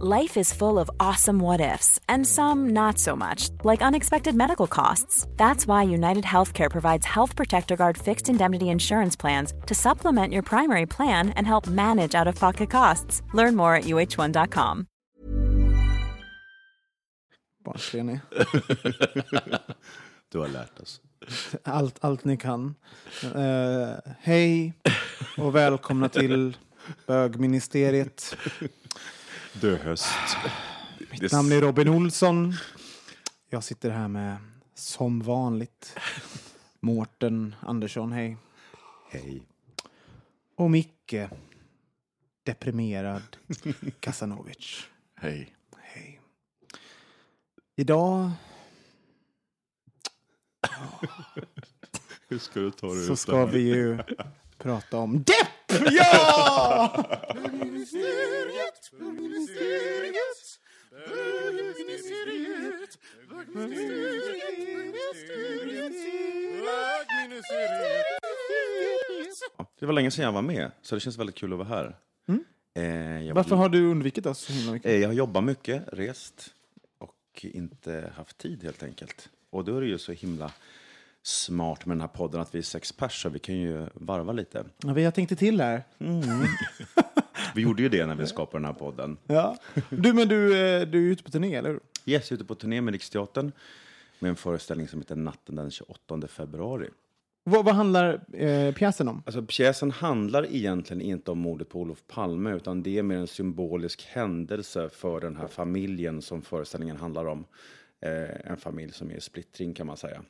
Life 0.00 0.36
is 0.36 0.52
full 0.52 0.80
of 0.80 0.90
awesome 0.98 1.38
what 1.38 1.60
ifs, 1.60 2.00
and 2.08 2.26
some 2.26 2.70
not 2.70 2.98
so 2.98 3.14
much, 3.14 3.50
like 3.62 3.80
unexpected 3.80 4.34
medical 4.34 4.66
costs. 4.66 5.24
That's 5.36 5.68
why 5.68 5.84
United 5.84 6.24
Healthcare 6.24 6.68
provides 6.68 7.06
Health 7.06 7.36
Protector 7.36 7.76
Guard 7.76 7.96
fixed 7.96 8.28
indemnity 8.28 8.70
insurance 8.70 9.14
plans 9.14 9.52
to 9.66 9.74
supplement 9.74 10.32
your 10.32 10.42
primary 10.42 10.84
plan 10.86 11.28
and 11.36 11.46
help 11.46 11.68
manage 11.68 12.16
out 12.16 12.26
of 12.26 12.34
pocket 12.34 12.70
costs. 12.70 13.22
Learn 13.34 13.54
more 13.54 13.76
at 13.76 13.84
uh1.com. 13.84 14.86
Barnsliga 17.64 18.04
ni. 18.04 18.20
Du 20.28 20.38
har 20.38 20.48
lärt 20.48 20.80
oss. 20.80 21.00
Allt, 21.62 22.04
allt 22.04 22.24
ni 22.24 22.36
kan. 22.36 22.74
Eh, 23.34 23.94
hej 24.20 24.72
och 25.36 25.54
välkomna 25.54 26.08
till 26.08 26.56
bögministeriet. 27.06 28.36
Döhöst. 29.60 30.06
Mitt 31.10 31.32
namn 31.32 31.52
är 31.52 31.60
Robin 31.60 31.88
Olsson. 31.88 32.54
Jag 33.50 33.64
sitter 33.64 33.90
här 33.90 34.08
med, 34.08 34.36
som 34.74 35.20
vanligt, 35.20 35.96
Mårten 36.80 37.54
Andersson, 37.60 38.12
hej. 38.12 38.36
Hej. 39.10 39.42
Och 40.56 40.70
Micke, 40.70 41.14
deprimerad 42.42 43.36
Kasanovic. 44.00 44.86
Hej. 45.14 45.54
Hej. 45.76 46.20
Idag 47.76 48.30
Hur 52.28 52.38
ska 52.38 52.60
du 52.60 52.70
ta 52.70 52.94
dig 52.94 53.06
så 53.06 53.12
ut 53.12 53.18
ska 53.18 53.46
det 53.46 53.52
vi 53.52 53.60
ju 53.60 53.98
prata 54.58 54.96
om 54.96 55.24
depp! 55.24 55.82
Ja! 55.90 57.04
Det 69.80 69.86
var 69.86 69.92
länge 69.92 70.10
sedan 70.10 70.24
jag 70.24 70.32
var 70.32 70.42
med, 70.42 70.70
så 70.82 70.94
det 70.94 71.00
känns 71.00 71.18
väldigt 71.18 71.36
kul 71.36 71.52
att 71.52 71.58
vara 71.58 71.68
här. 71.68 71.96
Eh, 72.76 73.22
jag, 73.26 73.34
Varför 73.34 73.56
har 73.56 73.68
du 73.68 73.90
undvikit 73.90 74.26
oss 74.26 74.38
så 74.38 74.52
himla 74.52 74.72
mycket? 74.72 74.90
eh, 74.90 74.96
jag 74.96 75.08
har 75.08 75.14
jobbat 75.14 75.44
mycket, 75.44 75.82
rest 75.92 76.54
och 76.98 77.44
inte 77.52 78.12
haft 78.16 78.38
tid 78.38 78.62
helt 78.64 78.82
enkelt. 78.82 79.28
Och 79.50 79.64
då 79.64 79.76
är 79.76 79.80
det 79.80 79.86
ju 79.86 79.98
så 79.98 80.12
himla 80.12 80.52
smart 81.26 81.86
med 81.86 81.96
den 81.96 82.00
här 82.00 82.08
podden 82.08 82.40
att 82.40 82.54
vi 82.54 82.58
är 82.58 82.62
sex 82.62 82.92
pers, 82.92 83.26
vi 83.26 83.38
kan 83.38 83.54
ju 83.54 83.86
varva 83.94 84.32
lite. 84.32 84.64
Ja, 84.78 84.92
vi 84.92 85.04
har 85.04 85.12
tänkt 85.12 85.38
till 85.38 85.60
här. 85.60 85.82
Vi 87.54 87.62
gjorde 87.62 87.82
ju 87.82 87.88
det 87.88 88.06
när 88.06 88.14
vi 88.14 88.26
skapade 88.26 88.58
den 88.58 88.64
här 88.64 88.72
podden. 88.72 89.16
Ja. 89.26 89.56
Du, 89.90 90.12
men 90.12 90.28
du, 90.28 90.46
eh, 90.46 90.82
du 90.86 91.06
är 91.06 91.12
ute 91.12 91.22
på 91.22 91.30
turné, 91.30 91.54
eller 91.54 91.70
hur? 91.70 91.80
Yes, 92.06 92.32
ute 92.32 92.44
på 92.44 92.54
turné 92.54 92.80
med 92.80 92.92
Riksteatern 92.92 93.52
med 94.18 94.28
en 94.28 94.36
föreställning 94.36 94.88
som 94.88 95.00
heter 95.00 95.16
Natten 95.16 95.56
den 95.56 95.70
28 95.70 96.28
februari. 96.28 96.88
Vad, 97.44 97.64
vad 97.64 97.74
handlar 97.74 98.20
eh, 98.32 98.74
pjäsen 98.74 99.08
om? 99.08 99.22
Alltså, 99.26 99.42
pjäsen 99.42 99.90
handlar 99.90 100.46
egentligen 100.54 101.02
inte 101.02 101.30
om 101.30 101.38
mordet 101.38 101.68
på 101.68 101.80
Olof 101.80 102.02
Palme, 102.06 102.54
utan 102.54 102.82
det 102.82 102.98
är 102.98 103.02
mer 103.02 103.16
en 103.16 103.26
symbolisk 103.26 104.04
händelse 104.06 104.88
för 104.88 105.20
den 105.20 105.36
här 105.36 105.46
familjen 105.46 106.22
som 106.22 106.42
föreställningen 106.42 106.96
handlar 106.96 107.24
om. 107.24 107.44
Eh, 108.00 108.50
en 108.50 108.56
familj 108.56 108.92
som 108.92 109.10
är 109.10 109.14
i 109.14 109.20
splittring 109.20 109.74
kan 109.74 109.86
man 109.86 109.96
säga. 109.96 110.22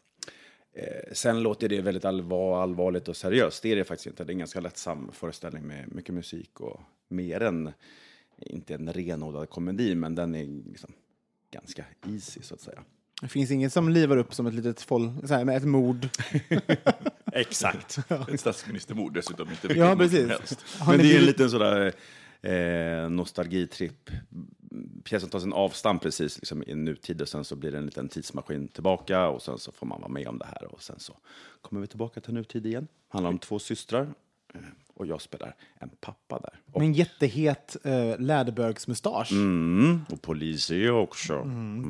Eh, 0.76 1.12
sen 1.12 1.42
låter 1.42 1.68
det 1.68 1.80
väldigt 1.80 2.04
allvar, 2.04 2.62
allvarligt 2.62 3.08
och 3.08 3.16
seriöst. 3.16 3.62
Det 3.62 3.72
är 3.72 3.76
det 3.76 3.84
faktiskt 3.84 4.06
inte. 4.06 4.24
Det 4.24 4.30
är 4.30 4.34
en 4.34 4.38
ganska 4.38 4.60
lättsam 4.60 5.10
föreställning 5.12 5.62
med 5.66 5.94
mycket 5.94 6.14
musik 6.14 6.60
och 6.60 6.80
mer 7.08 7.40
än, 7.40 7.72
inte 8.38 8.74
en 8.74 8.92
renodlad 8.92 9.50
komedi, 9.50 9.94
men 9.94 10.14
den 10.14 10.34
är 10.34 10.46
liksom 10.70 10.92
ganska 11.50 11.84
easy 12.06 12.42
så 12.42 12.54
att 12.54 12.60
säga. 12.60 12.82
Det 13.20 13.28
finns 13.28 13.50
inget 13.50 13.72
som 13.72 13.88
livar 13.88 14.16
upp 14.16 14.34
som 14.34 14.46
ett 14.46 14.54
litet 14.54 14.80
foll, 14.80 15.12
så 15.24 15.34
här, 15.34 15.44
med 15.44 15.56
ett 15.56 15.64
mord. 15.64 16.08
Exakt. 17.32 17.98
Ett 18.28 18.40
statsministermord 18.40 19.14
dessutom. 19.14 19.48
Inte 19.50 19.78
Ja, 19.78 19.88
som 19.90 19.98
precis. 19.98 20.28
helst. 20.28 20.64
Men 20.86 20.98
det 20.98 21.14
är 21.14 21.18
en 21.18 21.24
liten 21.24 21.50
sådär 21.50 21.92
eh, 22.42 23.08
nostalgitripp. 23.10 24.10
Pjäsen 25.04 25.28
tar 25.30 25.38
sin 25.38 25.52
avstamp 25.52 26.02
precis 26.02 26.38
liksom, 26.38 26.62
i 26.66 26.74
nutid 26.74 27.22
och 27.22 27.28
sen 27.28 27.44
så 27.44 27.56
blir 27.56 27.72
det 27.72 27.78
en 27.78 27.84
liten 27.86 28.08
tidsmaskin 28.08 28.68
tillbaka 28.68 29.28
och 29.28 29.42
sen 29.42 29.58
så 29.58 29.72
får 29.72 29.86
man 29.86 30.00
vara 30.00 30.10
med 30.12 30.28
om 30.28 30.38
det 30.38 30.46
här 30.46 30.64
och 30.74 30.82
sen 30.82 30.98
så 30.98 31.16
kommer 31.62 31.80
vi 31.80 31.86
tillbaka 31.86 32.20
till 32.20 32.34
nutid 32.34 32.66
igen. 32.66 32.88
handlar 33.08 33.30
om 33.30 33.38
två 33.38 33.58
systrar 33.58 34.02
eh, 34.54 34.60
och 34.94 35.06
jag 35.06 35.20
spelar 35.20 35.54
en 35.74 35.90
pappa 36.00 36.38
där. 36.38 36.60
Och, 36.72 36.80
Med 36.80 36.86
en 36.86 36.92
jättehet 36.92 37.76
eh, 37.84 38.18
läderbögsmustasch. 38.20 39.32
mm, 39.32 40.00
och 40.10 40.22
polis 40.22 40.70
är 40.70 40.84
jag 40.84 41.02
också. 41.02 41.44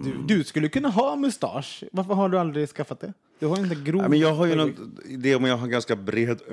Du, 0.04 0.36
du 0.36 0.44
skulle 0.44 0.68
kunna 0.68 0.88
ha 0.88 1.16
mustasch. 1.16 1.84
Varför 1.92 2.14
har 2.14 2.28
du 2.28 2.38
aldrig 2.38 2.68
skaffat 2.68 3.00
det? 3.00 3.12
Du 3.44 3.48
har 3.48 3.58
inte 3.58 3.74
grov... 3.74 4.02
Ja, 4.02 4.08
men 4.08 4.18
jag 4.18 4.34
har 4.34 4.46
ju 4.46 4.54
någon 4.54 4.98
idé 5.04 5.34
om 5.34 5.44
jag 5.44 5.56
har 5.56 5.66
ganska 5.66 5.96
bred 5.96 6.40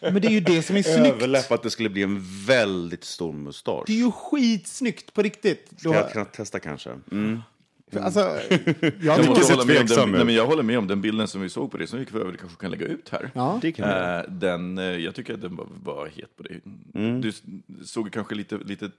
Men 0.00 0.22
det 0.22 0.28
är 0.28 0.30
ju 0.30 0.40
det 0.40 0.62
som 0.62 0.76
är 0.76 0.82
snyggt. 0.82 1.14
överläpp 1.14 1.52
att 1.52 1.62
det 1.62 1.70
skulle 1.70 1.88
bli 1.88 2.02
en 2.02 2.44
väldigt 2.46 3.04
stor 3.04 3.32
mustasch. 3.32 3.84
Det 3.86 3.92
är 3.92 3.96
ju 3.96 4.10
skitsnyggt 4.10 5.14
på 5.14 5.22
riktigt. 5.22 5.70
Ska 5.76 5.88
har, 5.88 5.96
jag 5.96 6.12
kunna 6.12 6.24
testa 6.24 6.60
kanske? 6.60 6.90
Mm. 7.12 7.42
Alltså, 7.96 8.20
jag 8.20 8.40
Jag, 9.02 9.24
hålla 9.50 9.64
med 9.64 9.80
om 9.80 9.86
den, 9.86 10.10
nej, 10.16 10.24
men 10.24 10.34
jag 10.34 10.46
håller 10.46 10.62
med 10.62 10.78
om 10.78 10.86
den 10.86 11.00
bilden 11.00 11.28
som 11.28 11.40
vi 11.40 11.48
såg 11.48 11.70
på 11.70 11.76
det, 11.76 11.86
som 11.86 11.98
vi 11.98 12.06
för 12.06 12.20
övrigt 12.20 12.40
kanske 12.40 12.60
kan 12.60 12.70
lägga 12.70 12.86
ut 12.86 13.08
här. 13.08 13.30
Ja. 13.34 13.58
Det 13.62 13.72
kan. 13.72 13.88
Eh, 14.18 14.22
den, 14.28 14.78
eh, 14.78 14.84
jag 14.84 15.14
tycker 15.14 15.34
att 15.34 15.40
den 15.40 15.56
var, 15.56 15.66
var 15.84 16.06
het 16.06 16.36
på 16.36 16.42
det. 16.42 16.60
Du 17.20 17.28
s- 17.28 17.42
såg 17.84 18.12
kanske 18.12 18.34
lite, 18.34 18.58
lite 18.58 18.90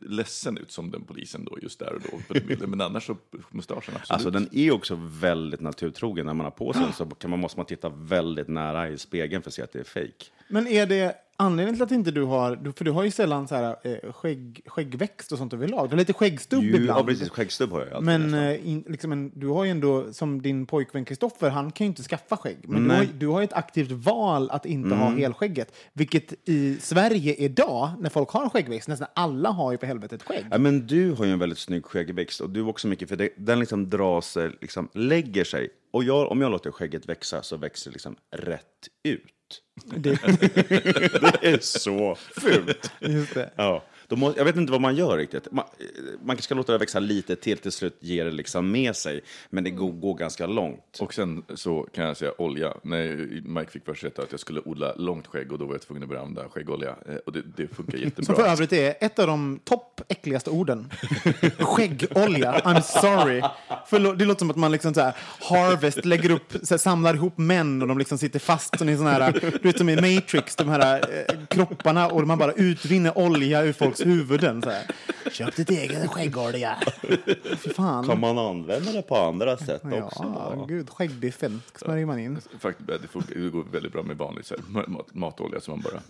ledsen 0.00 0.58
ut 0.58 0.70
som 0.72 0.90
den 0.90 1.02
polisen 1.04 1.44
då, 1.44 1.58
just 1.62 1.78
där 1.78 1.92
och 1.94 2.00
då 2.00 2.08
på 2.28 2.34
den 2.34 2.46
bilden. 2.46 2.70
Men 2.70 2.80
annars 2.80 3.06
så, 3.06 3.16
mustaschen 3.50 3.94
absolut. 3.94 4.10
Alltså 4.10 4.30
den 4.30 4.48
är 4.52 4.70
också 4.70 4.98
väldigt 5.20 5.60
naturtrogen. 5.60 6.26
När 6.26 6.34
man 6.34 6.44
har 6.44 6.50
på 6.50 6.72
sig 6.72 6.82
den 6.82 6.92
så 6.92 7.04
kan 7.06 7.30
man, 7.30 7.38
måste 7.40 7.58
man 7.58 7.66
titta 7.66 7.88
väldigt 7.88 8.48
nära 8.48 8.88
i 8.88 8.98
spegeln 8.98 9.42
för 9.42 9.50
att 9.50 9.54
se 9.54 9.62
att 9.62 9.72
det 9.72 9.80
är 9.80 9.84
fake. 9.84 10.24
Men 10.50 10.66
är 10.66 10.86
det 10.86 11.16
anledningen 11.40 11.74
till 11.74 11.82
att 11.82 11.90
inte 11.90 12.10
du 12.10 12.22
har... 12.22 12.72
För 12.76 12.84
du 12.84 12.90
har 12.90 13.04
ju 13.04 13.10
sällan 13.10 13.48
så 13.48 13.54
här, 13.54 13.76
eh, 13.82 14.12
skägg, 14.12 14.62
skäggväxt 14.66 15.32
och 15.32 15.38
sånt 15.38 15.52
överlag. 15.52 15.88
Du 15.88 15.90
har 15.90 15.98
lite 15.98 16.12
skäggstubb 16.12 16.62
Ju, 16.62 16.76
ibland. 16.76 17.00
ja, 17.00 17.04
precis. 17.04 17.28
Skäggstubb 17.28 17.72
har 17.72 17.80
jag 17.80 17.92
alltid 17.92 18.06
Men 18.06 18.34
eh, 18.34 18.68
in, 18.68 18.84
liksom 18.88 19.12
en, 19.12 19.32
du 19.34 19.48
har 19.48 19.64
ju 19.64 19.70
ändå, 19.70 20.12
som 20.12 20.42
din 20.42 20.66
pojkvän 20.66 21.04
Kristoffer, 21.04 21.50
han 21.50 21.72
kan 21.72 21.84
ju 21.84 21.88
inte 21.88 22.02
skaffa 22.02 22.36
skägg. 22.36 22.58
Men 22.62 22.88
du 22.88 22.94
har, 22.94 23.06
du 23.18 23.26
har 23.26 23.40
ju 23.40 23.44
ett 23.44 23.52
aktivt 23.52 23.90
val 23.90 24.50
att 24.50 24.66
inte 24.66 24.94
ha 24.94 25.10
helskägget. 25.10 25.74
Vilket 25.92 26.48
i 26.48 26.76
Sverige 26.80 27.34
idag, 27.34 27.90
när 27.98 28.10
folk 28.10 28.30
har 28.30 28.48
skäggväxt, 28.48 28.88
nästan 28.88 29.08
alla 29.14 29.50
har 29.50 29.72
ju 29.72 29.78
för 29.78 29.86
helvete 29.86 30.14
ett 30.14 30.22
skägg. 30.22 30.44
Ja, 30.50 30.58
men 30.58 30.86
du 30.86 31.12
har 31.12 31.24
ju 31.24 31.32
en 31.32 31.38
väldigt 31.38 31.58
snygg 31.58 31.84
skäggväxt 31.84 32.40
och 32.40 32.50
du 32.50 32.62
också 32.62 32.88
mycket, 32.88 33.08
för 33.08 33.16
det, 33.16 33.30
den 33.36 33.60
liksom 33.60 33.90
dras, 33.90 34.36
eh, 34.36 34.50
liksom 34.60 34.88
lägger 34.94 35.44
sig. 35.44 35.68
Och 35.92 36.04
jag, 36.04 36.30
om 36.30 36.40
jag 36.40 36.50
låter 36.50 36.70
skägget 36.70 37.08
växa 37.08 37.42
så 37.42 37.56
växer 37.56 37.90
det 37.90 37.92
liksom 37.92 38.16
rätt 38.30 38.88
ut. 39.02 39.24
Det, 39.84 40.10
Det 40.22 41.38
är 41.42 41.58
så 41.60 42.14
fult. 42.40 42.92
just 43.00 43.34
det. 43.34 43.50
Ja. 43.56 43.82
Då 44.10 44.16
må, 44.16 44.34
jag 44.36 44.44
vet 44.44 44.56
inte 44.56 44.72
vad 44.72 44.80
man 44.80 44.96
gör 44.96 45.16
riktigt. 45.16 45.52
Man, 45.52 45.64
eh, 45.78 45.84
man 46.20 46.26
kanske 46.26 46.42
ska 46.44 46.54
låta 46.54 46.72
det 46.72 46.78
växa 46.78 46.98
lite 46.98 47.36
till, 47.36 47.58
till 47.58 47.72
slut 47.72 47.96
ger 48.00 48.24
det 48.24 48.30
liksom 48.30 48.70
med 48.70 48.96
sig. 48.96 49.20
Men 49.50 49.64
det 49.64 49.70
går, 49.70 49.92
går 49.92 50.14
ganska 50.14 50.46
långt. 50.46 50.98
Och 51.00 51.14
sen 51.14 51.42
så 51.54 51.82
kan 51.94 52.04
jag 52.04 52.16
säga 52.16 52.32
olja. 52.38 52.74
När 52.82 53.16
Mike 53.58 53.70
fick 53.70 53.84
först 53.84 54.04
veta 54.04 54.22
att 54.22 54.30
jag 54.30 54.40
skulle 54.40 54.60
odla 54.60 54.94
långt 54.94 55.26
skägg 55.26 55.52
och 55.52 55.58
då 55.58 55.64
var 55.66 55.74
jag 55.74 55.82
tvungen 55.82 56.02
att 56.02 56.08
börja 56.08 56.22
använda 56.22 56.48
skäggolja. 56.50 56.94
Eh, 57.08 57.14
Och 57.26 57.32
det, 57.32 57.42
det 57.56 57.74
funkar 57.74 57.92
Som 57.98 58.04
jättebra. 58.04 58.34
för 58.36 58.42
övrigt 58.46 58.72
är 58.72 58.94
ett 59.00 59.18
av 59.18 59.26
de 59.26 59.60
topp 59.64 60.00
äckligaste 60.08 60.50
orden. 60.50 60.90
Skäggolja. 61.58 62.52
I'm 62.64 62.80
sorry. 62.80 63.42
Förlåt, 63.86 64.18
det 64.18 64.24
låter 64.24 64.38
som 64.38 64.50
att 64.50 64.56
man 64.56 64.72
liksom 64.72 64.94
så 64.94 65.00
här, 65.00 65.14
Harvest 65.40 66.04
lägger 66.04 66.30
upp, 66.30 66.52
så 66.62 66.74
här, 66.74 66.78
samlar 66.78 67.14
ihop 67.14 67.38
män 67.38 67.82
och 67.82 67.88
de 67.88 67.98
liksom 67.98 68.18
sitter 68.18 68.38
fast 68.38 68.78
som 68.78 68.88
i 68.88 68.96
sån 68.96 69.06
här, 69.06 69.32
du 69.62 69.68
vet 69.68 69.78
som 69.78 69.88
i 69.88 69.96
Matrix, 69.96 70.56
de 70.56 70.68
här 70.68 71.00
eh, 71.28 71.34
kropparna 71.48 72.08
och 72.08 72.26
man 72.26 72.38
bara 72.38 72.52
utvinner 72.52 73.18
olja 73.18 73.62
ur 73.62 73.72
folks 73.72 73.99
huvuden. 74.00 74.62
Så 74.62 74.70
här. 74.70 74.86
Köp 75.30 75.56
ditt 75.56 75.70
eget 75.70 76.10
skäggolja. 76.10 76.78
Fy 77.58 77.70
fan. 77.70 78.06
Kan 78.06 78.20
man 78.20 78.38
använda 78.38 78.92
det 78.92 79.02
på 79.02 79.16
andra 79.16 79.56
sätt 79.56 79.82
också? 79.84 80.22
Ja, 80.22 80.64
gud, 80.68 80.90
skäggbiffen 80.90 81.62
smörjer 81.74 82.06
man 82.06 82.18
in. 82.18 82.40
Faktiskt, 82.58 82.88
det, 82.88 83.08
funkar, 83.08 83.34
det 83.34 83.50
går 83.50 83.64
väldigt 83.72 83.92
bra 83.92 84.02
med 84.02 84.16
vanlig 84.16 84.44
så 84.44 84.54
här, 84.54 84.86
mat, 84.86 85.14
matolja 85.14 85.60
som 85.60 85.72
man 85.72 85.92
bara... 85.92 86.02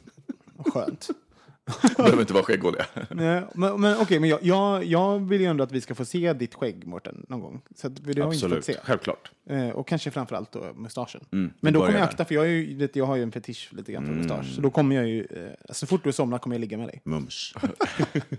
Skönt. 0.71 1.09
behöver 1.97 2.21
inte 2.21 2.33
vara 2.33 2.45
skäggolja. 2.45 2.87
Nej, 3.11 3.43
men 3.55 3.81
men 3.81 3.97
okej, 4.01 4.21
men 4.21 4.31
jag, 4.31 4.43
jag, 4.43 4.85
jag 4.85 5.29
vill 5.29 5.41
ju 5.41 5.47
ändå 5.47 5.65
att 5.65 5.73
vi 5.73 5.81
ska 5.81 5.95
få 5.95 6.05
se 6.05 6.33
ditt 6.33 6.55
skägg, 6.55 6.87
Mårten, 6.87 7.27
någon 7.29 7.41
gång. 7.41 7.61
Så 7.77 7.87
att, 7.87 7.97
det 7.97 8.03
har 8.03 8.31
vi 8.31 8.35
inte 8.35 8.47
Absolut, 8.47 8.67
fått 8.67 8.75
se. 8.75 8.81
självklart. 8.85 9.31
Eh, 9.51 9.71
och 9.71 9.89
kanske 9.89 10.11
framförallt 10.11 10.53
då 10.53 10.73
mustaschen. 10.75 11.21
Mm, 11.33 11.53
men 11.61 11.73
då 11.73 11.81
kommer 11.81 11.99
jag 11.99 12.03
akta, 12.03 12.25
för 12.25 12.35
jag, 12.35 12.45
är 12.47 12.51
ju, 12.51 12.77
vet, 12.77 12.97
jag 12.97 13.07
har 13.07 13.17
ju 13.17 13.23
en 13.23 13.33
fetisch 13.33 13.69
lite 13.73 13.93
grann 13.93 14.07
för 14.07 14.13
mustasch. 14.13 14.55
Så 14.55 14.61
då 14.61 14.71
kommer 14.71 14.97
jag 14.97 15.09
ju, 15.09 15.21
eh, 15.21 15.73
så 15.73 15.87
fort 15.87 16.05
du 16.05 16.13
somnar 16.13 16.39
kommer 16.39 16.57
jag 16.57 16.61
ligga 16.61 16.79
med 16.79 16.89
dig. 16.89 17.01
Mums. 17.05 17.55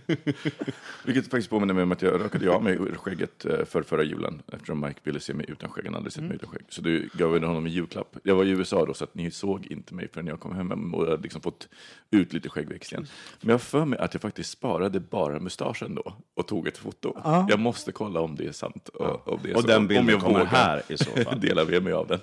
Vilket 1.06 1.24
faktiskt 1.24 1.50
påminner 1.50 1.74
mig 1.74 1.84
om 1.84 1.92
att 1.92 2.02
jag 2.02 2.22
rakade 2.22 2.52
av 2.52 2.63
mig 2.63 2.78
skägget 2.96 3.46
eh, 3.46 3.66
för 3.66 3.84
förra 3.84 4.04
julen 4.04 4.42
eftersom 4.54 4.80
Mike 4.80 5.00
ville 5.04 5.19
se 5.19 5.34
mig 5.34 5.46
utan 5.50 5.69
skägg. 5.69 5.86
Han 5.86 5.94
hade 5.94 5.98
aldrig 5.98 6.13
sett 6.13 6.24
mig 6.24 6.36
utan 6.36 6.50
skägg. 6.50 6.66
Så 6.69 6.81
du 6.81 7.10
gav 7.13 7.34
jag 7.34 7.48
honom 7.48 7.66
en 7.66 7.72
julklapp. 7.72 8.18
Jag 8.24 8.36
var 8.36 8.46
i 8.46 8.50
USA 8.50 8.86
då 8.86 8.94
så 8.94 9.04
att 9.04 9.16
ni 9.16 9.31
såg 9.31 9.66
inte 9.66 9.94
mig 9.94 10.08
förrän 10.13 10.28
jag 10.28 10.40
kom 10.40 10.56
hem 10.56 10.94
och 10.94 11.06
hade 11.06 11.22
liksom 11.22 11.42
fått 11.42 11.68
ut 12.12 12.34
lite 12.34 12.50
skäggväxt 12.50 12.92
igen. 12.92 13.08
Men 13.42 13.50
jag 13.50 13.62
för 13.62 13.86
mig 13.86 14.00
att 14.00 14.13
jag 14.13 14.22
faktiskt 14.22 14.50
sparade 14.50 15.00
bara 15.00 15.40
mustaschen 15.40 15.96
då 15.96 16.13
och 16.36 16.48
tog 16.48 16.68
ett 16.68 16.78
foto. 16.78 17.13
Jag 17.50 17.60
måste 17.60 17.92
kolla 17.92 18.19
om 18.19 18.36
det 18.36 18.48
är 18.48 18.52
sant. 18.52 18.90
Och, 18.90 19.28
om 19.28 19.40
det 19.44 19.52
är 19.52 19.56
Och 19.56 19.62
så. 19.62 19.68
den 19.68 19.78
Om 19.78 19.88
bilden 19.88 20.08
jag 20.08 20.19
kommer 20.22 20.40
vågar 20.40 20.46
här 20.46 20.81
så 21.03 21.12
fall. 21.24 21.39
dela 21.39 21.65
med 21.65 21.83
mig 21.83 21.94
av 21.94 22.07
den. 22.07 22.19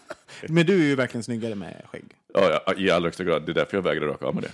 Men 0.48 0.66
du 0.66 0.74
är 0.82 0.86
ju 0.86 0.94
verkligen 0.94 1.22
snyggare 1.22 1.54
med 1.54 1.82
skägg. 1.92 2.04
Ja, 2.34 2.60
ja, 2.66 2.74
i 2.74 2.90
allra 2.90 3.06
högsta 3.06 3.24
grad. 3.24 3.42
Det 3.46 3.52
är 3.52 3.54
därför 3.54 3.76
jag 3.76 3.82
vägrar 3.82 4.06
raka 4.06 4.26
av 4.26 4.34
med 4.34 4.44
det. 4.44 4.50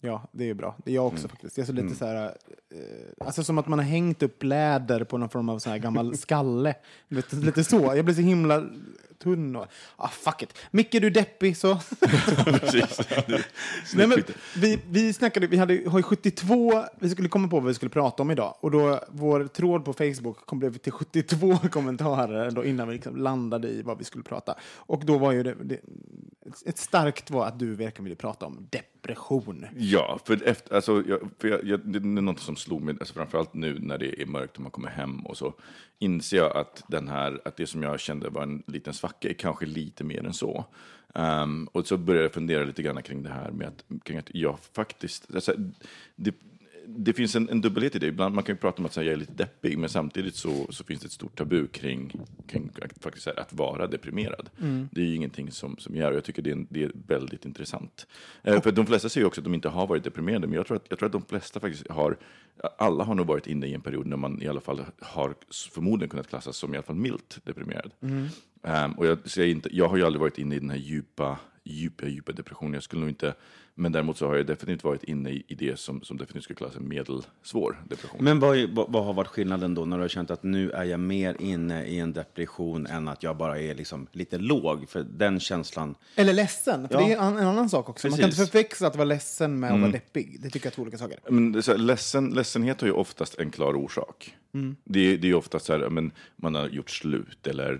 Ja, 0.00 0.28
det 0.32 0.44
är 0.44 0.48
ju 0.48 0.54
bra. 0.54 0.76
Det 0.84 0.90
är 0.90 0.94
jag 0.94 1.06
också 1.06 1.18
Mm. 1.18 1.28
faktiskt. 1.28 1.56
Jag 1.58 1.62
är 1.64 1.66
så 1.66 1.72
lite 1.72 1.94
så 1.94 2.06
här, 2.06 2.24
eh, 2.26 3.26
alltså 3.26 3.44
som 3.44 3.58
att 3.58 3.66
man 3.68 3.78
har 3.78 3.86
hängt 3.86 4.22
upp 4.22 4.42
läder 4.42 5.04
på 5.04 5.18
någon 5.18 5.28
form 5.28 5.48
av 5.48 5.58
sån 5.58 5.72
här 5.72 5.78
gammal 5.78 6.16
skalle. 6.18 6.74
Lite, 7.08 7.36
lite 7.36 7.64
så. 7.64 7.92
Jag 7.96 8.04
blir 8.04 8.14
så 8.14 8.20
himla 8.20 8.64
tunn 9.18 9.56
och, 9.56 9.66
ah 9.96 10.08
fuck 10.08 10.42
it. 10.42 10.58
Micke, 10.70 10.92
du 10.92 11.06
är 11.06 11.10
deppig 11.10 11.56
så. 11.56 11.74
Precis. 12.44 13.00
Nej, 13.94 14.06
men, 14.06 14.22
vi, 14.56 14.78
vi 14.90 15.12
snackade, 15.12 15.46
vi 15.46 15.56
hade, 15.56 15.82
har 15.90 15.98
ju 15.98 16.02
72, 16.02 16.84
vi 16.98 17.10
skulle 17.10 17.28
komma 17.28 17.48
på 17.48 17.60
vad 17.60 17.68
vi 17.68 17.74
skulle 17.74 17.90
prata 17.90 18.22
om 18.22 18.30
idag. 18.30 18.54
Och 18.60 18.70
då, 18.70 19.00
vår 19.08 19.44
tråd 19.44 19.84
på 19.84 19.92
Facebook 19.92 20.46
kom 20.46 20.58
blev 20.58 20.78
till 20.78 20.92
72 20.92 21.56
kommentarer 21.70 22.50
då 22.50 22.64
innan 22.64 22.88
vi 22.88 22.94
liksom 22.94 23.16
landade 23.16 23.68
i 23.68 23.82
vad 23.82 23.98
vi 23.98 24.04
skulle 24.04 24.24
prata. 24.24 24.54
Och 24.76 25.04
då 25.04 25.18
var 25.18 25.32
ju 25.32 25.42
det, 25.42 25.54
det 25.62 25.80
ett 26.66 26.78
starkt 26.78 27.30
var 27.30 27.46
att 27.46 27.58
du 27.58 27.74
verkligen 27.74 28.04
ville 28.04 28.16
prata 28.16 28.46
om 28.46 28.68
depression. 28.70 29.66
Ja, 29.76 30.18
för, 30.24 30.42
efter, 30.48 30.74
alltså, 30.74 31.02
jag, 31.06 31.20
för 31.38 31.48
jag, 31.48 31.64
jag, 31.64 31.80
det 31.80 31.98
är 31.98 32.02
något 32.02 32.40
som 32.40 32.56
slog 32.56 32.82
mig, 32.82 32.96
alltså 33.00 33.14
framförallt 33.14 33.54
nu 33.54 33.78
när 33.78 33.98
det 33.98 34.22
är 34.22 34.26
mörkt 34.26 34.56
och 34.56 34.62
man 34.62 34.70
kommer 34.70 34.88
hem 34.88 35.26
och 35.26 35.36
så, 35.36 35.54
inser 35.98 36.36
jag 36.36 36.56
att, 36.56 36.82
den 36.88 37.08
här, 37.08 37.40
att 37.44 37.56
det 37.56 37.66
som 37.66 37.82
jag 37.82 38.00
kände 38.00 38.28
var 38.28 38.42
en 38.42 38.62
liten 38.66 38.94
svacka 38.94 39.28
är 39.28 39.34
kanske 39.34 39.66
lite 39.66 40.04
mer 40.04 40.26
än 40.26 40.32
så. 40.32 40.64
Um, 41.14 41.68
och 41.72 41.86
så 41.86 41.96
började 41.96 42.24
jag 42.24 42.32
fundera 42.32 42.64
lite 42.64 42.82
grann 42.82 43.02
kring 43.02 43.22
det 43.22 43.30
här 43.30 43.50
med 43.50 43.68
att, 43.68 44.04
kring 44.04 44.18
att 44.18 44.34
jag 44.34 44.58
faktiskt, 44.72 45.34
alltså, 45.34 45.54
det, 46.16 46.34
det 46.88 47.12
finns 47.12 47.36
en, 47.36 47.48
en 47.48 47.60
dubbelhet 47.60 47.94
i 47.94 47.98
det. 47.98 48.06
Ibland, 48.06 48.34
man 48.34 48.44
kan 48.44 48.54
ju 48.54 48.58
prata 48.60 48.78
om 48.78 48.86
att 48.86 48.92
säga, 48.92 49.04
jag 49.04 49.12
är 49.12 49.16
lite 49.16 49.32
deppig, 49.32 49.78
men 49.78 49.88
samtidigt 49.88 50.34
så, 50.34 50.66
så 50.70 50.84
finns 50.84 51.00
det 51.00 51.06
ett 51.06 51.12
stort 51.12 51.38
tabu 51.38 51.66
kring, 51.66 52.12
kring 52.46 52.70
faktiskt, 53.00 53.26
här, 53.26 53.40
att 53.40 53.52
vara 53.52 53.86
deprimerad. 53.86 54.50
Det 54.90 55.00
är 55.00 55.04
ju 55.04 55.14
ingenting 55.14 55.50
som, 55.50 55.76
som 55.78 55.94
gör 55.94 56.10
och 56.10 56.16
jag 56.16 56.24
tycker 56.24 56.42
det 56.42 56.50
är, 56.50 56.52
en, 56.52 56.66
det 56.70 56.82
är 56.82 56.92
väldigt 57.06 57.44
intressant. 57.44 58.06
Eh, 58.42 58.62
för 58.62 58.72
de 58.72 58.86
flesta 58.86 59.08
säger 59.08 59.22
ju 59.22 59.26
också 59.26 59.40
att 59.40 59.44
de 59.44 59.54
inte 59.54 59.68
har 59.68 59.86
varit 59.86 60.04
deprimerade, 60.04 60.46
men 60.46 60.56
jag 60.56 60.66
tror, 60.66 60.76
att, 60.76 60.86
jag 60.88 60.98
tror 60.98 61.06
att 61.06 61.12
de 61.12 61.24
flesta 61.24 61.60
faktiskt 61.60 61.88
har, 61.90 62.16
alla 62.78 63.04
har 63.04 63.14
nog 63.14 63.26
varit 63.26 63.46
inne 63.46 63.66
i 63.66 63.74
en 63.74 63.80
period 63.80 64.06
när 64.06 64.16
man 64.16 64.42
i 64.42 64.48
alla 64.48 64.60
fall 64.60 64.84
har 65.00 65.34
förmodligen 65.72 66.10
kunnat 66.10 66.28
klassas 66.28 66.56
som 66.56 66.74
i 66.74 66.76
alla 66.76 66.86
fall 66.86 66.96
milt 66.96 67.38
deprimerad. 67.44 67.90
Ehm, 68.62 68.92
och 68.92 69.06
jag, 69.06 69.18
så 69.24 69.40
jag, 69.40 69.48
inte, 69.48 69.68
jag 69.72 69.88
har 69.88 69.96
ju 69.96 70.04
aldrig 70.04 70.20
varit 70.20 70.38
inne 70.38 70.54
i 70.56 70.58
den 70.58 70.70
här 70.70 70.78
djupa, 70.78 71.38
djupa, 71.66 72.06
djupa 72.06 72.32
depressionen. 72.32 72.74
Jag 72.74 72.82
skulle 72.82 73.00
nog 73.00 73.08
inte, 73.10 73.34
men 73.74 73.92
däremot 73.92 74.16
så 74.18 74.26
har 74.26 74.36
jag 74.36 74.46
definitivt 74.46 74.84
varit 74.84 75.04
inne 75.04 75.30
i, 75.30 75.44
i 75.48 75.54
det 75.54 75.78
som, 75.78 76.02
som 76.02 76.16
definitivt 76.16 76.44
skulle 76.44 76.56
kallas 76.58 76.76
en 76.76 76.88
medelsvår 76.88 77.82
depression. 77.88 78.24
Men 78.24 78.40
vad, 78.40 78.70
vad, 78.70 78.92
vad 78.92 79.04
har 79.04 79.12
varit 79.14 79.28
skillnaden 79.28 79.74
då 79.74 79.84
när 79.84 79.96
du 79.96 80.02
har 80.02 80.08
känt 80.08 80.30
att 80.30 80.42
nu 80.42 80.70
är 80.70 80.84
jag 80.84 81.00
mer 81.00 81.36
inne 81.40 81.84
i 81.84 81.98
en 81.98 82.12
depression 82.12 82.86
än 82.86 83.08
att 83.08 83.22
jag 83.22 83.36
bara 83.36 83.58
är 83.60 83.74
liksom 83.74 84.06
lite 84.12 84.38
låg? 84.38 84.88
För 84.88 85.02
den 85.10 85.40
känslan, 85.40 85.94
Eller 86.14 86.32
ledsen, 86.32 86.88
för 86.88 86.94
Ja. 87.00 87.06
det 87.06 87.12
är 87.12 87.18
en, 87.18 87.36
en 87.38 87.46
annan 87.46 87.68
sak 87.70 87.88
också. 87.88 88.08
Man 88.08 88.18
kan 88.18 88.24
inte 88.26 88.36
Precis. 88.36 88.50
förväxla 88.52 88.88
att 88.88 88.96
vara 88.96 89.04
ledsen 89.04 89.60
med 89.60 89.72
att 89.74 89.80
vara 89.80 89.90
deppig. 89.90 90.36
Det 90.40 90.50
tycker 90.50 90.66
jag 90.66 90.70
är 90.72 90.74
två 90.74 90.82
olika 90.82 90.98
saker. 90.98 91.18
Men 91.30 91.52
det 91.52 91.58
är 91.58 91.60
så 91.62 91.70
här, 91.70 91.78
ledsen, 91.78 92.30
ledsenhet 92.30 92.80
har 92.80 92.88
ju 92.88 92.94
oftast 92.94 93.38
en 93.38 93.50
klar 93.50 93.74
orsak. 93.74 94.34
Det, 94.84 95.00
är- 95.00 95.18
det 95.18 95.26
är 95.26 95.28
ju 95.28 95.34
oftast 95.34 95.66
så 95.66 95.72
här, 95.78 95.88
men 95.88 96.10
man 96.36 96.54
har 96.54 96.68
gjort 96.68 96.90
slut 96.90 97.46
eller 97.46 97.78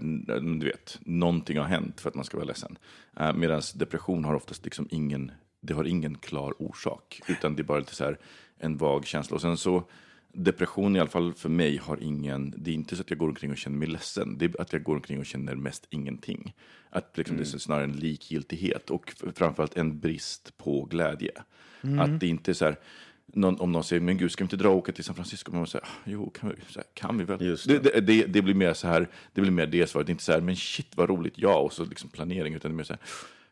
du 0.61 0.67
vet, 0.67 0.99
någonting 1.05 1.59
har 1.59 1.65
hänt 1.65 2.01
för 2.01 2.09
att 2.09 2.15
man 2.15 2.25
ska 2.25 2.37
vara 2.37 2.47
ledsen. 2.47 2.79
Uh, 3.21 3.33
Medan 3.33 3.63
depression 3.75 4.25
har 4.25 4.35
oftast 4.35 4.65
liksom 4.65 4.89
ingen, 4.91 5.33
det 5.61 5.75
har 5.75 5.85
ingen 5.85 6.19
klar 6.19 6.55
orsak, 6.59 7.21
utan 7.29 7.57
det 7.57 7.63
är 7.63 7.65
bara 7.65 7.79
lite 7.79 7.95
så 7.95 8.05
här 8.05 8.19
en 8.59 8.77
vag 8.77 9.07
känsla. 9.07 9.35
Och 9.35 9.41
sen 9.41 9.57
så, 9.57 9.85
depression 10.33 10.97
i 10.97 11.01
alla 11.01 11.11
fall 11.11 11.35
för 11.35 11.49
mig 11.49 11.77
har 11.77 12.03
ingen, 12.03 12.55
det 12.57 12.71
är 12.71 12.75
inte 12.75 12.97
så 12.97 13.03
att 13.03 13.11
jag 13.11 13.19
går 13.19 13.29
omkring 13.29 13.51
och 13.51 13.57
känner 13.57 13.77
mig 13.77 13.89
ledsen, 13.89 14.39
det 14.39 14.45
är 14.45 14.61
att 14.61 14.73
jag 14.73 14.83
går 14.83 14.95
omkring 14.95 15.19
och 15.19 15.27
känner 15.27 15.55
mest 15.55 15.87
ingenting. 15.91 16.55
Att 16.91 17.19
liksom, 17.19 17.37
det 17.37 17.43
är 17.43 17.59
snarare 17.59 17.85
en 17.85 17.97
likgiltighet 17.97 18.91
och 18.91 19.13
framförallt 19.35 19.77
en 19.77 20.01
brist 20.01 20.57
på 20.57 20.85
glädje. 20.85 21.33
Att 22.01 22.21
det 22.21 22.27
inte 22.27 22.51
är 22.51 22.55
så 22.55 22.65
här, 22.65 22.77
någon, 23.27 23.61
om 23.61 23.73
någon 23.73 23.85
säger, 23.85 24.03
men 24.03 24.19
gud, 24.19 24.31
ska 24.33 24.45
vi 24.45 24.47
inte 24.47 24.57
dra 24.57 24.69
och 24.69 24.77
åka 24.77 24.93
till 24.93 25.05
San 25.05 25.15
Francisco? 25.15 25.53
Man 25.53 25.67
säger, 25.67 25.85
"Ah, 25.85 25.89
jo, 26.05 26.31
kan 26.31 26.49
vi, 26.49 26.55
här, 26.75 26.85
kan 26.95 27.19
vi 27.19 27.25
väl? 27.25 27.39
Det. 27.39 27.83
Det, 27.83 28.01
det, 28.01 28.27
det 28.27 28.43
blir 28.43 28.55
mer 28.55 28.75
så 28.75 28.89
här, 28.89 29.09
det 29.35 29.41
blir 29.41 29.51
mer 29.51 29.67
det 29.67 29.87
svaret, 29.87 30.09
inte 30.09 30.23
så 30.25 30.33
här, 30.33 30.41
men 30.41 30.57
shit 30.57 30.97
vad 30.97 31.09
roligt, 31.09 31.35
ja, 31.37 31.59
och 31.59 31.73
så 31.73 31.85
liksom 31.85 32.11
planering, 32.11 32.55
utan 32.55 32.71
det 32.71 32.75
är 32.75 32.77
mer 32.77 32.85
så 32.85 32.93
här, 32.93 33.03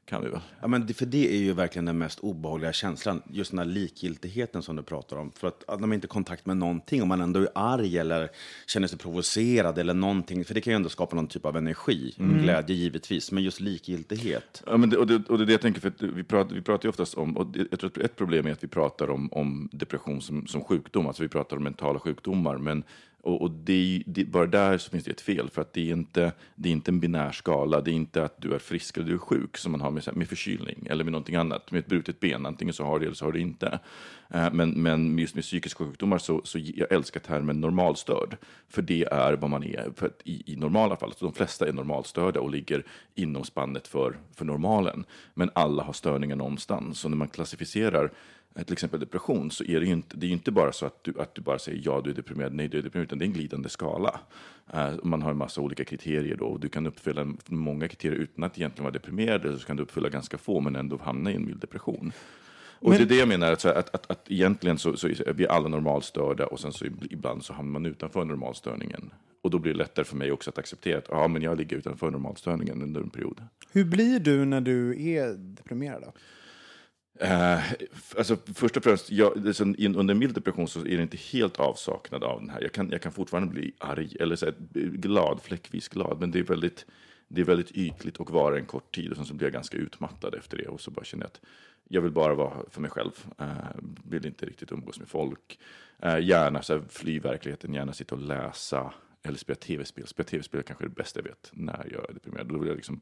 kan 0.05 0.23
vi 0.23 0.29
väl? 0.29 0.41
ja, 0.61 0.67
men 0.67 0.87
det, 0.87 0.95
för 0.95 1.07
det 1.07 1.35
är 1.35 1.39
ju 1.39 1.53
verkligen 1.53 1.85
den 1.85 1.99
mest 1.99 2.21
obehagliga 2.21 2.73
känslan, 2.73 3.23
just 3.31 3.51
den 3.51 3.59
här 3.59 3.67
likgiltigheten 3.67 4.63
som 4.63 4.77
du 4.77 4.83
pratar 4.83 5.17
om. 5.17 5.33
För 5.33 5.49
att, 5.49 5.69
att 5.69 5.81
man 5.81 5.93
inte 5.93 6.05
har 6.05 6.09
kontakt 6.09 6.47
med 6.47 6.57
någonting, 6.57 7.03
om 7.03 7.09
man 7.09 7.21
ändå 7.21 7.41
är 7.41 7.49
arg 7.55 7.99
eller 7.99 8.31
känner 8.67 8.89
sig 8.89 8.99
provocerad 8.99 9.79
eller 9.79 9.95
någonting, 9.95 10.45
för 10.45 10.55
det 10.55 10.61
kan 10.61 10.73
ju 10.73 10.77
ändå 10.77 10.89
skapa 10.89 11.17
någon 11.17 11.27
typ 11.27 11.45
av 11.45 11.57
energi, 11.57 12.15
glädje 12.17 12.77
givetvis, 12.77 13.33
men 13.33 13.43
just 13.43 13.61
likgiltighet. 13.61 14.63
Ja, 14.67 14.77
men 14.77 14.91
det, 14.91 14.97
och, 14.97 15.07
det, 15.07 15.29
och 15.29 15.39
det 15.39 15.45
är 15.45 15.47
det 15.47 15.53
jag 15.53 15.61
tänker, 15.61 15.81
för 15.81 15.93
vi 16.07 16.25
pratar, 16.25 16.55
vi 16.55 16.63
pratar 16.63 16.85
ju 16.85 16.89
oftast 16.89 17.15
om, 17.15 17.37
och 17.37 17.47
jag 17.71 17.81
tror 17.81 17.91
att 17.91 17.99
ett 17.99 18.17
problem 18.17 18.47
är 18.47 18.53
att 18.53 18.65
vi 18.65 18.69
pratar 18.69 19.11
om, 19.11 19.33
om 19.33 19.69
depression 19.73 20.21
som, 20.21 20.47
som 20.47 20.65
sjukdom, 20.65 21.07
alltså 21.07 21.23
vi 21.23 21.29
pratar 21.29 21.57
om 21.57 21.63
mentala 21.63 21.99
sjukdomar, 21.99 22.59
men 22.59 22.85
och, 23.25 23.43
och 23.43 23.51
det, 23.51 24.03
det, 24.07 24.25
bara 24.25 24.47
där 24.47 24.79
så 24.79 24.91
finns 24.91 25.05
det 25.05 25.11
ett 25.11 25.21
fel, 25.21 25.51
för 25.51 25.63
att 25.63 25.73
det 25.73 25.91
är, 25.91 25.93
inte, 25.93 26.33
det 26.55 26.69
är 26.69 26.73
inte 26.73 26.91
en 26.91 27.01
binär 27.01 27.33
skala, 27.33 27.81
det 27.81 27.91
är 27.91 27.95
inte 27.95 28.25
att 28.25 28.43
du 28.43 28.55
är 28.55 28.59
frisk 28.59 28.97
eller 28.97 29.07
du 29.07 29.15
är 29.15 29.19
sjuk 29.19 29.57
som 29.57 29.73
man 29.73 29.81
har 29.81 29.91
med, 29.91 30.17
med 30.17 30.29
förkylning 30.29 30.87
eller 30.91 31.05
med 31.05 31.13
någonting 31.13 31.37
annat, 31.37 31.71
med 31.71 31.79
ett 31.79 31.87
brutet 31.87 32.21
ben, 32.21 32.47
antingen 32.47 32.75
så 32.75 32.85
har 32.85 32.99
du 32.99 32.99
det 32.99 33.07
eller 33.07 33.15
så 33.15 33.25
har 33.25 33.33
du 33.33 33.41
inte. 33.41 33.79
Eh, 34.31 34.53
men, 34.53 34.71
men 34.71 35.19
just 35.19 35.35
med 35.35 35.45
psykiska 35.45 35.85
sjukdomar 35.85 36.19
så, 36.19 36.41
så 36.45 36.59
jag 36.59 36.93
älskar 36.93 37.21
termen 37.21 37.61
normalstörd, 37.61 38.37
för 38.69 38.83
det 38.83 39.05
är 39.05 39.33
vad 39.33 39.51
man 39.51 39.65
är 39.65 39.93
för 39.97 40.07
att 40.07 40.21
i, 40.25 40.53
i 40.53 40.57
normala 40.57 40.97
fall. 40.97 41.13
Så 41.17 41.25
de 41.25 41.35
flesta 41.35 41.69
är 41.69 41.73
normalstörda 41.73 42.41
och 42.41 42.51
ligger 42.51 42.85
inom 43.15 43.45
spannet 43.45 43.89
för, 43.89 44.19
för 44.37 44.45
normalen. 44.45 45.05
Men 45.35 45.51
alla 45.55 45.83
har 45.83 45.93
störningar 45.93 46.37
någonstans. 46.37 46.99
Så 46.99 47.09
när 47.09 47.17
man 47.17 47.29
klassificerar 47.29 48.11
till 48.63 48.73
exempel 48.73 49.01
depression 49.01 49.51
så 49.51 49.65
är 49.65 49.81
det 49.81 49.87
ju 49.87 49.93
inte, 49.93 50.17
det 50.17 50.27
är 50.27 50.31
inte 50.31 50.51
bara 50.51 50.73
så 50.73 50.87
att 50.87 51.05
du, 51.05 51.15
att 51.19 51.35
du 51.35 51.43
bara 51.43 51.59
säger 51.59 51.83
ja, 51.85 52.01
du 52.05 52.11
är 52.11 52.15
deprimerad, 52.15 52.55
nej, 52.55 52.69
du 52.69 52.79
är 52.79 52.83
deprimerad, 52.83 53.07
utan 53.07 53.19
det 53.19 53.25
är 53.25 53.27
en 53.27 53.33
glidande 53.33 53.69
skala. 53.69 54.21
Eh, 54.73 54.93
man 55.03 55.23
har 55.23 55.31
en 55.31 55.37
massa 55.37 55.61
olika 55.61 55.85
kriterier 55.85 56.37
då 56.37 56.45
och 56.45 56.61
du 56.61 56.69
kan 56.69 56.87
uppfylla 56.87 57.35
många 57.47 57.89
kriterier 57.89 58.19
utan 58.19 58.45
att 58.45 58.59
egentligen 58.59 58.85
vara 58.85 58.93
deprimerad, 58.93 59.45
eller 59.45 59.59
så 59.59 59.67
kan 59.67 59.77
du 59.77 59.83
uppfylla 59.83 60.09
ganska 60.09 60.39
få 60.39 60.61
men 60.61 60.77
ändå 60.77 60.99
hamna 61.03 61.31
i 61.31 61.35
en 61.35 61.45
mild 61.45 61.61
depression. 61.61 62.13
Och 62.85 62.93
det 62.93 63.03
är 63.03 63.07
det 63.07 63.17
jag 63.17 63.29
menar, 63.29 63.53
att, 63.53 63.65
att, 63.65 63.95
att, 63.95 64.11
att 64.11 64.31
egentligen 64.31 64.79
så, 64.79 64.97
så 64.97 65.09
är 65.09 65.33
vi 65.33 65.49
alla 65.49 65.69
normalstörda 65.69 66.47
och 66.47 66.61
sen 66.61 66.73
så 66.73 66.85
ibland 66.85 67.45
så 67.45 67.53
hamnar 67.53 67.73
man 67.73 67.87
utanför 67.87 68.25
normalstörningen. 68.25 69.11
Och 69.43 69.51
då 69.51 69.59
blir 69.59 69.73
det 69.73 69.79
lättare 69.79 70.05
för 70.05 70.17
mig 70.17 70.33
också 70.33 70.51
att 70.51 70.59
acceptera 70.59 70.99
att 70.99 71.09
ja, 71.09 71.29
men 71.29 71.43
jag 71.43 71.59
ligger 71.59 71.77
utanför 71.77 72.11
normalstörningen 72.11 72.83
under 72.83 73.01
en 73.01 73.11
period. 73.11 73.43
Hur 73.73 73.85
blir 73.85 74.21
du 74.21 74.45
när 74.45 74.61
du 74.61 75.09
är 75.09 75.35
deprimerad? 75.35 76.03
Då? 76.03 76.13
Eh, 77.21 77.73
alltså, 78.19 78.37
först 78.55 78.77
och 78.77 78.85
främst, 78.85 79.11
jag, 79.11 79.43
det 79.43 79.61
under 79.61 80.15
en 80.15 80.19
mild 80.19 80.35
depression 80.35 80.69
så 80.69 80.81
är 80.81 80.97
det 80.97 81.03
inte 81.03 81.17
helt 81.17 81.57
avsaknad 81.57 82.25
av 82.25 82.41
den 82.41 82.51
här. 82.51 82.63
Jag 82.63 82.73
kan, 82.73 82.91
jag 82.91 83.03
kan 83.03 83.13
fortfarande 83.13 83.53
bli 83.53 83.73
arg 83.79 84.17
eller 84.21 84.37
så 84.37 84.47
här, 84.47 84.55
glad, 84.91 85.41
fläckvis 85.43 85.89
glad, 85.89 86.21
men 86.21 86.31
det 86.31 86.39
är 86.39 86.43
väldigt, 86.43 86.87
det 87.29 87.41
är 87.41 87.45
väldigt 87.45 87.71
ytligt 87.71 88.17
och 88.17 88.31
vara 88.31 88.59
en 88.59 88.67
kort 88.67 88.95
tid 88.95 89.11
och 89.11 89.17
sen 89.17 89.27
så 89.27 89.35
blir 89.35 89.47
jag 89.47 89.53
ganska 89.53 89.77
utmattad 89.77 90.35
efter 90.35 90.57
det 90.57 90.67
och 90.67 90.81
så 90.81 90.91
bara 90.91 91.05
känner 91.05 91.25
jag 91.25 91.29
att 91.29 91.41
jag 91.89 92.01
vill 92.03 92.13
bara 92.13 92.35
vara 92.35 92.53
för 92.71 92.81
mig 92.81 92.91
själv. 92.91 93.13
Uh, 93.41 93.49
vill 94.05 94.27
inte 94.27 94.47
riktigt 94.47 94.73
umgås 94.73 94.99
med 94.99 95.09
folk. 95.09 95.59
Eh, 95.99 96.19
gärna 96.19 96.63
så 96.63 96.73
här, 96.73 96.83
fly 96.89 97.19
verkligheten, 97.19 97.75
gärna 97.75 97.93
sitta 97.93 98.15
och 98.15 98.21
läsa 98.21 98.93
eller 99.25 99.39
spela 99.39 99.57
tv-spel. 99.57 100.07
Spela 100.07 100.27
tv-spel 100.27 100.59
är 100.59 100.63
kanske 100.63 100.85
det 100.85 100.95
bästa 100.95 101.21
jag 101.21 101.25
vet 101.25 101.51
när 101.53 101.89
jag 101.93 102.11
är 102.11 102.15
deprimerad. 102.15 102.47
Då 102.47 102.59
vill 102.59 102.69
jag 102.69 102.77
liksom, 102.77 103.01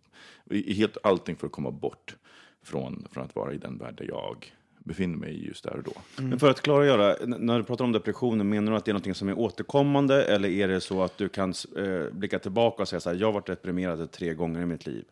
helt 0.50 0.96
allting 1.02 1.36
för 1.36 1.46
att 1.46 1.52
komma 1.52 1.70
bort 1.70 2.16
från, 2.62 3.06
från 3.10 3.24
att 3.24 3.36
vara 3.36 3.52
i 3.52 3.58
den 3.58 3.78
värld 3.78 3.94
där 3.98 4.06
jag 4.08 4.52
befinner 4.78 5.16
mig 5.16 5.34
i 5.34 5.46
just 5.46 5.64
där 5.64 5.76
och 5.76 5.82
då. 5.82 5.92
Men 6.16 6.38
för 6.38 6.50
att 6.50 6.62
klargöra, 6.62 7.16
när 7.26 7.58
du 7.58 7.64
pratar 7.64 7.84
om 7.84 7.92
depressionen, 7.92 8.48
menar 8.48 8.72
du 8.72 8.78
att 8.78 8.84
det 8.84 8.90
är 8.90 9.08
något 9.08 9.16
som 9.16 9.28
är 9.28 9.38
återkommande 9.38 10.24
eller 10.24 10.48
är 10.48 10.68
det 10.68 10.80
så 10.80 11.02
att 11.02 11.18
du 11.18 11.28
kan 11.28 11.54
eh, 11.76 12.12
blicka 12.12 12.38
tillbaka 12.38 12.82
och 12.82 12.88
säga 12.88 13.00
så 13.00 13.10
här, 13.10 13.16
jag 13.16 13.26
har 13.26 13.32
varit 13.32 13.46
deprimerad 13.46 14.10
tre 14.10 14.34
gånger 14.34 14.62
i 14.62 14.66
mitt 14.66 14.86
liv? 14.86 15.04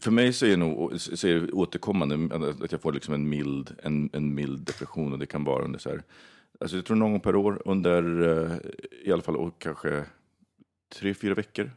För 0.00 0.10
mig 0.10 0.32
så 0.32 0.46
är 0.46 0.50
det 0.50 0.56
nog 0.56 1.00
så 1.00 1.28
är 1.28 1.34
det 1.34 1.52
återkommande 1.52 2.36
att 2.64 2.72
jag 2.72 2.80
får 2.80 2.92
liksom 2.92 3.14
en, 3.14 3.28
mild, 3.28 3.76
en, 3.82 4.10
en 4.12 4.34
mild 4.34 4.60
depression 4.60 5.12
och 5.12 5.18
det 5.18 5.26
kan 5.26 5.44
vara 5.44 5.64
under 5.64 5.78
så 5.78 5.90
här, 5.90 6.02
alltså 6.60 6.76
jag 6.76 6.84
tror 6.84 6.96
någon 6.96 7.10
gång 7.10 7.20
per 7.20 7.36
år 7.36 7.62
under 7.64 8.28
eh, 8.28 8.56
i 9.04 9.12
alla 9.12 9.22
fall 9.22 9.36
och 9.36 9.58
kanske 9.58 10.04
tre, 10.94 11.14
fyra 11.14 11.34
veckor. 11.34 11.70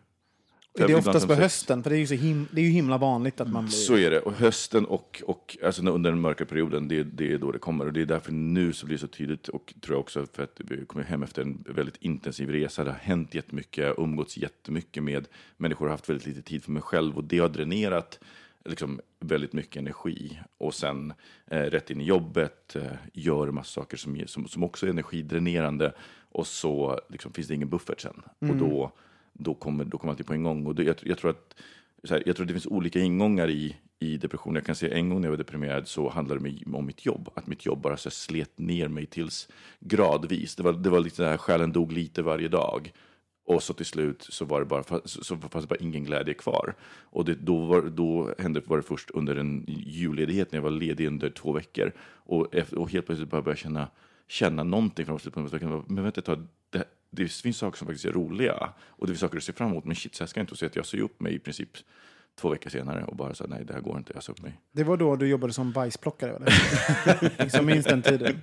Är 0.73 0.79
det 0.79 0.83
Ibland 0.83 1.07
oftast 1.07 1.27
på 1.27 1.33
hösten? 1.33 1.83
För 1.83 1.89
det 1.89 1.95
är 1.95 1.99
ju 1.99 2.07
så, 2.07 2.13
him- 2.13 2.47
det 2.51 2.61
är 2.61 2.65
ju 2.65 2.71
himla 2.71 2.97
vanligt 2.97 3.41
att 3.41 3.49
man 3.49 3.65
blir... 3.65 3.73
Så 3.73 3.97
är 3.97 4.11
det. 4.11 4.19
Och 4.19 4.33
hösten 4.33 4.85
och, 4.85 5.21
och 5.25 5.57
alltså 5.63 5.81
under 5.81 6.11
den 6.11 6.21
mörka 6.21 6.45
perioden, 6.45 6.87
det, 6.87 7.03
det 7.03 7.33
är 7.33 7.37
då 7.37 7.51
det 7.51 7.59
kommer. 7.59 7.85
Och 7.85 7.93
det 7.93 8.01
är 8.01 8.05
därför 8.05 8.31
nu 8.31 8.73
så 8.73 8.85
blir 8.85 8.97
det 8.97 9.01
så 9.01 9.07
tydligt. 9.07 9.47
Och 9.47 9.73
tror 9.81 9.95
jag 9.95 9.99
också 9.99 10.25
för 10.33 10.43
att 10.43 10.61
vi 10.65 10.85
kommer 10.85 11.05
hem 11.05 11.23
efter 11.23 11.41
en 11.41 11.63
väldigt 11.67 11.97
intensiv 11.99 12.49
resa. 12.49 12.83
Det 12.83 12.91
har 12.91 12.97
hänt 12.97 13.35
jättemycket, 13.35 13.93
umgåtts 13.97 14.37
jättemycket 14.37 15.03
med 15.03 15.27
människor, 15.57 15.85
har 15.85 15.91
haft 15.91 16.09
väldigt 16.09 16.27
lite 16.27 16.41
tid 16.41 16.63
för 16.63 16.71
mig 16.71 16.81
själv. 16.81 17.17
Och 17.17 17.23
det 17.23 17.39
har 17.39 17.49
dränerat 17.49 18.19
liksom, 18.65 19.01
väldigt 19.19 19.53
mycket 19.53 19.77
energi. 19.77 20.39
Och 20.57 20.73
sen 20.73 21.13
eh, 21.47 21.61
rätt 21.61 21.89
in 21.89 22.01
i 22.01 22.05
jobbet, 22.05 22.75
eh, 22.75 22.91
gör 23.13 23.51
massa 23.51 23.81
saker 23.81 23.97
som, 23.97 24.23
som, 24.25 24.47
som 24.47 24.63
också 24.63 24.85
är 24.85 24.89
energidränerande. 24.89 25.93
Och 26.31 26.47
så 26.47 26.99
liksom, 27.09 27.33
finns 27.33 27.47
det 27.47 27.55
ingen 27.55 27.69
buffert 27.69 28.01
sen. 28.01 28.21
Och 28.39 28.55
då, 28.55 28.91
då, 29.33 29.53
kommer, 29.53 29.85
då 29.85 29.97
kommer 29.97 30.11
allting 30.11 30.25
på 30.25 30.33
en 30.33 30.43
gång. 30.43 30.65
Och 30.65 30.75
det, 30.75 30.83
jag, 30.83 30.95
jag 31.03 31.17
tror 31.17 31.31
att 31.31 31.55
så 32.03 32.13
här, 32.13 32.23
jag 32.25 32.35
tror 32.35 32.43
att 32.43 32.47
det 32.47 32.53
finns 32.53 32.67
olika 32.67 32.99
ingångar 32.99 33.49
i, 33.49 33.77
i 33.99 34.17
depression. 34.17 34.55
Jag 34.55 34.65
kan 34.65 34.75
se 34.75 34.91
en 34.91 35.09
gång 35.09 35.21
när 35.21 35.27
jag 35.27 35.31
var 35.31 35.37
deprimerad 35.37 35.87
så 35.87 36.09
handlade 36.09 36.49
det 36.49 36.77
om 36.77 36.85
mitt 36.85 37.05
jobb. 37.05 37.29
Att 37.35 37.47
mitt 37.47 37.65
jobb 37.65 37.81
bara 37.81 37.97
så 37.97 38.09
här, 38.09 38.11
slet 38.11 38.59
ner 38.59 38.87
mig 38.87 39.05
tills 39.05 39.47
gradvis. 39.79 40.55
Det 40.55 40.63
var, 40.63 40.73
det 40.73 40.89
var 40.89 40.99
lite 40.99 41.23
det 41.23 41.29
här, 41.29 41.37
själen 41.37 41.71
dog 41.71 41.91
lite 41.91 42.21
varje 42.21 42.47
dag. 42.47 42.93
Och 43.49 43.63
så 43.63 43.73
till 43.73 43.85
slut 43.85 44.27
så 44.29 44.45
var 44.45 44.59
det 44.59 44.65
bara, 44.65 44.83
så, 44.83 45.23
så 45.23 45.37
fanns 45.37 45.65
det 45.65 45.69
bara 45.69 45.79
ingen 45.79 46.03
glädje 46.03 46.33
kvar. 46.33 46.75
Och 47.01 47.25
det, 47.25 47.35
då, 47.35 47.65
var, 47.65 47.81
då 47.81 48.33
hände 48.39 48.61
var 48.65 48.77
det 48.77 48.83
först 48.83 49.09
under 49.09 49.35
en 49.35 49.65
julledighet 49.67 50.51
när 50.51 50.57
jag 50.57 50.63
var 50.63 50.71
ledig 50.71 51.07
under 51.07 51.29
två 51.29 51.51
veckor. 51.51 51.91
Och, 52.11 52.55
efter, 52.55 52.77
och 52.77 52.91
helt 52.91 53.05
plötsligt 53.05 53.29
bara 53.29 53.41
började 53.41 53.51
jag 53.51 53.57
känna, 53.57 53.87
känna 54.27 54.63
någonting 54.63 55.05
från 55.05 55.19
slutet 55.19 55.43
på 55.43 55.49
veckan. 55.49 55.85
Men 55.87 56.03
vänta 56.03 56.19
ett 56.19 56.25
tag, 56.25 56.47
det, 56.69 56.83
det 57.09 57.31
finns 57.31 57.57
saker 57.57 57.77
som 57.77 57.87
faktiskt 57.87 58.05
är 58.05 58.11
roliga. 58.11 58.73
Och 58.79 59.07
det 59.07 59.13
finns 59.13 59.21
saker 59.21 59.37
att 59.37 59.43
se 59.43 59.53
fram 59.53 59.71
emot. 59.71 59.85
Men 59.85 59.95
shit, 59.95 60.15
så 60.15 60.23
här 60.23 60.27
ska 60.27 60.39
jag 60.39 60.43
inte. 60.43 60.55
se 60.55 60.65
att 60.65 60.75
jag 60.75 60.85
sa 60.85 60.97
upp 60.97 61.19
mig 61.19 61.35
i 61.35 61.39
princip 61.39 61.69
två 62.41 62.49
veckor 62.49 62.69
senare 62.69 63.03
och 63.03 63.15
bara 63.15 63.33
sa 63.33 63.45
nej, 63.47 63.65
det 63.65 63.73
här 63.73 63.81
går 63.81 63.97
inte. 63.97 64.11
Jag 64.13 64.23
sa 64.23 64.31
upp 64.31 64.41
mig. 64.41 64.59
Det 64.71 64.83
var 64.83 64.97
då 64.97 65.15
du 65.15 65.27
jobbade 65.27 65.53
som 65.53 65.71
bajsplockare, 65.71 66.35
eller? 66.35 66.49
Som 67.19 67.29
liksom 67.39 67.65
minst 67.65 67.89
den 67.89 68.01
tiden. 68.01 68.41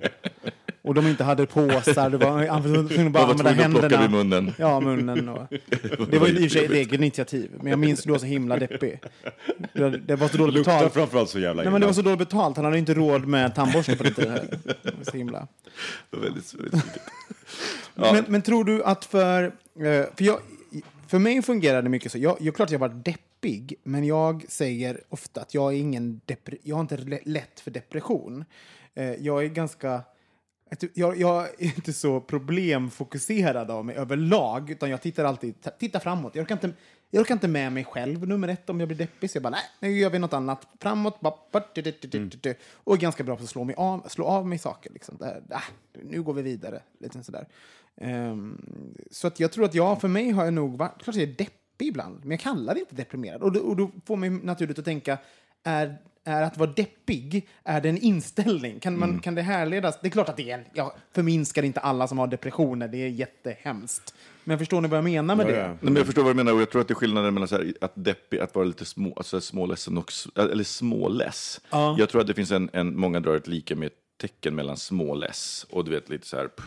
Och 0.86 0.94
de 0.94 1.06
inte 1.06 1.24
hade 1.24 1.46
påsar, 1.46 2.10
du 2.10 2.16
var 2.16 2.46
han 2.46 2.62
var 2.62 2.88
tvungen 2.88 3.06
att 3.06 3.12
bara 3.12 3.24
använda 3.24 3.50
händerna. 3.52 4.00
vid 4.02 4.10
munnen. 4.10 4.52
Ja, 4.58 4.80
munnen. 4.80 5.28
Och. 5.28 5.46
Det 6.10 6.18
var 6.18 6.26
ju 6.28 6.32
i 6.32 6.36
och 6.46 6.50
för 6.52 6.58
sig 6.58 6.64
ett 6.64 6.70
eget 6.72 6.92
initiativ, 6.92 7.50
men 7.60 7.66
jag 7.70 7.78
minns 7.78 8.02
du 8.02 8.10
var 8.12 8.18
så 8.18 8.26
himla 8.26 8.56
deppig. 8.58 9.00
Hade- 9.74 9.98
Det 9.98 10.16
var 10.16 10.28
så 10.28 10.36
dåligt 10.36 10.54
Luktar 10.54 10.72
betalt. 10.76 10.92
framförallt 10.94 11.30
så 11.30 11.38
jävla 11.38 11.62
Nej, 11.62 11.72
men 11.72 11.80
det 11.80 11.86
var 11.86 11.94
så 11.94 12.02
dåligt 12.02 12.18
betalt. 12.18 12.56
Han 12.56 12.64
hade 12.64 12.78
inte 12.78 12.94
råd 12.94 13.26
med 13.26 13.54
tandborste 13.54 13.96
på 13.96 14.02
den 14.04 14.14
tiden. 14.14 14.48
Det 14.64 14.94
var 14.96 15.04
så 15.10 15.16
himla. 15.16 15.46
Det 16.10 16.16
var 16.16 16.24
väldigt, 16.24 16.54
väldigt 16.54 16.72
tydligt. 16.72 17.00
Men, 17.94 18.24
men 18.28 18.42
tror 18.42 18.64
du 18.64 18.84
att 18.84 19.04
för... 19.04 19.42
eh, 19.44 19.52
För, 20.16 20.24
jag, 20.24 20.38
för 21.08 21.18
mig 21.18 21.42
fungerar 21.42 21.82
det 21.82 21.88
mycket 21.88 22.12
så. 22.12 22.18
Jag, 22.18 22.36
jag 22.40 22.54
klart 22.56 22.70
jag 22.70 22.78
var 22.78 22.88
deppig, 22.88 23.74
men 23.84 24.04
jag 24.04 24.44
säger 24.48 25.00
ofta 25.08 25.40
att 25.40 25.54
jag 25.54 25.72
är 25.72 25.76
ingen 25.78 26.20
depre, 26.24 26.56
jag 26.62 26.76
har 26.76 26.80
inte 26.80 26.96
lä- 26.96 27.20
lätt 27.24 27.60
för 27.60 27.70
depression. 27.70 28.44
Eh, 28.94 29.10
Jag 29.12 29.44
är 29.44 29.48
ganska... 29.48 30.02
Jag, 30.94 31.20
jag 31.20 31.44
är 31.44 31.64
inte 31.64 31.92
så 31.92 32.20
problemfokuserad 32.20 33.70
av 33.70 33.84
mig 33.84 33.96
överlag, 33.96 34.70
utan 34.70 34.90
jag 34.90 35.02
tittar 35.02 35.24
alltid 35.24 35.78
tittar 35.78 36.00
framåt. 36.00 36.34
Jag 36.34 36.42
orkar 36.42 36.54
inte, 36.54 36.72
jag 37.10 37.20
orkar 37.20 37.34
inte 37.34 37.48
med 37.48 37.72
mig 37.72 37.84
själv, 37.84 38.28
nummer 38.28 38.48
ett, 38.48 38.70
om 38.70 38.80
jag 38.80 38.88
blir 38.88 38.98
deppig. 38.98 39.30
Så 39.30 39.36
jag 39.36 39.42
bara, 39.42 39.50
nej, 39.50 39.62
nu 39.80 39.98
gör 39.98 40.10
vi 40.10 40.18
något 40.18 40.32
annat. 40.32 40.68
Framåt, 40.80 41.20
bara, 41.20 41.64
du. 42.40 42.54
Och 42.72 42.94
är 42.94 43.00
ganska 43.00 43.24
bra 43.24 43.36
på 43.36 43.42
att 43.42 43.48
slå, 43.48 43.64
mig 43.64 43.74
av, 43.78 44.08
slå 44.08 44.24
av 44.24 44.46
mig 44.46 44.58
saker. 44.58 44.92
Liksom. 44.92 45.18
Här, 45.20 45.42
ah, 45.50 45.62
nu 45.92 46.22
går 46.22 46.34
vi 46.34 46.42
vidare. 46.42 46.82
Lite 46.98 47.22
sådär. 47.22 47.48
Ehm, 47.96 48.58
så 49.10 49.26
att 49.26 49.40
jag 49.40 49.52
tror 49.52 49.64
att 49.64 49.74
jag, 49.74 50.00
för 50.00 50.08
mig 50.08 50.30
har 50.30 50.44
jag 50.44 50.54
nog 50.54 50.78
varit, 50.78 51.02
klart 51.02 51.16
jag 51.16 51.28
är 51.28 51.34
deppig 51.34 51.88
ibland, 51.88 52.18
men 52.20 52.30
jag 52.30 52.40
kallar 52.40 52.74
det 52.74 52.80
inte 52.80 52.94
deprimerad. 52.94 53.42
Och 53.42 53.52
då, 53.52 53.60
och 53.60 53.76
då 53.76 53.90
får 54.04 54.16
mig 54.16 54.30
naturligt 54.30 54.78
att 54.78 54.84
tänka, 54.84 55.18
är, 55.62 55.98
är 56.26 56.42
att 56.42 56.56
vara 56.58 56.70
deppig, 56.70 57.48
är 57.64 57.80
det 57.80 57.88
en 57.88 57.98
inställning? 57.98 58.80
Kan, 58.80 58.98
man, 58.98 59.18
kan 59.18 59.34
det 59.34 59.42
härledas? 59.42 59.98
Det 60.02 60.08
är 60.08 60.10
klart 60.10 60.28
att 60.28 60.36
det 60.36 60.50
är 60.50 60.58
en, 60.58 60.64
jag 60.72 60.92
förminskar 61.14 61.62
inte 61.62 61.80
alla 61.80 62.08
som 62.08 62.18
har 62.18 62.26
depressioner, 62.26 62.88
det 62.88 62.98
är 62.98 63.08
jättehemskt. 63.08 64.14
Men 64.44 64.58
förstår 64.58 64.80
ni 64.80 64.88
vad 64.88 64.96
jag 64.98 65.04
menar 65.04 65.36
med 65.36 65.46
Ja, 65.46 65.50
det? 65.50 65.56
ja. 65.58 65.66
Nej, 65.68 65.76
men 65.80 65.96
jag 65.96 66.06
förstår 66.06 66.22
vad 66.22 66.30
du 66.32 66.36
menar 66.36 66.52
och 66.52 66.60
jag 66.60 66.70
tror 66.70 66.80
att 66.80 66.88
det 66.88 66.92
är 66.92 66.96
skillnaden 66.96 67.34
mellan 67.34 67.48
så 67.48 67.56
här, 67.56 67.74
att 67.80 67.92
deppig, 67.94 68.38
att 68.38 68.54
vara 68.54 68.64
lite 68.64 68.84
små, 68.84 69.14
alltså 69.16 69.40
småledsen 69.40 69.98
och 69.98 70.10
s- 70.10 70.28
eller 70.36 70.64
småless. 70.64 71.60
Jag 71.98 72.08
tror 72.08 72.20
att 72.20 72.26
det 72.26 72.34
finns 72.34 72.50
en, 72.50 72.70
en 72.72 72.98
många 73.00 73.20
drar 73.20 73.36
ett 73.36 73.48
lika 73.48 73.76
med 73.76 73.90
tecken 74.20 74.54
mellan 74.54 74.76
småless 74.76 75.66
och 75.70 75.84
du 75.84 75.90
vet 75.90 76.08
lite 76.08 76.26
så 76.26 76.36
här. 76.36 76.48
pff. 76.48 76.64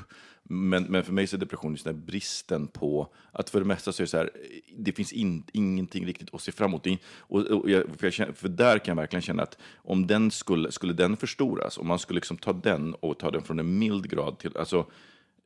Men, 0.52 0.84
men 0.84 1.04
för 1.04 1.14
mig 1.14 1.28
så 1.28 1.36
är 1.36 1.40
depression 1.40 1.72
just 1.72 1.84
den 1.84 1.96
här 1.96 2.02
bristen 2.02 2.68
på 2.68 3.08
att 3.32 3.50
för 3.50 3.60
det 3.60 3.66
mesta 3.66 3.92
så 3.92 4.02
är 4.02 4.06
det 4.06 4.10
så 4.10 4.18
här, 4.18 4.30
det 4.78 4.92
finns 4.92 5.14
in, 5.14 5.44
ingenting 5.54 6.06
riktigt 6.06 6.34
att 6.34 6.42
se 6.42 6.52
fram 6.52 6.70
emot. 6.70 6.88
Och, 7.18 7.42
och 7.42 7.70
jag, 7.70 7.84
för, 7.98 8.08
jag 8.08 8.14
känner, 8.14 8.34
för 8.34 8.50
där 8.50 8.78
kan 8.80 8.92
jag 8.92 9.02
verkligen 9.02 9.22
känna 9.22 9.44
att 9.44 9.58
om 9.76 10.08
den 10.08 10.32
skulle, 10.32 10.72
skulle 10.72 10.94
den 10.94 11.18
förstoras, 11.18 11.78
om 11.78 11.88
man 11.88 12.00
skulle 12.00 12.18
liksom 12.18 12.38
ta 12.38 12.54
den 12.54 12.94
och 12.94 13.20
ta 13.20 13.32
den 13.32 13.42
från 13.42 13.60
en 13.60 13.80
mild 13.80 14.10
grad 14.10 14.40
till, 14.40 14.58
alltså 14.58 14.86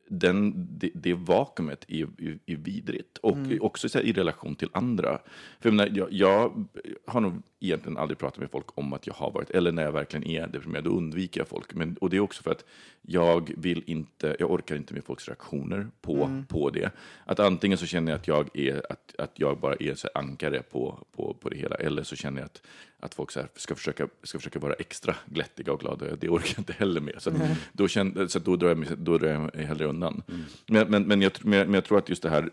den, 0.08 0.66
det, 0.78 0.90
det 0.94 1.14
vakuumet 1.14 1.84
är, 1.88 2.02
är, 2.18 2.38
är 2.46 2.56
vidrigt. 2.56 3.18
Och 3.18 3.36
också 3.60 3.88
så 3.88 3.98
här, 3.98 4.04
i 4.04 4.12
relation 4.12 4.56
till 4.56 4.68
andra. 4.72 5.18
För 5.60 5.68
jag, 5.68 5.74
menar, 5.74 5.90
jag, 5.94 6.12
jag 6.12 6.66
har 7.06 7.20
nog 7.20 7.42
egentligen 7.64 7.98
aldrig 7.98 8.18
pratat 8.18 8.38
med 8.38 8.50
folk 8.50 8.78
om 8.78 8.92
att 8.92 9.06
jag 9.06 9.14
har 9.14 9.30
varit, 9.30 9.50
eller 9.50 9.72
när 9.72 9.82
jag 9.82 9.92
verkligen 9.92 10.26
är 10.26 10.46
deprimerad, 10.46 10.84
då 10.84 10.90
undviker 10.90 11.40
jag 11.40 11.48
folk. 11.48 11.74
Men, 11.74 11.96
och 12.00 12.10
det 12.10 12.16
är 12.16 12.20
också 12.20 12.42
för 12.42 12.50
att 12.50 12.64
jag 13.02 13.54
vill 13.56 13.82
inte, 13.86 14.36
jag 14.38 14.50
orkar 14.50 14.76
inte 14.76 14.94
med 14.94 15.04
folks 15.04 15.28
reaktioner 15.28 15.88
på, 16.00 16.42
på 16.48 16.70
det. 16.70 16.90
Att 17.24 17.40
antingen 17.40 17.78
så 17.78 17.86
känner 17.86 18.12
jag 18.12 18.18
att 18.18 18.28
jag, 18.28 18.56
är, 18.56 18.92
att, 18.92 19.14
att 19.18 19.32
jag 19.34 19.58
bara 19.58 19.74
är 19.74 19.94
så 19.94 20.08
ankare 20.14 20.62
på, 20.62 21.06
på, 21.12 21.34
på 21.40 21.48
det 21.48 21.56
hela, 21.56 21.76
eller 21.76 22.02
så 22.02 22.16
känner 22.16 22.40
jag 22.40 22.46
att, 22.46 22.62
att 23.00 23.14
folk 23.14 23.30
så 23.30 23.40
ska, 23.54 23.74
försöka, 23.74 24.08
ska 24.22 24.38
försöka 24.38 24.58
vara 24.58 24.74
extra 24.74 25.16
glättiga 25.26 25.72
och 25.72 25.80
glada. 25.80 26.16
Det 26.16 26.28
orkar 26.28 26.48
jag 26.48 26.58
inte 26.58 26.72
heller 26.72 27.00
med. 27.00 27.14
Så, 27.18 27.30
att 27.30 27.36
då, 27.72 27.88
känner, 27.88 28.26
så 28.26 28.38
då, 28.38 28.56
drar 28.56 28.68
jag 28.68 28.78
mig, 28.78 28.88
då 28.98 29.18
drar 29.18 29.28
jag 29.28 29.40
mig 29.40 29.64
hellre 29.64 29.86
undan. 29.86 30.22
Men, 30.66 30.90
men, 30.90 31.02
men, 31.06 31.22
jag, 31.22 31.32
men, 31.40 31.58
jag, 31.58 31.66
men 31.66 31.74
jag 31.74 31.84
tror 31.84 31.98
att 31.98 32.08
just 32.08 32.22
det 32.22 32.30
här, 32.30 32.50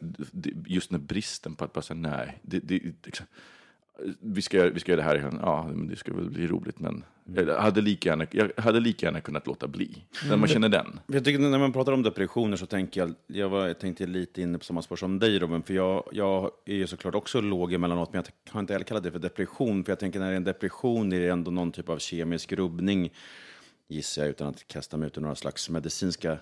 just 0.66 0.90
den 0.90 1.00
här 1.00 1.08
bristen 1.08 1.56
på 1.56 1.66
att 1.66 1.74
bara 1.74 1.82
säga 1.82 2.00
nej, 2.00 2.40
det, 2.42 2.60
det, 2.60 2.82
vi 4.20 4.42
ska, 4.42 4.70
vi 4.70 4.80
ska 4.80 4.92
göra 4.92 5.02
det 5.02 5.08
här 5.08 5.18
igen. 5.18 5.40
Ja, 5.42 5.72
men 5.74 5.88
det 5.88 5.96
ska 5.96 6.14
väl 6.14 6.30
bli 6.30 6.48
roligt, 6.48 6.80
men 6.80 7.04
jag 7.36 7.60
hade 7.60 7.82
lika 7.82 8.10
gärna, 8.10 8.26
jag 8.32 8.52
hade 8.58 8.80
lika 8.80 9.06
gärna 9.06 9.22
kunnat 9.22 9.48
låta 9.48 9.68
bli. 9.68 10.04
När 10.30 10.38
man 10.38 10.50
känner 10.50 10.70
den. 10.70 11.00
Jag 11.08 11.26
tycker 11.26 11.40
när 11.40 11.60
man 11.60 11.74
pratar 11.74 11.92
om 11.92 12.04
depressioner 12.04 12.58
så 12.58 12.66
tänker 12.66 13.02
jag, 13.02 13.14
jag, 13.28 13.50
var, 13.50 13.68
jag 13.68 13.80
tänkte 13.80 14.06
lite 14.06 14.42
inne 14.42 14.58
på 14.58 14.64
samma 14.66 14.82
spår 14.82 14.96
som 14.96 15.20
dig 15.20 15.40
Robin, 15.40 15.64
för 15.64 15.74
jag, 15.74 16.04
jag 16.12 16.52
är 16.66 16.76
ju 16.76 16.88
såklart 16.88 17.16
också 17.16 17.42
låg 17.42 17.74
emellanåt, 17.74 18.14
men 18.14 18.24
jag 18.44 18.54
har 18.54 18.60
inte 18.60 18.74
heller 18.74 18.86
kallat 18.86 19.04
det 19.04 19.12
för 19.12 19.20
depression, 19.20 19.84
för 19.84 19.92
jag 19.92 20.00
tänker 20.00 20.20
när 20.20 20.28
det 20.28 20.34
är 20.34 20.38
en 20.38 20.44
depression 20.44 21.14
är 21.14 21.20
det 21.20 21.28
ändå 21.28 21.52
någon 21.52 21.72
typ 21.72 21.90
av 21.90 21.98
kemisk 21.98 22.52
rubbning, 22.52 23.14
gissar 23.88 24.22
jag 24.22 24.30
utan 24.30 24.48
att 24.48 24.68
kasta 24.68 24.98
mig 24.98 25.08
ut 25.08 25.18
i 25.18 25.22
några 25.22 25.36
slags 25.36 25.70
medicinska 25.70 26.38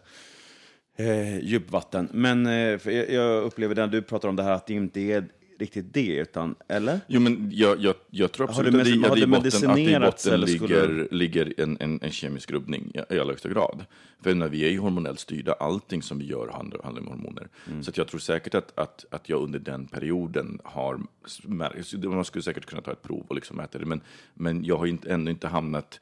eh, 0.95 1.39
djupvatten. 1.39 2.09
Men 2.13 2.45
eh, 2.45 2.53
jag, 2.53 3.09
jag 3.09 3.43
upplever 3.43 3.75
när 3.75 3.87
du 3.87 4.01
pratar 4.01 4.29
om 4.29 4.35
det 4.35 4.43
här 4.43 4.51
att 4.51 4.67
det 4.67 4.73
inte 4.73 5.01
är 5.01 5.25
riktigt 5.59 5.93
det, 5.93 6.15
utan, 6.15 6.55
eller? 6.67 6.99
Jo, 7.07 7.21
men 7.21 7.51
jag, 7.53 7.79
jag, 7.79 7.95
jag 8.09 8.31
tror 8.31 8.49
absolut 8.49 8.75
att, 8.75 8.85
det, 8.85 9.07
att, 9.07 9.15
det 9.15 9.21
i 9.21 9.27
botten, 9.27 9.69
att 9.69 9.75
det 9.75 9.81
i 9.81 9.99
botten 9.99 10.33
eller 10.33 10.47
skulle- 10.47 10.87
ligger, 10.87 11.07
ligger 11.11 11.53
en, 11.57 11.77
en, 11.79 11.99
en 12.01 12.11
kemisk 12.11 12.51
rubbning 12.51 12.91
i, 12.93 12.99
allra 13.19 13.25
högsta 13.25 13.49
grad. 13.49 13.85
För 14.21 14.33
när 14.33 14.49
vi 14.49 14.65
är 14.65 14.69
ju 14.69 14.79
hormonellt 14.79 15.19
styrda, 15.19 15.53
allting 15.53 16.01
som 16.01 16.19
vi 16.19 16.25
gör 16.25 16.47
handlar, 16.47 16.83
handlar 16.83 17.01
om 17.01 17.07
hormoner. 17.07 17.47
Så 17.81 17.89
att 17.89 17.97
jag 17.97 18.07
tror 18.07 18.19
säkert 18.19 18.55
att, 18.55 18.79
att, 18.79 19.05
att 19.11 19.29
jag 19.29 19.41
under 19.41 19.59
den 19.59 19.87
perioden 19.87 20.59
har 20.63 20.99
man 22.09 22.25
skulle 22.25 22.43
säkert 22.43 22.65
kunna 22.65 22.81
ta 22.81 22.91
ett 22.91 23.01
prov 23.01 23.25
och 23.27 23.35
liksom 23.35 23.57
mäta 23.57 23.77
det, 23.79 23.85
men, 23.85 24.01
men 24.33 24.65
jag 24.65 24.77
har 24.77 24.85
inte, 24.85 25.09
ännu 25.13 25.31
inte 25.31 25.47
hamnat 25.47 25.99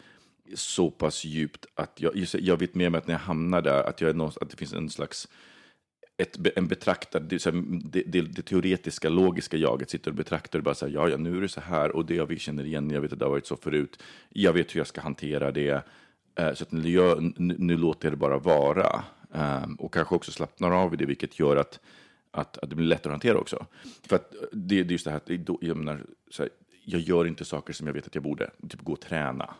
så 0.53 0.91
pass 0.91 1.25
djupt 1.25 1.65
att 1.75 2.01
jag, 2.01 2.25
jag 2.33 2.59
vet 2.59 2.75
med 2.75 2.91
mig 2.91 2.99
att 2.99 3.07
när 3.07 3.13
jag 3.13 3.19
hamnar 3.19 3.61
där, 3.61 3.83
att, 3.83 4.01
jag 4.01 4.09
är 4.09 4.13
någon, 4.13 4.31
att 4.41 4.49
det 4.49 4.57
finns 4.57 4.73
en 4.73 4.89
slags 4.89 5.27
ett, 6.17 6.57
en 6.57 6.67
betraktad, 6.67 7.23
det, 7.23 7.45
det, 7.91 8.03
det, 8.05 8.21
det 8.21 8.41
teoretiska, 8.41 9.09
logiska 9.09 9.57
jaget 9.57 9.89
sitter 9.89 10.11
och 10.11 10.17
betraktar 10.17 10.59
och 10.59 10.65
bara 10.65 10.75
säger 10.75 10.93
ja, 10.93 11.09
ja, 11.09 11.17
nu 11.17 11.37
är 11.37 11.41
det 11.41 11.49
så 11.49 11.61
här 11.61 11.95
och 11.95 12.05
det 12.05 12.25
vi 12.25 12.39
känner 12.39 12.65
igen, 12.65 12.89
jag 12.89 13.01
vet 13.01 13.13
att 13.13 13.19
det 13.19 13.25
har 13.25 13.29
varit 13.29 13.47
så 13.47 13.57
förut, 13.57 14.03
jag 14.29 14.53
vet 14.53 14.75
hur 14.75 14.79
jag 14.79 14.87
ska 14.87 15.01
hantera 15.01 15.51
det, 15.51 15.85
eh, 16.35 16.53
så 16.53 16.63
att 16.63 16.71
nu, 16.71 16.89
jag, 16.89 17.39
nu, 17.39 17.55
nu 17.57 17.77
låter 17.77 18.05
jag 18.05 18.13
det 18.13 18.17
bara 18.17 18.39
vara. 18.39 19.03
Ehm, 19.33 19.75
och 19.75 19.93
kanske 19.93 20.15
också 20.15 20.31
slappnar 20.31 20.71
av 20.71 20.93
i 20.93 20.97
det, 20.97 21.05
vilket 21.05 21.39
gör 21.39 21.55
att, 21.55 21.79
att, 22.31 22.57
att 22.57 22.69
det 22.69 22.75
blir 22.75 22.87
lättare 22.87 23.11
att 23.11 23.23
hantera 23.23 23.37
också. 23.37 23.65
För 24.07 24.15
att 24.15 24.31
det, 24.51 24.83
det 24.83 24.89
är 24.89 24.91
just 24.91 25.05
det 25.05 25.11
här, 25.11 25.17
att 25.17 25.61
jag, 25.61 25.77
menar, 25.77 26.05
så 26.31 26.43
här, 26.43 26.49
jag 26.85 27.01
gör 27.01 27.27
inte 27.27 27.45
saker 27.45 27.73
som 27.73 27.87
jag 27.87 27.93
vet 27.93 28.07
att 28.07 28.15
jag 28.15 28.23
borde, 28.23 28.49
typ 28.69 28.81
gå 28.81 28.93
och 28.93 29.01
träna. 29.01 29.53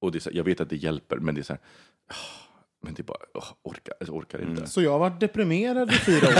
Och 0.00 0.12
det 0.12 0.18
är 0.18 0.20
så 0.20 0.30
här, 0.30 0.36
jag 0.36 0.44
vet 0.44 0.60
att 0.60 0.70
det 0.70 0.76
hjälper, 0.76 1.16
men 1.16 1.34
det 1.34 1.40
är 1.40 1.42
så 1.42 1.52
här, 1.52 1.62
ah, 2.06 2.49
men 2.82 2.94
det 2.94 3.00
är 3.02 3.04
bara, 3.04 3.18
åh, 3.34 3.44
orkar, 3.62 3.94
alltså, 4.00 4.12
orkar 4.12 4.42
inte. 4.42 4.66
Så 4.66 4.82
jag 4.82 4.90
har 4.92 4.98
varit 4.98 5.20
deprimerad 5.20 5.92
i 5.92 5.96
fyra 5.96 6.26
år. 6.28 6.32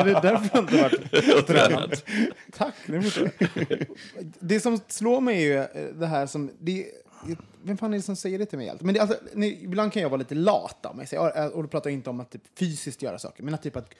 är 0.00 0.04
det 0.04 0.20
därför 0.22 0.50
jag 0.52 0.62
inte 0.64 0.82
varit 0.82 1.46
tränad? 1.46 1.96
Tack. 2.52 2.74
Det, 2.86 3.86
det 4.40 4.60
som 4.60 4.80
slår 4.88 5.20
mig 5.20 5.36
är 5.36 5.40
ju 5.74 5.82
eh, 5.82 5.94
det 5.94 6.06
här 6.06 6.26
som... 6.26 6.50
Det, 6.58 6.86
vem 7.62 7.76
fan 7.76 7.92
är 7.94 7.96
det 7.98 8.02
som 8.02 8.16
säger 8.16 8.38
det 8.38 8.46
till 8.46 8.58
mig? 8.58 8.72
Men 8.80 8.94
det, 8.94 9.00
alltså, 9.00 9.16
ibland 9.42 9.92
kan 9.92 10.02
jag 10.02 10.08
vara 10.10 10.18
lite 10.18 10.34
lat 10.34 10.86
av 10.86 10.96
mig. 10.96 11.06
Jag- 11.12 11.52
Och 11.52 11.62
då 11.62 11.68
pratar 11.68 11.90
jag 11.90 11.94
inte 11.94 12.10
om 12.10 12.20
att 12.20 12.30
typ, 12.30 12.42
fysiskt 12.58 13.02
göra 13.02 13.18
saker, 13.18 13.42
men 13.42 13.54
att, 13.54 13.62
typ, 13.62 13.76
att 13.76 13.94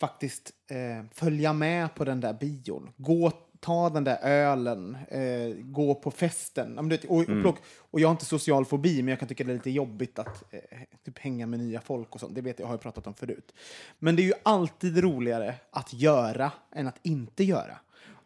faktiskt 0.00 0.50
eh, 0.70 1.04
följa 1.14 1.52
med 1.52 1.94
på 1.94 2.04
den 2.04 2.20
där 2.20 2.32
bion. 2.32 2.90
Gå, 2.96 3.32
ta 3.60 3.90
den 3.90 4.04
där 4.04 4.18
ölen, 4.22 4.98
eh, 5.08 5.54
gå 5.64 5.94
på 5.94 6.10
festen. 6.10 6.72
Ja, 6.76 6.82
vet, 6.82 7.04
Och, 7.04 7.18
och, 7.18 7.26
plock, 7.26 7.56
och 7.78 8.00
jag 8.00 8.08
har 8.08 8.12
inte 8.12 8.24
social 8.24 8.64
fobi, 8.64 9.02
men 9.02 9.08
jag 9.08 9.18
kan 9.18 9.28
tycka 9.28 9.44
det 9.44 9.52
är 9.52 9.54
lite 9.54 9.70
jobbigt 9.70 10.18
att 10.18 10.54
eh, 10.54 10.78
typ 11.04 11.18
hänga 11.18 11.46
med 11.46 11.58
nya 11.58 11.80
folk 11.80 12.14
och 12.14 12.20
sånt. 12.20 12.34
Det 12.34 12.40
vet 12.40 12.58
jag, 12.58 12.66
har 12.66 12.74
jag 12.74 12.80
pratat 12.80 13.06
om 13.06 13.14
förut. 13.14 13.52
Men 13.98 14.16
det 14.16 14.22
är 14.22 14.24
ju 14.24 14.32
alltid 14.42 14.98
roligare 14.98 15.54
att 15.70 15.92
göra 15.92 16.52
än 16.72 16.86
att 16.86 16.98
inte 17.02 17.44
göra. 17.44 17.78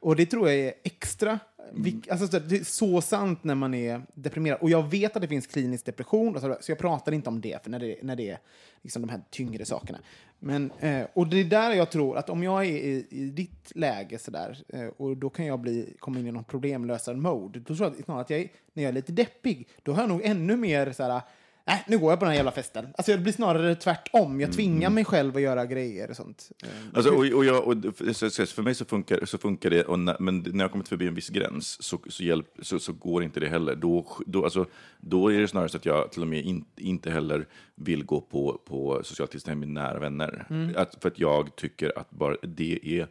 Och 0.04 0.16
det 0.16 0.26
tror 0.26 0.49
jag 0.49 0.58
är 0.58 0.75
extra... 0.82 1.38
vik- 1.73 2.08
Alltså, 2.11 2.26
så- 2.28 2.38
det 2.38 2.56
är 2.56 2.64
så 2.64 3.00
sant 3.00 3.44
när 3.44 3.54
man 3.54 3.75
är 3.75 4.02
deprimerad. 4.14 4.58
Och 4.61 4.70
jag 4.70 4.90
vet 4.90 5.16
att 5.16 5.23
det 5.23 5.28
finns 5.28 5.46
klinisk 5.46 5.84
depression, 5.87 6.40
så, 6.40 6.56
jag 6.68 6.78
pratar 6.78 7.12
inte 7.12 7.28
om 7.28 7.40
det 7.40 7.62
för 7.62 7.70
när 7.70 7.78
det, 7.78 7.96
när 8.02 8.16
det 8.16 8.30
är 8.30 8.38
liksom 8.82 9.02
de 9.02 9.08
här 9.08 9.20
tyngre 9.30 9.64
sakerna. 9.64 9.99
Men, 10.38 10.70
eh, 10.80 11.06
och 11.14 11.26
det 11.26 11.37
är 11.40 11.44
där 11.44 11.73
jag 11.73 11.90
tror 11.90 12.16
att 12.16 12.30
om 12.30 12.42
jag 12.42 12.64
är 12.64 12.68
i, 12.70 13.06
i 13.11 13.25
ditt 13.25 13.73
läge 13.75 14.18
sådär, 14.18 14.58
eh, 14.68 14.87
och 14.96 15.16
då 15.16 15.30
kan 15.30 15.46
jag 15.46 15.61
bli, 15.61 15.94
komma 15.99 16.18
in 16.18 16.26
i 16.26 16.32
någon 16.32 16.44
problemlösar-mode, 16.44 17.58
då 17.61 17.75
tror 17.75 17.92
jag 17.96 18.04
snarare 18.04 18.23
att 18.23 18.30
jag, 18.30 18.40
är- 18.40 18.49
när 18.73 18.82
jag 18.82 18.88
är 18.90 18.94
lite 18.94 19.12
deppig, 19.12 19.68
då 19.82 19.92
har 19.92 20.00
jag 20.02 20.08
nog 20.08 20.20
ännu 20.25 20.56
mer 20.56 20.92
såhär, 20.92 21.20
äh, 21.66 21.78
nu 21.87 21.99
går 21.99 22.12
jag 22.12 22.18
på 22.18 22.25
den 22.25 22.30
här 22.30 22.37
jävla 22.37 22.52
festen. 22.52 22.87
Alltså 22.97 23.12
det 23.12 23.18
blir 23.18 23.33
snarare 23.33 23.75
tvärtom. 23.75 24.40
Jag 24.40 24.52
tvingar 24.52 24.90
mig 24.90 25.04
själv 25.04 25.37
att 25.37 25.42
göra 25.42 25.66
grejer 25.66 26.11
och 26.11 26.16
sånt. 26.16 26.50
Eh, 26.62 26.68
Alltså, 26.92 27.11
och, 27.11 27.18
och 27.18 27.44
jag, 27.44 27.66
och, 27.66 27.75
för 27.97 28.62
mig 28.62 28.75
så 28.75 28.85
funkar, 28.85 29.25
så 29.25 29.38
funkar 29.38 29.71
det, 29.71 29.97
när, 29.97 30.16
men 30.21 30.44
när 30.52 30.64
jag 30.64 30.73
kommit 30.73 30.88
förbi 30.88 31.06
en 31.06 31.14
viss 31.14 31.28
gräns 31.28 31.83
så, 31.83 31.99
så, 32.09 32.23
hjälp, 32.23 32.47
så, 32.62 32.78
så 32.78 32.92
går 32.92 33.23
inte 33.23 33.40
det 33.40 33.49
heller. 33.49 33.75
Då, 33.75 34.06
då, 34.26 34.44
alltså, 34.44 34.66
då 35.00 35.33
är 35.33 35.40
det 35.40 35.49
snarare 35.49 35.68
så 35.68 35.76
att 35.76 35.87
jag 35.87 36.12
till 36.12 36.23
och 36.23 36.28
med 36.28 36.44
in, 36.44 36.64
inte 36.76 37.11
heller 37.11 37.47
vill 37.75 38.04
gå 38.04 38.21
på, 38.21 38.61
på 38.64 39.00
socialt 39.04 39.30
tillstånd 39.30 39.61
med 39.61 39.68
nära 39.68 39.99
vänner. 39.99 40.47
Att, 40.76 40.97
för 41.02 41.09
att 41.09 41.18
jag 41.18 41.56
tycker 41.56 41.99
att 41.99 42.11
bara 42.11 42.37
det 42.42 42.78
är, 42.83 43.09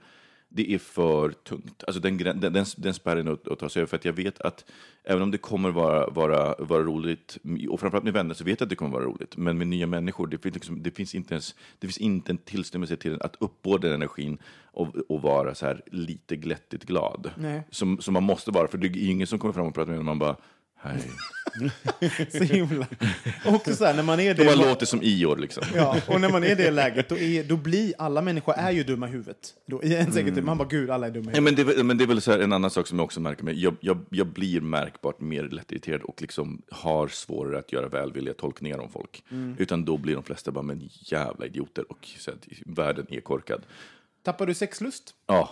det 0.55 0.73
är 0.73 0.77
för 0.77 1.29
tungt. 1.29 1.83
Alltså 1.87 2.01
den, 2.01 2.17
den, 2.17 2.39
den, 2.39 2.65
den 2.77 2.93
spärren 2.93 3.27
att, 3.27 3.47
att 3.47 3.59
ta 3.59 3.69
sig 3.69 3.79
över. 3.79 3.87
För 3.87 3.97
att 3.97 4.05
jag 4.05 4.13
vet 4.13 4.41
att 4.41 4.65
även 5.03 5.21
om 5.21 5.31
det 5.31 5.37
kommer 5.37 5.71
vara, 5.71 6.09
vara, 6.09 6.55
vara 6.59 6.83
roligt, 6.83 7.37
och 7.69 7.79
framförallt 7.79 8.03
med 8.03 8.13
vänner, 8.13 8.33
så 8.33 8.43
vet 8.43 8.59
jag 8.59 8.65
att 8.65 8.69
det 8.69 8.75
kommer 8.75 8.91
vara 8.91 9.03
roligt. 9.03 9.37
Men 9.37 9.57
med 9.57 9.67
nya 9.67 9.87
människor, 9.87 10.27
det 10.27 10.37
finns, 10.37 10.55
liksom, 10.55 10.83
det 10.83 10.91
finns, 10.91 11.15
inte, 11.15 11.33
ens, 11.33 11.55
det 11.79 11.87
finns 11.87 11.97
inte 11.97 12.31
en 12.31 12.37
tillstymmelse 12.37 12.95
till 12.95 13.21
att 13.21 13.35
uppbåda 13.39 13.87
den 13.87 13.95
energin 13.95 14.37
och, 14.63 14.95
och 15.09 15.21
vara 15.21 15.55
så 15.55 15.65
här 15.65 15.81
lite 15.85 16.35
glättigt 16.35 16.83
glad. 16.83 17.31
Nej. 17.37 17.67
Som, 17.69 18.01
som 18.01 18.13
man 18.13 18.23
måste 18.23 18.51
vara, 18.51 18.67
för 18.67 18.77
det 18.77 18.87
är 18.87 19.09
ingen 19.09 19.27
som 19.27 19.39
kommer 19.39 19.53
fram 19.53 19.67
och 19.67 19.73
pratar 19.73 19.91
med 19.91 19.95
en 19.95 19.99
och 19.99 20.05
man 20.05 20.19
bara 20.19 20.35
Hej. 20.83 21.01
Så 22.31 22.43
himla... 22.43 22.87
Och 23.45 23.53
också 23.53 23.75
så 23.75 23.85
här, 23.85 23.93
när 23.93 24.03
man 24.03 24.19
är 24.19 24.33
De 24.33 24.43
det... 24.43 24.55
bara 24.55 24.67
låter 24.69 24.85
som 24.85 24.99
Ior 25.03 25.37
liksom. 25.37 25.63
Ja, 25.75 25.97
och 26.07 26.21
när 26.21 26.29
man 26.29 26.43
är 26.43 26.51
i 26.51 26.55
det 26.55 26.71
läget, 26.81 27.09
då, 27.09 27.17
är, 27.17 27.43
då 27.43 27.57
blir 27.57 27.93
alla 27.97 28.21
människor 28.21 28.53
är 28.57 28.71
ju 28.71 28.83
dumma 28.83 29.07
i 29.07 29.11
huvudet. 29.11 29.37
Då, 29.67 29.83
I 29.83 29.95
en 29.95 30.11
säkert, 30.13 30.43
Man 30.43 30.57
bara, 30.57 30.67
gud, 30.67 30.89
alla 30.89 31.07
är 31.07 31.11
dumma 31.11 31.31
i 31.31 31.35
Ja, 31.35 31.41
huvudet. 31.41 31.43
men, 31.43 31.55
det, 31.55 31.71
är 31.71 31.75
väl- 31.75 31.85
men 31.85 31.97
det 31.97 32.03
är 32.03 32.07
väl 32.07 32.21
så 32.21 32.31
här, 32.31 32.39
en 32.39 32.53
annan 32.53 32.69
sak 32.71 32.87
som 32.87 32.99
jag 32.99 33.05
också 33.05 33.19
märker 33.19 33.43
med. 33.43 33.55
Jag, 33.55 33.75
jag, 33.79 34.05
jag 34.09 34.27
blir 34.27 34.61
märkbart 34.61 35.19
mer 35.21 35.43
lättirriterad 35.43 36.01
och 36.01 36.21
liksom 36.21 36.61
har 36.71 37.07
svårare 37.07 37.59
att 37.59 37.71
göra 37.73 37.87
välvilliga 37.87 38.33
tolkningar 38.33 38.77
om 38.77 38.89
folk. 38.89 39.23
Utan 39.57 39.85
då 39.85 39.97
blir 39.97 40.13
de 40.15 40.23
flesta 40.23 40.51
bara 40.51 40.61
men 40.63 40.89
jävla 40.93 41.45
idioter 41.45 41.91
och 41.91 42.07
så 42.19 42.31
att 42.31 42.47
världen 42.65 43.05
är 43.09 43.21
korkad. 43.21 43.61
Tappar 44.23 44.45
du 44.45 44.53
sexlust? 44.53 45.13
Ja. 45.27 45.49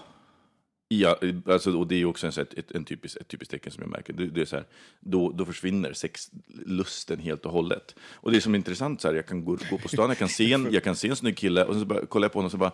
Ja, 0.94 1.18
alltså, 1.46 1.78
och 1.78 1.88
det 1.88 1.96
är 1.96 2.06
också 2.06 2.26
en, 2.26 2.32
så 2.32 2.40
här, 2.40 2.48
ett, 2.48 2.58
ett, 2.58 2.72
en 2.72 2.86
typisk, 2.86 3.18
ett 3.22 3.28
typiskt 3.28 3.52
tecken 3.52 3.72
som 3.72 3.82
jag 3.82 3.90
märker. 3.90 4.14
Det, 4.14 4.28
det 4.28 4.42
är 4.42 4.46
så 4.46 4.56
här, 4.56 4.66
då, 5.00 5.32
då 5.32 5.46
försvinner 5.46 5.94
sexlusten 5.94 7.20
helt 7.20 7.46
och 7.46 7.52
hållet. 7.52 7.96
Och 8.14 8.32
det 8.32 8.38
är 8.38 8.42
som 8.42 8.54
är 8.54 8.58
intressant, 8.58 9.02
så 9.02 9.08
här, 9.08 9.16
jag 9.16 9.26
kan 9.26 9.46
gå, 9.46 9.58
gå 9.70 9.78
på 9.78 9.88
stan, 9.88 10.10
jag 10.10 10.18
kan, 10.18 10.30
se 10.30 10.54
en, 10.54 10.68
jag 10.72 10.84
kan 10.84 10.96
se 10.96 11.08
en 11.08 11.16
snygg 11.16 11.38
kille 11.38 11.66
och 11.66 11.76
så 11.76 11.86
bara, 11.86 12.06
kollar 12.06 12.26
jag 12.26 12.32
på 12.32 12.40
honom 12.40 12.46
och 12.46 12.52
så 12.52 12.58
bara, 12.58 12.72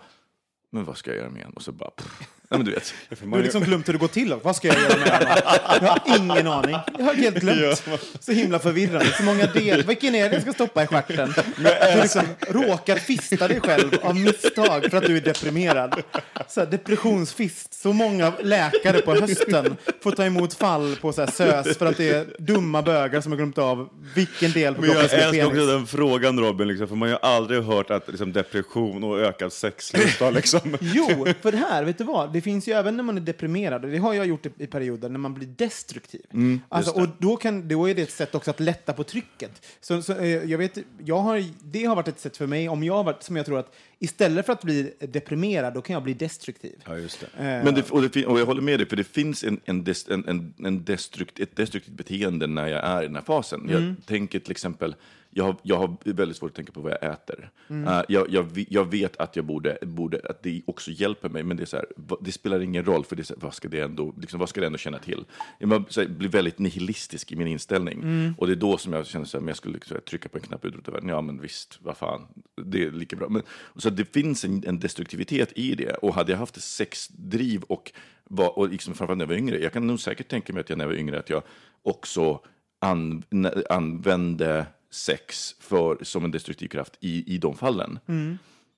men 0.71 0.83
vad 0.85 0.97
ska 0.97 1.11
jag 1.11 1.17
göra 1.17 1.29
med 1.29 1.41
honom? 1.41 1.53
Och 1.55 1.63
så 1.63 1.71
bara, 1.71 1.89
pff. 1.89 2.27
Nej, 2.49 2.57
men 2.59 2.65
du 2.65 2.71
vet. 2.71 2.93
Du 3.21 3.29
har 3.29 3.39
liksom 3.43 3.63
glömt 3.63 3.87
hur 3.87 3.93
det 3.93 3.99
går 3.99 4.07
till. 4.07 4.35
Vad 4.43 4.55
ska 4.55 4.67
jag 4.67 4.77
göra 4.81 4.97
med 4.97 5.09
honom? 5.09 5.37
Jag 5.81 5.87
har 5.89 6.01
ingen 6.19 6.47
aning. 6.47 6.77
Jag 6.97 7.05
har 7.05 7.13
helt 7.13 7.39
glömt. 7.39 7.83
Så 8.19 8.31
himla 8.31 8.59
förvirrande. 8.59 9.05
Så 9.17 9.23
många 9.23 9.45
del. 9.45 9.83
Vilken 9.83 10.15
är 10.15 10.29
det 10.29 10.35
jag 10.35 10.41
ska 10.41 10.53
stoppa 10.53 10.83
i 10.83 10.87
stjärten? 10.87 11.33
Du 11.57 11.63
har 11.63 12.01
liksom 12.01 12.21
råkat 12.47 12.99
fista 12.99 13.47
dig 13.47 13.61
själv 13.61 13.91
av 14.01 14.15
misstag 14.15 14.85
för 14.91 14.97
att 14.97 15.05
du 15.05 15.17
är 15.17 15.21
deprimerad. 15.21 16.01
Så 16.47 16.59
här, 16.59 16.67
depressionsfist. 16.67 17.73
Så 17.73 17.93
många 17.93 18.33
läkare 18.41 19.01
på 19.01 19.13
hösten 19.15 19.77
får 20.03 20.11
ta 20.11 20.25
emot 20.25 20.53
fall 20.53 20.95
på 21.01 21.13
så 21.13 21.21
här 21.21 21.31
SÖS 21.31 21.77
för 21.77 21.85
att 21.85 21.97
det 21.97 22.09
är 22.09 22.25
dumma 22.39 22.81
bögar 22.81 23.21
som 23.21 23.31
har 23.31 23.37
glömt 23.37 23.57
av 23.57 23.89
vilken 24.15 24.51
del 24.51 24.75
på 24.75 24.85
jag 24.85 24.91
kroppen 24.91 25.09
som 25.09 25.19
är 25.19 25.23
älskar 25.23 25.45
också 25.45 25.55
penis. 25.55 25.69
den 25.69 25.87
frågan 25.87 26.39
Robin, 26.39 26.67
liksom, 26.67 26.87
för 26.87 26.95
man 26.95 27.09
har 27.09 27.15
ju 27.15 27.21
aldrig 27.21 27.63
hört 27.63 27.91
att 27.91 28.07
liksom, 28.07 28.33
depression 28.33 29.03
och 29.03 29.19
ökad 29.19 29.53
sexlust 29.53 30.19
har 30.19 30.31
liksom... 30.63 30.77
Jo, 30.81 31.25
för 31.41 31.51
det 31.51 31.57
här, 31.57 31.83
vet 31.83 31.97
du 31.97 32.03
vad? 32.03 32.33
Det 32.33 32.41
finns 32.41 32.67
ju 32.67 32.73
även 32.73 32.97
när 32.97 33.03
man 33.03 33.17
är 33.17 33.21
deprimerad, 33.21 33.85
och 33.85 33.91
det 33.91 33.97
har 33.97 34.13
jag 34.13 34.25
gjort 34.25 34.45
i, 34.45 34.49
i 34.57 34.67
perioder, 34.67 35.09
när 35.09 35.19
man 35.19 35.33
blir 35.33 35.47
destruktiv. 35.47 36.21
alltså, 36.69 36.91
och 36.91 37.07
då, 37.19 37.35
kan, 37.37 37.67
då 37.67 37.89
är 37.89 37.95
det 37.95 38.01
ett 38.01 38.11
sätt 38.11 38.35
också 38.35 38.51
att 38.51 38.59
lätta 38.59 38.93
på 38.93 39.03
trycket. 39.03 39.65
Så, 39.81 40.01
så, 40.01 40.13
eh, 40.13 40.27
jag 40.27 40.57
vet, 40.57 40.77
jag 41.05 41.19
har, 41.19 41.43
det 41.59 41.85
har 41.85 41.95
varit 41.95 42.07
ett 42.07 42.19
sätt 42.19 42.37
för 42.37 42.47
mig, 42.47 42.69
om 42.69 42.83
jag 42.83 42.93
har 42.93 43.03
varit, 43.03 43.23
som 43.23 43.35
jag 43.35 43.45
tror 43.45 43.59
att 43.59 43.75
istället 43.99 44.45
för 44.45 44.53
att 44.53 44.63
bli 44.63 44.93
deprimerad, 44.99 45.73
då 45.73 45.81
kan 45.81 45.93
jag 45.93 46.03
bli 46.03 46.13
destruktiv. 46.13 46.83
Ja, 46.85 46.97
just 46.97 47.19
det. 47.19 47.43
Men 47.65 47.75
det, 47.75 47.91
och, 47.91 48.01
det, 48.01 48.25
och 48.25 48.39
jag 48.39 48.45
håller 48.45 48.61
med 48.61 48.79
dig, 48.79 48.89
för 48.89 48.95
det 48.95 49.03
finns 49.03 49.43
en, 49.43 49.59
en, 49.65 49.83
des, 49.83 50.07
en, 50.09 50.27
en, 50.27 50.53
en 50.65 50.83
destrukt, 50.83 51.39
ett 51.39 51.55
destruktivt 51.55 51.95
beteende 51.97 52.47
när 52.47 52.67
jag 52.67 52.85
är 52.85 53.03
i 53.03 53.05
den 53.05 53.15
här 53.15 53.23
fasen. 53.23 53.69
Jag 53.69 53.95
tänker 54.05 54.39
till 54.39 54.51
exempel, 54.51 54.95
jag 55.29 55.43
har, 55.43 55.55
jag 55.63 55.77
har 55.77 55.97
väldigt 56.03 56.37
svårt 56.37 56.49
att 56.49 56.55
tänka 56.55 56.71
på 56.71 56.81
vad 56.81 56.91
jag 56.91 57.11
äter. 57.13 57.49
Eh, 57.69 58.01
jag, 58.09 58.29
jag, 58.29 58.43
vi- 58.43 58.67
jag 58.69 58.91
vet 58.91 59.17
att 59.17 59.35
jag 59.35 59.45
borde, 59.45 59.77
borde, 59.81 60.21
att 60.29 60.43
det 60.43 60.61
också 60.67 60.91
hjälper 60.91 61.29
mig, 61.29 61.43
men 61.43 61.57
det, 61.57 61.63
är 61.63 61.65
så 61.65 61.77
här, 61.77 61.85
det 62.21 62.31
spelar 62.31 62.59
ingen 62.59 62.85
roll, 62.85 63.05
för 63.05 63.15
det 63.15 63.23
så 63.23 63.33
här, 63.33 63.41
vad, 63.41 63.53
ska 63.53 63.67
det 63.67 63.79
ändå, 63.79 64.13
liksom, 64.21 64.39
vad 64.39 64.49
ska 64.49 64.61
det 64.61 64.67
ändå 64.67 64.77
känna 64.77 64.99
till? 64.99 65.25
Jag 65.59 65.85
blir 66.09 66.29
väldigt 66.29 66.59
nihilistisk 66.59 67.31
i 67.31 67.35
min 67.35 67.47
inställning. 67.47 68.33
Och 68.37 68.47
det 68.47 68.53
är 68.53 68.55
då 68.55 68.77
som 68.77 68.93
jag 68.93 69.07
känner 69.07 69.39
men 69.39 69.47
jag 69.47 69.57
skulle 69.57 69.73
liksom, 69.73 69.97
trycka 70.09 70.29
på 70.29 70.37
en 70.37 70.43
knapp 70.43 70.65
utrota 70.65 70.91
världen. 70.91 71.09
Ja, 71.09 71.21
men 71.21 71.41
visst, 71.41 71.79
vad 71.81 71.97
fan, 71.97 72.27
det 72.65 72.83
är 72.83 72.91
lika 72.91 73.15
bra. 73.15 73.29
Men, 73.29 73.41
så 73.75 73.87
att 73.87 73.97
det 73.97 74.13
finns 74.13 74.45
en, 74.45 74.63
en 74.67 74.79
destruktivitet 74.79 75.51
i 75.55 75.75
det. 75.75 75.93
Och 75.93 76.13
hade 76.13 76.31
jag 76.31 76.39
haft 76.39 76.61
sexdriv 76.61 77.61
och, 77.63 77.91
var, 78.23 78.57
och 78.59 78.69
liksom, 78.69 78.93
framförallt 78.93 79.17
när 79.17 79.25
jag 79.25 79.29
var 79.29 79.35
yngre, 79.35 79.59
jag 79.59 79.73
kan 79.73 79.87
nog 79.87 79.99
säkert 79.99 80.27
tänka 80.27 80.53
mig 80.53 80.59
att 80.61 80.69
jag 80.69 80.77
när 80.77 80.85
jag 80.85 80.89
var 80.89 80.97
yngre, 80.99 81.19
att 81.19 81.29
jag 81.29 81.43
också 81.83 82.39
an, 82.79 83.23
använde 83.69 84.65
sex 84.89 85.55
för, 85.59 85.97
som 86.01 86.25
en 86.25 86.31
destruktiv 86.31 86.67
kraft 86.67 86.97
i, 86.99 87.33
i 87.35 87.37
de 87.37 87.55
fallen. 87.55 87.99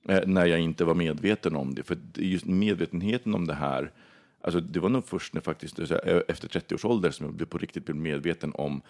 Eh, 0.08 0.26
när 0.26 0.46
jag 0.46 0.60
inte 0.60 0.84
var 0.84 0.94
medveten 0.94 1.56
om 1.56 1.74
det. 1.74 1.82
För 1.82 1.98
just 2.14 2.44
medvetenheten 2.46 3.34
om 3.34 3.46
det 3.46 3.54
här, 3.54 3.92
alltså 4.40 4.60
det 4.60 4.80
var 4.80 4.88
nog 4.88 5.06
först 5.06 5.34
när 5.34 5.40
faktiskt, 5.40 5.78
eh, 5.78 6.20
efter 6.28 6.48
30 6.48 6.74
års 6.74 6.84
ålder 6.84 7.10
som 7.10 7.26
jag 7.26 7.34
blev 7.34 7.46
på 7.46 7.58
riktigt 7.58 7.84
blev 7.84 7.96
medveten 7.96 8.52
om 8.54 8.82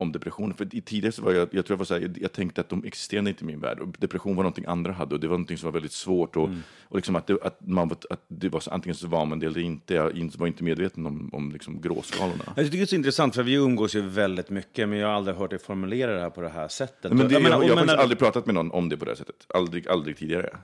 om 0.00 0.12
depression. 0.12 0.54
För 0.54 0.64
tidigare 0.64 1.12
så 1.12 1.22
var 1.22 1.32
jag, 1.32 1.48
jag 1.52 1.66
tror 1.66 1.74
jag 1.74 1.78
var 1.78 1.84
så 1.84 1.94
här, 1.94 2.00
jag, 2.00 2.18
jag 2.20 2.32
tänkte 2.32 2.60
att 2.60 2.68
de 2.68 2.84
existerade 2.84 3.30
inte 3.30 3.44
i 3.44 3.46
min 3.46 3.60
värld. 3.60 3.80
Och 3.80 3.88
depression 3.98 4.36
var 4.36 4.42
någonting 4.42 4.64
andra 4.68 4.92
hade 4.92 5.14
och 5.14 5.20
det 5.20 5.26
var 5.26 5.34
någonting 5.34 5.58
som 5.58 5.66
var 5.66 5.72
väldigt 5.72 5.92
svårt. 5.92 6.36
Och, 6.36 6.50
och 6.82 6.96
liksom 6.96 7.16
att, 7.16 7.26
det, 7.26 7.42
att, 7.42 7.58
man, 7.66 7.88
var- 7.88 7.98
att 8.10 8.24
det 8.28 8.48
var 8.48 8.60
så, 8.60 8.70
antingen 8.70 8.96
så 8.96 9.08
var 9.08 9.24
man 9.26 9.38
det 9.38 9.46
eller 9.46 9.60
inte. 9.60 9.94
Jag 9.94 10.30
var 10.38 10.46
inte 10.46 10.64
medveten 10.64 11.06
om, 11.06 11.30
om 11.32 11.52
liksom 11.52 11.80
gråskalorna. 11.80 12.44
Jag 12.56 12.64
tycker 12.64 12.78
det 12.78 12.84
är 12.84 12.86
så 12.86 12.96
intressant, 12.96 13.34
för 13.34 13.42
vi 13.42 13.54
umgås 13.54 13.94
ju 13.94 14.00
väldigt 14.00 14.50
mycket, 14.50 14.88
men 14.88 14.98
jag 14.98 15.08
har 15.08 15.14
aldrig 15.14 15.36
hört 15.36 15.50
dig 15.50 15.58
formulera 15.58 16.14
det 16.14 16.20
här 16.20 16.30
på 16.30 16.40
det 16.40 16.48
här 16.48 16.68
sättet. 16.68 17.12
Men 17.12 17.28
det, 17.28 17.34
jag, 17.34 17.42
menar- 17.42 17.62
jag, 17.62 17.68
har 17.68 17.72
och 17.72 17.78
faktiskt 17.78 17.98
aldrig 17.98 18.18
pratat 18.18 18.46
med 18.46 18.54
någon 18.54 18.70
om 18.70 18.88
det 18.88 18.96
på 18.96 19.04
det 19.04 19.10
här 19.10 19.16
sättet. 19.16 19.46
Aldrig, 19.54 19.88
aldrig 19.88 20.16
tidigare. 20.16 20.56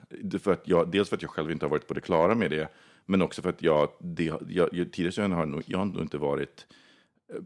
För 0.43 0.53
att 0.53 0.63
jag, 0.69 0.91
dels 0.91 1.09
för 1.09 1.17
att 1.17 1.23
jag 1.23 1.31
själv 1.31 1.51
inte 1.51 1.65
har 1.67 1.71
varit 1.71 1.89
på 1.89 1.95
det 1.95 2.01
klara 2.01 2.35
med 2.35 2.51
det, 2.51 2.69
men 3.07 3.23
också 3.23 3.43
för 3.43 3.49
att 3.49 3.63
jag, 3.63 3.89
det, 4.01 4.25
jag, 4.25 4.69
jag 4.73 4.93
tidigare 4.93 5.13
så 5.13 5.23
har 5.23 5.29
jag, 5.39 5.49
nog, 5.49 5.63
jag 5.67 5.79
har 5.79 5.85
nog 5.85 6.01
inte 6.03 6.19
varit 6.19 6.67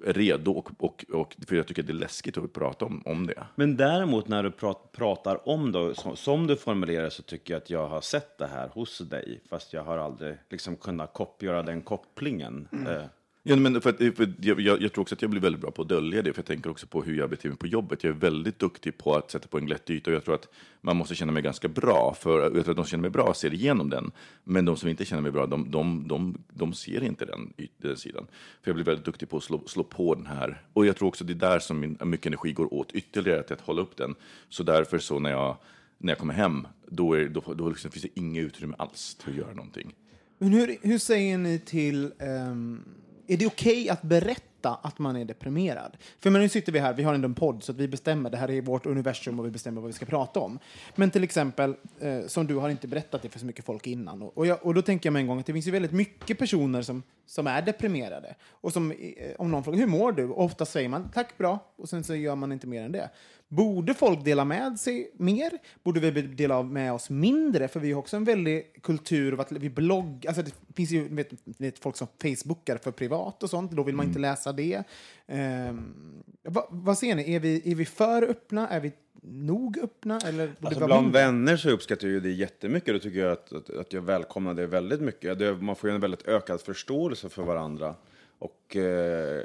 redo 0.04 0.52
och, 0.52 0.70
och, 0.78 1.04
och 1.12 1.36
för 1.48 1.56
jag 1.56 1.66
tycker 1.66 1.82
det 1.82 1.92
är 1.92 1.94
läskigt 1.94 2.38
att 2.38 2.52
prata 2.52 2.84
om, 2.84 3.02
om 3.04 3.26
det. 3.26 3.46
Men 3.54 3.76
däremot 3.76 4.28
när 4.28 4.42
du 4.42 4.50
prat, 4.50 4.92
pratar 4.92 5.48
om 5.48 5.72
det, 5.72 5.94
som, 5.94 6.16
som 6.16 6.46
du 6.46 6.56
formulerar 6.56 7.10
så 7.10 7.22
tycker 7.22 7.54
jag 7.54 7.62
att 7.62 7.70
jag 7.70 7.88
har 7.88 8.00
sett 8.00 8.38
det 8.38 8.46
här 8.46 8.68
hos 8.68 8.98
dig, 8.98 9.40
fast 9.48 9.72
jag 9.72 9.84
har 9.84 9.98
aldrig 9.98 10.36
liksom 10.50 10.76
kunnat 10.76 11.12
kop, 11.12 11.42
göra 11.42 11.62
den 11.62 11.82
kopplingen. 11.82 12.68
Eh, 12.72 13.04
Ja, 13.48 13.56
men 13.56 13.80
för 13.80 13.90
att, 13.90 13.96
för 13.96 14.34
jag, 14.40 14.60
jag, 14.60 14.92
tror 14.92 15.02
också 15.02 15.14
att 15.14 15.22
jag 15.22 15.30
blir 15.30 15.40
väldigt 15.40 15.60
bra 15.60 15.70
på 15.70 15.82
att 15.82 15.88
dölja 15.88 16.22
det, 16.22 16.32
för 16.32 16.38
jag 16.38 16.46
tänker 16.46 16.70
också 16.70 16.86
på 16.86 17.02
hur 17.02 17.18
jag 17.18 17.30
beter 17.30 17.48
mig 17.48 17.58
på 17.58 17.66
jobbet. 17.66 18.04
Jag 18.04 18.10
är 18.10 18.18
väldigt 18.18 18.58
duktig 18.58 18.98
på 18.98 19.14
att 19.14 19.30
sätta 19.30 19.48
på 19.48 19.58
en 19.58 19.66
glätt 19.66 19.90
yta 19.90 20.10
och 20.10 20.16
jag 20.16 20.24
tror 20.24 20.34
att 20.34 20.48
man 20.80 20.96
måste 20.96 21.14
känna 21.14 21.32
mig 21.32 21.42
ganska 21.42 21.68
bra, 21.68 22.16
för 22.20 22.42
jag 22.42 22.52
tror 22.52 22.60
att 22.60 22.66
de 22.66 22.74
som 22.76 22.84
känner 22.86 23.02
mig 23.02 23.10
bra 23.10 23.34
ser 23.34 23.54
igenom 23.54 23.90
den. 23.90 24.10
Men 24.44 24.64
de 24.64 24.76
som 24.76 24.88
inte 24.88 25.04
känner 25.04 25.22
mig 25.22 25.30
bra, 25.30 25.46
de, 25.46 25.70
de, 25.70 26.08
de, 26.08 26.44
de 26.52 26.72
ser 26.72 27.02
inte 27.02 27.24
den, 27.24 27.52
den 27.76 27.96
sidan. 27.96 28.26
För 28.62 28.70
jag 28.70 28.74
blir 28.74 28.84
väldigt 28.84 29.04
duktig 29.04 29.28
på 29.28 29.36
att 29.36 29.42
slå, 29.42 29.62
slå 29.66 29.84
på 29.84 30.14
den 30.14 30.26
här. 30.26 30.62
Och 30.72 30.86
jag 30.86 30.96
tror 30.96 31.08
också 31.08 31.24
det 31.24 31.32
är 31.32 31.34
där 31.34 31.58
som 31.58 31.80
min, 31.80 31.98
mycket 32.04 32.26
energi 32.26 32.52
går 32.52 32.74
åt 32.74 32.92
ytterligare, 32.92 33.42
till 33.42 33.54
att 33.54 33.60
hålla 33.60 33.82
upp 33.82 33.96
den. 33.96 34.14
Så 34.48 34.62
därför 34.62 34.98
så 34.98 35.18
när 35.18 35.30
jag, 35.30 35.56
när 35.98 36.10
jag 36.12 36.18
kommer 36.18 36.34
hem, 36.34 36.66
då, 36.86 37.14
är, 37.14 37.28
då, 37.28 37.54
då 37.54 37.68
liksom 37.68 37.90
finns 37.90 38.02
det 38.02 38.20
inget 38.20 38.44
utrymme 38.44 38.74
alls 38.78 39.14
till 39.14 39.30
att 39.30 39.36
göra 39.36 39.54
någonting. 39.54 39.94
Men 40.38 40.52
hur, 40.52 40.76
hur 40.82 40.98
säger 40.98 41.38
ni 41.38 41.58
till... 41.58 42.12
um 42.18 42.84
är 43.28 43.36
det 43.36 43.46
okej 43.46 43.82
okay 43.82 43.88
att 43.88 44.02
berätta 44.02 44.74
att 44.82 44.98
man 44.98 45.16
är 45.16 45.24
deprimerad? 45.24 45.96
För 46.20 46.30
men 46.30 46.42
nu 46.42 46.48
sitter 46.48 46.72
vi 46.72 46.78
här, 46.78 46.94
vi 46.94 47.02
har 47.02 47.14
ändå 47.14 47.26
en 47.26 47.34
podd, 47.34 47.62
så 47.62 47.72
att 47.72 47.78
vi 47.78 47.88
bestämmer. 47.88 48.30
Det 48.30 48.36
här 48.36 48.50
är 48.50 48.60
vårt 48.60 48.86
universum 48.86 49.38
och 49.38 49.46
vi 49.46 49.50
bestämmer 49.50 49.80
vad 49.80 49.88
vi 49.88 49.92
ska 49.92 50.06
prata 50.06 50.40
om. 50.40 50.58
Men 50.94 51.10
till 51.10 51.24
exempel, 51.24 51.74
eh, 52.00 52.26
som 52.26 52.46
du 52.46 52.54
har 52.54 52.70
inte 52.70 52.88
berättat 52.88 53.22
det 53.22 53.28
för 53.28 53.38
så 53.38 53.46
mycket 53.46 53.64
folk 53.64 53.86
innan. 53.86 54.22
Och, 54.22 54.38
och, 54.38 54.46
jag, 54.46 54.66
och 54.66 54.74
då 54.74 54.82
tänker 54.82 55.06
jag 55.06 55.12
med 55.12 55.20
en 55.20 55.26
gång 55.26 55.40
att 55.40 55.46
det 55.46 55.52
finns 55.52 55.66
ju 55.66 55.70
väldigt 55.70 55.92
mycket 55.92 56.38
personer 56.38 56.82
som, 56.82 57.02
som 57.26 57.46
är 57.46 57.62
deprimerade. 57.62 58.34
Och 58.50 58.72
som, 58.72 58.92
eh, 58.92 58.96
om 59.38 59.50
någon 59.50 59.64
frågar 59.64 59.78
hur 59.78 59.86
mår 59.86 60.12
du? 60.12 60.28
Och 60.28 60.44
ofta 60.44 60.66
säger 60.66 60.88
man 60.88 61.10
tack 61.14 61.38
bra, 61.38 61.58
och 61.76 61.88
sen 61.88 62.04
så 62.04 62.14
gör 62.14 62.34
man 62.34 62.52
inte 62.52 62.66
mer 62.66 62.82
än 62.82 62.92
det. 62.92 63.10
Borde 63.48 63.94
folk 63.94 64.24
dela 64.24 64.44
med 64.44 64.80
sig 64.80 65.10
mer? 65.16 65.50
Borde 65.82 66.00
vi 66.00 66.22
dela 66.22 66.62
med 66.62 66.92
oss 66.92 67.10
mindre? 67.10 67.68
För 67.68 67.80
vi 67.80 67.92
har 67.92 67.98
också 67.98 68.16
en 68.16 68.24
väldig 68.24 68.82
kultur 68.82 69.32
av 69.32 69.40
att 69.40 69.52
vi 69.52 69.70
blogg... 69.70 70.26
Alltså 70.26 70.42
det 70.42 70.52
finns 70.74 70.90
ju 70.90 71.08
vet, 71.08 71.28
vet, 71.44 71.78
folk 71.78 71.96
som 71.96 72.06
facebookar 72.22 72.76
för 72.76 72.90
privat 72.90 73.42
och 73.42 73.50
sånt. 73.50 73.72
Då 73.72 73.82
vill 73.82 73.94
man 73.94 74.06
inte 74.06 74.18
läsa 74.18 74.52
det. 74.52 74.82
Ehm, 75.26 75.94
vad, 76.42 76.64
vad 76.70 76.98
ser 76.98 77.14
ni? 77.14 77.34
Är 77.34 77.40
vi, 77.40 77.70
är 77.70 77.74
vi 77.74 77.84
för 77.84 78.22
öppna? 78.22 78.68
Är 78.68 78.80
vi 78.80 78.92
nog 79.22 79.78
öppna? 79.78 80.18
Eller 80.26 80.52
Alltså 80.60 80.86
bland 80.86 81.02
mindre? 81.02 81.24
vänner 81.24 81.56
så 81.56 81.70
uppskattar 81.70 82.06
jag 82.06 82.14
ju 82.14 82.20
det 82.20 82.30
jättemycket. 82.30 82.94
Då 82.94 82.98
tycker 82.98 83.18
jag 83.18 83.32
att, 83.32 83.52
att, 83.52 83.70
att 83.70 83.92
jag 83.92 84.02
välkomnar 84.02 84.54
det 84.54 84.66
väldigt 84.66 85.00
mycket. 85.00 85.38
Det, 85.38 85.54
man 85.54 85.76
får 85.76 85.90
ju 85.90 85.94
en 85.94 86.00
väldigt 86.00 86.28
ökad 86.28 86.60
förståelse 86.60 87.28
för 87.28 87.42
varandra. 87.42 87.94
Och 88.38 88.76
eh, 88.76 89.42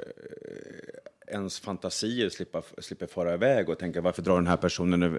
ens 1.26 1.60
fantasier 1.60 2.28
slipper, 2.28 2.62
slipper 2.78 3.06
fara 3.06 3.34
iväg 3.34 3.68
och 3.68 3.78
tänka 3.78 4.00
varför 4.00 4.22
drar 4.22 4.36
den 4.36 4.46
här 4.46 4.56
personen 4.56 5.18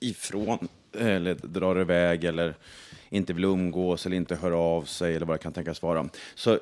ifrån? 0.00 0.68
Eller 0.98 1.34
drar 1.34 1.80
iväg 1.80 2.24
eller 2.24 2.54
inte 3.08 3.32
vill 3.32 3.44
umgås 3.44 4.06
eller 4.06 4.16
inte 4.16 4.34
hör 4.34 4.50
av 4.50 4.82
sig 4.82 5.16
eller 5.16 5.26
vad 5.26 5.34
det 5.34 5.42
kan 5.42 5.52
tänkas 5.52 5.82
vara. 5.82 6.08
Så 6.34 6.58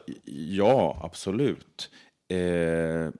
ja, 0.48 1.00
absolut. 1.02 1.90
Eh, 2.28 3.10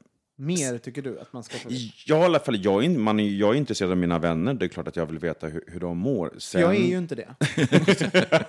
Mer, 0.41 0.79
tycker 0.79 1.03
du, 1.03 1.21
att 1.21 1.33
man 1.33 1.43
ska 1.45 1.57
få... 1.59 1.69
Ja, 2.07 2.21
i 2.21 2.25
alla 2.25 2.39
fall, 2.39 2.65
jag, 2.65 2.85
är, 2.85 2.89
man 2.89 3.21
är, 3.21 3.29
jag 3.29 3.51
är 3.55 3.59
intresserad 3.59 3.91
av 3.91 3.97
mina 3.97 4.19
vänner. 4.19 4.55
Det 4.55 4.65
är 4.67 4.69
klart 4.69 4.89
att 4.89 4.97
jag 4.97 5.07
vill 5.07 5.19
veta 5.19 5.47
hur, 5.47 5.65
hur 5.67 5.81
de 5.81 5.99
mår. 5.99 6.33
Sen, 6.39 6.61
Jag 6.61 6.75
är 6.77 6.81
ju 6.89 6.99
inte 6.99 7.15
det. 7.15 7.29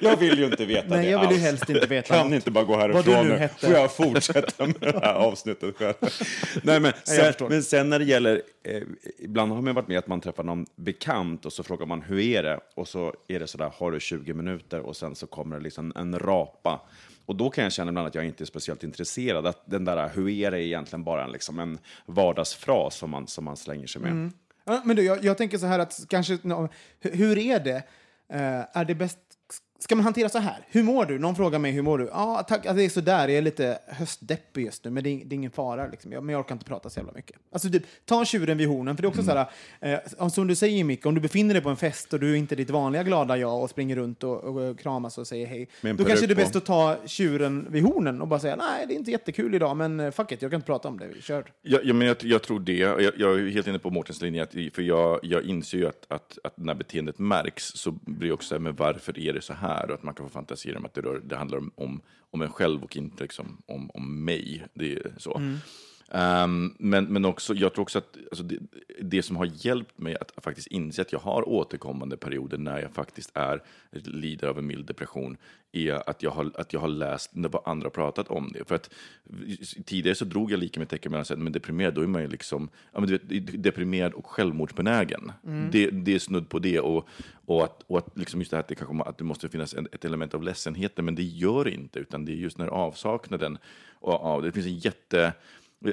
jag 0.00 0.16
vill 0.16 0.38
ju 0.38 0.44
inte 0.46 0.64
veta 0.64 0.88
Nej, 0.88 1.04
det 1.04 1.10
jag 1.10 1.20
vill 1.20 1.28
ju 1.30 1.34
alls. 1.34 1.44
helst 1.44 1.68
inte 1.70 1.86
veta 1.86 2.14
Kan 2.14 2.26
något. 2.26 2.34
inte 2.34 2.50
bara 2.50 2.64
gå 2.64 2.76
härifrån 2.76 3.28
nu 3.28 3.36
hette. 3.36 3.66
Får 3.66 3.74
jag 3.74 3.92
fortsätta 3.96 4.66
med 4.66 4.74
det 4.80 5.00
här 5.02 5.14
avsnittet 5.14 5.76
själv? 5.76 5.94
Nej, 6.62 6.80
men, 6.80 6.92
sen, 7.04 7.34
men 7.48 7.62
sen 7.62 7.90
när 7.90 7.98
det 7.98 8.04
gäller... 8.04 8.42
Eh, 8.64 8.82
ibland 9.18 9.52
har 9.52 9.62
man 9.62 9.74
varit 9.74 9.88
med 9.88 9.98
att 9.98 10.06
man 10.06 10.20
träffar 10.20 10.44
någon 10.44 10.66
bekant 10.76 11.46
och 11.46 11.52
så 11.52 11.62
frågar 11.62 11.86
man 11.86 12.02
hur 12.02 12.20
är 12.20 12.42
det? 12.42 12.60
Och 12.76 12.88
så 12.88 13.14
är 13.28 13.40
det 13.40 13.46
sådär, 13.46 13.72
har 13.74 13.90
du 13.92 14.00
20 14.00 14.34
minuter? 14.34 14.80
Och 14.80 14.96
sen 14.96 15.14
så 15.14 15.26
kommer 15.26 15.56
det 15.56 15.62
liksom 15.62 15.92
en 15.96 16.18
rapa. 16.18 16.80
Och 17.30 17.36
då 17.36 17.50
kan 17.50 17.64
jag 17.64 17.72
känna 17.72 17.88
ibland 17.88 18.06
att 18.06 18.14
jag 18.14 18.26
inte 18.26 18.44
är 18.44 18.46
speciellt 18.46 18.84
intresserad. 18.84 19.46
Att 19.46 19.62
den 19.64 19.84
där 19.84 20.08
hur 20.08 20.28
är 20.28 20.50
det 20.50 20.62
egentligen 20.62 21.04
bara 21.04 21.24
en, 21.24 21.32
liksom 21.32 21.58
en 21.58 21.78
vardagsfras 22.06 22.96
som 22.96 23.10
man, 23.10 23.26
som 23.26 23.44
man 23.44 23.56
slänger 23.56 23.86
sig 23.86 24.02
med. 24.02 24.10
Mm. 24.10 24.32
Ja, 24.64 24.82
men 24.84 24.96
du, 24.96 25.02
jag, 25.02 25.24
jag 25.24 25.38
tänker 25.38 25.58
så 25.58 25.66
här 25.66 25.78
att 25.78 26.04
kanske, 26.08 26.38
hur, 27.00 27.38
är 27.38 27.60
det? 27.60 27.76
Uh, 28.34 28.78
är 28.78 28.84
det 28.84 28.94
bäst, 28.94 29.18
ska 29.80 29.96
man 29.96 30.04
hantera 30.04 30.28
så 30.28 30.38
här? 30.38 30.66
Hur 30.70 30.82
mår 30.82 31.06
du? 31.06 31.18
Någon 31.18 31.36
frågar 31.36 31.58
mig, 31.58 31.72
hur 31.72 31.82
mår 31.82 31.98
du? 31.98 32.04
Ja, 32.12 32.44
tack, 32.48 32.66
alltså, 32.66 32.74
det 32.74 32.84
är 32.84 32.88
sådär, 32.88 33.28
jag 33.28 33.38
är 33.38 33.42
lite 33.42 33.78
höstdeppig 33.86 34.64
just 34.64 34.84
nu, 34.84 34.90
men 34.90 35.04
det 35.04 35.10
är, 35.10 35.24
det 35.24 35.34
är 35.34 35.36
ingen 35.36 35.50
fara. 35.50 35.86
Liksom. 35.86 36.12
Jag, 36.12 36.24
men 36.24 36.32
jag 36.32 36.40
orkar 36.40 36.54
inte 36.54 36.64
prata 36.64 36.90
så 36.90 36.98
jävla 36.98 37.12
mycket. 37.12 37.36
Alltså, 37.52 37.70
typ, 37.70 37.82
ta 38.04 38.24
tjuren 38.24 38.58
vid 38.58 38.68
hornen, 38.68 38.96
för 38.96 39.02
det 39.02 39.06
är 39.06 39.08
också 39.08 39.22
så 39.22 39.30
här, 39.30 39.46
eh, 39.80 40.28
som 40.28 40.46
du 40.46 40.54
säger 40.54 40.84
Micke, 40.84 41.06
om 41.06 41.14
du 41.14 41.20
befinner 41.20 41.54
dig 41.54 41.62
på 41.62 41.68
en 41.68 41.76
fest 41.76 42.12
och 42.12 42.20
du 42.20 42.32
är 42.32 42.36
inte 42.36 42.54
ditt 42.54 42.70
vanliga 42.70 43.02
glada 43.02 43.36
jag 43.36 43.62
och 43.62 43.70
springer 43.70 43.96
runt 43.96 44.24
och, 44.24 44.44
och 44.44 44.78
kramas 44.78 45.18
och 45.18 45.26
säger 45.26 45.46
hej, 45.46 45.68
då 45.80 46.04
kanske 46.04 46.26
det 46.26 46.32
är 46.32 46.36
bäst 46.36 46.56
att 46.56 46.66
ta 46.66 46.96
tjuren 47.06 47.66
vid 47.70 47.82
hornen 47.82 48.20
och 48.20 48.28
bara 48.28 48.40
säga 48.40 48.56
nej, 48.56 48.86
det 48.86 48.94
är 48.94 48.96
inte 48.96 49.10
jättekul 49.10 49.54
idag, 49.54 49.76
men 49.76 50.00
eh, 50.00 50.10
fuck 50.10 50.32
it, 50.32 50.42
jag 50.42 50.50
kan 50.50 50.58
inte 50.58 50.66
prata 50.66 50.88
om 50.88 50.98
det, 50.98 51.22
kör. 51.22 51.44
Ja, 51.62 51.78
ja, 51.84 51.94
men 51.94 52.06
jag, 52.06 52.16
jag 52.20 52.42
tror 52.42 52.60
det. 52.60 52.76
Jag, 52.76 53.00
jag 53.00 53.40
är 53.40 53.50
helt 53.50 53.66
inne 53.66 53.78
på 53.78 53.90
Mårtens 53.90 54.22
linje, 54.22 54.46
för 54.74 54.82
jag, 54.82 55.20
jag 55.22 55.44
inser 55.44 55.78
ju 55.78 55.88
att, 55.88 56.06
att, 56.08 56.38
att 56.44 56.56
när 56.56 56.74
beteendet 56.74 57.18
märks 57.18 57.64
så 57.64 57.90
blir 57.90 58.28
det 58.28 58.34
också 58.34 58.48
så 58.48 58.54
här, 58.54 58.60
men 58.60 58.74
varför 58.74 59.18
är 59.18 59.32
det 59.32 59.42
så 59.42 59.52
här? 59.52 59.69
Här 59.70 59.88
Och 59.90 59.94
att 59.94 60.02
man 60.02 60.14
kan 60.14 60.26
få 60.26 60.32
fantasier 60.32 60.76
om 60.76 60.84
att 60.84 60.94
det, 60.94 61.00
rör, 61.00 61.20
det 61.24 61.36
handlar 61.36 61.58
om, 61.58 61.72
om, 61.74 62.00
om 62.30 62.42
en 62.42 62.50
själv 62.50 62.82
och 62.82 62.96
inte 62.96 63.22
liksom 63.22 63.62
om, 63.66 63.90
om 63.90 64.24
mig. 64.24 64.66
Det 64.74 64.92
är 64.92 65.12
så. 65.18 65.36
Mm. 65.36 65.56
Ehm, 66.10 66.74
men, 66.78 67.04
men 67.04 67.24
också, 67.24 67.54
jag 67.54 67.74
tror 67.74 67.82
också 67.82 67.98
att 67.98 68.16
alltså 68.30 68.42
det, 68.42 68.58
det 69.00 69.22
som 69.22 69.36
har 69.36 69.50
hjälpt 69.66 69.98
mig 69.98 70.16
att 70.20 70.32
faktiskt 70.44 70.66
inse 70.66 71.02
att 71.02 71.12
jag 71.12 71.18
har 71.18 71.48
återkommande 71.48 72.16
perioder 72.16 72.58
när 72.58 72.82
jag 72.82 72.92
faktiskt 72.92 73.30
är, 73.34 73.62
lider 73.92 74.48
av 74.48 74.58
en 74.58 74.66
mild 74.66 74.86
depression, 74.86 75.36
är 75.72 76.10
att 76.10 76.22
jag 76.22 76.30
har, 76.30 76.50
att 76.54 76.72
jag 76.72 76.80
har 76.80 76.88
läst 76.88 77.30
vad 77.34 77.62
andra 77.64 77.86
har 77.86 77.90
pratat 77.90 78.28
om 78.28 78.52
det. 78.52 78.68
För 78.68 78.74
att 78.74 78.90
tidigare 79.84 80.14
så 80.14 80.24
drog 80.24 80.52
jag 80.52 80.60
lika 80.60 80.80
med 80.80 80.88
tecken 80.88 81.12
mellan, 81.12 81.26
men 81.36 81.52
deprimerad, 81.52 81.94
då 81.94 82.00
är 82.00 82.06
man 82.06 82.22
ju 82.22 82.28
liksom, 82.28 82.68
ja, 82.92 83.00
men 83.00 83.08
du 83.08 83.18
vet, 83.18 83.62
deprimerad 83.62 84.12
och 84.12 84.26
självmordsbenägen. 84.26 85.32
Det, 85.72 85.90
det 85.90 86.14
är 86.14 86.18
snudd 86.18 86.48
på 86.48 86.58
det. 86.58 86.80
Och, 86.80 87.08
och 87.46 87.64
att, 87.64 87.82
och 87.86 87.98
att 87.98 88.18
liksom 88.18 88.40
just 88.40 88.50
det 88.50 88.56
här 88.56 88.62
att 88.62 88.68
det, 88.68 88.74
kanske, 88.74 89.04
att 89.04 89.18
det 89.18 89.24
måste 89.24 89.48
finnas 89.48 89.74
ett 89.74 90.04
element 90.04 90.34
av 90.34 90.42
ledsenhet, 90.42 90.96
men 90.96 91.14
det 91.14 91.22
gör 91.22 91.64
det 91.64 91.70
inte, 91.70 91.98
utan 91.98 92.24
det 92.24 92.32
är 92.32 92.36
just 92.36 92.58
när 92.58 92.66
avsaknaden, 92.66 93.58
och, 94.00 94.12
ja, 94.12 94.40
det 94.42 94.52
finns 94.52 94.66
en 94.66 94.78
jätte 94.78 95.32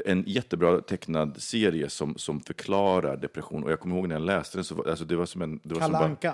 en 0.06 0.24
jättebra 0.28 0.82
tecknad 0.82 1.42
serie 1.42 1.90
som, 1.90 2.18
som 2.18 2.42
förklarar 2.42 3.18
depression. 3.18 3.64
Och 3.64 3.72
jag 3.72 3.80
kommer 3.80 3.96
ihåg 3.96 4.08
när 4.08 4.16
jag 4.16 4.22
läste 4.22 4.58
den, 4.58 4.64
så 4.64 4.76
var, 4.76 4.90
alltså 4.90 5.06
det 5.06 5.16
var 5.16 5.26
som 5.26 5.42
en... 5.42 5.60
Det 5.64 5.74
var 5.74 5.82
Kalle 5.82 5.98
Anka. 5.98 6.34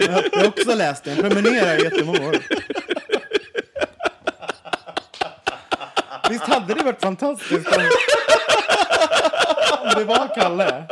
jag 0.00 0.40
har 0.40 0.48
också 0.48 0.74
läst 0.74 1.04
den. 1.04 1.16
Prenumererar 1.16 1.80
i 1.80 1.84
jättemånga 1.84 2.28
år. 2.28 2.36
Visst 6.30 6.44
hade 6.44 6.74
det 6.74 6.82
varit 6.84 7.00
fantastiskt 7.00 7.76
om, 7.76 7.82
om 9.82 9.88
det 9.96 10.04
var 10.04 10.34
Kalle? 10.34 10.84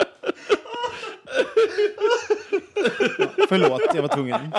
Ja, 3.37 3.37
förlåt, 3.48 3.82
jag 3.94 4.02
var 4.02 4.08
tvungen. 4.08 4.52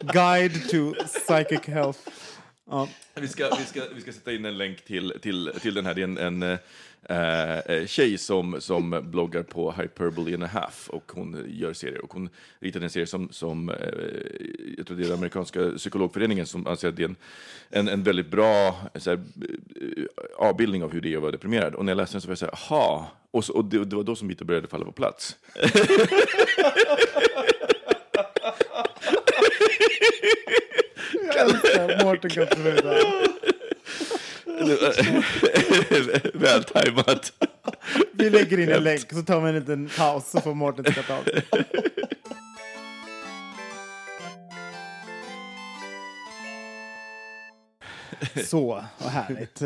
Guide 0.00 0.68
to 0.70 0.94
psychic 1.06 1.66
health. 1.66 1.98
Ja. 2.70 2.88
Vi 3.14 3.28
ska, 3.28 3.56
vi, 3.58 3.64
ska, 3.64 3.82
vi 3.94 4.00
ska 4.00 4.12
sätta 4.12 4.32
in 4.32 4.44
en 4.44 4.58
länk 4.58 4.84
till, 4.84 5.12
till, 5.22 5.52
till 5.60 5.74
den 5.74 5.86
här. 5.86 5.94
Det 5.94 6.00
är 6.00 6.04
en, 6.04 6.42
en 6.42 6.58
Eh, 7.08 7.58
eh, 7.58 7.86
tjej 7.86 8.18
som, 8.18 8.60
som 8.60 9.00
bloggar 9.10 9.42
på 9.42 9.72
Hyperbole 9.72 10.34
and 10.34 10.44
a 10.44 10.46
half 10.46 10.88
och 10.90 11.12
hon 11.14 11.44
gör 11.48 11.72
serier. 11.72 12.04
Och 12.04 12.12
hon 12.12 12.28
ritade 12.60 12.86
en 12.86 12.90
serie 12.90 13.06
som, 13.06 13.28
som 13.30 13.68
eh, 13.68 13.76
jag 14.76 14.86
tror 14.86 14.96
det 14.96 15.02
är 15.02 15.08
den 15.08 15.18
amerikanska 15.18 15.70
psykologföreningen 15.70 16.46
som 16.46 16.66
anser 16.66 16.88
att 16.88 16.96
det 16.96 17.02
är 17.02 17.08
en, 17.08 17.16
en, 17.70 17.88
en 17.88 18.02
väldigt 18.02 18.30
bra 18.30 18.76
så 18.94 19.10
här, 19.10 19.16
eh, 19.16 20.04
avbildning 20.36 20.82
av 20.82 20.92
hur 20.92 21.00
det 21.00 21.12
är 21.12 21.16
att 21.16 21.22
vara 21.22 21.32
deprimerad. 21.32 21.74
Och 21.74 21.84
när 21.84 21.90
jag 21.90 21.96
läste 21.96 22.14
den 22.14 22.20
så 22.20 22.28
var 22.28 22.32
jag 22.32 22.38
så 22.38 22.44
här, 22.44 22.52
aha. 22.52 23.10
Och, 23.30 23.44
så, 23.44 23.52
och 23.52 23.64
det, 23.64 23.84
det 23.84 23.96
var 23.96 24.02
då 24.02 24.16
som 24.16 24.28
bitar 24.28 24.44
började 24.44 24.68
falla 24.68 24.84
på 24.84 24.92
plats. 24.92 25.36
Jag 31.26 31.40
älskar 31.40 32.04
Mårten 32.04 32.30
Kastruda. 32.30 32.94
Eh, 34.70 36.20
Vältajmat. 36.34 37.32
Vi 38.12 38.30
lägger 38.30 38.58
in 38.58 38.68
en 38.72 38.82
länk 38.84 39.12
så 39.12 39.22
tar 39.22 39.40
vi 39.40 39.48
en 39.48 39.54
liten 39.54 39.90
paus 39.98 40.30
så 40.30 40.40
får 40.40 40.54
Mårten 40.54 40.84
ta 40.84 41.02
tag. 41.02 41.42
Så, 48.44 48.84
vad 48.98 49.10
härligt. 49.12 49.62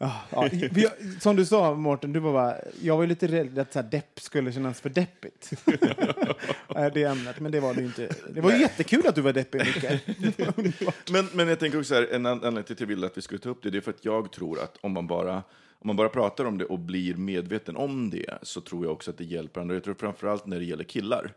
Ja, 0.00 0.20
ja, 0.32 0.48
vi, 0.52 0.86
som 1.20 1.36
du 1.36 1.46
sa, 1.46 1.74
Mårten, 1.74 2.12
du 2.12 2.20
var 2.20 2.32
bara, 2.32 2.56
jag 2.82 2.96
var 2.96 3.06
lite 3.06 3.26
rädd 3.26 3.58
att 3.58 3.72
så 3.72 3.78
här, 3.80 3.90
depp 3.90 4.20
skulle 4.20 4.52
kännas 4.52 4.80
för 4.80 4.90
deppigt. 4.90 5.52
Det 6.94 7.04
ämnet, 7.04 7.40
men 7.40 7.52
det 7.52 7.60
var 7.60 7.74
det 7.74 7.82
inte. 7.82 8.08
Det 8.30 8.40
var 8.40 8.52
ju 8.52 8.58
jättekul 8.60 9.06
att 9.06 9.14
du 9.14 9.20
var 9.20 9.32
deppig, 9.32 9.58
Micke. 9.60 10.84
Men, 11.10 11.28
men 11.34 11.48
jag 11.48 11.58
tänker 11.58 11.78
också 11.78 11.94
här, 11.94 12.08
en 12.12 12.26
an- 12.26 12.32
anledning 12.32 12.64
till 12.64 12.72
att 12.72 12.80
jag 12.80 12.86
ville 12.86 13.06
att 13.06 13.16
vi 13.18 13.22
skulle 13.22 13.38
ta 13.40 13.48
upp 13.48 13.62
det, 13.62 13.70
det 13.70 13.78
är 13.78 13.80
för 13.80 13.90
att 13.90 14.04
jag 14.04 14.32
tror 14.32 14.60
att 14.60 14.76
om 14.80 14.92
man 14.92 15.06
bara 15.06 15.42
om 15.80 15.86
man 15.86 15.96
bara 15.96 16.08
pratar 16.08 16.44
om 16.44 16.58
det 16.58 16.64
och 16.64 16.78
blir 16.78 17.14
medveten 17.14 17.76
om 17.76 18.10
det 18.10 18.38
så 18.42 18.60
tror 18.60 18.84
jag 18.84 18.92
också 18.92 19.10
att 19.10 19.18
det 19.18 19.24
hjälper 19.24 19.60
andra. 19.60 19.74
Jag 19.74 19.84
tror 19.84 19.94
framförallt 19.94 20.46
när 20.46 20.58
det 20.58 20.64
gäller 20.64 20.84
killar 20.84 21.32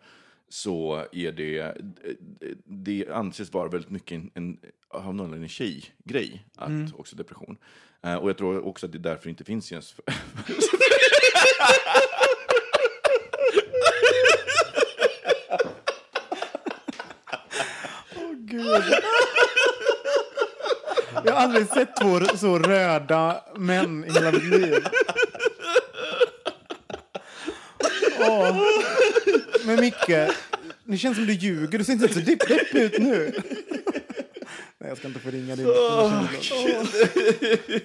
så 0.50 1.06
är 1.12 1.32
det, 1.32 1.78
det 2.65 3.06
anses 3.12 3.54
vara 3.54 3.69
väldigt 3.69 3.89
mycket 3.91 4.15
en, 4.15 4.32
en, 4.34 4.58
av 4.89 5.04
någon 5.15 5.19
anledning 5.19 5.43
en 5.43 5.50
tjejgrej, 5.50 6.45
att 6.56 7.00
också 7.00 7.15
depression. 7.15 7.58
Eh, 8.04 8.16
och 8.16 8.30
jag 8.30 8.38
tror 8.38 8.68
också 8.68 8.86
att 8.86 8.92
det 8.92 8.98
är 8.98 9.00
därför 9.00 9.24
det 9.24 9.30
inte 9.30 9.44
finns 9.44 9.72
ens... 9.72 9.96
Gud. 18.30 18.84
Jag 21.26 21.34
har 21.34 21.42
aldrig 21.42 21.68
sett 21.68 21.96
två 21.96 22.20
så 22.38 22.60
röda 22.60 23.44
män 23.56 24.06
i 24.06 24.14
hela 24.14 24.32
mitt 24.32 24.44
liv. 24.44 24.86
Oh. 28.20 28.58
Men 29.66 29.80
Micke, 29.80 30.08
det 30.84 30.98
känns 30.98 31.18
som 31.18 31.26
du 31.26 31.34
ljuger. 31.34 31.78
Du 31.78 31.84
ser 31.84 31.94
inte 31.94 32.14
så 32.14 32.20
deppig 32.20 32.58
ut 32.72 33.00
nu. 33.00 33.34
Ska 35.02 35.08
inte 35.08 35.20
förringa 35.20 35.56
din 35.56 35.68
känslor. 36.42 37.82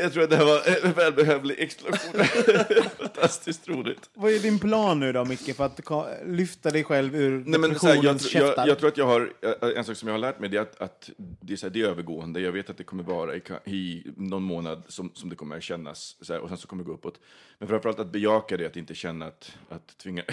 Jag 0.00 0.12
tror 0.12 0.22
att 0.22 0.30
det 0.30 0.36
här 0.36 0.44
var 0.44 0.86
en 0.86 0.92
välbehövlig 0.92 1.58
explosion. 1.58 2.24
Fantastiskt 2.98 3.68
roligt. 3.68 4.10
Vad 4.14 4.32
är 4.32 4.38
din 4.38 4.58
plan 4.58 5.00
nu 5.00 5.12
då, 5.12 5.24
Micke, 5.24 5.56
för 5.56 5.64
att 5.64 5.80
lyfta 6.26 6.70
dig 6.70 6.84
själv 6.84 7.16
ur 7.16 7.44
Nej, 7.46 7.60
men 7.60 7.76
här, 7.82 7.94
jag, 8.02 8.20
jag, 8.32 8.68
jag 8.68 8.78
tror 8.78 8.88
att 8.88 8.96
jag 8.96 9.06
har, 9.06 9.32
en 9.76 9.84
sak 9.84 9.96
som 9.96 10.08
jag 10.08 10.14
har 10.14 10.20
lärt 10.20 10.40
mig 10.40 10.48
det 10.48 10.56
är 10.56 10.62
att, 10.62 10.80
att 10.80 11.10
det, 11.40 11.52
är 11.52 11.56
så 11.56 11.66
här, 11.66 11.72
det 11.72 11.80
är 11.80 11.86
övergående. 11.86 12.40
Jag 12.40 12.52
vet 12.52 12.70
att 12.70 12.76
det 12.76 12.84
kommer 12.84 13.02
vara 13.02 13.36
i, 13.36 13.40
i 13.64 14.04
någon 14.16 14.42
månad 14.42 14.82
som, 14.88 15.10
som 15.14 15.28
det 15.28 15.36
kommer 15.36 15.56
att 15.56 15.62
kännas, 15.62 16.16
så 16.20 16.32
här, 16.32 16.40
och 16.40 16.48
sen 16.48 16.58
så 16.58 16.68
kommer 16.68 16.84
det 16.84 16.86
gå 16.86 16.94
uppåt. 16.94 17.20
Men 17.58 17.68
framförallt 17.68 17.98
att 17.98 18.12
bejaka 18.12 18.56
det, 18.56 18.66
att 18.66 18.76
inte 18.76 18.94
känna 18.94 19.26
att, 19.26 19.52
att 19.68 19.98
tvinga... 19.98 20.22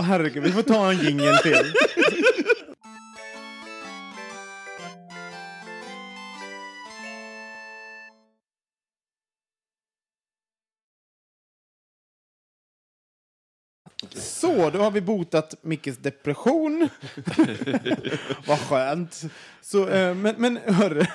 Åh, 0.00 0.04
herregud, 0.04 0.42
vi 0.42 0.52
får 0.52 0.62
ta 0.62 0.92
en 0.92 0.98
jingel 0.98 1.36
till. 1.36 1.72
Så, 14.12 14.70
då 14.70 14.78
har 14.78 14.90
vi 14.90 15.00
botat 15.00 15.54
Mickes 15.62 15.98
depression. 15.98 16.88
Vad 18.46 18.58
skönt. 18.60 19.22
Så, 19.62 19.88
eh, 19.88 20.14
men, 20.14 20.34
men 20.38 20.56
hörru, 20.56 21.06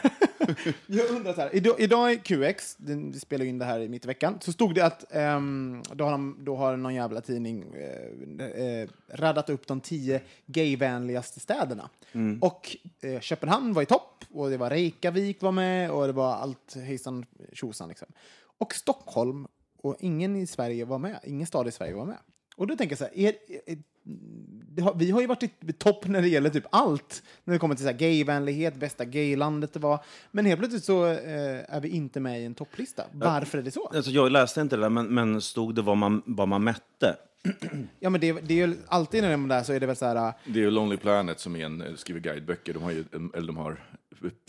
jag 0.88 1.10
undrar 1.10 1.34
så 1.34 1.42
här. 1.42 1.56
Idag, 1.56 1.76
idag 1.80 2.12
är 2.12 2.16
QX, 2.16 2.76
den, 2.76 3.12
vi 3.12 3.20
spelar 3.20 3.46
in 3.46 3.58
det 3.58 3.66
här 3.66 3.80
i 3.80 3.90
mitt 3.90 4.06
i 4.06 4.08
veckan, 4.08 4.38
så 4.42 4.52
stod 4.52 4.76
det 4.76 4.86
att 4.86 5.14
ehm, 5.14 5.84
då, 5.94 6.04
har 6.04 6.12
de, 6.12 6.38
då 6.40 6.56
har 6.56 6.78
någon 6.78 6.96
jävla 6.96 7.22
tidning 7.22 7.66
eh, 7.74 8.46
eh, 8.46 8.90
radat 9.08 9.50
upp 9.50 9.68
de 9.68 9.82
tio 9.82 10.22
gayvänligaste 10.46 11.40
städerna. 11.40 11.90
Och 12.42 12.78
eh, 13.02 13.20
Köpenhamn 13.20 13.74
var 13.74 13.82
i 13.82 13.86
topp, 13.86 14.26
och 14.32 14.50
det 14.50 14.58
var 14.58 14.70
Reykjavik 14.70 15.42
var 15.42 15.52
med, 15.52 15.92
och 15.92 16.08
det 16.08 16.14
var 16.14 16.34
allt 16.34 16.76
hejsan 16.76 17.26
tjosan 17.54 17.90
liksom. 17.90 18.08
Och 18.58 18.76
Stockholm, 18.76 19.48
och 19.78 19.96
ingen 20.00 20.36
i 20.36 20.48
Sverige 20.48 20.86
var 20.86 20.98
med, 20.98 21.20
ingen 21.24 21.48
stad 21.48 21.68
i 21.68 21.72
Sverige 21.72 21.94
var 21.94 22.06
med. 22.06 22.18
Och 22.56 22.68
då 22.68 22.76
tänker 22.76 22.92
jag 22.92 22.98
så 22.98 23.04
här, 23.04 23.18
är, 23.18 23.36
är, 23.66 23.78
vi 24.96 25.12
har 25.12 25.22
ju 25.22 25.28
varit 25.28 25.44
i 25.44 25.74
topp 25.74 26.08
när 26.08 26.22
det 26.22 26.28
gäller 26.28 26.50
typ 26.50 26.66
allt. 26.70 27.24
När 27.44 27.54
det 27.54 27.60
kommer 27.60 27.76
till 27.76 27.84
så 27.84 27.92
här 27.92 27.98
gayvänlighet, 27.98 28.76
bästa 28.76 29.06
gaylandet 29.06 29.74
det 29.74 29.80
var. 29.80 30.00
Men 30.32 30.46
helt 30.46 30.60
plötsligt 30.60 30.84
så 30.84 31.06
eh, 31.06 31.76
är 31.76 31.80
vi 31.80 31.90
inte 31.90 32.20
med 32.20 32.42
i 32.42 32.46
en 32.46 32.56
topplista. 32.56 33.04
Varför 33.12 33.58
är 33.58 33.62
det 33.62 33.72
så? 33.72 33.88
Alltså, 33.88 34.12
jag 34.12 34.32
läste 34.32 34.62
inte 34.62 34.76
det 34.76 34.82
där, 34.82 34.90
men, 34.90 35.08
men 35.08 35.42
stod 35.42 35.76
det 35.76 35.82
vad 35.82 35.98
man, 35.98 36.22
vad 36.26 36.48
man 36.48 36.64
mätte? 36.64 37.16
Ja, 38.00 38.10
men 38.10 38.22
det, 38.22 38.32
det 38.32 38.62
är 38.62 38.68
ju 38.68 38.78
alltid 38.88 39.24
när 39.24 39.32
de 39.32 39.48
där 39.48 39.64
så 39.64 39.74
är 39.74 39.80
det 39.80 39.86
väl 39.86 39.96
så 39.96 40.06
här... 40.06 40.34
Det 40.46 40.60
är 40.60 40.64
ju 40.64 40.72
Lonely 40.72 40.98
Planet 40.98 41.40
som 41.40 41.56
är 41.56 41.66
en, 41.66 41.82
eh, 41.82 41.96
skriver 41.96 42.20
guideböcker. 42.20 42.74
De 42.74 42.84
har 42.84 42.92
ju, 42.92 43.06
eller 43.34 43.48
de 43.48 43.58
har 43.58 43.84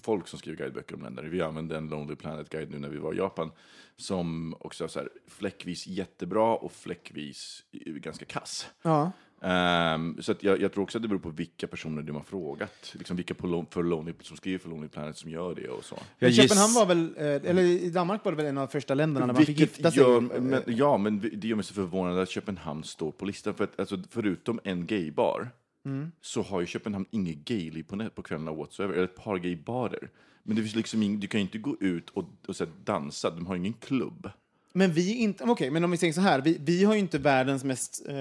folk 0.03 0.29
som 0.29 0.39
skriver 0.39 0.59
guideböcker 0.59 0.95
om 0.95 1.03
länder. 1.03 1.23
Vi 1.23 1.43
använde 1.43 1.77
en 1.77 1.89
Lonely 1.89 2.15
Planet-guide 2.17 2.71
nu 2.71 2.79
när 2.79 2.89
vi 2.89 2.99
var 2.99 3.15
i 3.15 3.17
Japan. 3.17 3.51
Som 3.97 4.57
också 4.61 4.85
är 4.85 4.89
så 4.89 4.99
här, 4.99 5.09
fläckvis 5.29 5.87
jättebra 5.87 6.57
och 6.57 6.73
fläckvis 6.73 7.63
eh, 7.73 7.93
ganska 7.93 8.25
kass. 8.25 8.69
Ja. 8.83 9.13
Ehm, 9.47 10.23
så 10.23 10.33
att 10.33 10.43
jag, 10.43 10.61
jag 10.61 10.73
tror 10.73 10.83
också 10.85 10.99
att 10.99 11.03
det 11.03 11.09
beror 11.09 11.21
på 11.21 11.31
vilka 11.31 11.67
personer 11.67 12.03
de 12.03 12.17
har 12.17 12.23
frågat. 12.23 12.93
Liksom 12.93 13.17
vilka 13.17 13.35
på, 13.35 13.47
Lo- 13.47 13.67
för 13.71 13.83
Lonely, 13.83 14.13
som 14.23 14.37
skriver 14.37 14.59
för 14.59 14.69
Lonely 14.69 14.89
Planet 14.89 15.17
som 15.17 15.31
gör 15.31 15.55
det 15.55 15.69
och 15.69 15.85
så. 15.85 15.99
Jag 16.19 16.35
Köpenhamn 16.35 16.75
var 16.75 16.87
väl, 16.87 17.15
eh, 17.17 17.25
eller 17.51 17.63
i 17.63 17.91
Danmark 17.91 18.25
var 18.25 18.33
det 18.33 18.37
väl 18.37 18.47
en 18.47 18.59
av 18.59 18.67
de 18.69 18.73
första 18.73 18.95
länderna 18.95 19.27
när 19.27 19.35
man 19.35 19.45
fick 19.47 19.61
gifta 19.61 19.91
sig. 19.91 20.01
gör, 20.03 20.21
men, 20.21 20.63
ja, 20.67 20.97
men 20.99 21.21
det 21.21 21.49
gör 21.49 21.57
mig 21.57 21.65
så 21.65 21.75
förvånad 21.75 22.19
att 22.19 22.31
Köpenhamn 22.31 22.85
står 22.85 23.11
på 23.13 23.25
listan. 23.25 23.55
För 23.55 23.65
att, 23.65 23.81
alltså, 23.81 23.99
förutom 24.11 24.61
en 24.65 24.87
gaybar 24.87 25.49
Mm. 25.85 26.13
så 26.21 26.43
har 26.43 26.61
ju 26.61 26.67
Köpenhamn 26.67 27.07
inget 27.11 27.37
gayliv 27.37 27.83
på, 27.83 28.09
på 28.15 28.23
kvällarna 28.23 28.53
whatsoever. 28.53 28.95
Eller 28.95 29.05
ett 29.05 29.17
par 29.17 29.39
gaybarer. 29.39 30.11
Men 30.43 30.57
det 30.57 30.63
finns 30.63 30.75
liksom 30.75 31.03
ing, 31.03 31.21
du 31.21 31.27
kan 31.27 31.41
ju 31.41 31.43
inte 31.47 31.59
gå 31.59 31.77
ut 31.81 32.11
och, 32.11 32.25
och 32.49 32.57
så 32.57 32.65
här, 32.65 32.73
dansa. 32.85 33.31
De 33.31 33.47
har 33.47 33.57
ingen 33.57 33.73
klubb. 33.73 34.31
Men 34.73 34.93
vi 34.93 35.11
är 35.13 35.17
inte, 35.17 35.45
okej, 35.45 35.71
men 35.71 35.85
om 35.85 35.91
vi 35.91 35.97
säger 35.97 36.13
så 36.13 36.21
här, 36.21 36.41
vi, 36.41 36.57
vi 36.61 36.85
har 36.85 36.95
ju 36.95 37.01
inte 37.01 37.19
världens 37.19 37.65
mest 37.65 38.07
eh, 38.09 38.15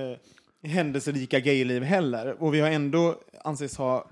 händelserika 0.66 1.40
gayliv 1.40 1.84
heller. 1.84 2.44
Och 2.44 2.54
vi 2.54 2.60
har 2.60 2.70
ändå 2.70 3.20
anses 3.44 3.78
ha, 3.78 4.10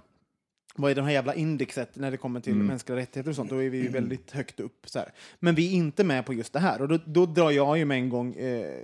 vad 0.76 0.92
är 0.92 0.96
det 0.96 1.02
här 1.02 1.12
jävla 1.12 1.36
indexet 1.36 1.96
när 1.96 2.12
det 2.12 2.18
kommer 2.18 2.40
till 2.40 2.56
mänskliga 2.56 2.98
rättigheter 2.98 3.30
och 3.30 3.36
sånt, 3.36 3.50
då 3.50 3.64
är 3.64 3.70
vi 3.70 3.78
ju 3.78 3.88
väldigt 3.88 4.32
högt 4.32 4.60
upp. 4.60 4.90
Så 4.90 5.00
här. 5.00 5.14
Men 5.40 5.56
vi 5.56 5.68
är 5.68 5.72
inte 5.72 6.04
med 6.04 6.26
på 6.26 6.34
just 6.34 6.54
det 6.54 6.60
här. 6.60 6.82
Och 6.82 6.88
då, 6.88 7.00
då 7.06 7.26
drar 7.26 7.52
jag 7.52 7.78
ju 7.78 7.86
med 7.86 7.98
en 7.98 8.10
gång 8.10 8.34
eh, 8.34 8.82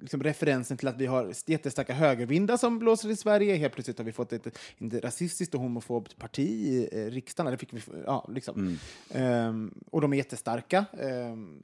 liksom 0.00 0.22
referensen 0.22 0.76
till 0.76 0.88
att 0.88 0.96
vi 0.96 1.06
har 1.06 1.32
jättestarka 1.46 1.94
högervindar 1.94 2.56
som 2.56 2.78
blåser 2.78 3.10
i 3.10 3.16
Sverige. 3.16 3.56
Helt 3.56 3.74
plötsligt 3.74 3.98
har 3.98 4.04
vi 4.04 4.12
fått 4.12 4.32
ett 4.32 4.58
inte 4.78 5.00
rasistiskt 5.00 5.54
och 5.54 5.60
homofobt 5.60 6.18
parti 6.18 6.48
i 6.48 6.88
eh, 6.92 7.10
riksdagen. 7.10 7.52
Det 7.52 7.58
fick 7.58 7.72
vi, 7.72 7.80
ja, 8.06 8.28
liksom. 8.34 8.78
Ehm, 9.10 9.74
och 9.90 10.00
de 10.00 10.12
är 10.12 10.16
jättestarka. 10.16 10.84
Ehm, 11.00 11.62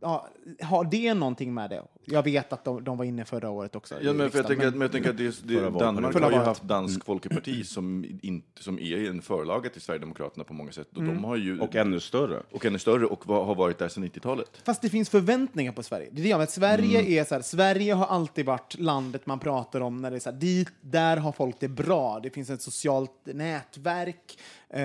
ja, 0.00 0.28
har 0.62 0.84
det 0.84 1.14
någonting 1.14 1.54
med 1.54 1.70
det? 1.70 1.82
Jag 2.04 2.22
vet 2.22 2.52
att 2.52 2.64
de, 2.64 2.84
de 2.84 2.96
var 2.98 3.04
inne 3.04 3.24
förra 3.24 3.50
året 3.50 3.76
också. 3.76 3.94
Ja, 4.02 4.12
men 4.12 4.30
för 4.30 4.38
jag 4.38 4.46
tänker, 4.46 4.66
att- 4.66 4.72
men 4.74 4.80
jag 4.82 4.92
tänker 4.92 5.10
att 5.10 5.16
det, 5.16 5.42
det. 5.48 5.70
Danmark 5.70 6.14
har 6.20 6.30
ju 6.30 6.36
haft 6.36 6.62
Dansk 6.62 7.04
Folkeparti 7.04 7.66
som, 7.66 8.04
inte, 8.22 8.62
som 8.62 8.78
är 8.78 9.10
en 9.10 9.22
förlaga 9.22 9.70
till 9.70 9.80
Sverigedemokraterna 9.80 10.44
på 10.44 10.52
många 10.54 10.72
sätt. 10.72 10.88
Och, 10.96 11.02
de 11.04 11.24
har 11.24 11.36
ju, 11.36 11.60
Och 11.60 11.76
ännu 11.76 12.00
större. 12.00 12.42
och 12.50 12.64
ännu 12.66 12.78
större 12.78 13.06
och 13.06 13.26
var, 13.26 13.44
har 13.44 13.54
varit 13.54 13.78
där 13.78 13.88
sedan 13.88 14.04
90-talet. 14.04 14.60
Fast 14.64 14.82
det 14.82 14.88
finns 14.88 15.08
förväntningar 15.10 15.72
på 15.72 15.82
Sverige. 15.82 16.08
Det 16.12 16.20
är 16.20 16.24
det 16.24 16.28
menar. 16.30 16.46
Sverige 16.46 17.00
Mm. 17.00 17.12
är 17.12 17.24
så 17.24 17.34
här, 17.34 17.42
Sverige 17.42 17.94
har 17.94 18.06
alltid 18.06 18.46
varit 18.46 18.78
landet 18.78 19.26
man 19.26 19.38
pratar 19.38 19.80
om 19.80 20.02
när 20.02 20.10
det 20.10 20.16
är 20.16 20.20
så 20.20 20.30
här, 20.30 20.36
dit, 20.38 20.68
där 20.80 21.16
har 21.16 21.32
folk 21.32 21.56
det 21.60 21.68
bra. 21.68 22.20
Det 22.22 22.30
finns 22.30 22.50
ett 22.50 22.62
socialt 22.62 23.12
nätverk. 23.24 24.38
Eh, 24.70 24.82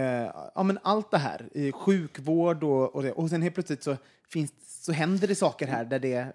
ja, 0.55 0.63
men 0.63 0.79
allt 0.83 1.11
det 1.11 1.17
här, 1.17 1.49
i 1.53 1.71
sjukvård 1.71 2.63
och, 2.63 2.95
och 2.95 3.03
det. 3.03 3.11
Och 3.11 3.29
sen 3.29 3.41
helt 3.41 3.55
plötsligt 3.55 3.83
så, 3.83 3.97
finns, 4.29 4.51
så 4.85 4.91
händer 4.91 5.27
det 5.27 5.35
saker 5.35 5.67
här 5.67 5.85
där 5.85 5.99
det... 5.99 6.27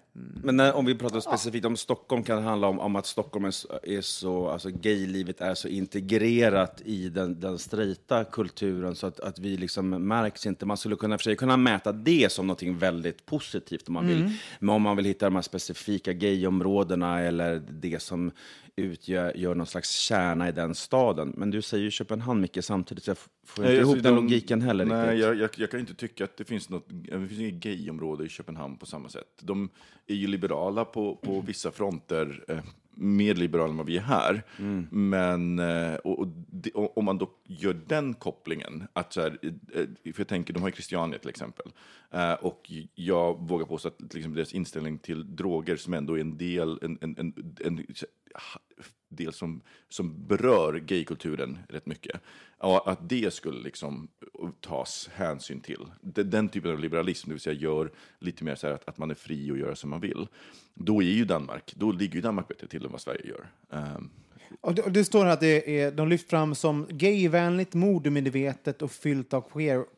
Men 0.43 0.57
när, 0.57 0.73
om 0.73 0.85
vi 0.85 0.95
pratar 0.95 1.19
specifikt 1.19 1.65
om 1.65 1.77
Stockholm 1.77 2.23
kan 2.23 2.37
det 2.37 2.43
handla 2.43 2.67
om, 2.67 2.79
om 2.79 2.95
att 2.95 3.05
Stockholm 3.05 3.45
är 3.45 3.51
så, 3.51 3.79
är 3.83 4.01
så 4.01 4.47
alltså 4.47 4.69
gaylivet 4.69 5.41
är 5.41 5.55
så 5.55 5.67
integrerat 5.67 6.81
i 6.85 7.09
den, 7.09 7.39
den 7.39 7.59
straighta 7.59 8.23
kulturen 8.23 8.95
så 8.95 9.07
att, 9.07 9.19
att 9.19 9.39
vi 9.39 9.57
liksom 9.57 9.89
märks 9.89 10.45
inte. 10.45 10.65
Man 10.65 10.77
skulle 10.77 10.95
kunna, 10.95 11.17
för 11.17 11.23
sig 11.23 11.35
kunna 11.35 11.57
mäta 11.57 11.91
det 11.91 12.31
som 12.31 12.47
något 12.47 12.63
väldigt 12.63 13.25
positivt 13.25 13.87
om 13.87 13.93
man 13.93 14.07
vill. 14.07 14.31
Men 14.59 14.75
om 14.75 14.81
man 14.81 14.95
vill 14.95 15.05
hitta 15.05 15.25
de 15.25 15.35
här 15.35 15.41
specifika 15.41 16.13
gayområdena 16.13 17.19
eller 17.19 17.61
det 17.69 18.01
som 18.01 18.31
utgör 18.75 19.37
gör 19.37 19.55
någon 19.55 19.67
slags 19.67 19.91
kärna 19.91 20.49
i 20.49 20.51
den 20.51 20.75
staden. 20.75 21.33
Men 21.37 21.51
du 21.51 21.61
säger 21.61 21.83
ju 21.83 21.91
Köpenhamn 21.91 22.41
mycket 22.41 22.65
samtidigt, 22.65 23.03
så 23.03 23.09
jag 23.09 23.17
får 23.45 23.65
inte 23.65 23.75
ihop 23.75 23.87
alltså, 23.89 24.03
den 24.03 24.15
de- 24.15 24.23
logiken 24.23 24.61
heller 24.61 24.85
Nej, 24.85 25.19
jag, 25.19 25.35
jag, 25.35 25.49
jag 25.57 25.71
kan 25.71 25.79
inte 25.79 25.93
tycka 25.93 26.23
att 26.23 26.37
det 26.37 26.45
finns 26.45 26.69
något, 26.69 26.85
det 26.89 27.27
finns 27.27 27.39
inget 27.39 27.53
gayområde 27.63 28.25
i 28.25 28.29
Köpenhamn 28.29 28.77
på 28.77 28.85
samma 28.85 29.09
sätt. 29.09 29.27
De 29.41 29.69
är 30.07 30.15
ju 30.15 30.27
liberala 30.27 30.85
på, 30.85 31.15
på 31.15 31.41
vissa 31.41 31.71
fronter, 31.71 32.43
eh, 32.47 32.59
mer 32.93 33.35
liberala 33.35 33.69
än 33.69 33.77
vad 33.77 33.85
vi 33.85 33.97
är 33.97 34.01
här. 34.01 34.43
Men 34.89 35.59
eh, 35.59 35.97
om 36.73 37.05
man 37.05 37.17
då 37.17 37.29
gör 37.47 37.73
den 37.87 38.13
kopplingen, 38.13 38.87
att 38.93 39.13
så 39.13 39.21
här, 39.21 39.37
eh, 39.73 40.13
för 40.13 40.19
jag 40.19 40.27
tänker, 40.27 40.53
de 40.53 40.59
har 40.59 40.69
ju 40.69 40.73
Christiania 40.73 41.19
till 41.19 41.29
exempel. 41.29 41.71
Eh, 42.11 42.33
och 42.33 42.71
jag 42.95 43.47
vågar 43.47 43.65
påstå 43.65 43.87
att 43.87 44.13
liksom, 44.13 44.33
deras 44.33 44.53
inställning 44.53 44.97
till 44.97 45.35
droger 45.35 45.75
som 45.75 45.93
ändå 45.93 46.17
är 46.17 46.21
en 46.21 46.37
del, 46.37 46.79
en, 46.81 46.97
en, 47.01 47.15
en, 47.17 47.55
en, 47.59 47.85
del 49.11 49.33
som, 49.33 49.61
som 49.89 50.27
berör 50.27 50.73
gaykulturen 50.73 51.57
rätt 51.69 51.85
mycket. 51.85 52.21
Och 52.57 52.91
att 52.91 53.09
det 53.09 53.33
skulle 53.33 53.63
liksom 53.63 54.07
tas 54.59 55.09
hänsyn 55.13 55.61
till. 55.61 55.85
Den, 56.01 56.49
typen 56.49 56.71
av 56.71 56.79
liberalism, 56.79 57.29
det 57.29 57.33
vill 57.33 57.41
säga 57.41 57.59
gör 57.59 57.91
lite 58.19 58.43
mer 58.43 58.55
så 58.55 58.67
här 58.67 58.73
att, 58.73 58.87
att 58.87 58.97
man 58.97 59.11
är 59.11 59.15
fri 59.15 59.51
och 59.51 59.57
göra 59.57 59.75
som 59.75 59.89
man 59.89 60.01
vill. 60.01 60.27
Då 60.73 61.01
är 61.01 61.11
ju 61.11 61.25
Danmark, 61.25 61.73
då 61.75 61.91
ligger 61.91 62.15
ju 62.15 62.21
Danmark 62.21 62.47
bättre 62.47 62.67
till 62.67 62.85
än 62.85 62.91
vad 62.91 63.01
Sverige 63.01 63.27
gör. 63.27 63.47
Um, 63.69 64.09
och 64.61 64.75
det, 64.75 64.81
och 64.81 64.91
det 64.91 65.05
står 65.05 65.25
här 65.25 65.33
att 65.33 65.39
det 65.39 65.81
är, 65.81 65.91
de 65.91 66.07
lyfts 66.07 66.29
fram 66.29 66.55
som 66.55 66.87
gayvänligt, 66.89 67.73
modemedvetet 67.73 68.81
och 68.81 68.91
fyllt 68.91 69.33
av 69.33 69.41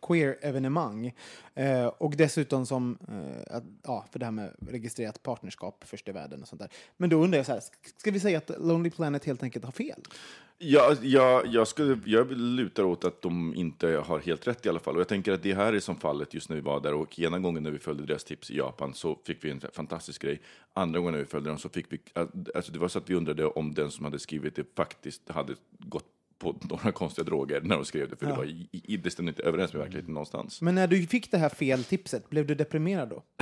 queer-evenemang. 0.02 1.02
Queer 1.02 1.14
Eh, 1.56 1.86
och 1.88 2.16
dessutom 2.16 2.66
som, 2.66 2.98
eh, 3.08 3.56
att, 3.58 3.64
ja, 3.84 4.06
för 4.12 4.20
det 4.20 4.26
här 4.26 4.32
med 4.32 4.56
registrerat 4.68 5.24
partnerskap 5.24 5.84
först 5.86 6.10
i 6.10 6.12
världen 6.12 6.42
och 6.42 6.48
sånt 6.48 6.62
där. 6.62 6.70
Men 6.98 7.10
då 7.10 7.24
undrar 7.24 7.40
jag 7.40 7.46
så 7.46 7.52
här, 7.52 7.64
ska 7.98 8.12
vi 8.12 8.20
säga 8.20 8.38
att 8.38 8.52
Lonely 8.60 8.90
Planet 8.90 9.26
helt 9.26 9.44
enkelt 9.44 9.66
har 9.66 9.72
fel? 9.72 10.02
Ja, 10.66 10.96
jag, 11.02 11.48
jag, 11.48 11.68
skulle, 11.68 12.00
jag 12.06 12.32
lutar 12.32 12.84
åt 12.84 13.06
att 13.06 13.22
de 13.22 13.56
inte 13.56 13.88
har 13.88 14.20
helt 14.20 14.48
rätt 14.48 14.66
i 14.66 14.70
alla 14.70 14.80
fall. 14.80 14.96
Och 14.96 15.00
jag 15.00 15.08
tänker 15.08 15.32
att 15.32 15.44
det 15.44 15.54
här 15.54 15.74
är 15.74 15.80
som 15.80 15.96
fallet 15.96 16.34
just 16.34 16.50
när 16.50 16.56
vi 16.56 16.62
var 16.62 16.80
där 16.80 16.94
och 16.94 17.20
ena 17.20 17.40
gången 17.40 17.64
när 17.64 17.72
vi 17.72 17.80
följde 17.80 18.06
deras 18.06 18.24
tips 18.24 18.52
i 18.52 18.58
Japan 18.58 18.94
så 18.94 19.20
fick 19.26 19.44
vi 19.46 19.50
en 19.52 19.62
fantastisk 19.74 20.22
grej. 20.22 20.42
Andra 20.74 21.00
gången 21.00 21.14
när 21.14 21.20
vi 21.20 21.26
följde 21.26 21.50
dem 21.50 21.60
så 21.60 21.70
fick 21.70 21.86
vi, 21.90 22.00
alltså 22.56 22.72
det 22.72 22.80
var 22.80 22.88
så 22.88 23.00
att 23.00 23.10
vi 23.10 23.16
undrade 23.16 23.46
om 23.46 23.74
den 23.74 23.92
som 23.92 24.06
hade 24.06 24.20
skrivit 24.20 24.56
det 24.56 24.76
faktiskt 24.76 25.30
hade 25.30 25.54
gått 25.80 26.06
på 26.40 26.56
några 26.70 26.92
konstiga 26.92 27.26
droger 27.26 27.62
när 27.62 27.76
de 27.76 27.86
skrev 27.86 28.10
det, 28.10 28.16
för 28.16 28.26
det, 28.26 28.34
var, 28.34 28.46
i- 28.46 28.68
i- 28.72 28.98
det 28.98 29.10
stämde 29.10 29.30
inte 29.30 29.44
överens 29.44 29.74
med 29.74 29.80
verkligheten 29.82 30.14
någonstans. 30.14 30.62
Men 30.62 30.76
när 30.76 30.88
du 30.88 31.08
fick 31.08 31.32
det 31.32 31.38
här 31.38 31.50
fel 31.50 31.84
tipset, 31.84 32.30
blev 32.30 32.46
du 32.48 32.56
deprimerad 32.56 33.10
då? 33.10 33.24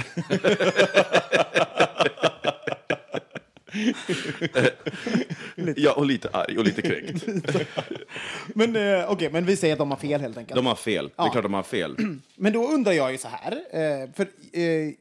Ja, 5.78 5.94
och 5.94 6.06
lite 6.06 6.30
arg 6.34 6.58
och 6.58 6.66
lite 6.66 6.82
kränkt. 6.82 7.26
Men 8.56 8.76
eh, 8.76 9.12
okej, 9.12 9.30
men 9.32 9.46
vi 9.46 9.56
säger 9.56 9.74
att 9.74 9.80
de 9.80 9.92
har 9.92 9.98
fel 9.98 10.22
helt 10.22 10.38
enkelt. 10.38 10.56
De 10.56 10.66
har 10.66 10.76
fel. 10.76 11.10
Det 11.18 11.24
är 11.24 11.30
klart 11.30 11.44
de 11.44 11.54
har 11.54 11.64
fel. 11.64 11.96
Men 12.36 12.54
då 12.54 12.68
undrar 12.68 12.92
jag 12.92 13.12
ju 13.12 13.18
så 13.18 13.28
här, 13.28 13.52
eh, 13.72 14.10
för 14.14 14.28
eh, 14.54 14.94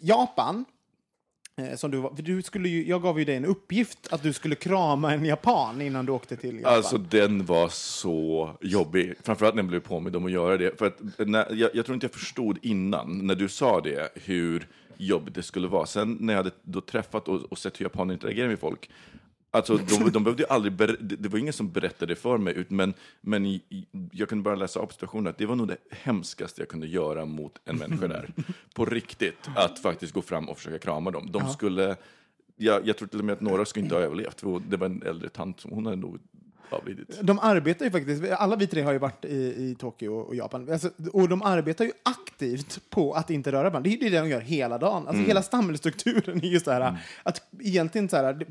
Japan, 0.00 0.64
eh, 1.56 1.76
som 1.76 1.90
du, 1.90 1.98
var- 1.98 2.14
för 2.14 2.22
du 2.22 2.42
skulle 2.42 2.68
ju, 2.68 2.88
jag 2.88 3.02
gav 3.02 3.18
ju 3.18 3.24
dig 3.24 3.36
en 3.36 3.44
uppgift 3.44 3.98
att 4.12 4.22
du 4.22 4.32
skulle 4.32 4.54
krama 4.54 5.12
en 5.12 5.24
japan 5.24 5.80
innan 5.82 6.06
du 6.06 6.12
åkte 6.12 6.36
till 6.36 6.56
Japan. 6.56 6.74
Alltså 6.74 6.98
den 6.98 7.44
var 7.46 7.68
så 7.68 8.50
jobbig, 8.60 9.14
framförallt 9.22 9.54
när 9.54 9.62
jag 9.62 9.68
blev 9.68 9.80
påmind 9.80 10.16
om 10.16 10.24
att 10.26 10.32
göra 10.32 10.56
det. 10.56 10.78
För 10.78 10.86
att 10.86 11.00
när, 11.18 11.54
jag, 11.54 11.70
jag 11.74 11.84
tror 11.86 11.94
inte 11.94 12.04
jag 12.04 12.12
förstod 12.12 12.58
innan, 12.62 13.26
när 13.26 13.34
du 13.34 13.48
sa 13.48 13.80
det, 13.80 14.08
hur 14.24 14.66
jobbigt 14.96 15.34
det 15.34 15.42
skulle 15.42 15.68
vara. 15.68 15.86
Sen 15.86 16.16
när 16.20 16.32
jag 16.32 16.38
hade 16.38 16.50
då 16.62 16.80
träffat 16.80 17.28
och, 17.28 17.42
och 17.42 17.58
sett 17.58 17.80
hur 17.80 17.84
japaner 17.84 18.14
interagerar 18.14 18.48
med 18.48 18.58
folk, 18.58 18.90
Alltså, 19.54 19.76
de, 19.76 20.10
de 20.10 20.24
behövde 20.24 20.42
ju 20.42 20.48
aldrig 20.48 20.72
ber, 20.72 20.96
det, 21.00 21.28
var 21.28 21.38
ingen 21.38 21.52
som 21.52 21.70
berättade 21.72 22.14
för 22.16 22.38
mig, 22.38 22.54
ut- 22.56 22.70
men, 22.70 22.94
men 23.20 23.46
i, 23.46 23.62
i, 23.68 23.86
jag 24.12 24.28
kunde 24.28 24.44
bara 24.44 24.54
läsa 24.54 24.80
av 24.80 24.86
situationen 24.86 25.26
att 25.26 25.38
det 25.38 25.46
var 25.46 25.56
nog 25.56 25.68
det 25.68 25.76
hemskaste 25.90 26.60
jag 26.60 26.68
kunde 26.68 26.86
göra 26.86 27.24
mot 27.24 27.60
en 27.64 27.76
människa 27.76 28.08
där. 28.08 28.30
På 28.74 28.84
riktigt, 28.84 29.48
att 29.56 29.78
faktiskt 29.78 30.12
gå 30.12 30.22
fram 30.22 30.48
och 30.48 30.56
försöka 30.56 30.78
krama 30.78 31.10
dem. 31.10 31.28
De 31.32 31.48
skulle, 31.48 31.96
jag, 32.56 32.86
jag 32.86 32.96
tror 32.96 33.08
till 33.08 33.18
och 33.18 33.24
med 33.24 33.32
att 33.32 33.40
några 33.40 33.64
skulle 33.64 33.84
inte 33.84 33.94
ha 33.94 34.02
överlevt, 34.02 34.40
för 34.40 34.62
det 34.68 34.76
var 34.76 34.86
en 34.86 35.02
äldre 35.02 35.28
tant 35.28 35.60
som 35.60 35.70
hon 35.70 35.86
hade 35.86 35.96
nog 35.98 36.18
avlidit. 36.70 37.18
De 37.22 37.38
arbetar 37.38 37.84
ju 37.84 37.90
faktiskt, 37.90 38.24
alla 38.32 38.56
vi 38.56 38.66
tre 38.66 38.82
har 38.82 38.92
ju 38.92 38.98
varit 38.98 39.24
i, 39.24 39.36
i 39.36 39.76
Tokyo 39.78 40.14
och 40.14 40.34
Japan, 40.34 40.72
alltså, 40.72 40.90
och 41.12 41.28
de 41.28 41.42
arbetar 41.42 41.84
ju 41.84 41.92
aktivt 42.02 42.90
på 42.90 43.12
att 43.12 43.30
inte 43.30 43.52
röra 43.52 43.62
varandra. 43.62 43.80
Det 43.80 43.88
är 43.88 44.02
ju 44.02 44.10
det 44.10 44.20
de 44.20 44.28
gör 44.28 44.40
hela 44.40 44.78
dagen. 44.78 45.08
Alltså 45.08 45.22
hela 45.22 45.42
samhällsstrukturen 45.42 46.38
är 46.38 46.48
just 46.48 46.64
det 46.64 46.72
här 46.72 46.98
att 47.22 47.42
egentligen 47.60 48.08
så 48.08 48.16
här, 48.16 48.46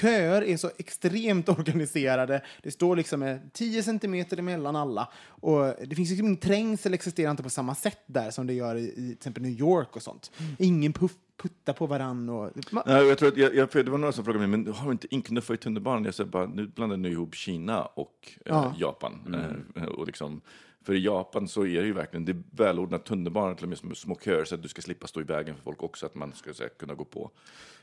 köer 0.00 0.42
är 0.42 0.56
så 0.56 0.70
extremt 0.78 1.48
organiserade. 1.58 2.42
Det 2.62 2.70
står 2.70 2.96
liksom 2.96 3.22
eh, 3.22 3.36
10 3.52 3.82
centimeter 3.82 4.38
emellan 4.38 4.76
alla. 4.76 5.08
Och 5.26 5.74
det 5.86 5.96
finns 5.96 6.10
liksom 6.10 6.26
ingen 6.26 6.36
trängsel 6.40 6.94
existerar 6.94 7.30
inte 7.30 7.42
på 7.42 7.50
samma 7.50 7.74
sätt 7.74 8.00
där 8.06 8.30
som 8.30 8.46
det 8.46 8.52
gör 8.52 8.76
i, 8.76 8.80
i 8.80 8.94
till 8.94 9.12
exempel 9.12 9.42
New 9.42 9.60
York 9.60 9.96
och 9.96 10.02
sånt. 10.02 10.30
Ingen 10.58 10.92
puff, 10.92 11.12
puttar 11.42 11.72
på 11.72 11.86
varann 11.86 12.28
och... 12.28 12.50
Nej, 12.86 13.06
jag 13.06 13.18
tror 13.18 13.28
att 13.28 13.36
jag, 13.36 13.54
jag, 13.54 13.70
för 13.70 13.82
det 13.82 13.90
var 13.90 13.98
några 13.98 14.12
som 14.12 14.24
frågade 14.24 14.46
mig, 14.46 14.58
men 14.58 14.74
har 14.74 14.92
inte 14.92 15.14
inknuffat 15.14 15.54
i 15.54 15.56
tunnelbanan? 15.56 16.04
Jag 16.04 16.14
sa 16.14 16.24
bara, 16.24 16.46
nu 16.46 16.66
blandar 16.66 16.96
ni 16.96 17.08
ihop 17.08 17.34
Kina 17.34 17.82
och 17.82 18.14
eh, 18.22 18.38
Ja. 18.44 18.74
Japan. 18.78 19.34
Eh, 19.76 19.84
och 19.84 20.06
liksom, 20.06 20.40
för 20.84 20.94
i 20.94 21.04
Japan 21.04 21.48
så 21.48 21.66
är 21.66 21.80
det 21.80 21.86
ju 21.86 21.92
verkligen, 21.92 22.24
det 22.24 22.32
är 22.32 22.42
välordnat 22.50 23.04
tunnelbana 23.06 23.54
till 23.54 23.64
och 23.64 23.68
med 23.68 23.78
som 23.78 23.94
små 23.94 24.18
köer 24.24 24.44
så 24.44 24.54
att 24.54 24.62
du 24.62 24.68
ska 24.68 24.82
slippa 24.82 25.06
stå 25.06 25.20
i 25.20 25.24
vägen 25.24 25.54
för 25.56 25.62
folk 25.62 25.82
också, 25.82 26.06
att 26.06 26.14
man 26.14 26.32
ska 26.32 26.54
säga, 26.54 26.68
kunna 26.68 26.94
gå 26.94 27.04
på. 27.04 27.30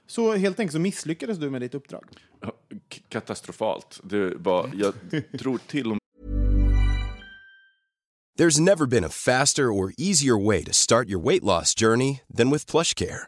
Så 0.07 0.35
helt 0.35 0.59
enkelt 0.59 0.73
så 0.73 0.79
misslyckades 0.79 1.37
du 1.37 1.49
med 1.49 1.61
ditt 1.61 1.75
uppdrag. 1.75 2.03
Ja, 2.41 2.47
k- 2.71 3.01
Katastrofalt. 3.09 3.99
Det 4.03 4.35
var, 4.35 4.69
jag 4.73 4.93
tror 5.39 5.57
till 5.57 5.91
och 5.91 5.97
There's 8.39 8.59
never 8.61 8.85
been 8.85 9.03
a 9.03 9.09
faster 9.09 9.63
or 9.63 9.93
easier 9.97 10.45
way 10.47 10.63
to 10.63 10.71
start 10.73 11.07
your 11.09 11.19
weight 11.29 11.43
loss 11.43 11.73
journey 11.73 12.21
than 12.37 12.51
with 12.51 12.71
PlushCare. 12.71 13.27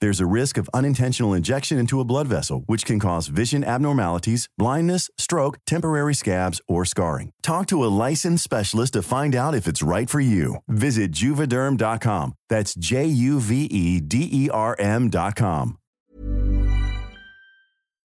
There's 0.00 0.20
a 0.20 0.26
risk 0.26 0.58
of 0.58 0.68
unintentional 0.74 1.32
injection 1.32 1.78
into 1.78 2.00
a 2.00 2.04
blood 2.04 2.26
vessel, 2.28 2.64
which 2.66 2.84
can 2.84 2.98
cause 2.98 3.28
vision 3.28 3.64
abnormalities, 3.64 4.48
blindness, 4.58 5.08
stroke, 5.18 5.58
temporary 5.66 6.14
scabs, 6.14 6.60
or 6.68 6.84
scarring. 6.84 7.30
Talk 7.42 7.66
to 7.68 7.84
a 7.84 7.92
licensed 8.08 8.44
specialist 8.44 8.92
to 8.94 9.02
find 9.02 9.34
out 9.34 9.54
if 9.54 9.66
it's 9.66 9.82
right 9.82 10.10
for 10.10 10.20
you. 10.20 10.56
Visit 10.68 11.12
juvederm.com. 11.12 12.34
That's 12.50 12.74
J 12.74 13.06
U 13.06 13.40
V 13.40 13.64
E 13.64 14.00
D 14.00 14.28
E 14.30 14.50
R 14.52 14.76
M.com. 14.78 15.78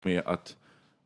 med 0.04 0.22
att, 0.26 0.56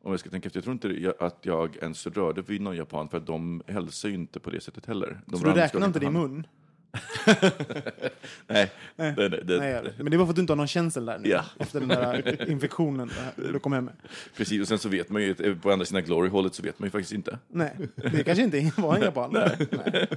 om 0.03 0.11
jag 0.11 0.19
ska 0.19 0.29
tänka 0.29 0.47
efter, 0.47 0.57
jag 0.57 0.63
tror 0.63 0.73
inte 0.73 1.13
att 1.19 1.39
jag 1.41 1.75
ens 1.81 2.07
rörde 2.07 2.41
vid 2.41 2.61
någon 2.61 2.75
japan 2.75 3.09
för 3.09 3.17
att 3.17 3.27
de 3.27 3.61
hälsar 3.67 4.09
ju 4.09 4.15
inte 4.15 4.39
på 4.39 4.49
det 4.49 4.61
sättet 4.61 4.85
heller. 4.85 5.21
De 5.25 5.39
Så 5.39 5.45
du 5.45 5.53
räknar 5.53 5.87
inte 5.87 5.99
din 5.99 6.13
mun? 6.13 6.47
Nej, 8.47 8.71
nej, 8.95 9.13
nej, 9.17 9.29
det, 9.29 9.57
Nej, 9.59 9.83
men 9.97 10.11
det 10.11 10.17
var 10.17 10.25
för 10.25 10.29
att 10.31 10.35
du 10.35 10.41
inte 10.41 10.53
har 10.53 10.57
någon 10.57 10.67
känsel 10.67 11.05
där 11.05 11.17
nu. 11.19 11.29
Ja. 11.29 11.45
Efter 11.59 11.79
den 11.79 11.89
där 11.89 12.49
infektionen 12.49 13.11
det 13.35 13.51
du 13.51 13.59
kom 13.59 13.73
hem 13.73 13.85
med. 13.85 13.93
precis. 14.37 14.61
Och 14.61 14.67
sen 14.67 14.79
så 14.79 14.89
vet 14.89 15.09
man 15.09 15.21
ju, 15.21 15.35
eh, 15.39 15.55
på 15.55 15.71
andra 15.71 15.85
sidan 15.85 16.03
glory-hållet 16.03 16.55
så 16.55 16.63
vet 16.63 16.79
man 16.79 16.87
ju 16.87 16.91
faktiskt 16.91 17.13
inte. 17.13 17.37
Nej, 17.47 17.75
det 17.95 18.23
kanske 18.23 18.43
inte 18.43 18.71
var 18.81 18.95
en 18.95 19.01
japan. 19.01 19.29
Nej. 19.33 19.67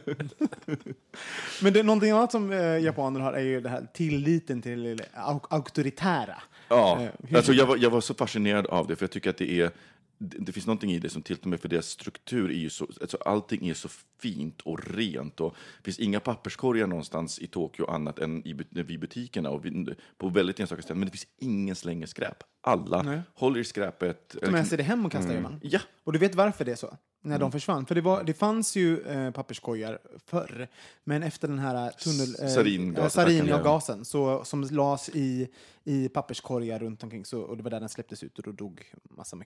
Men 1.62 1.72
det, 1.72 1.82
någonting 1.82 2.10
annat 2.10 2.32
som 2.32 2.52
eh, 2.52 2.78
japaner 2.78 3.20
har 3.20 3.32
är 3.32 3.40
ju 3.42 3.60
det 3.60 3.68
här 3.68 3.86
tilliten 3.92 4.62
till 4.62 4.82
det 4.82 5.04
auk- 5.14 5.46
auktoritära. 5.50 6.42
Ja, 6.68 6.98
Eh, 7.02 7.08
hur- 7.28 7.36
alltså 7.36 7.52
jag, 7.52 7.66
var, 7.66 7.76
jag 7.76 7.90
var 7.90 8.00
så 8.00 8.14
fascinerad 8.14 8.66
av 8.66 8.86
det, 8.86 8.96
för 8.96 9.02
jag 9.04 9.10
tycker 9.10 9.30
att 9.30 9.36
det 9.38 9.60
är 9.60 9.70
det, 10.18 10.38
det 10.38 10.52
finns 10.52 10.66
någonting 10.66 10.92
i 10.92 10.98
det 10.98 11.10
som 11.10 11.22
tilltalar 11.22 11.50
mig, 11.50 11.58
för 11.58 11.68
deras 11.68 11.86
struktur 11.86 12.50
är 12.50 12.54
ju 12.54 12.70
så, 12.70 12.88
alltså 13.00 13.16
allting 13.16 13.68
är 13.68 13.74
så 13.74 13.88
fint 14.18 14.60
och 14.60 14.94
rent 14.94 15.40
och 15.40 15.54
det 15.78 15.84
finns 15.84 15.98
inga 15.98 16.20
papperskorgar 16.20 16.86
någonstans 16.86 17.38
i 17.38 17.46
Tokyo 17.46 17.86
annat 17.86 18.18
än 18.18 18.46
i, 18.46 18.52
vid 18.70 19.00
butikerna 19.00 19.50
och 19.50 19.64
vid, 19.64 19.94
på 20.18 20.28
väldigt 20.28 20.60
enstaka 20.60 20.82
ställen, 20.82 20.98
men 20.98 21.06
det 21.06 21.12
finns 21.12 21.26
ingen 21.38 21.76
slänger 21.76 22.06
skräp. 22.06 22.42
Alla 22.60 23.02
Nej. 23.02 23.20
håller 23.34 23.60
i 23.60 23.64
skräpet. 23.64 24.36
Ta 24.42 24.50
med 24.50 24.66
sig 24.66 24.78
det 24.78 24.84
hem 24.84 25.06
och 25.06 25.12
kasta 25.12 25.34
i 25.34 25.40
man. 25.40 25.60
Ja, 25.62 25.80
Och 26.04 26.12
du 26.12 26.18
vet 26.18 26.34
varför 26.34 26.64
det 26.64 26.72
är 26.72 26.76
så? 26.76 26.96
När 27.22 27.38
de 27.38 27.52
försvann. 27.52 27.86
För 27.86 27.94
det, 27.94 28.00
var, 28.00 28.24
det 28.24 28.34
fanns 28.34 28.76
ju 28.76 29.00
eh, 29.00 29.30
papperskorgar 29.30 29.98
förr. 30.26 30.68
Men 31.04 31.22
efter 31.22 31.48
den 31.48 31.58
här 31.58 31.90
tunnel... 31.90 32.36
Eh, 32.42 32.48
Saringasattacken, 32.48 33.48
eh, 33.48 33.52
saringasen 33.52 34.04
så, 34.04 34.44
som 34.44 34.62
lades 34.62 35.08
i, 35.08 35.48
i 35.84 36.08
papperskorgar 36.08 36.78
runt 36.78 37.02
omkring. 37.02 37.24
Så, 37.24 37.40
och 37.40 37.56
det 37.56 37.62
var 37.62 37.70
där 37.70 37.80
den 37.80 37.88
släpptes 37.88 38.22
ut 38.22 38.38
och 38.38 38.44
då 38.44 38.52
dog 38.52 38.92
massa 39.16 39.36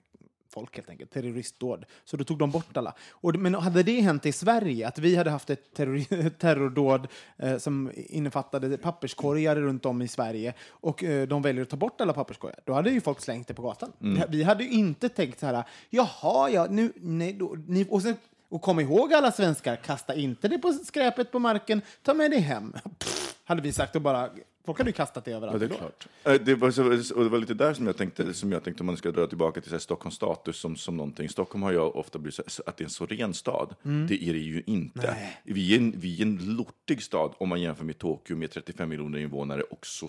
folk 0.51 0.75
helt 0.75 0.89
enkelt. 0.89 1.11
Terroristdåd. 1.11 1.85
Så 2.05 2.17
då 2.17 2.23
tog 2.23 2.37
de 2.37 2.51
bort 2.51 2.77
alla. 2.77 2.93
Och, 3.11 3.35
men 3.35 3.53
hade 3.55 3.83
det 3.83 4.01
hänt 4.01 4.25
i 4.25 4.31
Sverige, 4.31 4.87
att 4.87 4.99
vi 4.99 5.15
hade 5.15 5.29
haft 5.29 5.49
ett 5.49 5.73
terror, 5.73 6.29
terrordåd 6.39 7.07
eh, 7.37 7.57
som 7.57 7.91
innefattade 7.95 8.77
papperskorgar 8.77 9.55
runt 9.55 9.85
om 9.85 10.01
i 10.01 10.07
Sverige 10.07 10.53
och 10.69 11.03
eh, 11.03 11.27
de 11.27 11.41
väljer 11.41 11.61
att 11.63 11.69
ta 11.69 11.77
bort 11.77 12.01
alla 12.01 12.13
papperskorgar, 12.13 12.59
då 12.65 12.73
hade 12.73 12.89
ju 12.91 13.01
folk 13.01 13.21
slängt 13.21 13.47
det 13.47 13.53
på 13.53 13.61
gatan. 13.61 13.91
Det- 13.99 14.27
Vi 14.29 14.43
hade 14.43 14.63
ju 14.63 14.69
inte 14.71 15.09
tänkt 15.09 15.39
så 15.39 15.45
här, 15.45 15.63
jaha, 15.89 16.49
ja, 16.49 16.67
nu, 16.69 16.93
nej, 16.95 17.33
då, 17.33 17.55
ni, 17.67 17.85
och, 17.89 18.01
sen, 18.01 18.15
och 18.49 18.61
kom 18.61 18.79
ihåg 18.79 19.13
alla 19.13 19.31
svenskar, 19.31 19.75
kasta 19.75 20.15
inte 20.15 20.47
det 20.47 20.57
på 20.57 20.73
skräpet 20.73 21.31
på 21.31 21.39
marken, 21.39 21.81
ta 22.03 22.13
med 22.13 22.31
det 22.31 22.37
hem. 22.39 22.73
Pff, 22.99 23.35
hade 23.45 23.61
vi 23.61 23.71
sagt 23.73 23.95
och 23.95 24.01
bara, 24.01 24.29
folk 24.65 24.77
hade 24.77 24.89
ju 24.89 24.93
kastat 24.93 25.25
det 25.25 25.31
överallt. 25.31 25.61
Ja, 25.61 25.67
det 25.67 25.75
är 25.75 25.77
klart. 25.77 26.07
Eh, 26.23 26.33
Det 26.33 26.55
var, 26.55 26.71
så, 26.71 27.15
och 27.15 27.23
det 27.23 27.29
var 27.29 27.37
lite 27.39 27.53
där 27.53 27.73
som 27.73 27.85
jag 27.87 27.97
tänkte, 27.97 28.33
som 28.33 28.51
jag 28.51 28.63
tänkte 28.63 28.83
om 28.83 28.85
man 28.87 28.97
ska 28.97 29.11
dra 29.11 29.27
tillbaka 29.27 29.61
till 29.61 29.71
så 29.71 29.79
Stockholms 29.79 30.15
status 30.15 30.57
som, 30.57 30.75
som 30.75 30.97
någonting. 30.97 31.29
Stockholm 31.29 31.63
har 31.63 31.71
ju 31.71 31.77
ofta 31.79 32.19
blivit 32.19 32.39
så, 32.47 32.63
att 32.65 32.77
det 32.77 32.81
är 32.81 32.85
en 32.85 32.89
så 32.89 33.05
ren 33.05 33.33
stad. 33.33 33.75
Det 33.83 34.23
är 34.29 34.33
det 34.33 34.39
ju 34.39 34.63
inte. 34.65 35.17
Vi 35.43 35.73
är, 35.75 35.77
en, 35.79 35.93
vi 35.97 36.17
är 36.21 36.25
en 36.25 36.55
lortig 36.55 37.03
stad 37.03 37.33
om 37.37 37.49
man 37.49 37.61
jämför 37.61 37.85
med 37.85 37.97
Tokyo 37.97 38.35
med 38.37 38.51
35 38.51 38.89
miljoner 38.89 39.19
invånare 39.19 39.61
och 39.61 39.85
så 39.85 40.07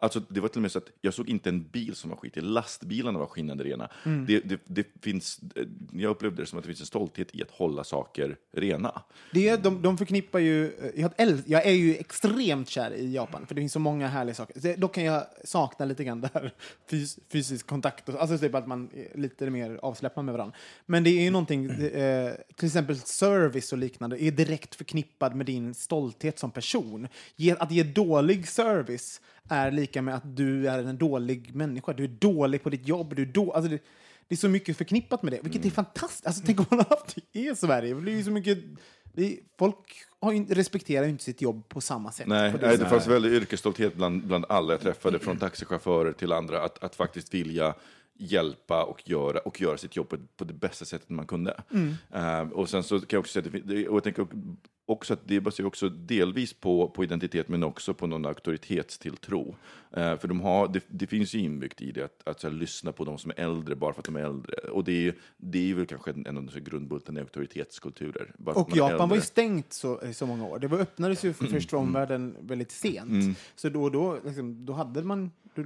Alltså, 0.00 0.20
det 0.28 0.40
var 0.40 0.48
till 0.48 0.58
och 0.58 0.62
med 0.62 0.72
så 0.72 0.78
att 0.78 0.90
jag 1.00 1.14
såg 1.14 1.28
inte 1.28 1.48
en 1.48 1.62
bil 1.62 1.94
som 1.94 2.10
var 2.10 2.16
skitig. 2.16 2.42
Lastbilarna 2.42 3.18
var 3.18 3.26
skinnande 3.26 3.64
rena. 3.64 3.88
Det, 4.26 4.40
det, 4.40 4.60
det 4.64 4.86
finns, 5.02 5.40
eh, 5.56 5.64
jag 5.92 6.10
upplevde 6.10 6.42
det 6.42 6.46
som 6.46 6.58
att 6.58 6.64
det 6.64 6.68
finns 6.68 6.80
en 6.80 6.86
stolthet 6.86 7.34
i 7.34 7.42
att 7.42 7.50
hålla 7.50 7.84
saker 7.84 8.36
rena. 8.52 9.02
Det 9.32 9.48
är, 9.48 9.58
de, 9.58 9.82
de 9.82 9.98
förknippar 9.98 10.38
ju... 10.38 10.64
eh, 10.66 11.00
Jag, 11.00 11.12
äl- 11.12 11.42
jag 11.46 11.66
är 11.66 11.72
ju 11.72 11.96
extremt 11.96 12.68
kär 12.68 12.94
i 12.94 13.14
Japan, 13.14 13.46
för 13.46 13.54
det 13.54 13.60
finns 13.60 13.72
så 13.72 13.78
många 13.78 14.08
härliga 14.08 14.34
saker. 14.34 14.60
Det, 14.60 14.76
då 14.76 14.88
kan 14.88 15.04
jag 15.04 15.24
sakna 15.44 15.84
lite 15.84 16.04
grann 16.04 16.20
där 16.20 16.52
fys, 16.90 17.18
fysisk 17.32 17.66
kontakt, 17.66 18.08
och, 18.08 18.20
alltså 18.20 18.38
typ 18.38 18.54
att 18.54 18.66
man 18.68 18.90
är 18.94 19.18
lite 19.18 19.50
mer 19.50 19.78
avsläppad 19.82 20.24
med 20.24 20.32
varandra. 20.34 20.56
Men 20.86 21.04
det 21.04 21.10
är 21.10 21.22
ju 21.22 21.30
någonting, 21.30 21.70
eh, 21.70 22.32
till 22.56 22.66
exempel 22.66 22.98
service 22.98 23.72
och 23.72 23.78
liknande, 23.78 24.22
är 24.22 24.30
direkt 24.30 24.74
förknippad 24.74 25.34
med 25.34 25.46
din 25.46 25.74
stolthet 25.74 26.38
som 26.38 26.50
person. 26.50 27.08
Ge, 27.36 27.52
att 27.58 27.70
ge 27.70 27.82
dålig 27.82 28.48
service 28.48 29.20
är 29.50 29.70
lika 29.70 30.02
med 30.02 30.14
att 30.14 30.36
du 30.36 30.68
är 30.68 30.78
en 30.78 30.98
dålig 30.98 31.54
människa. 31.54 31.92
Du 31.92 32.04
är 32.04 32.08
dålig 32.08 32.62
på 32.62 32.70
ditt 32.70 32.88
jobb. 32.88 33.16
Du 33.16 33.22
är 33.22 33.26
då, 33.26 33.52
alltså 33.52 33.70
det, 33.70 33.78
det 34.28 34.34
är 34.34 34.36
så 34.36 34.48
mycket 34.48 34.76
förknippat 34.76 35.22
med 35.22 35.32
det, 35.32 35.40
vilket 35.42 35.64
är 35.64 35.70
fantastiskt. 35.70 36.26
Alltså, 36.26 36.42
tänk 36.46 36.58
om 36.60 36.66
man 36.70 36.78
har 36.78 36.86
haft 36.96 37.16
det 37.32 37.40
i 37.40 37.54
Sverige. 37.56 37.94
Det 37.94 38.10
ju 38.10 38.22
så 38.24 38.30
mycket, 38.30 38.58
det 39.12 39.38
folk 39.58 39.76
har 40.20 40.32
ju, 40.32 40.44
respekterar 40.44 41.04
ju 41.04 41.10
inte 41.10 41.24
sitt 41.24 41.42
jobb 41.42 41.68
på 41.68 41.80
samma 41.80 42.12
sätt. 42.12 42.26
Nej, 42.26 42.52
På 42.52 42.58
nej, 42.62 42.78
det 42.78 42.86
fanns 42.86 43.06
väldigt 43.06 43.32
yrkesstolthet 43.32 43.94
bland, 43.96 44.26
bland 44.26 44.44
alla 44.48 44.72
jag 44.72 44.80
träffade, 44.80 45.18
från 45.18 45.36
taxichaufförer 45.38 46.12
till 46.12 46.32
andra, 46.32 46.62
att, 46.62 46.84
att 46.84 46.94
faktiskt 46.96 47.34
vilja 47.34 47.74
hjälpa 48.18 48.84
och 48.84 49.08
göra, 49.08 49.38
och 49.38 49.60
göra 49.60 49.76
sitt 49.78 49.96
jobb 49.96 50.08
på, 50.08 50.16
på 50.36 50.44
det 50.44 50.52
bästa 50.54 50.84
sättet 50.84 51.08
man 51.08 51.26
kunde. 51.26 51.62
Eh, 52.12 52.40
och 52.40 52.68
sen 52.68 52.82
så 52.82 53.00
kan 53.00 53.06
jag 53.10 53.20
också 53.20 53.32
säga, 53.42 53.50
det, 53.52 53.58
det- 53.74 53.88
och 53.88 53.96
jag 53.96 54.04
tänker 54.04 54.26
också 54.90 55.12
att 55.12 55.20
det 55.24 55.40
baserar 55.40 55.66
också 55.66 55.88
delvis 55.88 56.52
på, 56.52 56.88
på 56.88 57.04
identitet, 57.04 57.48
men 57.48 57.62
också 57.62 57.94
på 57.94 58.06
någon 58.06 58.26
auktoritetstilltro. 58.26 59.56
Eh, 59.92 60.18
för 60.18 60.28
de 60.28 60.40
har, 60.40 60.68
det, 60.68 60.84
det 60.88 61.06
finns 61.06 61.34
ju 61.34 61.38
inbyggt 61.38 61.82
i 61.82 61.92
det 61.92 62.04
att, 62.04 62.28
att 62.28 62.42
här, 62.42 62.50
lyssna 62.50 62.92
på 62.92 63.04
de 63.04 63.18
som 63.18 63.30
är 63.30 63.40
äldre 63.40 63.74
bara 63.76 63.92
för 63.92 64.00
att 64.00 64.04
de 64.04 64.16
är 64.16 64.20
äldre. 64.20 64.54
Och 64.54 64.84
det 64.84 65.08
är, 65.08 65.14
det 65.36 65.70
är 65.70 65.74
väl 65.74 65.86
kanske 65.86 66.10
en 66.10 66.36
av 66.36 66.44
de 66.44 66.60
grundbulten 66.60 67.16
i 67.16 67.20
auktoritetskulturer. 67.20 68.32
Och 68.44 68.76
Japan 68.76 69.08
var 69.08 69.16
ju. 69.16 69.20
Mm. 69.20 69.22
stängt 69.22 69.72
så, 69.72 70.02
i 70.02 70.14
så 70.14 70.26
många 70.26 70.46
år. 70.46 70.58
Det 70.58 70.68
var, 70.68 70.78
öppnades 70.78 71.24
ju 71.24 71.32
för 71.32 71.46
först 71.46 71.70
för 71.70 71.76
omvärlden 71.76 72.36
väldigt 72.40 72.70
sent. 72.70 73.38
Så 73.54 73.68
då, 73.68 73.88
då, 73.88 74.18
liksom, 74.24 74.66
då 74.66 74.72
hade 74.72 75.02
man... 75.02 75.30
Då, 75.54 75.64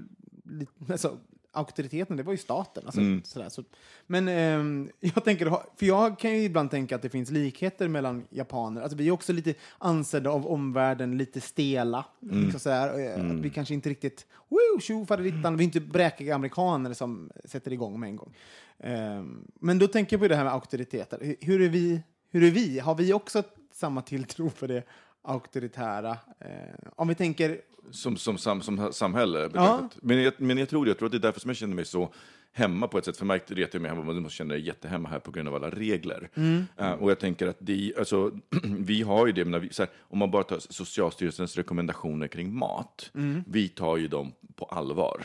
alltså, 0.93 1.19
auktoriteten, 1.55 2.17
det 2.17 2.23
var 2.23 2.33
ju 2.33 2.39
staten. 2.39 2.83
Alltså, 2.87 3.01
Mm. 3.01 3.23
sådär, 3.25 3.49
så, 3.49 3.65
men 4.07 4.29
ehm, 4.29 4.91
jag 5.01 5.25
tänker, 5.25 5.47
för 5.77 5.87
jag 5.87 6.19
kan 6.19 6.31
ju 6.31 6.43
ibland 6.45 6.71
tänka 6.71 6.97
att 6.97 7.03
det 7.03 7.09
finns 7.09 7.31
likheter 7.31 7.89
mellan 7.89 8.27
japaner. 8.31 8.81
Alltså, 8.83 8.97
vi 8.99 9.09
är 9.09 9.13
också 9.13 9.33
lite 9.33 9.55
ansedda 9.79 10.31
av 10.31 10.47
omvärlden, 10.47 11.19
lite 11.19 11.41
stela. 11.41 12.05
Mm. 12.23 12.41
Liksom 12.45 12.61
sådär, 12.61 12.99
eh, 13.19 13.31
Att 13.31 13.37
vi 13.41 13.51
kanske 13.51 13.75
inte 13.75 13.89
riktigt... 13.91 14.27
Woo, 14.49 14.81
tjo, 14.81 15.07
faderittan. 15.07 15.57
Vi 15.57 15.63
är 15.63 15.67
inte 15.67 15.81
bräkiga 15.81 16.35
amerikaner 16.35 16.93
som 16.95 17.31
sätter 17.45 17.73
igång 17.73 18.01
med 18.01 18.09
en 18.09 18.17
gång. 18.17 18.35
Ehm, 18.79 19.45
men 19.61 19.79
då 19.79 19.87
tänker 19.89 20.17
jag 20.17 20.21
på 20.21 20.29
det 20.29 20.37
här 20.37 20.45
med 20.45 20.53
auktoriteter. 20.53 21.19
Hur- 21.23 21.37
Hur 21.41 21.63
är 21.63 21.69
vi? 21.69 22.01
Hur 22.31 22.43
är 22.45 22.51
vi? 22.51 22.79
Har 22.79 22.95
vi 22.95 23.13
också 23.13 23.43
samma 23.73 24.03
tilltro 24.03 24.51
för 24.51 24.69
det 24.69 24.83
auktoritära? 25.25 26.17
Eh, 26.41 26.49
om 26.97 27.09
vi 27.09 27.15
tänker... 27.15 27.61
Som, 27.91 28.17
som, 28.17 28.39
sam, 28.39 28.63
som 28.63 28.93
samhälle. 28.93 29.49
betraktat. 29.49 29.97
Men, 30.03 30.23
jag, 30.23 30.33
men 30.39 30.59
jag 30.59 30.69
tror. 30.69 30.89
Jag 30.89 30.99
tror 30.99 31.07
att 31.07 31.13
det 31.13 31.19
är 31.19 31.21
därför 31.21 31.41
som 31.41 31.49
jag 31.49 31.57
känner 31.57 31.75
mig 31.75 31.85
så 31.85 32.13
hemma 32.53 32.89
på 32.89 32.99
ett 32.99 33.05
sätt. 33.05 33.17
För 33.17 33.27
mig 33.27 33.41
retar 33.47 33.79
jag 33.79 33.83
mig 33.83 33.91
hemma, 33.91 34.05
men 34.05 34.23
måste 34.23 34.37
känna 34.37 34.55
dig 34.55 34.67
jättehemma 34.67 35.09
här 35.09 35.19
på 35.19 35.31
grund 35.31 35.49
av 35.49 35.55
alla 35.55 35.71
regler. 35.71 36.31
Eh, 36.77 36.93
och 36.93 37.11
jag 37.11 37.19
tänker 37.19 37.47
att 37.47 37.57
det, 37.59 37.93
alltså, 37.99 38.31
vi 38.79 39.03
har 39.03 39.27
ju 39.27 39.33
det, 39.33 39.45
men 39.45 39.61
vi, 39.61 39.71
här, 39.79 39.89
om 40.01 40.19
man 40.19 40.31
bara 40.31 40.43
tar 40.43 40.59
Socialstyrelsens 40.59 41.57
rekommendationer 41.57 42.27
kring 42.27 42.55
mat, 42.55 43.11
vi 43.47 43.69
tar 43.69 43.97
ju 43.97 44.09
dem 44.09 44.33
på 44.57 44.65
allvar. 44.65 45.23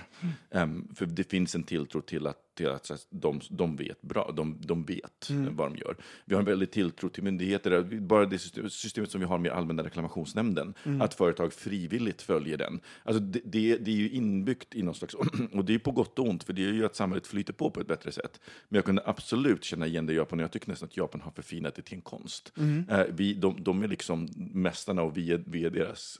Em, 0.51 0.87
för 0.95 1.05
det 1.05 1.23
finns 1.23 1.55
en 1.55 1.63
tilltro 1.63 2.01
till 2.01 2.27
att, 2.27 2.37
till 2.59 2.69
att 2.69 3.07
de, 3.09 3.41
de 3.49 3.75
vet 3.75 4.01
bra, 4.01 4.31
de, 4.35 4.57
de 4.59 4.83
vet 4.83 5.29
eh, 5.29 5.35
vad 5.37 5.71
de 5.71 5.77
gör. 5.77 5.95
Vi 6.25 6.35
har 6.35 6.39
en 6.39 6.45
väldig 6.45 6.71
tilltro 6.71 7.09
till 7.09 7.23
myndigheter, 7.23 7.83
bara 8.01 8.25
det 8.25 8.39
system, 8.39 8.69
systemet 8.69 9.11
som 9.11 9.21
vi 9.21 9.27
har 9.27 9.37
med 9.37 9.51
Allmänna 9.51 9.83
reklamationsnämnden, 9.83 10.73
att 11.01 11.13
företag 11.13 11.53
frivilligt 11.53 12.21
följer 12.21 12.57
den. 12.57 12.79
Alltså 13.03 13.23
det, 13.23 13.41
det, 13.45 13.77
det 13.77 13.91
är 13.91 13.95
ju 13.95 14.09
inbyggt 14.09 14.75
i 14.75 14.83
någon 14.83 14.95
slags, 14.95 15.13
och 15.53 15.65
det 15.65 15.73
är 15.73 15.79
på 15.79 15.91
gott 15.91 16.19
och 16.19 16.27
ont, 16.27 16.43
för 16.43 16.53
det 16.53 16.65
är 16.65 16.73
ju 16.73 16.85
att 16.85 16.95
samhället 16.95 17.27
flyter 17.27 17.53
på 17.53 17.71
på 17.71 17.81
ett 17.81 17.87
bättre 17.87 18.11
sätt. 18.11 18.39
Men 18.69 18.75
jag 18.77 18.85
kunde 18.85 19.01
absolut 19.05 19.63
känna 19.63 19.87
igen 19.87 20.05
det 20.05 20.13
i 20.13 20.15
Japan, 20.15 20.39
och 20.39 20.43
jag 20.43 20.51
tycker 20.51 20.69
nästan 20.69 20.87
att 20.87 20.97
Japan 20.97 21.21
har 21.21 21.31
förfinat 21.31 21.75
det 21.75 21.81
till 21.81 21.95
en 21.95 22.01
konst. 22.01 22.53
Eh, 22.89 23.03
vi, 23.09 23.33
de, 23.33 23.63
de 23.63 23.83
är 23.83 23.87
liksom 23.87 24.29
mästarna 24.53 25.01
och 25.01 25.17
vi 25.17 25.31
är, 25.31 25.43
vi 25.45 25.65
är 25.65 25.69
deras 25.69 26.19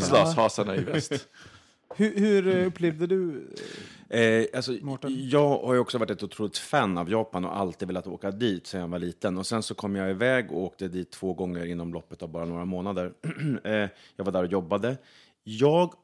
slashasarna 0.00 0.76
i 0.82 0.84
väst. 0.84 1.28
Hur, 1.96 2.16
hur 2.16 2.56
eh, 2.56 2.66
upplevde 2.66 3.06
du... 3.06 3.48
Eh, 4.08 4.46
alltså, 4.54 4.72
Mårten? 4.72 5.28
jag 5.28 5.58
har 5.58 5.74
ju 5.74 5.80
också 5.80 5.98
varit 5.98 6.10
ett 6.10 6.22
otroligt 6.22 6.58
fan 6.58 6.98
av 6.98 7.10
Japan 7.10 7.44
och 7.44 7.56
alltid 7.56 7.88
velat 7.88 8.06
åka 8.06 8.30
dit 8.30 8.66
sedan 8.66 8.80
jag 8.80 8.88
var 8.88 8.98
liten. 8.98 9.38
Och 9.38 9.46
sen 9.46 9.62
så 9.62 9.74
kom 9.74 9.96
jag 9.96 10.10
iväg 10.10 10.52
och 10.52 10.62
åkte 10.62 10.88
dit 10.88 11.10
två 11.10 11.34
gånger 11.34 11.66
inom 11.66 11.92
loppet 11.92 12.22
av 12.22 12.28
bara 12.28 12.44
några 12.44 12.64
månader. 12.64 13.12
eh, 13.64 13.88
jag 14.16 14.24
var 14.24 14.32
där 14.32 14.44
och 14.44 14.52
jobbade. 14.52 14.96
Jag 15.44 15.94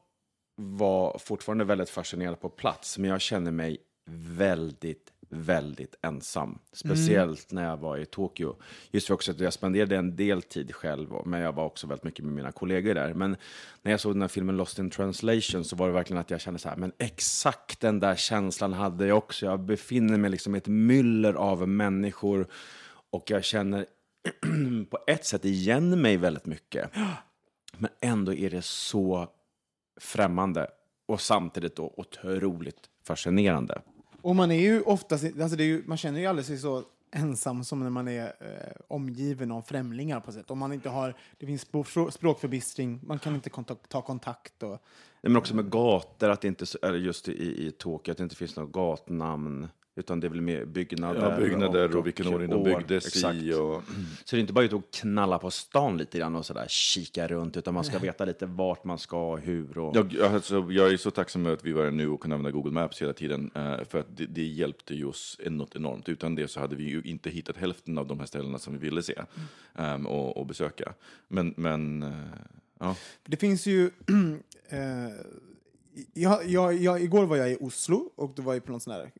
var 0.55 1.17
fortfarande 1.17 1.63
väldigt 1.63 1.89
fascinerad 1.89 2.39
på 2.39 2.49
plats, 2.49 2.97
men 2.97 3.09
jag 3.09 3.21
känner 3.21 3.51
mig 3.51 3.77
väldigt, 4.37 5.11
väldigt 5.29 5.95
ensam. 6.01 6.59
Speciellt 6.71 7.51
när 7.51 7.63
jag 7.63 7.77
var 7.77 7.97
i 7.97 8.05
Tokyo. 8.05 8.55
Just 8.91 9.07
för 9.07 9.13
också 9.13 9.31
att 9.31 9.39
jag 9.39 9.53
spenderade 9.53 9.95
en 9.97 10.15
del 10.15 10.41
tid 10.41 10.75
själv, 10.75 11.09
men 11.25 11.41
jag 11.41 11.53
var 11.53 11.65
också 11.65 11.87
väldigt 11.87 12.03
mycket 12.03 12.25
med 12.25 12.33
mina 12.33 12.51
kollegor 12.51 12.93
där. 12.93 13.13
Men 13.13 13.37
när 13.81 13.91
jag 13.91 13.99
såg 13.99 14.15
den 14.15 14.21
här 14.21 14.29
filmen 14.29 14.57
Lost 14.57 14.79
in 14.79 14.89
translation 14.89 15.65
så 15.65 15.75
var 15.75 15.87
det 15.87 15.93
verkligen 15.93 16.21
att 16.21 16.31
jag 16.31 16.41
kände 16.41 16.59
så 16.59 16.69
här, 16.69 16.75
men 16.75 16.91
exakt 16.97 17.79
den 17.79 17.99
där 17.99 18.15
känslan 18.15 18.73
hade 18.73 19.07
jag 19.07 19.17
också. 19.17 19.45
Jag 19.45 19.59
befinner 19.59 20.17
mig 20.17 20.29
liksom 20.29 20.55
i 20.55 20.57
ett 20.57 20.67
myller 20.67 21.33
av 21.33 21.67
människor 21.67 22.47
och 23.11 23.31
jag 23.31 23.43
känner 23.43 23.85
på 24.89 24.99
ett 25.07 25.25
sätt 25.25 25.45
igen 25.45 26.01
mig 26.01 26.17
väldigt 26.17 26.45
mycket. 26.45 26.91
Men 27.77 27.91
ändå 28.01 28.33
är 28.33 28.49
det 28.49 28.61
så 28.61 29.27
främmande 30.01 30.67
och 31.05 31.21
samtidigt 31.21 31.75
då 31.75 31.93
otroligt 31.97 32.89
fascinerande. 33.03 33.81
Och 34.21 34.35
man 34.35 34.51
är 34.51 34.59
ju 34.59 34.81
oftast, 34.81 35.23
alltså 35.23 35.57
det 35.57 35.63
är 35.63 35.67
ju, 35.67 35.83
man 35.85 35.97
känner 35.97 36.19
ju 36.19 36.25
aldrig 36.25 36.45
sig 36.45 36.57
så 36.57 36.83
ensam 37.11 37.63
som 37.63 37.79
när 37.79 37.89
man 37.89 38.07
är 38.07 38.25
eh, 38.25 38.81
omgiven 38.87 39.51
av 39.51 39.61
främlingar 39.61 40.19
på 40.19 40.29
ett 40.29 40.35
sätt. 40.35 40.51
Om 40.51 40.59
man 40.59 40.73
inte 40.73 40.89
har, 40.89 41.15
det 41.39 41.45
finns 41.45 41.67
språkförbistring, 42.11 42.99
man 43.03 43.19
kan 43.19 43.35
inte 43.35 43.49
kontak- 43.49 43.87
ta 43.87 44.01
kontakt. 44.01 44.63
Och, 44.63 44.69
Nej, 44.69 45.29
men 45.31 45.35
också 45.37 45.55
med 45.55 45.69
gator, 45.69 46.29
att 46.29 46.41
det 46.41 46.47
inte, 46.47 46.65
eller 46.81 46.97
just 46.97 47.29
i, 47.29 47.67
i 47.67 47.71
Tokyo, 47.71 48.11
att 48.11 48.17
det 48.17 48.23
inte 48.23 48.35
finns 48.35 48.55
något 48.55 48.71
gatnamn. 48.71 49.67
Utan 49.99 50.19
det 50.19 50.27
är 50.27 50.29
väl 50.29 50.41
mer 50.41 50.65
byggnader. 50.65 51.31
Ja, 51.31 51.37
byggnader 51.37 51.97
och 51.97 52.07
vilken 52.07 52.27
ordning 52.27 52.49
de 52.49 52.63
byggdes 52.63 53.07
Exakt. 53.07 53.35
i. 53.35 53.53
Och, 53.53 53.83
Så 54.25 54.35
det 54.35 54.39
är 54.39 54.41
inte 54.41 54.53
bara 54.53 54.65
ut 54.65 54.73
och 54.73 54.91
knalla 54.93 55.39
på 55.39 55.51
stan 55.51 55.97
lite 55.97 56.17
grann 56.17 56.35
och 56.35 56.45
sådär 56.45 56.65
kika 56.67 57.27
runt, 57.27 57.57
utan 57.57 57.73
man 57.73 57.83
ska 57.83 57.99
veta 57.99 58.25
lite 58.25 58.45
vart 58.45 58.83
man 58.83 58.99
ska 58.99 59.31
och 59.31 59.39
hur. 59.39 59.77
Och... 59.77 59.95
jag, 59.95 60.13
jag, 60.13 60.33
alltså, 60.33 60.67
jag 60.69 60.93
är 60.93 60.97
så 60.97 61.11
tacksam 61.11 61.45
över 61.45 61.55
att 61.55 61.65
vi 61.65 61.71
var 61.71 61.83
här 61.83 61.91
nu 61.91 62.09
och 62.09 62.19
kunde 62.19 62.35
använda 62.35 62.51
Google 62.51 62.71
Maps 62.71 63.01
hela 63.01 63.13
tiden. 63.13 63.51
eh, 63.55 63.83
för 63.89 63.99
att 63.99 64.17
det, 64.17 64.25
det 64.25 64.43
hjälpte 64.43 64.95
ju 64.95 65.05
oss 65.05 65.39
något 65.45 65.75
enormt. 65.75 66.09
Utan 66.09 66.35
det 66.35 66.47
så 66.47 66.59
hade 66.59 66.75
vi 66.75 66.83
ju 66.83 67.01
inte 67.01 67.29
hittat 67.29 67.57
hälften 67.57 67.97
av 67.97 68.07
de 68.07 68.19
här 68.19 68.25
ställena 68.25 68.59
som 68.59 68.73
vi 68.73 68.79
ville 68.79 69.03
se 69.03 69.15
ehm, 69.75 70.07
och, 70.07 70.37
och 70.37 70.45
besöka. 70.45 70.93
Men, 71.27 71.53
men 71.57 72.03
eh, 72.03 72.09
ja. 72.79 72.95
Det 73.25 73.37
finns 73.37 73.65
ju... 73.65 73.85
eh, 74.69 74.79
jag, 76.13 76.47
jag, 76.47 76.73
jag, 76.73 77.03
igår 77.03 77.25
var 77.25 77.37
jag 77.37 77.51
i 77.51 77.57
Oslo 77.59 78.11
och 78.15 78.33
då 78.35 78.41
var 78.41 78.53
jag 78.53 78.65
på 78.65 78.71
någon 78.71 78.81
sån 78.81 78.93
här... 78.93 79.11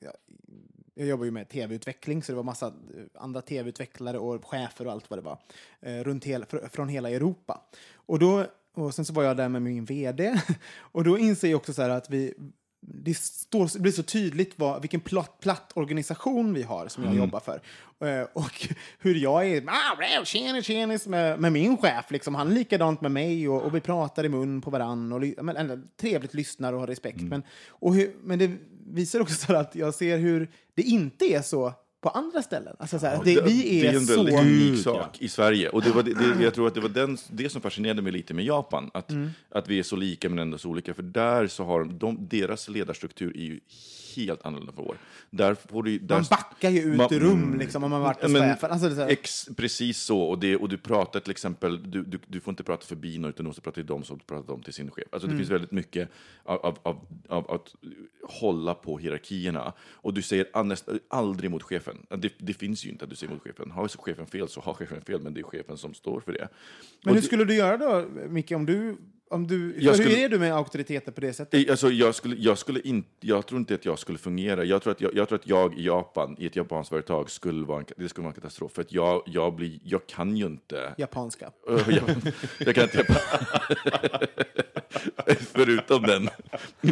Jag, 1.00 1.08
jobbar 1.08 1.26
ju 1.26 1.32
med 1.32 1.50
tv-utveckling, 1.50 2.24
så 2.24 2.32
det 2.32 2.36
var 2.36 2.44
massa 2.44 2.68
eh, 2.68 2.74
andra 3.14 3.42
tv-utvecklare 3.42 4.20
och 4.20 4.46
chefer 4.46 4.86
och 4.86 4.92
allt 4.92 5.10
vad 5.10 5.20
det 5.20 5.24
var. 5.24 5.38
Eh, 5.82 6.04
runt 6.04 6.26
hel, 6.26 6.46
fr, 6.46 6.58
från 6.72 6.90
hela 6.90 7.10
Europa. 7.10 7.62
Och, 7.94 8.20
då, 8.20 8.46
och 8.74 8.94
sen 8.94 9.06
så 9.06 9.14
var 9.14 9.24
jag 9.24 9.38
där 9.38 9.50
med 9.50 9.62
min 9.62 9.86
vd. 9.86 10.42
Och 10.92 11.04
då 11.04 11.18
inser 11.18 11.48
jag 11.48 11.58
också 11.58 11.74
så 11.74 11.82
här 11.82 11.90
att 11.90 12.10
vi... 12.10 12.34
Det, 12.82 13.18
står, 13.18 13.70
det 13.74 13.80
blir 13.80 13.92
så 13.92 14.04
tydligt 14.04 14.54
vad, 14.56 14.82
vilken 14.82 15.00
platt, 15.00 15.40
platt 15.40 15.72
organisation 15.74 16.54
vi 16.54 16.64
har 16.64 16.88
som 16.88 17.04
jag 17.04 17.16
jobbar 17.16 17.40
för. 17.40 17.62
Eh, 18.08 18.28
och 18.34 18.68
hur 19.00 19.16
jag 19.16 19.48
är 19.48 19.64
ah, 19.68 20.26
tjenis, 20.26 20.66
tjenis 20.66 21.08
med, 21.08 21.40
med 21.40 21.52
min 21.52 21.78
chef. 21.78 22.12
Liksom. 22.12 22.36
Han 22.36 22.52
är 22.52 22.56
likadant 22.56 23.02
med 23.02 23.12
mig 23.12 23.50
och, 23.50 23.62
och 23.62 23.76
vi 23.76 23.82
pratar 23.82 24.26
i 24.26 24.30
mun 24.30 24.62
på 24.62 24.70
varann. 24.70 25.14
Och, 25.14 25.44
men, 25.44 25.58
ändå 25.58 25.80
trevligt 25.98 26.34
lyssnar 26.34 26.74
och 26.74 26.80
har 26.80 26.88
respekt. 26.88 27.22
Men, 27.22 27.44
och 27.70 27.96
hur, 27.96 28.16
men 28.24 28.40
det 28.40 28.52
visar 28.88 29.20
också 29.20 29.54
att 29.54 29.76
jag 29.76 29.94
ser 29.94 30.18
hur 30.18 30.52
det 30.74 30.82
inte 30.82 31.26
är 31.26 31.42
så 31.42 31.74
på 32.02 32.10
andra 32.10 32.42
ställen. 32.42 32.76
Alltså 32.80 33.00
så 33.00 33.06
här, 33.06 33.22
det, 33.26 33.42
vi 33.42 33.80
är, 33.80 33.84
det 33.84 33.88
är 33.88 33.94
en 33.96 34.06
så... 34.06 34.16
väldigt 34.16 34.40
unik 34.40 34.84
sak 34.84 35.18
i 35.22 35.30
Sverige. 35.30 35.70
Och 35.70 35.82
det 35.82 35.92
var 35.92 36.04
det, 36.04 36.14
det, 36.14 36.44
jag 36.44 36.54
tror 36.54 36.68
att 36.68 36.74
det 36.74 36.82
var 36.82 36.90
den, 36.90 37.18
det 37.32 37.50
som 37.50 37.62
fascinerade 37.62 38.02
mig 38.02 38.12
lite 38.12 38.34
med 38.34 38.46
Japan. 38.46 38.92
Att, 38.94 39.10
Mm. 39.12 39.30
att 39.52 39.68
vi 39.68 39.80
är 39.80 39.84
så 39.84 39.96
lika 39.96 40.30
men 40.30 40.40
ändå 40.40 40.58
så 40.58 40.70
olika. 40.70 40.94
För 40.94 41.04
där 41.04 41.48
så 41.48 41.64
har 41.64 41.84
de, 41.84 42.28
deras 42.30 42.70
ledarstruktur 42.70 43.38
är 43.38 43.42
ju 43.44 43.60
helt 44.16 44.46
annorlunda 44.46 44.74
från 44.74 44.86
vår. 44.86 44.98
Där 45.30 45.56
får 45.56 45.84
du, 45.84 46.00
där, 46.00 46.16
Man 46.16 46.26
backar 46.30 46.70
ju 46.70 46.80
ut 46.82 46.98
Man- 46.98 47.14
ur 47.14 47.20
rum 47.20 47.60
liksom, 47.60 47.84
om 47.84 47.92
man 47.92 48.02
varit 48.02 48.22
hos 48.24 48.34
chefen. 48.34 48.72
Alltså, 48.72 48.96
så 48.96 49.02
Ex, 49.02 49.50
precis 49.58 49.98
så. 50.02 50.22
Och, 50.22 50.40
det, 50.40 50.56
och 50.56 50.70
du 50.70 50.78
pratar 50.78 51.20
till 51.20 51.32
exempel, 51.32 51.92
du, 51.92 52.04
du, 52.04 52.20
du 52.28 52.40
får 52.40 52.52
inte 52.52 52.64
prata 52.64 52.86
förbi 52.86 53.18
någon, 53.18 53.30
utan 53.30 53.44
du 53.44 53.48
måste 53.48 53.62
prata 53.62 53.76
till 53.76 53.86
dem 53.86 54.04
som 54.04 54.18
du 54.18 54.24
pratar 54.24 54.54
om 54.54 54.62
till 54.62 54.74
sin 54.74 54.92
chef. 54.92 55.06
Alltså 55.12 55.28
det 55.28 55.38
finns 55.38 55.50
väldigt 55.50 55.72
mycket 55.72 56.10
av, 56.44 56.66
av, 56.66 56.78
av, 56.84 57.06
av 57.28 57.52
att 57.52 57.76
hålla 58.24 58.74
på 58.74 58.98
hierarkierna. 58.98 59.74
Och 59.92 60.14
du 60.14 60.22
säger 60.22 60.64
näst- 60.64 61.00
aldrig 61.08 61.52
mot 61.52 61.64
chefen. 61.64 61.98
Det, 62.18 62.34
det 62.38 62.54
finns 62.54 62.86
ju 62.86 62.90
inte 62.90 63.04
att 63.04 63.10
du 63.10 63.16
säger 63.16 63.34
mot 63.34 63.42
chefen. 63.44 63.72
Har 63.72 63.88
chefen 63.88 64.28
fel 64.28 64.48
så 64.50 64.62
har 64.62 64.74
chefen 64.74 65.02
fel, 65.02 65.22
men 65.22 65.34
det 65.34 65.40
är 65.40 65.44
chefen 65.44 65.78
som 65.78 65.94
står 65.94 66.20
för 66.20 66.32
det. 66.32 66.48
Men 67.04 67.10
Och 67.12 67.16
hur 67.16 67.22
skulle 67.22 67.46
du 67.46 67.56
göra 67.56 67.78
då, 67.78 68.06
Micke, 68.30 68.52
om 68.52 68.66
du... 68.66 68.98
Om 69.32 69.48
du 69.48 69.76
Jag 69.80 69.96
skulle- 69.96 70.10
Hur 70.16 70.24
är 70.26 70.30
du 70.30 70.40
med 70.40 70.54
auktoriteter 70.56 71.12
på 71.12 71.22
det 71.22 71.34
sättet? 71.34 71.70
Alltså, 71.70 71.90
jag, 71.90 72.16
skulle, 72.16 72.36
jag, 72.36 72.58
skulle 72.58 72.80
in, 72.82 73.04
jag 73.20 73.46
tror 73.46 73.60
inte 73.60 73.74
att 73.76 73.86
jag 73.86 74.00
skulle 74.00 74.18
fungera. 74.18 74.64
Jag 74.64 74.82
tror 74.82 74.92
att 74.92 75.02
jag, 75.02 75.16
jag, 75.16 75.28
tror 75.30 75.40
att 75.40 75.48
jag 75.48 75.80
i 75.80 75.86
Japan, 75.86 76.36
i 76.40 76.46
ett 76.46 76.56
japanskt 76.56 76.90
företag, 76.90 77.30
skulle 77.32 77.66
vara 77.66 77.80
en, 77.80 77.86
det 77.98 78.10
skulle 78.10 78.24
vara 78.24 78.34
en 78.36 78.42
katastrof. 78.42 78.72
För 78.72 78.82
att 78.82 78.92
jag, 78.92 79.24
jag, 79.26 79.56
blir, 79.56 79.80
jag 79.84 80.08
kan 80.08 80.38
ju 80.38 80.46
inte... 80.46 80.94
Japanska. 80.98 81.52
jag, 81.68 82.04
jag 82.60 82.76
kan 82.76 82.84
inte... 82.84 83.06
Förutom 85.52 86.04
den 86.04 86.30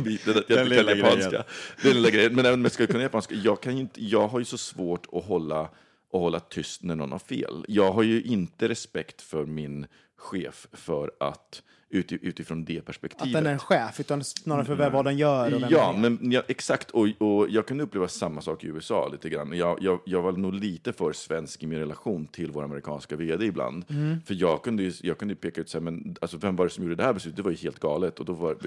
biten 0.03 0.37
att 0.37 0.49
jag 0.49 0.57
Den 0.59 0.65
inte 0.71 0.83
kan 0.83 0.97
japanska. 0.97 1.29
grejen. 1.29 1.43
Den 1.83 1.93
lilla 1.93 2.09
grejen. 2.09 2.35
Men 2.35 2.45
även 2.45 2.59
om 2.59 2.63
jag 2.65 2.71
ska 2.71 2.87
kunna 2.87 3.03
japanska, 3.03 3.35
jag, 3.35 3.61
kan 3.61 3.75
ju 3.75 3.81
inte, 3.81 4.03
jag 4.03 4.27
har 4.27 4.39
ju 4.39 4.45
så 4.45 4.57
svårt 4.57 5.05
att 5.11 5.25
hålla, 5.25 5.61
att 5.61 5.71
hålla 6.11 6.39
tyst 6.39 6.83
när 6.83 6.95
någon 6.95 7.11
har 7.11 7.19
fel. 7.19 7.65
Jag 7.67 7.91
har 7.91 8.03
ju 8.03 8.21
inte 8.21 8.67
respekt 8.69 9.21
för 9.21 9.45
min 9.45 9.87
chef 10.17 10.67
för 10.73 11.11
att 11.19 11.63
uti- 11.93 12.19
utifrån 12.21 12.65
det 12.65 12.79
Att 12.79 12.85
perspektivet. 12.85 13.33
den 13.33 13.45
är 13.45 13.51
en 13.51 13.59
chef, 13.59 13.99
utan 13.99 14.23
snarare 14.23 14.65
för 14.65 14.89
vad 14.89 15.05
den 15.05 15.17
gör 15.17 15.67
Ja, 15.69 15.91
den 15.93 16.05
är. 16.05 16.09
men 16.09 16.31
ja, 16.31 16.41
exakt. 16.47 16.91
Och, 16.91 17.07
och 17.17 17.49
jag 17.49 17.65
kunde 17.65 17.83
uppleva 17.83 18.07
samma 18.07 18.41
sak 18.41 18.63
i 18.63 18.67
USA 18.67 19.07
lite 19.11 19.29
grann. 19.29 19.53
Jag, 19.57 19.77
jag, 19.81 19.99
jag 20.05 20.21
var 20.21 20.31
nog 20.31 20.53
lite 20.53 20.93
för 20.93 21.13
svensk 21.13 21.63
i 21.63 21.67
min 21.67 21.79
relation 21.79 22.27
till 22.27 22.51
vår 22.51 22.63
amerikanska 22.63 23.15
vd 23.15 23.45
ibland. 23.45 23.85
Mm. 23.89 24.21
För 24.25 24.33
jag 24.33 24.63
kunde 24.63 24.83
ju 24.83 24.91
jag 25.01 25.17
kunde 25.17 25.35
peka 25.35 25.61
ut, 25.61 25.69
så 25.69 25.77
här, 25.77 25.83
men 25.83 26.15
alltså, 26.21 26.37
vem 26.37 26.55
var 26.55 26.65
det 26.65 26.71
som 26.71 26.83
gjorde 26.83 26.95
det 26.95 27.03
här 27.03 27.13
beslutet? 27.13 27.37
Det 27.37 27.43
var 27.43 27.51
ju 27.51 27.57
helt 27.57 27.79
galet. 27.79 28.19
Och 28.19 28.25
då 28.25 28.33
var 28.33 28.57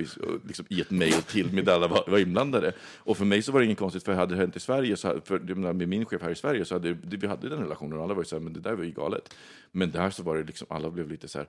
liksom, 0.46 0.66
i 0.68 0.80
ett 0.80 0.90
mejl 0.90 1.12
till 1.12 1.52
med 1.52 1.68
alla 1.68 1.88
var, 1.88 2.04
var 2.06 2.18
inblandade. 2.18 2.72
Och 2.98 3.16
för 3.16 3.24
mig 3.24 3.42
så 3.42 3.52
var 3.52 3.60
det 3.60 3.66
inget 3.66 3.78
konstigt, 3.78 4.02
för 4.04 4.12
hade 4.12 4.34
det 4.34 4.40
hänt 4.40 4.56
i 4.56 4.60
Sverige, 4.60 4.96
så, 4.96 5.20
för, 5.24 5.38
med 5.72 5.88
min 5.88 6.04
chef 6.04 6.22
här 6.22 6.30
i 6.30 6.34
Sverige, 6.34 6.64
så 6.64 6.74
hade 6.74 6.92
vi 6.92 7.26
hade 7.26 7.48
den 7.48 7.58
relationen 7.58 7.98
och 7.98 8.04
alla 8.04 8.14
var 8.14 8.22
ju 8.22 8.26
så 8.26 8.36
här, 8.36 8.40
men 8.42 8.52
det 8.52 8.60
där 8.60 8.72
var 8.74 8.84
ju 8.84 8.90
galet. 8.90 9.34
Men 9.72 9.90
där 9.90 10.10
så 10.10 10.22
var 10.22 10.36
det 10.36 10.42
liksom, 10.44 10.66
alla 10.70 10.90
blev 10.90 11.08
lite 11.08 11.28
så 11.28 11.38
här, 11.38 11.48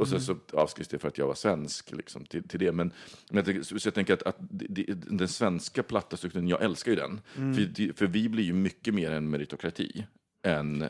och 0.00 0.08
sen 0.08 0.20
så 0.20 0.36
avskrivs 0.52 0.88
det 0.88 0.98
för 0.98 1.08
att 1.08 1.18
jag 1.18 1.26
var 1.26 1.34
svensk 1.34 1.92
liksom, 1.92 2.24
till, 2.24 2.48
till 2.48 2.60
det. 2.60 2.72
Men, 2.72 2.92
men 3.30 3.44
jag 3.46 3.66
så 3.66 3.78
så 3.78 3.86
jag 3.86 3.94
tänker 3.94 4.14
att, 4.14 4.22
att 4.22 4.36
det, 4.50 4.84
den 5.10 5.28
svenska 5.28 5.82
platta 5.82 6.16
strukturen, 6.16 6.48
jag 6.48 6.62
älskar 6.62 6.92
ju 6.92 6.96
den. 6.96 7.20
För, 7.34 7.60
det- 7.76 7.98
för 7.98 8.06
vi 8.06 8.28
blir 8.28 8.44
ju 8.44 8.52
mycket 8.52 8.94
mer 8.94 9.10
en 9.10 9.30
meritokrati 9.30 10.06
än... 10.46 10.84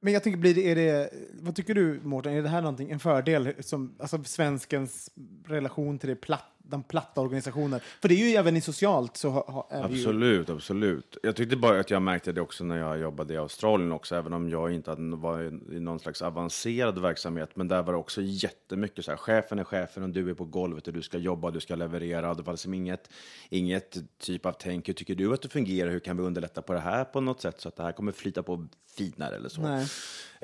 Men 0.00 0.12
jag 0.12 0.22
tänker, 0.22 0.38
blir 0.40 0.54
det, 0.54 0.70
är 0.70 0.74
det, 0.76 1.10
vad 1.40 1.54
tycker 1.56 1.74
du 1.74 2.00
Mårten, 2.02 2.32
är 2.32 2.42
det 2.42 2.48
här 2.48 2.60
någonting, 2.62 2.90
en 2.90 2.98
fördel, 3.00 3.52
som, 3.60 3.96
alltså 3.98 4.24
svenskens 4.24 5.10
relation 5.46 5.98
till 5.98 6.08
det 6.08 6.16
platt, 6.16 6.55
den 6.68 6.82
platta 6.82 7.20
organisationen? 7.20 7.80
För 8.00 8.08
det 8.08 8.14
är 8.14 8.28
ju 8.30 8.34
även 8.36 8.56
i 8.56 8.60
socialt 8.60 9.16
så 9.16 9.30
ha, 9.30 9.68
är 9.70 9.88
vi 9.88 9.94
ju, 9.94 10.00
Absolut, 10.00 10.50
absolut. 10.50 11.16
Jag 11.22 11.36
tyckte 11.36 11.56
bara 11.56 11.80
att 11.80 11.90
jag 11.90 12.02
märkte 12.02 12.32
det 12.32 12.40
också 12.40 12.64
när 12.64 12.78
jag 12.78 12.98
jobbade 12.98 13.34
i 13.34 13.36
Australien 13.36 13.92
också, 13.92 14.14
även 14.16 14.32
om 14.32 14.50
jag 14.50 14.72
inte 14.72 14.94
var 14.98 15.42
i- 15.42 15.76
i 15.76 15.80
någon 15.80 15.98
slags 16.00 16.22
avancerad 16.22 16.98
verksamhet. 16.98 17.50
Men 17.56 17.68
där 17.68 17.82
var 17.82 17.92
det 17.92 17.98
också 17.98 18.20
jättemycket 18.22 19.04
så 19.04 19.10
här, 19.10 19.16
chefen 19.18 19.58
är 19.58 19.64
chefen 19.64 20.02
och 20.02 20.08
du 20.08 20.30
är 20.30 20.34
på 20.34 20.44
golvet 20.44 20.86
och 20.86 20.92
du 20.92 21.02
ska 21.02 21.18
jobba, 21.18 21.50
du 21.50 21.60
ska 21.60 21.74
leverera. 21.74 22.34
Det 22.34 22.42
var 22.42 22.52
liksom 22.52 22.74
inget, 22.74 23.10
inget 23.48 23.96
typ 24.18 24.46
av 24.46 24.52
tänk, 24.52 24.88
hur 24.88 24.94
tycker 24.94 25.14
du 25.14 25.34
att 25.34 25.42
det 25.42 25.48
fungerar, 25.48 25.90
hur 25.90 26.00
kan 26.00 26.16
vi 26.16 26.22
underlätta 26.22 26.62
på 26.62 26.72
det 26.72 26.80
här 26.80 27.04
på 27.04 27.20
något 27.20 27.40
sätt 27.40 27.60
så 27.60 27.68
att 27.68 27.76
det 27.76 27.82
här 27.82 27.92
kommer 27.92 28.12
flyta 28.12 28.42
på 28.42 28.66
finare 28.96 29.36
eller 29.36 29.48
så. 29.48 29.60
Nej. 29.60 29.86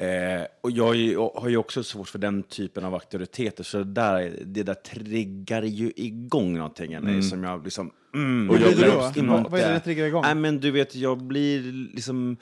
Eh, 0.02 0.46
och 0.60 0.70
jag 0.70 0.86
har 1.34 1.48
ju 1.48 1.56
också 1.56 1.82
svårt 1.82 2.08
för 2.08 2.18
den 2.18 2.42
typen 2.42 2.84
av 2.84 2.94
auktoriteter, 2.94 3.64
så 3.64 3.78
det 3.78 3.84
där, 3.84 4.38
det 4.44 4.62
där 4.62 4.74
triggar 4.74 5.62
ju 5.62 5.92
igång 5.96 6.56
någonting 6.56 7.00
mig 7.00 7.22
som 7.22 7.44
jag 7.44 7.64
liksom... 7.64 7.92
Mm, 8.14 8.50
Och 8.50 8.56
jag 8.56 8.76
blir 8.76 8.86
då? 8.86 9.48
Vad- 9.48 9.60
är 9.60 9.68
det 9.68 9.72
det 9.74 9.80
triggar 9.80 10.06
igång? 10.06 10.22
Nej, 10.22 10.34
men 10.34 10.60
du 10.60 10.70
vet, 10.70 10.94
jag 10.94 11.18
blir 11.22 11.62
liksom... 11.94 12.36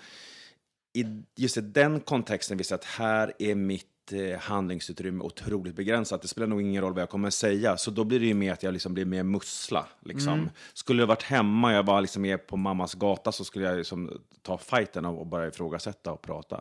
I 0.93 1.05
just 1.37 1.57
i 1.57 1.61
den 1.61 2.01
kontexten 2.01 2.59
visar 2.59 2.75
att 2.75 2.85
här 2.85 3.33
är 3.39 3.55
mitt 3.55 4.13
eh, 4.13 4.39
handlingsutrymme 4.41 5.25
otroligt 5.25 5.77
begränsat. 5.77 6.23
Det 6.23 6.29
spelar 6.29 6.47
nog 6.47 6.63
ingen 6.63 6.83
roll 6.83 6.93
vad 6.93 7.03
jag 7.03 7.11
kommer 7.11 7.31
säga. 7.31 7.77
Så 7.77 7.91
då 7.91 8.05
blir 8.05 8.21
det 8.21 8.27
ju 8.27 8.35
mer 8.35 8.53
att 8.53 8.63
jag 8.63 8.73
liksom 8.73 8.95
blir 8.95 9.05
mer 9.05 9.23
mussla. 9.23 9.87
Liksom. 10.05 10.33
Mm. 10.33 10.49
Skulle 10.75 11.03
jag 11.03 11.07
varit 11.07 11.23
hemma, 11.23 11.73
jag 11.73 11.83
var 11.83 12.01
liksom 12.01 12.39
på 12.49 12.57
mammas 12.57 12.95
gata, 12.95 13.33
så 13.33 13.45
skulle 13.45 13.65
jag 13.69 13.79
liksom 13.79 14.11
ta 14.43 14.59
fighten 14.59 15.05
och 15.05 15.19
och 15.21 15.27
bara 15.27 15.49
ifrågasätta 15.49 16.13
och 16.13 16.23
prata. 16.23 16.61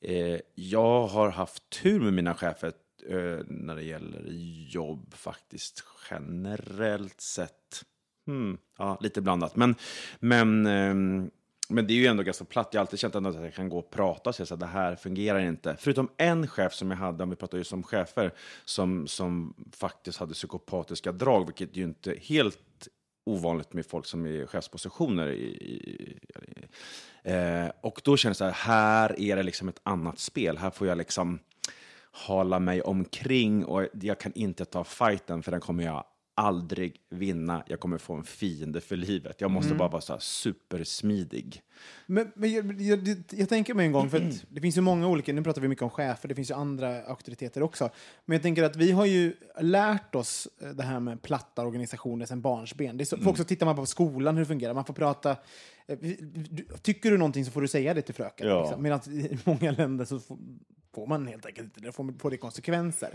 Eh, 0.00 0.40
jag 0.54 1.06
har 1.06 1.30
haft 1.30 1.70
tur 1.70 2.00
med 2.00 2.12
mina 2.12 2.34
chefer 2.34 2.72
eh, 3.08 3.38
när 3.46 3.76
det 3.76 3.82
gäller 3.82 4.24
jobb 4.68 5.14
faktiskt 5.14 5.84
generellt 6.10 7.20
sett. 7.20 7.84
Hmm, 8.26 8.58
ja, 8.78 8.98
lite 9.00 9.22
blandat. 9.22 9.56
Men, 9.56 9.74
men, 10.18 10.66
eh, 10.66 10.94
men 11.68 11.86
det 11.86 11.92
är 11.92 11.96
ju 11.96 12.06
ändå 12.06 12.22
ganska 12.22 12.44
platt. 12.44 12.68
Jag 12.72 12.80
har 12.80 12.82
alltid 12.82 12.98
känt 12.98 13.14
att 13.14 13.34
jag 13.34 13.54
kan 13.54 13.68
gå 13.68 13.78
och 13.78 13.90
prata 13.90 14.30
och 14.30 14.34
säga 14.34 14.54
att 14.54 14.60
det 14.60 14.66
här 14.66 14.96
fungerar 14.96 15.38
inte. 15.38 15.76
Förutom 15.78 16.08
en 16.16 16.48
chef 16.48 16.74
som 16.74 16.90
jag 16.90 16.98
hade, 16.98 17.22
om 17.22 17.30
vi 17.30 17.36
pratar 17.36 17.58
just 17.58 17.72
om 17.72 17.82
chefer, 17.82 18.32
som, 18.64 19.06
som 19.06 19.54
faktiskt 19.72 20.18
hade 20.18 20.34
psykopatiska 20.34 21.12
drag, 21.12 21.46
vilket 21.46 21.76
ju 21.76 21.82
inte 21.82 22.12
är 22.12 22.20
helt 22.20 22.88
ovanligt 23.26 23.72
med 23.72 23.86
folk 23.86 24.06
som 24.06 24.26
är 24.26 24.30
i 24.30 24.46
chefspositioner. 24.46 25.28
I, 25.28 25.44
i, 25.44 25.74
i, 25.74 26.18
eh, 27.26 27.70
och 27.80 28.00
då 28.04 28.16
känner 28.16 28.30
jag 28.30 28.36
så 28.36 28.44
här, 28.44 28.52
här 28.52 29.20
är 29.20 29.36
det 29.36 29.42
liksom 29.42 29.68
ett 29.68 29.80
annat 29.82 30.18
spel. 30.18 30.58
Här 30.58 30.70
får 30.70 30.86
jag 30.86 30.98
liksom 30.98 31.38
hala 32.10 32.58
mig 32.58 32.82
omkring 32.82 33.64
och 33.64 33.86
jag 33.92 34.20
kan 34.20 34.32
inte 34.34 34.64
ta 34.64 34.84
fighten 34.84 35.42
för 35.42 35.50
den 35.50 35.60
kommer 35.60 35.84
jag 35.84 36.04
aldrig 36.38 37.00
vinna. 37.10 37.64
Jag 37.66 37.80
kommer 37.80 37.98
få 37.98 38.14
en 38.14 38.24
fiende 38.24 38.80
för 38.80 38.96
livet. 38.96 39.40
Jag 39.40 39.50
måste 39.50 39.68
Mm. 39.68 39.78
bara 39.78 39.88
vara 39.88 40.02
så 40.02 40.18
supersmidig. 40.18 41.62
Men, 42.06 42.32
men 42.34 42.52
jag, 42.52 42.80
jag, 42.80 43.08
jag, 43.30 43.48
tänker 43.48 43.74
mig 43.74 43.86
en 43.86 43.92
gång, 43.92 44.10
för 44.10 44.16
att 44.16 44.44
det 44.48 44.60
finns 44.60 44.76
ju 44.76 44.80
många 44.80 45.08
olika, 45.08 45.32
nu 45.32 45.42
pratar 45.42 45.60
vi 45.60 45.68
mycket 45.68 45.82
om 45.82 45.90
chefer, 45.90 46.28
det 46.28 46.34
finns 46.34 46.50
ju 46.50 46.54
andra 46.54 47.04
auktoriteter 47.04 47.62
också. 47.62 47.90
Men 48.24 48.34
jag 48.34 48.42
tänker 48.42 48.62
att 48.62 48.76
vi 48.76 48.92
har 48.92 49.06
ju 49.06 49.34
lärt 49.60 50.14
oss 50.14 50.48
eh, 50.60 50.68
det 50.68 50.82
här 50.82 51.00
med 51.00 51.22
platta 51.22 51.66
organisationer 51.66 52.26
sedan 52.26 52.40
barnsben. 52.40 52.96
Det 52.96 53.02
är 53.02 53.06
så, 53.06 53.16
för 53.16 53.30
också 53.30 53.44
tittar 53.44 53.66
man 53.66 53.76
på 53.76 53.86
skolan 53.86 54.34
hur 54.34 54.42
det 54.42 54.48
fungerar, 54.48 54.74
man 54.74 54.84
får 54.84 54.94
prata 54.94 55.36
eh, 55.86 55.98
Tycker 56.82 57.10
du 57.10 57.18
någonting 57.18 57.44
så 57.44 57.50
får 57.50 57.60
du 57.60 57.68
säga 57.68 57.94
det 57.94 58.02
till 58.02 58.14
fröken. 58.14 58.48
Ja. 58.48 58.62
Liksom. 58.62 58.82
Medan 58.82 59.00
i 59.06 59.38
många 59.44 59.70
länder 59.70 60.04
så 60.04 60.20
får, 60.96 61.06
man 61.06 61.26
helt 61.26 61.46
enkelt 61.46 61.64
inte 61.64 61.80
det, 61.80 61.92
får, 61.92 62.18
får 62.18 62.30
det 62.30 62.36
konsekvenser. 62.36 63.14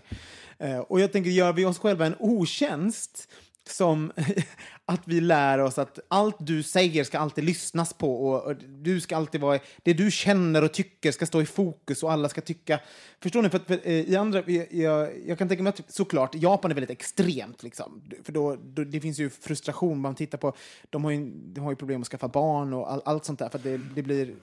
Eh, 0.58 0.80
och 0.80 1.00
jag 1.00 1.12
tänker, 1.12 1.30
gör 1.32 1.54
vi 1.54 1.66
oss 1.66 1.80
själva 1.80 2.06
en 2.06 2.16
otjänst 2.20 3.30
som 3.70 4.12
att 4.86 5.02
vi 5.06 5.22
lär 5.22 5.60
oss 5.60 5.78
att 5.78 6.00
allt 6.08 6.36
du 6.40 6.64
säger 6.64 7.04
ska 7.04 7.20
alltid 7.20 7.44
lyssnas 7.44 7.94
på 7.94 8.28
och, 8.28 8.44
och 8.44 8.56
du 8.56 9.02
ska 9.02 9.16
alltid 9.16 9.42
vara, 9.42 9.60
det 9.84 9.94
du 9.94 10.12
känner 10.12 10.64
och 10.64 10.74
tycker 10.74 11.12
ska 11.12 11.26
stå 11.26 11.42
i 11.42 11.46
fokus 11.46 12.04
och 12.04 12.12
alla 12.12 12.30
ska 12.30 12.42
tycka. 12.42 12.80
Förstår 13.20 13.42
ni? 13.42 13.50
För, 13.50 13.60
för, 13.60 13.80
eh, 13.84 13.94
i 13.94 14.16
andra, 14.16 14.44
jag, 14.70 15.10
jag, 15.28 15.38
kan 15.38 15.48
tänka 15.48 15.64
mig 15.64 15.70
att 15.70 15.94
såklart, 15.94 16.36
Japan 16.36 16.72
är 16.72 16.76
väldigt 16.76 16.90
extremt 16.90 17.64
liksom. 17.64 18.02
För 18.24 18.32
då, 18.32 18.56
då, 18.56 18.84
det 18.84 19.02
finns 19.02 19.20
ju 19.20 19.30
frustration, 19.30 20.00
man 20.00 20.16
tittar 20.16 20.38
på, 20.38 20.54
de 20.90 21.04
har 21.04 21.12
ju, 21.12 21.32
de 21.34 21.62
har 21.62 21.72
ju 21.72 21.76
problem 21.76 22.02
att 22.02 22.08
skaffa 22.08 22.28
barn 22.28 22.74
och 22.74 22.92
all, 22.92 23.02
allt 23.06 23.26
sånt 23.26 23.40
där 23.40 23.50
för 23.50 23.60
det, 23.60 23.78
det 23.78 24.04
blir 24.04 24.36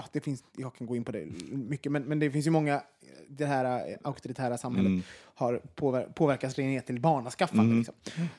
ja, 0.00 0.08
det 0.12 0.20
finns, 0.20 0.44
jag 0.56 0.74
kan 0.74 0.86
gå 0.86 0.96
in 0.96 1.04
på 1.04 1.12
det 1.12 1.26
mycket, 1.52 1.92
men, 1.92 2.02
men 2.02 2.18
det 2.18 2.30
finns 2.30 2.46
ju 2.46 2.50
många, 2.50 2.82
det 3.28 3.46
här 3.46 3.64
eh, 3.64 3.96
auktoritära 4.02 4.58
samhället 4.58 5.04
har 5.34 5.60
påver 5.74 6.02
påverkats 6.14 6.56
ner 6.56 6.80
till 6.80 7.00
barnaskaffande. 7.00 7.76
Liksom. 7.76 7.94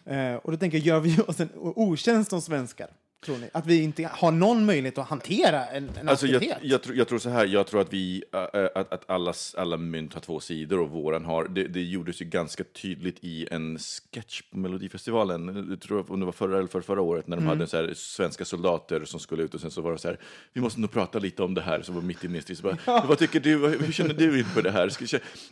Eh, 0.06 0.36
och 0.36 0.52
då 0.52 0.58
tänker 0.58 0.78
jag, 0.78 0.88
gör 0.88 1.00
vi 1.00 1.22
oss 1.22 1.40
en 1.40 1.50
otjänst 1.56 2.30
som 2.30 2.42
svenskar? 2.42 2.88
Tror 3.26 3.38
ni? 3.38 3.50
Att 3.54 3.66
vi 3.66 3.84
inte 3.84 4.10
har 4.14 4.32
någon 4.32 4.66
möjlighet 4.66 4.98
att 4.98 5.08
hantera 5.08 5.66
en, 5.66 5.90
en 6.00 6.10
Alltså 6.10 6.28
jag, 6.28 6.44
jag, 6.62 6.84
tror, 6.84 6.96
jag 6.96 7.08
tror 7.08 7.20
så 7.20 7.30
här, 7.30 7.46
jag 7.46 7.68
tror 7.68 7.82
att 7.82 7.94
vi, 7.94 8.24
äh, 8.34 8.62
äh, 8.62 8.70
att, 8.76 8.94
att 8.94 9.10
allas, 9.10 9.56
alla 9.56 9.78
mynt 9.78 10.14
har 10.14 10.22
två 10.22 10.40
sidor 10.40 10.80
och 10.80 10.90
våran 10.90 11.26
har, 11.26 11.48
det, 11.48 11.68
det 11.68 11.82
gjordes 11.82 12.22
ju 12.22 12.26
ganska 12.26 12.64
tydligt 12.64 13.18
i 13.22 13.48
en 13.52 13.80
sketch 13.80 14.42
på 14.42 14.58
Melodifestivalen, 14.58 15.68
jag 15.70 15.82
tror 15.82 16.12
om 16.12 16.20
det 16.20 16.26
var 16.26 16.34
förra 16.34 16.58
eller 16.58 16.68
för 16.68 16.82
förra 16.82 17.02
året, 17.02 17.28
när 17.28 17.38
de 17.38 17.48
hade 17.48 17.68
så 17.68 17.78
här, 17.78 17.94
svenska 17.96 18.46
soldater 18.46 19.06
som 19.06 19.20
skulle 19.20 19.44
ut 19.44 19.54
och 19.54 19.62
sen 19.62 19.72
så 19.72 19.82
var 19.82 19.92
det 19.92 19.98
så 19.98 20.08
här, 20.08 20.20
vi 20.54 20.62
måste 20.62 20.80
nog 20.80 20.92
prata 20.92 21.20
lite 21.20 21.44
om 21.44 21.54
det 21.54 21.62
här, 21.62 21.82
som 21.82 21.96
var 21.96 22.02
mitt 22.02 22.24
inne 22.24 22.38
i 22.38 22.42
strid, 22.42 22.58
så 22.58 22.64
bara, 22.64 22.78
vad 23.08 23.18
tycker 23.18 23.40
du, 23.40 23.68
hur 23.68 23.92
känner 23.92 24.14
du 24.14 24.40
inför 24.40 24.62
det 24.62 24.72
här? 24.72 24.92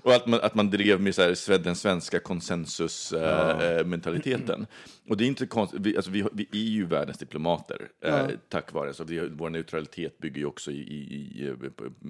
Och 0.01 0.13
att 0.13 0.27
man, 0.27 0.39
att 0.41 0.55
man 0.55 0.69
drev 0.69 1.01
med 1.01 1.15
så 1.15 1.21
här, 1.21 1.57
den 1.57 1.75
svenska 1.75 2.19
konsensusmentaliteten. 2.19 4.67
Och 5.09 5.17
det 5.17 5.23
är 5.23 5.27
inte 5.27 5.45
konstigt, 5.45 5.79
vi, 5.81 5.95
alltså, 5.95 6.11
vi, 6.11 6.23
vi 6.31 6.47
är 6.51 6.71
ju 6.71 6.85
världens 6.85 7.17
diplomater, 7.17 7.58
eh, 8.01 8.27
tack 8.49 8.73
vare, 8.73 8.93
så 8.93 9.03
vi, 9.03 9.29
vår 9.29 9.49
neutralitet 9.49 10.17
bygger 10.17 10.39
ju 10.39 10.45
också 10.45 10.71
i, 10.71 10.75
i, 10.79 11.45
i, 11.45 11.55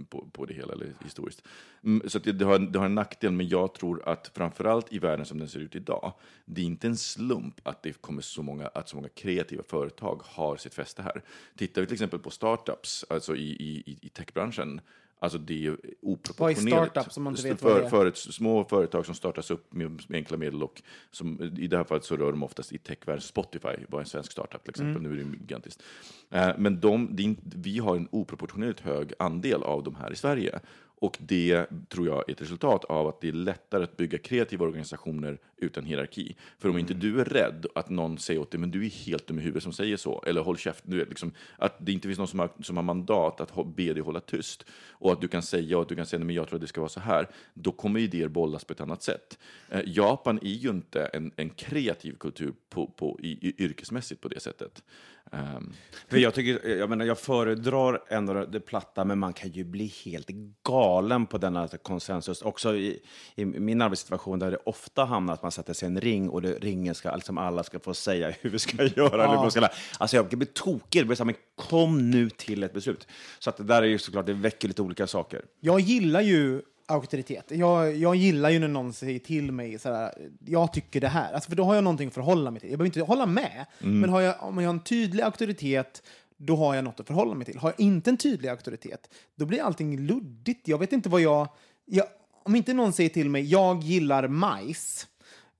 på, 0.09 0.27
på, 0.31 0.45
det 0.45 0.53
hela, 0.53 0.73
eller 0.73 0.93
historiskt. 1.03 1.41
Mm, 1.83 2.09
så 2.09 2.19
det, 2.19 2.31
det, 2.31 2.45
har, 2.45 2.59
det 2.59 2.79
har 2.79 2.85
en 2.85 2.95
nackdel, 2.95 3.31
men 3.31 3.47
jag 3.47 3.73
tror 3.73 4.09
att 4.09 4.31
framförallt 4.35 4.93
i 4.93 4.99
världen 4.99 5.25
som 5.25 5.39
den 5.39 5.47
ser 5.47 5.59
ut 5.59 5.75
idag, 5.75 6.13
det 6.45 6.61
är 6.61 6.65
inte 6.65 6.87
en 6.87 6.97
slump 6.97 7.59
att 7.67 7.83
det 7.83 8.01
kommer 8.01 8.21
så 8.21 8.41
många, 8.43 8.67
att 8.67 8.89
så 8.89 8.95
många 8.95 9.09
kreativa 9.09 9.63
företag 9.63 10.21
har 10.25 10.57
sitt 10.57 10.73
fäste 10.73 11.01
här. 11.01 11.21
Tittar 11.57 11.81
vi 11.81 11.87
till 11.87 11.93
exempel 11.93 12.19
på 12.19 12.29
startups, 12.29 13.05
alltså 13.09 13.35
i, 13.35 13.49
i, 13.51 13.83
i- 13.91 13.97
i 14.01 14.09
techbranschen, 14.09 14.81
Alltså 15.21 15.37
det 15.37 15.65
är 15.65 15.77
oproportionerligt. 16.01 16.73
Vad 16.73 16.83
är 16.83 16.89
startup, 16.89 17.13
som 17.13 17.23
man 17.23 17.35
inte 17.35 17.49
vet 17.49 17.61
vad 17.61 17.75
det 17.75 17.85
är? 17.85 17.89
för, 17.89 18.11
små 18.11 18.63
företag 18.63 19.05
som 19.05 19.15
startas 19.15 19.51
upp 19.51 19.73
med, 19.73 20.01
enkla 20.09 20.37
medel 20.37 20.63
och 20.63 20.81
som, 21.11 21.41
i 21.57 21.67
det 21.67 21.77
här 21.77 21.83
fallet 21.83 22.03
så 22.03 22.17
rör 22.17 22.31
de 22.31 22.43
oftast 22.43 22.73
i 22.73 22.77
techvärlden. 22.77 23.21
Spotify 23.21 23.85
var 23.89 23.99
en 23.99 24.05
svensk 24.05 24.31
startup 24.31 24.63
till 24.63 24.69
exempel, 24.69 24.95
Mm. 25.05 25.11
nu 25.15 25.21
är 25.21 25.25
det 25.25 25.37
gigantiskt. 25.37 25.83
Eh, 26.29 26.49
men 26.57 26.79
de, 26.79 27.15
vi 27.55 27.79
har 27.79 27.95
en 27.95 28.07
oproportionerligt 28.11 28.79
hög 28.79 29.13
andel 29.19 29.63
av 29.63 29.83
de 29.83 29.95
här 29.95 30.11
i 30.11 30.15
Sverige. 30.15 30.59
Och 30.99 31.17
det 31.19 31.65
tror 31.89 32.07
jag 32.07 32.29
är 32.29 32.31
ett 32.31 32.41
resultat 32.41 32.85
av 32.85 33.07
att 33.07 33.21
det 33.21 33.27
är 33.27 33.33
lättare 33.33 33.83
att 33.83 33.97
bygga 33.97 34.17
kreativa 34.17 34.65
organisationer 34.65 35.37
utan 35.57 35.85
hierarki. 35.85 36.35
För 36.57 36.69
om 36.69 36.77
inte 36.77 36.93
du 36.93 37.21
är 37.21 37.25
rädd 37.25 37.65
att 37.75 37.89
någon 37.89 38.17
säger 38.17 38.39
åt 38.41 38.51
dig, 38.51 38.59
men 38.59 38.71
du 38.71 38.85
är 38.85 38.89
helt 38.89 39.27
dum 39.27 39.39
i 39.39 39.41
huvudet 39.41 39.63
som 39.63 39.73
säger 39.73 39.97
så, 39.97 40.23
eller 40.27 40.41
håll 40.41 40.57
käft, 40.57 40.83
du 40.87 40.97
vet, 40.97 41.09
liksom, 41.09 41.31
att 41.57 41.75
det 41.79 41.91
inte 41.91 42.07
finns 42.07 42.17
någon 42.17 42.27
som 42.27 42.39
har, 42.39 42.49
som 42.61 42.77
har 42.77 42.83
mandat 42.83 43.41
att 43.41 43.75
be 43.75 43.93
dig 43.93 44.03
hålla 44.03 44.19
tyst, 44.19 44.65
och 44.89 45.11
att 45.11 45.21
du 45.21 45.27
kan 45.27 45.41
säga 45.41 45.77
och 45.77 45.81
att 45.81 45.89
du 45.89 45.95
kan 45.95 46.05
säga, 46.05 46.19
men 46.19 46.35
jag 46.35 46.47
tror 46.47 46.57
att 46.57 46.61
det 46.61 46.67
ska 46.67 46.81
vara 46.81 46.89
så 46.89 46.99
här, 46.99 47.27
då 47.53 47.71
kommer 47.71 47.99
idéer 47.99 48.27
bollas 48.27 48.63
på 48.63 48.73
ett 48.73 48.81
annat 48.81 49.03
sätt. 49.03 49.39
Eh, 49.69 49.81
Japan 49.85 50.39
är 50.41 50.47
ju 50.47 50.69
inte 50.69 51.05
en, 51.05 51.31
en 51.35 51.49
kreativ 51.49 52.15
kultur 52.15 52.53
på, 52.69 52.87
på, 52.87 53.19
i, 53.23 53.49
i, 53.49 53.63
yrkesmässigt 53.63 54.21
på 54.21 54.27
det 54.27 54.39
sättet. 54.39 54.83
Ehm, 55.31 55.73
För 56.07 56.17
jag, 56.17 56.33
tycker, 56.33 56.69
jag, 56.69 56.89
menar, 56.89 57.05
jag 57.05 57.19
föredrar 57.19 58.03
ändå 58.07 58.45
det 58.45 58.59
platta, 58.59 59.05
men 59.05 59.19
man 59.19 59.33
kan 59.33 59.49
ju 59.49 59.63
bli 59.63 59.93
helt 60.05 60.29
galen 60.63 61.25
på 61.25 61.37
denna 61.37 61.67
konsensus. 61.67 62.41
Också 62.41 62.75
i, 62.75 63.01
i 63.35 63.45
min 63.45 63.81
arbetssituation 63.81 64.39
där 64.39 64.51
det 64.51 64.57
ofta 64.65 65.05
hamnar 65.05 65.33
att 65.33 65.43
man 65.43 65.51
sätter 65.51 65.73
sig 65.73 65.87
i 65.87 65.91
en 65.91 66.01
ring 66.01 66.29
och 66.29 66.41
det, 66.41 66.53
ringen 66.53 66.95
ska, 66.95 67.15
liksom 67.15 67.37
alla 67.37 67.63
ska 67.63 67.79
få 67.79 67.93
säga 67.93 68.33
hur 68.41 68.49
vi 68.49 68.59
ska 68.59 68.83
göra. 68.83 69.23
Eller 69.23 69.35
vad 69.35 69.45
vi 69.45 69.51
ska, 69.51 69.67
alltså 69.97 70.15
jag 70.15 70.27
blir 70.27 70.45
tokig. 70.45 71.01
Det 71.01 71.05
blir 71.05 71.15
så 71.15 71.23
här, 71.23 71.25
men 71.25 71.35
kom 71.55 72.11
nu 72.11 72.29
till 72.29 72.63
ett 72.63 72.73
beslut. 72.73 73.07
Så 73.39 73.49
att 73.49 73.57
det 73.57 73.63
där 73.63 73.81
är 73.81 73.87
ju 73.87 73.97
såklart, 73.97 74.25
det 74.25 74.33
väcker 74.33 74.67
lite 74.67 74.81
olika 74.81 75.07
saker. 75.07 75.45
Jag 75.59 75.79
gillar 75.79 76.21
ju 76.21 76.61
auktoritet. 76.89 77.51
Jag, 77.51 77.95
jag 77.95 78.15
gillar 78.15 78.49
ju 78.49 78.59
när 78.59 78.67
någon 78.67 78.93
säger 78.93 79.19
till 79.19 79.51
mig 79.51 79.79
sådär, 79.79 80.13
jag 80.45 80.73
tycker 80.73 81.01
det 81.01 81.07
här. 81.07 81.33
Alltså, 81.33 81.49
för 81.49 81.55
då 81.55 81.63
har 81.63 81.75
jag 81.75 81.83
någonting 81.83 82.07
att 82.07 82.13
förhålla 82.13 82.51
mig 82.51 82.59
till. 82.59 82.69
Jag 82.69 82.79
behöver 82.79 82.97
inte 82.97 83.11
hålla 83.11 83.25
med, 83.25 83.65
men 83.79 84.09
har 84.09 84.21
jag, 84.21 84.35
om 84.39 84.57
jag 84.57 84.69
har 84.69 84.73
en 84.73 84.83
tydlig 84.83 85.23
auktoritet 85.23 86.03
då 86.39 86.55
har 86.55 86.75
jag 86.75 86.83
något 86.83 86.99
att 86.99 87.07
förhålla 87.07 87.35
mig 87.35 87.45
till. 87.45 87.57
Har 87.57 87.69
jag 87.69 87.79
inte 87.79 88.09
en 88.09 88.17
tydlig 88.17 88.49
auktoritet, 88.49 89.09
då 89.35 89.45
blir 89.45 89.61
allting 89.61 89.99
luddigt. 89.99 90.67
Jag 90.67 90.77
vet 90.77 90.93
inte 90.93 91.09
vad 91.09 91.21
jag... 91.21 91.47
jag 91.85 92.05
om 92.43 92.55
inte 92.55 92.73
någon 92.73 92.93
säger 92.93 93.09
till 93.09 93.29
mig, 93.29 93.43
jag 93.43 93.83
gillar 93.83 94.27
majs, 94.27 95.07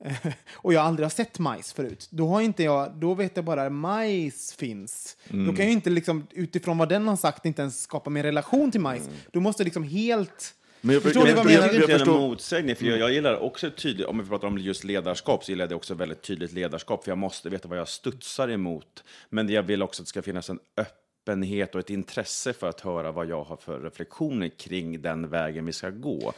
och 0.53 0.73
jag 0.73 0.86
aldrig 0.86 1.05
har 1.05 1.09
sett 1.09 1.39
majs 1.39 1.73
förut, 1.73 2.07
då, 2.11 2.27
har 2.27 2.41
inte 2.41 2.63
jag, 2.63 2.95
då 2.95 3.13
vet 3.13 3.36
jag 3.36 3.45
bara 3.45 3.65
att 3.65 3.71
majs 3.71 4.53
finns. 4.53 5.17
Då 5.30 5.45
kan 5.45 5.55
jag 5.55 5.65
ju 5.65 5.71
inte 5.71 5.89
liksom, 5.89 6.27
utifrån 6.32 6.77
vad 6.77 6.89
den 6.89 7.07
har 7.07 7.15
sagt 7.15 7.45
inte 7.45 7.61
ens 7.61 7.82
skapa 7.82 8.09
min 8.09 8.23
relation 8.23 8.71
till 8.71 8.82
majs. 8.82 9.09
Då 9.32 9.39
måste 9.39 9.61
jag 9.61 9.65
liksom 9.65 9.84
helt... 9.84 10.55
Men 10.82 10.93
jag, 10.93 11.03
Förstår 11.03 11.23
ni 11.23 11.34
vad 11.34 11.45
jag 11.45 11.51
Jag 11.51 11.59
menar? 11.61 11.67
tycker 11.67 11.75
inte 11.75 11.88
det 11.88 11.93
är 11.93 11.99
en 11.99 11.99
förstår- 11.99 12.19
motsägning, 12.19 12.75
för 12.75 12.86
jag, 12.86 12.97
jag 12.99 13.13
gillar 13.13 13.38
också 13.39 13.71
tydligt, 13.71 14.07
om 14.07 14.19
vi 14.23 14.30
pratar 14.30 14.47
om 14.47 14.57
just 14.57 14.84
ledarskap, 14.84 15.43
så 15.45 15.51
gillar 15.51 15.63
jag 15.63 15.69
det 15.69 15.75
också 15.75 15.93
väldigt 15.93 16.21
tydligt 16.21 16.51
ledarskap, 16.51 17.03
för 17.03 17.11
jag 17.11 17.17
måste 17.17 17.49
veta 17.49 17.67
vad 17.67 17.77
jag 17.77 17.88
studsar 17.88 18.49
emot. 18.49 19.03
Men 19.30 19.49
jag 19.49 19.63
vill 19.63 19.82
också 19.82 20.01
att 20.01 20.05
det 20.05 20.09
ska 20.09 20.21
finnas 20.21 20.49
en 20.49 20.59
öppenhet 20.77 21.73
och 21.75 21.80
ett 21.80 21.89
intresse 21.89 22.53
för 22.53 22.69
att 22.69 22.82
höra 22.82 23.11
vad 23.11 23.25
jag 23.30 23.43
har 23.43 23.57
för 23.57 23.80
reflektioner 23.80 24.49
kring 24.49 25.01
den 25.01 25.30
vägen 25.30 25.65
vi 25.65 25.73
ska 25.73 25.89
gå. 25.89 26.34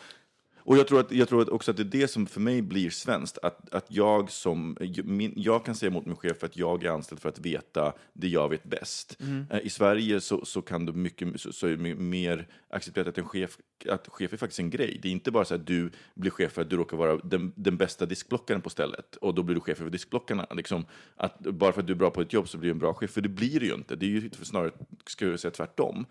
Och 0.64 0.78
jag 0.78 0.88
tror, 0.88 1.00
att, 1.00 1.12
jag 1.12 1.30
tror 1.30 1.54
också 1.54 1.72
att 1.72 1.78
det 1.78 1.84
är 1.84 2.00
det 2.02 2.08
som 2.08 2.26
för 2.26 2.40
mig 2.40 2.62
blir 2.62 2.90
svenskt. 2.90 3.38
Att, 3.38 3.74
att 3.74 3.86
jag 3.88 4.32
som, 4.32 4.78
min, 5.04 5.34
jag 5.36 5.66
kan 5.66 5.76
säga 5.76 5.90
mot 5.90 6.06
min 6.06 6.16
chef 6.16 6.44
att 6.44 6.58
jag 6.58 6.84
är 6.84 6.90
anställd 6.90 7.22
för 7.22 7.30
att 7.30 7.40
veta 7.40 7.94
det 8.14 8.28
jag 8.28 8.50
vet 8.50 8.64
bäst. 8.64 9.18
Eh, 9.50 9.60
I 9.64 9.70
Sverige 9.70 10.22
så, 10.22 10.46
så 10.46 10.62
kan 10.62 10.86
du 10.86 10.94
mycket, 10.94 11.42
så, 11.42 11.54
så 11.54 11.68
är 11.68 11.72
det 11.78 11.96
mer 11.96 12.48
accepterat 12.70 13.08
att 13.08 13.18
en 13.18 13.26
chef, 13.26 13.58
att 13.90 14.08
chef 14.08 14.34
är 14.34 14.38
faktiskt 14.38 14.60
en 14.60 14.70
grej. 14.70 15.00
Det 15.02 15.08
är 15.08 15.12
inte 15.12 15.32
bara 15.32 15.46
så 15.46 15.56
att 15.56 15.68
du 15.68 15.92
blir 16.16 16.32
chef 16.32 16.52
för 16.52 16.62
att 16.62 16.70
du 16.70 16.78
råkar 16.78 16.98
vara 16.98 17.18
den, 17.18 17.54
den 17.56 17.78
bästa 17.78 18.06
diskblockaren 18.06 18.62
på 18.62 18.70
stället 18.70 19.16
och 19.16 19.36
då 19.36 19.44
blir 19.44 19.56
du 19.56 19.62
chef 19.62 19.82
över 19.82 19.92
diskblockarna. 19.92 20.48
Liksom, 20.52 20.86
att 21.16 21.40
bara 21.40 21.72
för 21.72 21.82
att 21.82 21.88
du 21.88 21.94
är 21.94 21.98
bra 21.98 22.12
på 22.12 22.22
ett 22.22 22.34
jobb 22.34 22.50
så 22.50 22.58
blir 22.58 22.68
du 22.68 22.72
en 22.72 22.80
bra 22.80 22.94
chef, 22.94 23.12
för 23.12 23.22
det 23.22 23.30
blir 23.30 23.60
du 23.60 23.66
ju 23.66 23.74
inte. 23.74 23.96
Det 23.96 24.06
är 24.06 24.10
ju 24.10 24.30
snarare, 24.42 24.72
ska 25.10 25.26
jag 25.26 25.40
säga, 25.40 25.52
tvärtom. 25.52 26.06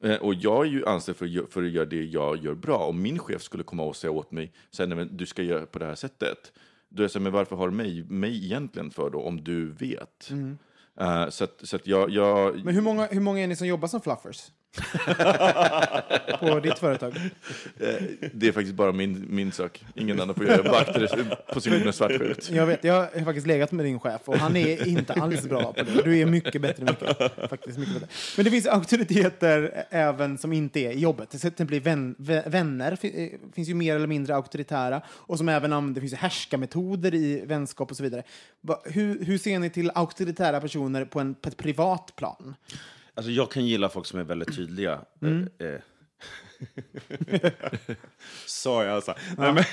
Eh, 0.00 0.16
och 0.16 0.34
jag 0.34 0.66
är 0.66 0.70
ju 0.70 0.86
anställd 0.86 1.18
för, 1.18 1.50
för 1.50 1.62
att 1.62 1.70
göra 1.70 1.84
det 1.84 2.04
jag 2.04 2.44
gör 2.44 2.54
bra. 2.54 2.78
Om 2.78 3.02
min 3.02 3.18
chef 3.18 3.42
skulle 3.42 3.62
komma 3.62 3.82
och 3.82 3.96
säga 3.96 4.10
åt 4.10 4.30
mig, 4.30 4.52
säga, 4.70 4.86
nej, 4.86 4.96
men 4.96 5.16
du 5.16 5.26
ska 5.26 5.42
göra 5.42 5.66
på 5.66 5.78
det 5.78 5.86
här 5.86 5.94
sättet. 5.94 6.52
Då 6.88 7.00
är 7.00 7.04
jag 7.04 7.10
så 7.10 7.18
här, 7.18 7.22
men 7.22 7.32
varför 7.32 7.56
har 7.56 7.68
du 7.68 7.74
mig, 7.74 8.04
mig 8.04 8.44
egentligen 8.44 8.90
för 8.90 9.10
då, 9.10 9.22
om 9.22 9.44
du 9.44 9.72
vet? 9.72 10.30
Eh, 11.00 11.28
så 11.28 11.44
att, 11.44 11.60
så 11.62 11.76
att 11.76 11.86
jag, 11.86 12.10
jag, 12.10 12.64
Men 12.64 12.74
hur 12.74 12.82
många, 12.82 13.06
hur 13.06 13.20
många 13.20 13.40
är 13.40 13.46
ni 13.46 13.56
som 13.56 13.66
jobbar 13.66 13.88
som 13.88 14.00
fluffers? 14.00 14.50
På 16.40 16.60
ditt 16.60 16.78
företag? 16.78 17.16
eh, 17.80 17.94
det 18.32 18.48
är 18.48 18.52
faktiskt 18.52 18.74
bara 18.74 18.92
min, 18.92 19.26
min 19.28 19.52
sak. 19.52 19.84
Ingen 19.94 20.20
annan 20.20 20.34
får 20.34 20.44
göra 20.46 20.62
vakter 20.70 21.36
positionen 21.54 21.92
svartsjukt. 21.92 22.50
Jag 22.50 22.66
vet, 22.66 22.84
jag 22.84 22.94
har 22.94 23.24
faktiskt 23.24 23.46
legat 23.46 23.72
med 23.72 23.84
din 23.86 24.00
chef 24.00 24.20
och 24.24 24.36
han 24.38 24.56
är 24.56 24.88
inte 24.88 25.12
alls 25.12 25.42
bra 25.42 25.72
på 25.72 25.82
det. 25.82 26.02
Du 26.04 26.18
är 26.18 26.26
mycket 26.26 26.62
bättre, 26.62 26.84
mycket, 26.84 27.32
faktiskt 27.50 27.78
mycket 27.78 27.94
bättre. 27.94 28.08
Men 28.36 28.44
det 28.44 28.50
finns 28.50 28.66
auktoriteter 28.66 29.84
även 29.90 30.38
som 30.38 30.52
inte 30.52 30.80
är 30.80 30.92
jobbet. 30.92 31.30
Till 31.30 31.46
exempel 31.48 31.80
vän, 31.80 32.14
vä- 32.18 32.50
vänner 32.50 32.98
eh, 33.02 33.28
finns 33.54 33.68
ju 33.68 33.74
mer 33.74 33.96
eller 33.96 34.06
mindre 34.06 34.34
auktoritära 34.34 35.02
och 35.08 35.38
som 35.38 35.48
även 35.48 35.72
använder, 35.72 36.00
det 36.00 36.08
finns 36.08 36.20
härskarmetoder 36.20 37.14
i 37.14 37.42
vänskap 37.46 37.90
och 37.90 37.96
så 37.96 38.02
vidare. 38.02 38.22
Hur, 38.84 39.24
hur 39.24 39.38
ser 39.38 39.58
ni 39.58 39.70
till 39.70 39.90
auktoritära 39.94 40.60
personer 40.60 41.04
på, 41.04 41.20
en, 41.20 41.34
på 41.34 41.48
ett 41.48 41.56
privat 41.56 42.12
plan? 42.16 42.54
Alltså 43.16 43.30
jag 43.30 43.50
kan 43.50 43.66
gilla 43.66 43.88
folk 43.88 44.06
som 44.06 44.20
är 44.20 44.24
väldigt 44.24 44.56
tydliga. 44.56 45.00
Mm. 45.22 45.48
Eh, 45.58 45.66
eh. 45.68 45.80
Sorry 48.46 48.88
alltså. 48.88 49.14
Nej, 49.38 49.52
men, 49.52 49.64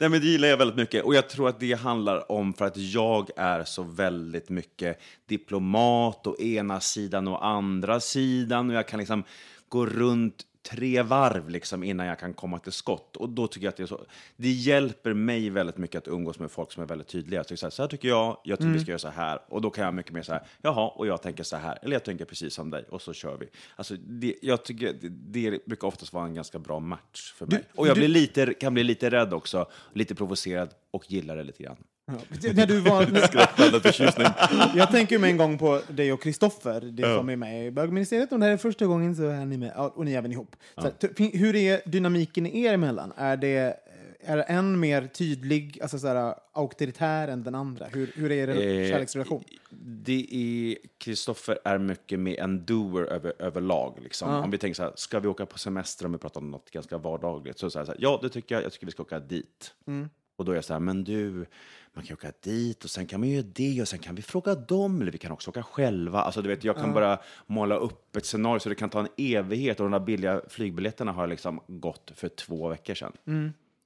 nej 0.00 0.08
men 0.08 0.20
det 0.20 0.26
gillar 0.26 0.48
jag 0.48 0.56
väldigt 0.56 0.76
mycket. 0.76 1.04
Och 1.04 1.14
jag 1.14 1.28
tror 1.28 1.48
att 1.48 1.60
det 1.60 1.72
handlar 1.72 2.32
om 2.32 2.54
för 2.54 2.64
att 2.64 2.76
jag 2.76 3.30
är 3.36 3.64
så 3.64 3.82
väldigt 3.82 4.48
mycket 4.48 5.00
diplomat 5.26 6.26
å 6.26 6.36
ena 6.40 6.80
sidan 6.80 7.28
och 7.28 7.46
andra 7.46 8.00
sidan. 8.00 8.70
Och 8.70 8.76
jag 8.76 8.88
kan 8.88 8.98
liksom 8.98 9.24
gå 9.68 9.86
runt 9.86 10.44
tre 10.62 11.02
varv 11.02 11.48
liksom 11.48 11.82
innan 11.82 12.06
jag 12.06 12.18
kan 12.18 12.34
komma 12.34 12.58
till 12.58 12.72
skott. 12.72 13.16
Och 13.16 13.28
då 13.28 13.46
tycker 13.46 13.66
jag 13.66 13.70
att 13.70 13.76
det 13.76 13.86
så. 13.86 14.00
Det 14.36 14.50
hjälper 14.50 15.14
mig 15.14 15.50
väldigt 15.50 15.76
mycket 15.76 15.98
att 15.98 16.08
umgås 16.08 16.38
med 16.38 16.50
folk 16.50 16.72
som 16.72 16.82
är 16.82 16.86
väldigt 16.86 17.08
tydliga. 17.08 17.44
Så, 17.44 17.54
här, 17.62 17.70
så 17.70 17.82
här 17.82 17.88
tycker 17.88 18.08
jag, 18.08 18.40
jag 18.44 18.58
tycker 18.58 18.72
vi 18.72 18.80
ska 18.80 18.90
göra 18.90 18.98
så 18.98 19.08
här. 19.08 19.38
Och 19.48 19.62
då 19.62 19.70
kan 19.70 19.84
jag 19.84 19.94
mycket 19.94 20.12
mer 20.12 20.22
så 20.22 20.32
här, 20.32 20.42
jaha, 20.62 20.88
och 20.88 21.06
jag 21.06 21.22
tänker 21.22 21.44
så 21.44 21.56
här. 21.56 21.78
Eller 21.82 21.92
jag 21.92 22.04
tänker 22.04 22.24
precis 22.24 22.54
som 22.54 22.70
dig, 22.70 22.84
och 22.88 23.02
så 23.02 23.12
kör 23.12 23.36
vi. 23.36 23.48
Alltså, 23.76 23.94
det, 23.96 24.34
jag 24.42 24.64
tycker 24.64 24.92
det, 24.92 25.08
det 25.08 25.66
brukar 25.66 25.88
oftast 25.88 26.12
vara 26.12 26.24
en 26.24 26.34
ganska 26.34 26.58
bra 26.58 26.80
match 26.80 27.32
för 27.32 27.46
mig. 27.46 27.64
och 27.74 27.88
jag 27.88 27.96
blir 27.96 28.08
lite, 28.08 28.54
kan 28.54 28.74
bli 28.74 28.84
lite 28.84 29.10
rädd 29.10 29.34
också, 29.34 29.66
lite 29.92 30.14
provocerad 30.14 30.70
och 30.90 31.12
gillar 31.12 31.36
det 31.36 31.42
lite 31.42 31.62
grann. 31.62 31.76
Ja, 32.08 32.14
när 32.54 32.66
du 32.66 32.80
var, 32.80 33.80
förtjusning. 33.80 34.26
jag 34.76 34.90
tänker 34.90 35.18
med 35.18 35.30
en 35.30 35.36
gång 35.36 35.58
på 35.58 35.80
dig 35.88 36.12
och 36.12 36.22
Kristoffer, 36.22 36.80
det 36.80 37.02
som 37.02 37.28
är 37.28 37.36
med 37.36 37.66
i 37.66 37.70
bögministeriet. 37.70 38.32
Om 38.32 38.40
det 38.40 38.46
här 38.46 38.52
är 38.52 38.56
första 38.56 38.86
gången 38.86 39.16
så 39.16 39.22
är 39.28 39.46
ni 39.46 39.56
med, 39.56 39.72
ja, 39.76 39.92
och 39.96 40.04
ni 40.04 40.12
är 40.14 40.18
även 40.18 40.32
ihop. 40.32 40.56
Här, 40.76 40.90
ty- 41.16 41.38
hur 41.38 41.56
är 41.56 41.80
dynamiken 41.84 42.46
er 42.46 42.72
emellan? 42.72 43.12
Är 43.16 43.36
det 43.36 43.76
är 44.20 44.44
en 44.48 44.80
mer 44.80 45.06
tydlig, 45.06 45.78
alltså 45.82 45.98
så 45.98 46.06
här, 46.06 46.34
auktoritär 46.52 47.28
än 47.28 47.42
den 47.42 47.54
andra? 47.54 47.86
Hur, 47.92 48.12
hur 48.14 48.32
är 48.32 48.48
er 48.48 48.82
Eh, 48.82 48.90
kärleksrelation? 48.90 49.44
Det 49.80 50.26
är, 50.30 50.76
Kristoffer 50.98 51.58
är 51.64 51.78
mycket 51.78 52.20
med 52.20 52.38
en 52.38 52.64
doer 52.64 53.02
över, 53.04 53.32
överlag. 53.38 53.98
Liksom. 54.02 54.34
Om 54.34 54.50
vi 54.50 54.58
tänker 54.58 54.74
så 54.74 54.82
här, 54.82 54.92
ska 54.94 55.20
vi 55.20 55.28
åka 55.28 55.46
på 55.46 55.58
semester 55.58 56.06
om 56.06 56.12
vi 56.12 56.18
pratar 56.18 56.40
om 56.40 56.50
något 56.50 56.70
ganska 56.70 56.98
vardagligt? 56.98 57.58
Så, 57.58 57.70
så, 57.70 57.78
här, 57.78 57.86
så 57.86 57.92
här, 57.92 57.98
ja, 58.00 58.18
det 58.22 58.28
tycker 58.28 58.54
jag, 58.54 58.64
jag 58.64 58.72
tycker 58.72 58.86
vi 58.86 58.92
ska 58.92 59.02
åka 59.02 59.20
dit. 59.20 59.74
Och 60.36 60.44
då 60.44 60.52
är 60.52 60.56
jag 60.56 60.64
så 60.64 60.72
här, 60.72 60.80
men 60.80 61.04
du, 61.04 61.46
man 61.98 62.06
kan 62.06 62.14
åka 62.14 62.32
dit 62.40 62.84
och 62.84 62.90
sen 62.90 63.06
kan 63.06 63.20
man 63.20 63.28
göra 63.28 63.46
det 63.54 63.80
och 63.80 63.88
sen 63.88 63.98
kan 63.98 64.14
vi 64.14 64.22
fråga 64.22 64.54
dem 64.54 65.00
eller 65.02 65.12
vi 65.12 65.18
kan 65.18 65.32
också 65.32 65.50
åka 65.50 65.62
själva. 65.62 66.20
Alltså 66.20 66.42
du 66.42 66.48
vet, 66.48 66.64
jag 66.64 66.76
kan 66.76 66.94
bara 66.94 67.18
måla 67.46 67.76
upp 67.76 68.16
ett 68.16 68.26
scenario 68.26 68.60
så 68.60 68.68
det 68.68 68.74
kan 68.74 68.90
ta 68.90 69.00
en 69.00 69.08
evighet 69.16 69.80
och 69.80 69.90
de 69.90 69.92
där 69.92 70.06
billiga 70.06 70.40
flygbiljetterna 70.48 71.12
har 71.12 71.26
liksom 71.26 71.60
gått 71.66 72.12
för 72.14 72.28
två 72.28 72.68
veckor 72.68 72.94
sedan. 72.94 73.12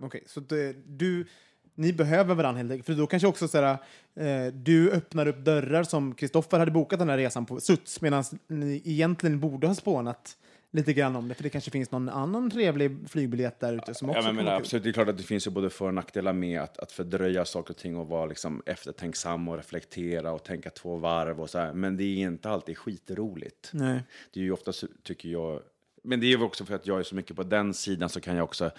Okej, 0.02 0.22
så 0.26 0.40
det, 0.40 0.76
du, 0.86 1.26
ni 1.74 1.92
behöver 1.92 2.34
varandra 2.34 2.58
helt 2.58 2.70
enkelt. 2.70 2.86
För 2.86 2.94
då 2.94 3.06
kanske 3.06 3.28
också 3.28 3.48
så 3.48 3.58
här, 3.58 3.78
eh, 4.14 4.52
du 4.52 4.90
öppnar 4.90 5.28
upp 5.28 5.38
dörrar 5.38 5.82
som 5.82 6.14
Kristoffer 6.14 6.58
hade 6.58 6.70
bokat 6.70 6.98
den 6.98 7.08
här 7.08 7.18
resan 7.18 7.46
på 7.46 7.60
Suts 7.60 8.00
medan 8.00 8.24
ni 8.46 8.82
egentligen 8.84 9.40
borde 9.40 9.66
ha 9.66 9.74
spånat 9.74 10.36
lite 10.72 10.92
grann 10.92 11.16
om 11.16 11.28
det. 11.28 11.34
För 11.34 11.42
det 11.42 11.50
kanske 11.50 11.70
finns 11.70 11.90
någon 11.90 12.08
annan 12.08 12.50
trevlig 12.50 12.96
flygbiljett 13.08 13.60
där 13.60 13.72
ute 13.72 13.94
som 13.94 14.10
också 14.10 14.20
Ja, 14.20 14.32
men, 14.32 14.44
men 14.44 14.54
absolut, 14.54 14.82
det 14.82 14.90
är 14.90 14.92
klart 14.92 15.08
att 15.08 15.18
det 15.18 15.22
finns 15.22 15.46
ju 15.46 15.50
både 15.50 15.70
för 15.70 15.86
och 15.86 15.94
nackdelar 15.94 16.32
med 16.32 16.60
att, 16.60 16.78
att 16.78 16.92
fördröja 16.92 17.44
saker 17.44 17.70
och 17.70 17.76
ting 17.76 17.96
och 17.96 18.08
vara 18.08 18.26
liksom 18.26 18.62
eftertänksam 18.66 19.48
och 19.48 19.56
reflektera 19.56 20.32
och 20.32 20.44
tänka 20.44 20.70
två 20.70 20.96
varv 20.96 21.40
och 21.40 21.50
så 21.50 21.58
här. 21.58 21.72
Men 21.72 21.96
det 21.96 22.04
är 22.04 22.16
inte 22.16 22.50
alltid 22.50 22.78
skitroligt. 22.78 23.70
Nej. 23.72 24.02
Det 24.32 24.40
är 24.40 24.44
ju 24.44 24.52
ofta, 24.52 24.72
tycker 25.02 25.28
jag, 25.28 25.60
men 26.02 26.20
det 26.20 26.26
är 26.26 26.28
ju 26.28 26.42
också 26.42 26.64
för 26.64 26.74
att 26.74 26.86
jag 26.86 26.98
är 26.98 27.02
så 27.02 27.14
mycket 27.14 27.36
på 27.36 27.42
den 27.42 27.74
sidan 27.74 28.08
så 28.08 28.20
kan 28.20 28.36
jag 28.36 28.44
också 28.44 28.70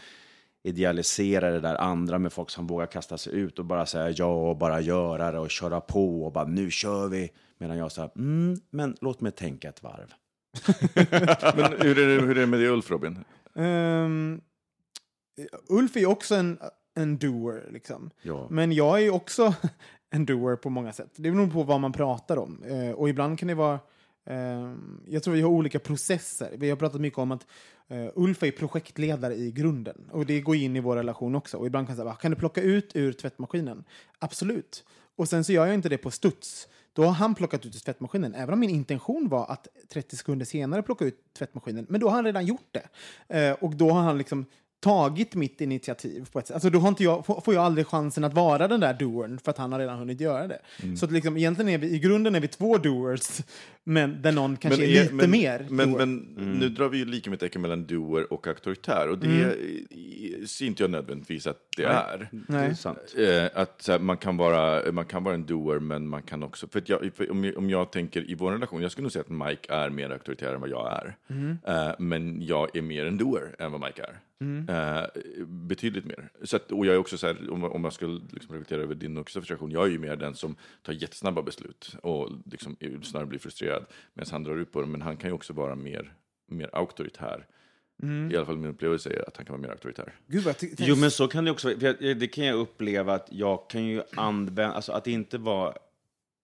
idealisera 0.63 1.51
det 1.51 1.59
där 1.59 1.75
andra 1.75 2.19
med 2.19 2.33
folk 2.33 2.49
som 2.49 2.67
vågar 2.67 2.85
kasta 2.85 3.17
sig 3.17 3.33
ut 3.33 3.59
och 3.59 3.65
bara 3.65 3.85
säga 3.85 4.09
ja 4.09 4.49
och 4.49 4.57
bara 4.57 4.81
göra 4.81 5.31
det 5.31 5.39
och 5.39 5.49
köra 5.49 5.81
på 5.81 6.25
och 6.25 6.31
bara 6.31 6.45
nu 6.45 6.71
kör 6.71 7.07
vi. 7.07 7.31
Medan 7.57 7.77
jag 7.77 7.91
säger 7.91 8.09
mm, 8.15 8.59
men 8.69 8.95
låt 9.01 9.21
mig 9.21 9.31
tänka 9.31 9.69
ett 9.69 9.83
varv. 9.83 10.13
Men 11.55 11.73
hur 11.81 11.99
är, 11.99 12.07
det, 12.07 12.21
hur 12.25 12.29
är 12.29 12.35
det 12.35 12.47
med 12.47 12.59
dig 12.59 12.69
Ulf, 12.69 12.91
Robin? 12.91 13.23
Ehm, 13.55 14.41
Ulf 15.69 15.95
är 15.95 15.99
ju 15.99 16.05
också 16.05 16.35
en, 16.35 16.59
en 16.95 17.17
doer, 17.17 17.69
liksom. 17.71 18.09
Ja. 18.21 18.47
Men 18.49 18.71
jag 18.71 18.97
är 18.97 19.01
ju 19.01 19.09
också 19.09 19.55
en 20.09 20.25
doer 20.25 20.55
på 20.55 20.69
många 20.69 20.93
sätt. 20.93 21.11
Det 21.15 21.31
beror 21.31 21.47
på 21.47 21.63
vad 21.63 21.79
man 21.79 21.91
pratar 21.91 22.37
om. 22.37 22.63
Eh, 22.63 22.91
och 22.91 23.09
ibland 23.09 23.39
kan 23.39 23.47
det 23.47 23.55
vara... 23.55 23.79
ehm, 24.25 25.01
jag 25.07 25.23
tror 25.23 25.33
vi 25.33 25.41
har 25.41 25.49
olika 25.49 25.79
processer. 25.79 26.49
Vi 26.57 26.69
har 26.69 26.77
pratat 26.77 27.01
mycket 27.01 27.19
om 27.19 27.31
att 27.31 27.47
eh, 27.87 28.07
Ulf 28.15 28.43
är 28.43 28.51
projektledare 28.51 29.35
i 29.35 29.51
grunden. 29.51 30.09
Och 30.11 30.25
det 30.25 30.41
går 30.41 30.55
in 30.55 30.75
i 30.75 30.79
vår 30.79 30.95
relation 30.95 31.35
också. 31.35 31.57
Och 31.57 31.67
ibland 31.67 31.87
kan 31.87 31.95
jag 31.97 32.05
säga, 32.05 32.15
kan 32.15 32.31
du 32.31 32.37
plocka 32.37 32.61
ut 32.61 32.95
ur 32.95 33.13
tvättmaskinen? 33.13 33.83
Absolut. 34.19 34.83
Och 35.15 35.29
sen 35.29 35.43
så 35.43 35.51
gör 35.53 35.65
jag 35.65 35.75
inte 35.75 35.89
det 35.89 35.97
på 35.97 36.11
studs. 36.11 36.67
Då 36.93 37.03
har 37.03 37.11
han 37.11 37.35
plockat 37.35 37.65
ut 37.65 37.83
tvättmaskinen, 37.85 38.35
även 38.35 38.53
om 38.53 38.59
min 38.59 38.69
intention 38.69 39.29
var 39.29 39.45
att 39.51 39.67
30 39.89 40.15
sekunder 40.15 40.45
senare 40.45 40.83
plocka 40.83 41.05
ut 41.05 41.33
tvättmaskinen. 41.33 41.85
Men 41.89 42.01
då 42.01 42.07
har 42.07 42.15
han 42.15 42.25
redan 42.25 42.45
gjort 42.45 42.69
det. 42.71 42.89
Eh, 43.39 43.53
och 43.53 43.75
då 43.75 43.91
har 43.91 44.01
han 44.01 44.17
liksom 44.17 44.45
tagit 44.83 45.35
mitt 45.35 45.61
initiativ 45.61 46.27
på 46.31 46.39
ett 46.39 46.47
sätt. 46.47 46.53
Alltså 46.53 46.69
då 46.69 46.79
har 46.79 46.89
inte 46.89 47.03
jag, 47.03 47.25
får 47.25 47.53
jag 47.53 47.63
aldrig 47.63 47.87
chansen 47.87 48.23
att 48.23 48.33
vara 48.33 48.67
den 48.67 48.79
där 48.79 48.93
doern 48.93 49.39
för 49.39 49.51
att 49.51 49.57
han 49.57 49.71
har 49.71 49.79
redan 49.79 49.97
hunnit 49.99 50.21
göra 50.21 50.47
det. 50.47 50.59
Mm. 50.83 50.97
Så 50.97 51.05
att 51.05 51.11
liksom, 51.11 51.37
egentligen 51.37 51.69
är 51.69 51.77
vi, 51.77 51.87
i 51.95 51.99
grunden 51.99 52.35
är 52.35 52.39
vi 52.39 52.47
två 52.47 52.77
doers, 52.77 53.41
men 53.83 54.21
där 54.21 54.31
någon 54.31 54.57
kanske 54.57 54.83
är, 54.83 54.87
lite 54.87 55.13
men, 55.13 55.31
mer 55.31 55.67
Men, 55.69 55.91
doer. 55.91 56.05
men 56.05 56.15
nu 56.59 56.69
drar 56.69 56.89
vi 56.89 56.97
ju 56.97 57.05
lika 57.05 57.37
tecken 57.37 57.61
mellan 57.61 57.85
doer 57.85 58.33
och 58.33 58.47
auktoritär. 58.47 59.09
Och 59.09 59.17
det 59.17 59.27
i- 59.89 60.43
ser 60.47 60.65
inte 60.65 60.83
jag 60.83 60.91
nödvändigtvis 60.91 61.47
att 61.47 61.57
det 61.77 61.83
är. 61.83 62.29
Det 62.47 62.57
är 62.57 62.73
sant. 62.73 62.97
Eh, 63.17 63.61
att 63.61 63.81
så 63.81 63.91
här, 63.91 63.99
man, 63.99 64.17
kan 64.17 64.37
vara, 64.37 64.91
man 64.91 65.05
kan 65.05 65.23
vara 65.23 65.35
en 65.35 65.45
doer, 65.45 65.79
men 65.79 66.07
man 66.07 66.21
kan 66.21 66.43
också... 66.43 66.67
För, 66.67 66.79
att 66.79 66.89
jag, 66.89 67.11
för 67.15 67.31
om, 67.31 67.43
jag, 67.43 67.57
om 67.57 67.69
jag 67.69 67.91
tänker 67.91 68.29
i 68.31 68.35
vår 68.35 68.51
relation, 68.51 68.81
jag 68.81 68.91
skulle 68.91 69.03
nog 69.03 69.11
säga 69.11 69.23
att 69.29 69.49
Mike 69.49 69.73
är 69.73 69.89
mer 69.89 70.09
auktoritär 70.09 70.53
än 70.53 70.61
vad 70.61 70.69
jag 70.69 70.91
är. 70.93 71.15
Eh, 71.67 71.95
men 71.99 72.41
jag 72.41 72.75
är 72.77 72.81
mer 72.81 73.05
en 73.05 73.17
doer 73.17 73.55
än 73.59 73.71
vad 73.71 73.81
Mike 73.81 74.01
är. 74.01 74.19
Eh, 74.41 75.23
betydligt 75.45 76.05
mer. 76.05 76.29
Så 76.43 76.55
att, 76.55 76.71
och 76.71 76.85
jag 76.85 76.95
är 76.95 76.99
också 76.99 77.17
så 77.17 77.27
här, 77.27 77.49
om, 77.49 77.63
om 77.63 77.83
jag 77.83 77.93
skulle 77.93 78.21
liksom 78.31 78.53
reflektera 78.53 78.81
över 78.81 78.95
din 78.95 79.17
och 79.17 79.27
Kristoffers 79.27 79.49
relation, 79.49 79.71
jag 79.71 79.85
är 79.85 79.89
ju 79.89 79.99
mer 79.99 80.15
den 80.15 80.35
som 80.35 80.55
tar 80.81 80.93
jättesnabba 80.93 81.41
beslut 81.41 81.95
och 82.01 82.29
liksom 82.45 82.77
snarare 83.03 83.27
blir 83.27 83.39
frustrerad 83.39 83.85
medan 84.13 84.31
han 84.31 84.43
drar 84.43 84.57
ut 84.57 84.71
på 84.71 84.81
det. 84.81 84.87
Men 84.87 85.01
han 85.01 85.17
kan 85.17 85.29
ju 85.29 85.33
också 85.33 85.53
vara 85.53 85.75
mer, 85.75 86.13
mer 86.47 86.69
auktoritär. 86.73 87.47
I 88.31 88.37
alla 88.37 88.45
fall 88.45 88.57
min 88.57 88.69
upplevelse 88.69 89.09
är 89.09 89.27
att 89.27 89.37
han 89.37 89.45
kan 89.45 89.53
vara 89.53 89.61
mer 89.61 89.69
auktoritär. 89.69 90.13
Gud, 90.27 90.43
vad 90.43 90.55
Jo, 90.77 90.95
men 90.95 91.11
så 91.11 91.27
kan 91.27 91.45
det 91.45 91.51
också 91.51 91.67
vara. 91.67 91.93
Det 91.93 92.27
kan 92.27 92.45
jag 92.45 92.59
uppleva 92.59 93.13
att 93.13 93.27
jag 93.31 93.69
kan 93.69 93.85
ju 93.85 94.01
använda, 94.15 94.71
alltså 94.73 94.91
att 94.91 95.07
inte 95.07 95.37
vara 95.37 95.73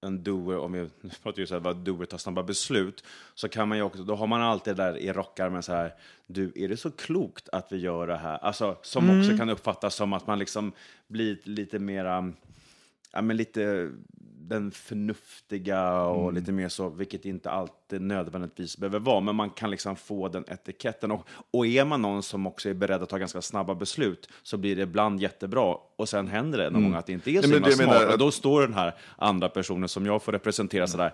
en 0.01 0.23
doer, 0.23 0.57
om 0.57 0.71
nu 0.71 0.89
pratar 1.23 1.39
ju 1.39 1.47
så 1.47 1.53
här, 1.53 1.61
vad 1.61 1.77
doer 1.77 2.05
tar 2.05 2.17
snabba 2.17 2.43
beslut, 2.43 3.03
så 3.35 3.49
kan 3.49 3.67
man 3.67 3.77
ju 3.77 3.83
också, 3.83 4.03
då 4.03 4.15
har 4.15 4.27
man 4.27 4.41
alltid 4.41 4.75
det 4.75 4.83
där 4.83 4.97
i 4.97 5.13
rockarmen 5.13 5.63
så 5.63 5.73
här, 5.73 5.95
du, 6.27 6.51
är 6.55 6.67
det 6.67 6.77
så 6.77 6.91
klokt 6.91 7.49
att 7.49 7.71
vi 7.71 7.77
gör 7.77 8.07
det 8.07 8.17
här? 8.17 8.37
Alltså, 8.37 8.77
som 8.81 9.19
också 9.19 9.37
kan 9.37 9.49
uppfattas 9.49 9.95
som 9.95 10.13
att 10.13 10.27
man 10.27 10.39
liksom 10.39 10.71
blir 11.07 11.37
lite 11.43 11.79
mera, 11.79 12.33
ja 13.11 13.21
men 13.21 13.37
lite 13.37 13.91
den 14.49 14.71
förnuftiga 14.71 15.99
och 16.01 16.33
lite 16.33 16.51
mer 16.51 16.69
så, 16.69 16.89
vilket 16.89 17.25
inte 17.25 17.51
alltid 17.51 18.01
nödvändigtvis 18.01 18.77
behöver 18.77 18.99
vara, 18.99 19.19
men 19.19 19.35
man 19.35 19.49
kan 19.49 19.71
liksom 19.71 19.95
få 19.95 20.27
den 20.27 20.45
etiketten. 20.47 21.11
Och, 21.11 21.27
och 21.51 21.67
är 21.67 21.85
man 21.85 22.01
någon 22.01 22.23
som 22.23 22.47
också 22.47 22.69
är 22.69 22.73
beredd 22.73 23.03
att 23.03 23.09
ta 23.09 23.17
ganska 23.17 23.41
snabba 23.41 23.75
beslut 23.75 24.29
så 24.43 24.57
blir 24.57 24.75
det 24.75 24.81
ibland 24.81 25.21
jättebra. 25.21 25.75
Och 25.95 26.09
sen 26.09 26.27
händer 26.27 26.57
det 26.57 26.69
någon 26.69 26.83
gång 26.83 26.93
att 26.93 27.05
det 27.05 27.13
inte 27.13 27.31
är 27.31 27.41
så 27.41 27.47
men 27.47 27.53
himla 27.53 27.71
smart. 27.71 27.87
menar 27.87 28.11
Och 28.11 28.17
då 28.17 28.31
står 28.31 28.61
den 28.61 28.73
här 28.73 28.95
andra 29.17 29.49
personen 29.49 29.89
som 29.89 30.05
jag 30.05 30.23
får 30.23 30.31
representera 30.31 30.87
sådär, 30.87 31.13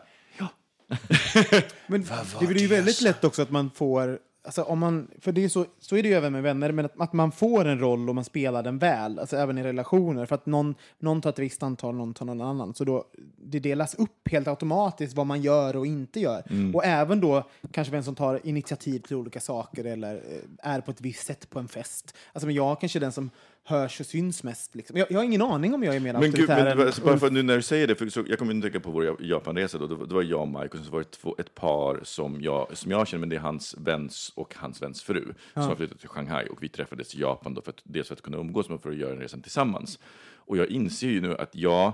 Men 1.88 2.06
det 2.40 2.48
blir 2.48 2.62
ju 2.62 2.68
väldigt 2.68 3.02
lätt 3.02 3.24
också 3.24 3.42
att 3.42 3.52
man 3.52 3.72
får, 3.72 4.20
alltså 4.46 4.64
om 4.64 4.80
man, 4.80 5.08
för 5.20 5.32
det 5.32 5.44
är 5.44 5.50
så, 5.50 5.66
så 5.80 5.98
är 5.98 6.04
det 6.04 6.10
ju 6.10 6.16
även 6.16 6.34
med 6.34 6.44
vänner, 6.44 6.72
men 6.72 6.86
att, 6.86 7.02
att 7.02 7.14
man 7.14 7.32
får 7.32 7.66
en 7.66 7.80
roll 7.80 8.10
och 8.10 8.16
man 8.16 8.24
spelar 8.24 8.64
den 8.64 8.78
väl, 8.78 9.20
alltså 9.20 9.38
även 9.38 9.58
i 9.58 9.64
relationer, 9.64 10.26
för 10.26 10.36
att 10.36 10.46
någon, 10.46 10.76
någon 11.00 11.22
tar 11.22 11.30
ett 11.30 11.40
visst 11.40 11.64
antal, 11.64 11.96
någon 11.96 12.14
tar 12.14 12.26
någon 12.26 12.42
annan. 12.42 12.74
Så 12.74 12.84
då, 12.84 13.06
det 13.38 13.60
delas 13.60 13.96
upp 13.96 14.30
helt 14.32 14.48
automatiskt 14.48 15.16
vad 15.16 15.28
man 15.28 15.42
gör 15.42 15.76
och 15.76 15.86
inte 15.86 16.20
gör. 16.20 16.44
Och 16.74 16.86
även 16.86 17.22
då 17.22 17.44
kanske 17.72 17.92
vem 17.92 18.04
som 18.04 18.16
tar 18.16 18.40
initiativ 18.44 19.00
till 19.00 19.16
olika 19.16 19.40
saker 19.40 19.86
eller 19.86 20.16
eh, 20.16 20.72
är 20.72 20.82
på 20.82 20.92
ett 20.92 21.02
visst 21.02 21.26
sätt 21.26 21.50
på 21.50 21.60
en 21.60 21.68
fest. 21.68 22.16
Alltså 22.34 22.46
men 22.46 22.56
jag 22.56 22.80
kanske 22.80 23.00
är 23.00 23.02
den 23.02 23.12
som 23.12 23.30
hörs 23.66 24.00
och 24.00 24.06
syns 24.06 24.44
mest. 24.44 24.76
Liksom. 24.76 24.98
Jag, 24.98 25.12
jag 25.12 25.18
har 25.20 25.24
ingen 25.24 25.42
aning 25.42 25.74
om 25.74 25.84
jag 25.84 25.96
är 25.96 26.00
mer 26.00 26.14
Men 26.14 26.22
gud, 26.22 26.30
auktoritär 26.40 26.76
men, 26.76 26.88
än 26.88 26.94
bara 27.04 27.18
för 27.18 27.30
nu 27.32 27.44
när 27.44 27.56
du 27.56 27.62
säger 27.62 27.88
det, 27.88 27.96
för 27.96 28.10
så, 28.10 28.24
jag 28.28 28.40
kommer 28.40 28.56
att 28.56 28.62
tänka 28.62 28.80
på 28.80 28.92
vår 28.92 29.22
Japanresa, 29.22 29.78
då, 29.78 29.88
det 29.88 30.14
var 30.16 30.24
jag 30.24 30.42
och 30.42 30.48
Mike 30.48 30.78
och 30.78 30.86
så 30.86 30.92
var 30.92 31.00
det 31.00 31.12
två, 31.12 31.36
ett 31.40 31.56
par 31.56 32.00
som 32.04 32.42
jag, 32.42 32.78
som 32.78 32.92
jag 32.92 33.08
känner, 33.08 33.20
men 33.20 33.30
det 33.30 33.36
är 33.36 33.40
hans 33.40 33.76
väns 33.78 34.32
och 34.36 34.56
hans 34.56 34.82
väns 34.82 35.04
fru 35.04 35.34
som 35.54 35.64
har 35.64 35.76
flyttat 35.76 36.00
till 36.00 36.10
Shanghai 36.10 36.48
och 36.48 36.64
vi 36.64 36.70
träffades 36.70 37.16
i 37.16 37.20
Japan 37.22 37.54
då 37.54 37.62
för 37.62 37.70
att, 37.70 37.82
dels 37.84 38.08
för 38.08 38.16
att 38.16 38.22
kunna 38.22 38.38
umgås 38.38 38.70
men 38.70 38.80
för 38.80 38.90
att 38.90 38.98
göra 38.98 39.12
den 39.12 39.20
resan 39.22 39.42
tillsammans. 39.42 40.00
Och 40.36 40.58
jag 40.58 40.68
inser 40.68 41.08
ju 41.08 41.22
nu 41.22 41.36
att 41.38 41.56
jag, 41.56 41.94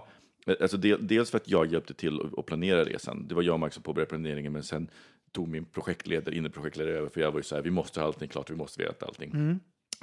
alltså 0.61 0.77
del, 0.77 1.07
dels 1.07 1.31
för 1.31 1.37
att 1.37 1.49
jag 1.49 1.71
hjälpte 1.71 1.93
till 1.93 2.19
att- 2.37 2.45
planera 2.45 2.83
resan, 2.83 3.27
det 3.27 3.35
var 3.35 3.41
jag 3.41 3.53
och 3.53 3.59
Mike 3.59 3.73
som 3.73 3.83
påbörjade 3.83 4.09
planeringen, 4.09 4.53
men 4.53 4.63
sen 4.63 4.87
tog 5.31 5.47
min 5.47 5.65
projektledare, 5.65 6.35
inne 6.35 6.49
projektledare 6.49 6.95
över, 6.97 7.09
för 7.09 7.21
jag 7.21 7.31
var 7.31 7.39
ju 7.39 7.43
så 7.43 7.55
här, 7.55 7.61
vi 7.61 7.71
måste 7.71 7.99
ha 7.99 8.07
allting 8.07 8.27
klart, 8.29 8.49
vi 8.49 8.55
måste 8.55 8.83
veta 8.83 9.05
allting. 9.05 9.31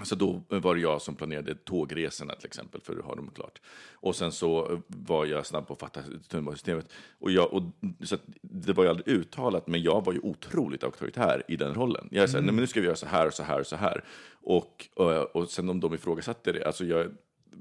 Så 0.03 0.15
då 0.15 0.43
var 0.49 0.75
det 0.75 0.81
jag 0.81 1.03
som 1.03 1.15
planerade 1.15 1.55
tågresorna 1.55 2.35
till 2.35 2.47
exempel, 2.47 2.81
för 2.81 2.99
att 2.99 3.05
ha 3.05 3.15
dem 3.15 3.31
klart. 3.35 3.61
Och 3.93 4.17
sen 4.17 4.33
så 4.33 4.83
var 4.87 5.27
jag 5.27 5.47
snabb 5.47 5.67
på 5.67 5.73
att 5.73 5.81
fatta 5.81 6.01
tunnelbanesystemet. 6.29 6.93
Och 7.19 7.31
jag, 7.31 7.53
och, 7.53 7.63
så 8.05 8.17
det 8.43 8.73
var 8.73 8.85
ju 8.85 8.91
aldrig 8.91 9.09
uttalat, 9.09 9.67
men 9.67 9.83
jag 9.83 10.05
var 10.05 10.13
ju 10.13 10.19
otroligt 10.23 10.85
auktoritär 10.85 11.43
i 11.49 11.57
den 11.57 11.75
rollen. 11.75 12.09
Jag 12.11 12.31
sa, 12.31 12.39
Mm. 12.39 12.47
nej 12.47 12.55
men 12.55 12.63
nu 12.63 12.67
ska 12.67 12.81
vi 12.81 12.87
göra 12.87 12.97
så 12.97 13.07
här 13.07 13.27
och 13.27 13.35
så 13.35 13.43
här 13.43 13.61
och 13.61 13.67
så 13.67 13.77
här. 13.77 14.05
Och, 14.43 14.89
och, 14.95 15.37
och 15.37 15.49
sen 15.51 15.69
om 15.69 15.81
de 15.81 15.95
ifrågasatte 15.95 16.53
det, 16.53 16.65
alltså 16.67 16.85
jag, 16.85 17.07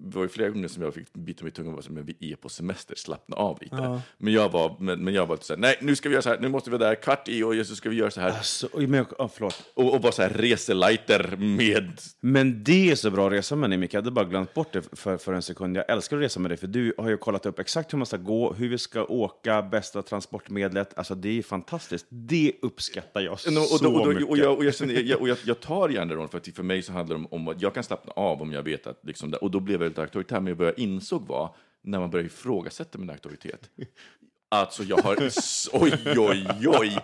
var 0.02 0.22
ju 0.24 0.30
flera 0.30 0.50
gånger 0.50 0.68
som 0.68 0.84
jag 0.84 0.94
fick 0.94 1.14
bita 1.14 1.44
mig 1.44 1.52
i 1.52 1.56
tungan 1.56 1.76
och 1.76 1.84
så, 1.84 1.92
men 1.92 2.06
vi 2.06 2.32
är 2.32 2.36
på 2.36 2.50
semester, 2.50 2.96
slappna 2.96 3.36
av 3.36 3.58
lite. 3.62 3.76
Men 4.18 4.34
jag 4.34 4.50
var, 4.50 4.76
men, 4.80 5.04
men 5.04 5.14
jag 5.14 5.26
var 5.26 5.38
så 5.42 5.54
här, 5.54 5.60
nej 5.60 5.78
nu 5.82 5.96
ska 5.96 6.10
vi 6.10 6.14
göra 6.14 6.22
så 6.22 6.30
här, 6.30 6.40
nu 6.40 6.48
måste 6.48 6.70
vi 6.70 6.78
vara 6.78 6.90
där 6.90 6.96
kvart 6.96 7.28
i 7.28 7.44
och 7.44 7.66
så 7.66 7.76
ska 7.76 7.90
vi 7.90 7.96
göra 7.96 8.12
så 8.12 8.22
här. 8.22 8.30
Alltså, 8.30 8.68
men 8.74 9.06
oh, 9.18 9.30
förlåt. 9.34 9.64
Och, 9.74 9.94
och 9.94 10.02
vara 10.02 10.12
så 10.12 10.22
här 10.22 10.30
reselighter 10.30 11.36
med 11.38 12.02
Men 12.20 12.64
det 12.64 12.92
är 12.92 12.96
så 12.96 13.12
bra 13.12 13.28
att 13.28 13.34
resa 13.34 13.56
med 13.56 13.70
dig, 13.70 13.78
Micke. 13.78 13.94
Jag 13.94 14.02
hade 14.02 14.12
bara 14.12 14.26
glömt 14.26 14.54
bort 14.54 14.74
det 14.74 14.82
för, 14.96 15.18
för 15.18 15.34
en 15.34 15.42
sekund. 15.42 15.78
Jag 15.78 15.90
älskar 15.90 16.18
att 16.18 16.24
resa 16.24 16.40
med 16.40 16.52
dig, 16.52 16.58
för 16.58 16.68
du 16.68 16.94
har 16.98 17.10
ju 17.10 17.18
kollat 17.18 17.46
upp 17.46 17.60
exakt 17.60 17.94
hur 17.94 17.98
man 17.98 18.06
ska 18.06 18.18
gå, 18.18 18.54
hur 18.54 18.70
vi 18.70 18.78
ska 18.78 19.06
åka, 19.06 19.62
bästa 19.62 20.02
transportmedlet. 20.02 20.98
Alltså, 20.98 21.16
det 21.16 21.38
är 21.38 21.42
fantastiskt. 21.42 22.06
Det 22.10 22.52
uppskattar 22.62 23.22
jag 23.22 23.40
så 23.40 23.52
mycket. 24.10 24.30
och, 24.30 24.38
jag, 24.38 24.58
och, 24.58 24.66
jag, 24.66 25.28
jag, 25.28 25.38
jag, 25.46 25.60
tar 25.60 25.90
gärna 25.90 26.14
rollen, 26.14 26.30
för 26.30 26.52
för 26.56 26.64
mig 26.64 26.82
så 26.82 26.92
handlar 26.94 27.18
det 27.18 27.24
om, 27.24 27.34
om 27.34 27.48
att 27.48 27.62
jag 27.62 27.74
kan 27.74 27.84
slappna 27.84 28.12
av 28.12 28.42
om 28.42 28.52
jag 28.52 28.64
vet 28.64 28.88
att, 28.88 29.00
liksom, 29.04 29.32
det- 29.32 29.38
och 29.38 29.52
då 29.52 29.60
blev 29.60 29.84
jag 29.84 29.87
lite 29.88 30.02
auktoritär, 30.02 30.40
men 30.40 30.58
vad 30.58 30.68
jag 30.68 30.80
insåg 30.80 31.28
var, 31.28 31.56
när 31.82 32.00
man 32.00 32.10
började 32.10 32.28
ifrågasätta 32.28 32.98
min 32.98 33.10
auktoritet, 33.10 33.70
alltså 34.50 34.84
jag 34.84 34.98
har, 34.98 35.16
oj, 35.74 35.94
oj, 36.18 36.48
oj, 36.68 36.98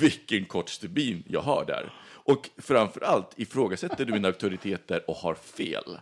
vilken 0.00 0.44
kort 0.44 0.68
stubin 0.68 1.24
jag 1.26 1.40
har 1.40 1.64
där. 1.64 1.92
Och 2.10 2.50
framför 2.56 3.00
allt, 3.00 3.32
ifrågasätter 3.36 4.04
du 4.04 4.12
min 4.12 4.24
auktoritet 4.24 4.88
där 4.88 5.10
och 5.10 5.16
har 5.16 5.34
fel, 5.34 5.98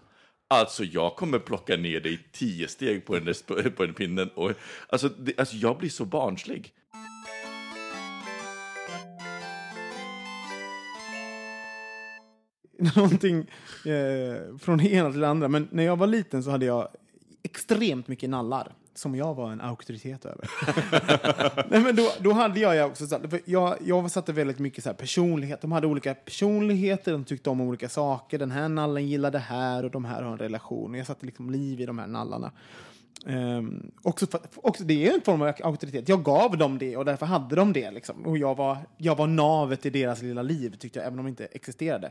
Alltså 0.48 0.84
jag 0.84 1.16
kommer 1.16 1.38
plocka 1.38 1.76
ner 1.76 2.00
dig 2.00 2.18
tio 2.32 2.68
steg 2.68 3.04
på 3.04 3.14
den, 3.14 3.24
där, 3.24 3.70
på 3.70 3.84
den 3.84 3.94
pinnen. 3.94 4.30
Och, 4.34 4.52
alltså, 4.88 5.08
det, 5.08 5.38
alltså 5.38 5.56
jag 5.56 5.78
blir 5.78 5.90
så 5.90 6.04
barnslig. 6.04 6.72
någonting 12.96 13.38
eh, 13.84 14.58
från 14.58 14.78
det 14.78 14.92
ena 14.92 15.10
till 15.10 15.20
det 15.20 15.28
andra. 15.28 15.48
Men 15.48 15.68
när 15.70 15.82
jag 15.82 15.96
var 15.96 16.06
liten 16.06 16.42
så 16.42 16.50
hade 16.50 16.66
jag 16.66 16.88
extremt 17.42 18.08
mycket 18.08 18.30
nallar 18.30 18.72
som 18.98 19.14
jag 19.14 19.34
var 19.34 19.52
en 19.52 19.60
auktoritet 19.60 20.24
över. 20.24 20.50
Nej, 21.70 21.80
men 21.80 21.96
då, 21.96 22.10
då 22.20 22.32
hade 22.32 22.60
jag 22.60 22.90
också, 22.90 23.06
för 23.06 23.40
jag, 23.44 23.76
jag 23.84 24.10
satte 24.10 24.32
väldigt 24.32 24.58
mycket 24.58 24.84
så 24.84 24.90
här 24.90 24.96
personlighet. 24.96 25.60
De 25.60 25.72
hade 25.72 25.86
olika 25.86 26.14
personligheter, 26.14 27.12
de 27.12 27.24
tyckte 27.24 27.50
om 27.50 27.60
olika 27.60 27.88
saker. 27.88 28.38
Den 28.38 28.50
här 28.50 28.68
nallen 28.68 29.08
gillar 29.08 29.30
det 29.30 29.38
här 29.38 29.84
och 29.84 29.90
de 29.90 30.04
här 30.04 30.22
har 30.22 30.32
en 30.32 30.38
relation. 30.38 30.94
Jag 30.94 31.06
satte 31.06 31.26
liksom 31.26 31.50
liv 31.50 31.80
i 31.80 31.86
de 31.86 31.98
här 31.98 32.06
nallarna. 32.06 32.52
Um, 33.28 33.90
också, 34.02 34.26
för, 34.26 34.40
också, 34.54 34.84
det 34.84 35.08
är 35.08 35.14
en 35.14 35.20
form 35.20 35.42
av 35.42 35.52
auktoritet. 35.62 36.08
Jag 36.08 36.24
gav 36.24 36.58
dem 36.58 36.78
det 36.78 36.96
och 36.96 37.04
därför 37.04 37.26
hade 37.26 37.56
de 37.56 37.72
det. 37.72 37.90
Liksom. 37.90 38.26
Och 38.26 38.38
jag 38.38 38.54
var, 38.54 38.78
jag 38.96 39.16
var 39.16 39.26
navet 39.26 39.86
i 39.86 39.90
deras 39.90 40.22
lilla 40.22 40.42
liv, 40.42 40.76
tyckte 40.78 40.98
jag, 40.98 41.06
även 41.06 41.18
om 41.18 41.24
de 41.24 41.30
inte 41.30 41.44
existerade. 41.46 42.10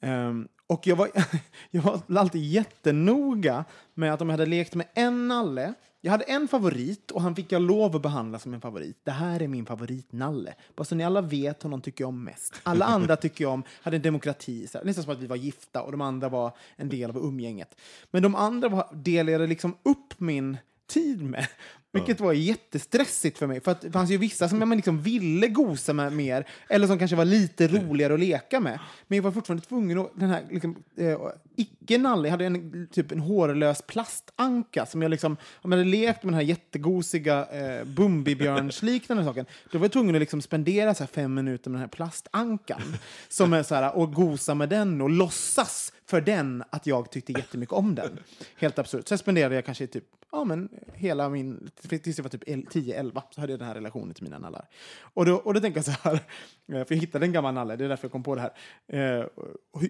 Um, 0.00 0.48
och 0.72 0.86
jag 0.86 0.96
var, 0.96 1.10
jag 1.70 1.82
var 1.82 2.00
alltid 2.18 2.42
jättenoga 2.42 3.64
med 3.94 4.14
att 4.14 4.20
om 4.20 4.28
jag 4.28 4.32
hade 4.32 4.50
lekt 4.50 4.74
med 4.74 4.86
en 4.94 5.28
nalle, 5.28 5.74
jag 6.00 6.12
hade 6.12 6.24
en 6.24 6.48
favorit 6.48 7.10
och 7.10 7.22
han 7.22 7.36
fick 7.36 7.52
jag 7.52 7.62
lov 7.62 7.96
att 7.96 8.02
behandla 8.02 8.38
som 8.38 8.54
en 8.54 8.60
favorit. 8.60 9.00
Det 9.04 9.10
här 9.10 9.42
är 9.42 9.48
min 9.48 9.66
favoritnalle. 9.66 10.54
Bara 10.76 10.84
så 10.84 10.94
ni 10.94 11.04
alla 11.04 11.20
vet 11.20 11.62
honom 11.62 11.80
tycker 11.80 12.04
jag 12.04 12.08
om 12.08 12.24
mest. 12.24 12.54
Alla 12.62 12.84
andra 12.96 13.16
tycker 13.16 13.44
jag 13.44 13.52
om, 13.52 13.62
hade 13.82 13.96
en 13.96 14.02
demokrati, 14.02 14.66
så 14.66 14.78
här, 14.78 14.84
nästan 14.84 15.04
som 15.04 15.12
att 15.12 15.18
vi 15.18 15.26
var 15.26 15.36
gifta 15.36 15.82
och 15.82 15.92
de 15.92 16.00
andra 16.00 16.28
var 16.28 16.56
en 16.76 16.88
del 16.88 17.10
av 17.10 17.16
umgänget. 17.16 17.80
Men 18.10 18.22
de 18.22 18.34
andra 18.34 18.68
var, 18.68 18.88
delade 18.92 19.46
liksom 19.46 19.76
upp 19.82 20.20
min 20.20 20.56
tid 20.86 21.22
med. 21.22 21.46
Vilket 21.92 22.20
var 22.20 22.32
jättestressigt 22.32 23.38
för 23.38 23.46
mig. 23.46 23.60
För 23.60 23.70
att 23.70 23.80
det 23.80 23.90
fanns 23.90 24.10
ju 24.10 24.16
vissa 24.16 24.48
som 24.48 24.60
jag 24.60 24.76
liksom 24.76 25.02
ville 25.02 25.48
gosa 25.48 25.92
med 25.92 26.12
mer, 26.12 26.46
eller 26.68 26.86
som 26.86 26.98
kanske 26.98 27.16
var 27.16 27.24
lite 27.24 27.68
roligare 27.68 28.14
att 28.14 28.20
leka 28.20 28.60
med. 28.60 28.78
Men 29.08 29.16
jag 29.16 29.22
var 29.22 29.30
fortfarande 29.30 29.66
tvungen 29.66 29.98
att, 29.98 30.10
den 30.14 30.30
här 30.30 30.42
liksom, 30.50 30.82
eh, 30.96 31.18
icke-nalle, 31.56 32.28
jag 32.28 32.30
hade 32.30 32.46
en, 32.46 32.88
typ 32.92 33.12
en 33.12 33.20
hårlös 33.20 33.82
plastanka 33.82 34.86
som 34.86 35.02
jag 35.02 35.10
liksom, 35.10 35.36
om 35.54 35.72
jag 35.72 35.78
hade 35.78 35.90
lekt 35.90 36.22
med 36.22 36.32
den 36.32 36.34
här 36.34 36.42
jättegosiga 36.42 37.46
eh, 37.46 37.84
Bumbibjörns-liknande 37.84 39.24
saken, 39.24 39.46
då 39.70 39.78
var 39.78 39.84
jag 39.84 39.92
tvungen 39.92 40.14
att 40.14 40.20
liksom 40.20 40.42
spendera 40.42 40.94
så 40.94 41.06
fem 41.06 41.34
minuter 41.34 41.70
med 41.70 41.74
den 41.74 41.82
här 41.82 41.88
plastankan. 41.88 42.82
som 43.28 43.52
är 43.52 43.62
så 43.62 43.74
här, 43.74 43.96
och 43.96 44.14
gosa 44.14 44.54
med 44.54 44.68
den 44.68 45.00
och 45.00 45.10
låtsas 45.10 45.92
för 46.06 46.20
den 46.20 46.64
att 46.70 46.86
jag 46.86 47.10
tyckte 47.10 47.32
jättemycket 47.32 47.72
om 47.72 47.94
den. 47.94 48.18
Helt 48.56 48.78
absurt. 48.78 49.08
Sen 49.08 49.18
spenderade 49.18 49.54
jag 49.54 49.64
kanske 49.64 49.86
typ, 49.86 50.04
ja 50.32 50.44
men 50.44 50.68
hela 50.94 51.28
min, 51.28 51.70
tills 51.88 52.18
jag 52.18 52.22
var 52.22 52.30
typ 52.30 52.44
10-11 52.44 53.22
så 53.30 53.40
hade 53.40 53.52
jag 53.52 53.60
den 53.60 53.68
här 53.68 53.74
relationen 53.74 54.14
till 54.14 54.24
mina 54.24 54.38
nallar. 54.38 54.68
Och 55.14 55.26
då, 55.26 55.34
och 55.34 55.54
då 55.54 55.60
tänker 55.60 55.78
jag 55.78 55.84
så 55.84 55.92
här, 56.02 56.14
eh, 56.72 56.84
för 56.84 56.94
jag 56.94 56.96
hittade 56.96 57.26
en 57.26 57.32
gammal 57.32 57.54
nalle, 57.54 57.76
det 57.76 57.84
är 57.84 57.88
därför 57.88 58.04
jag 58.04 58.12
kom 58.12 58.22
på 58.22 58.34
det 58.34 58.40
här. 58.40 58.52
Eh, 58.88 59.26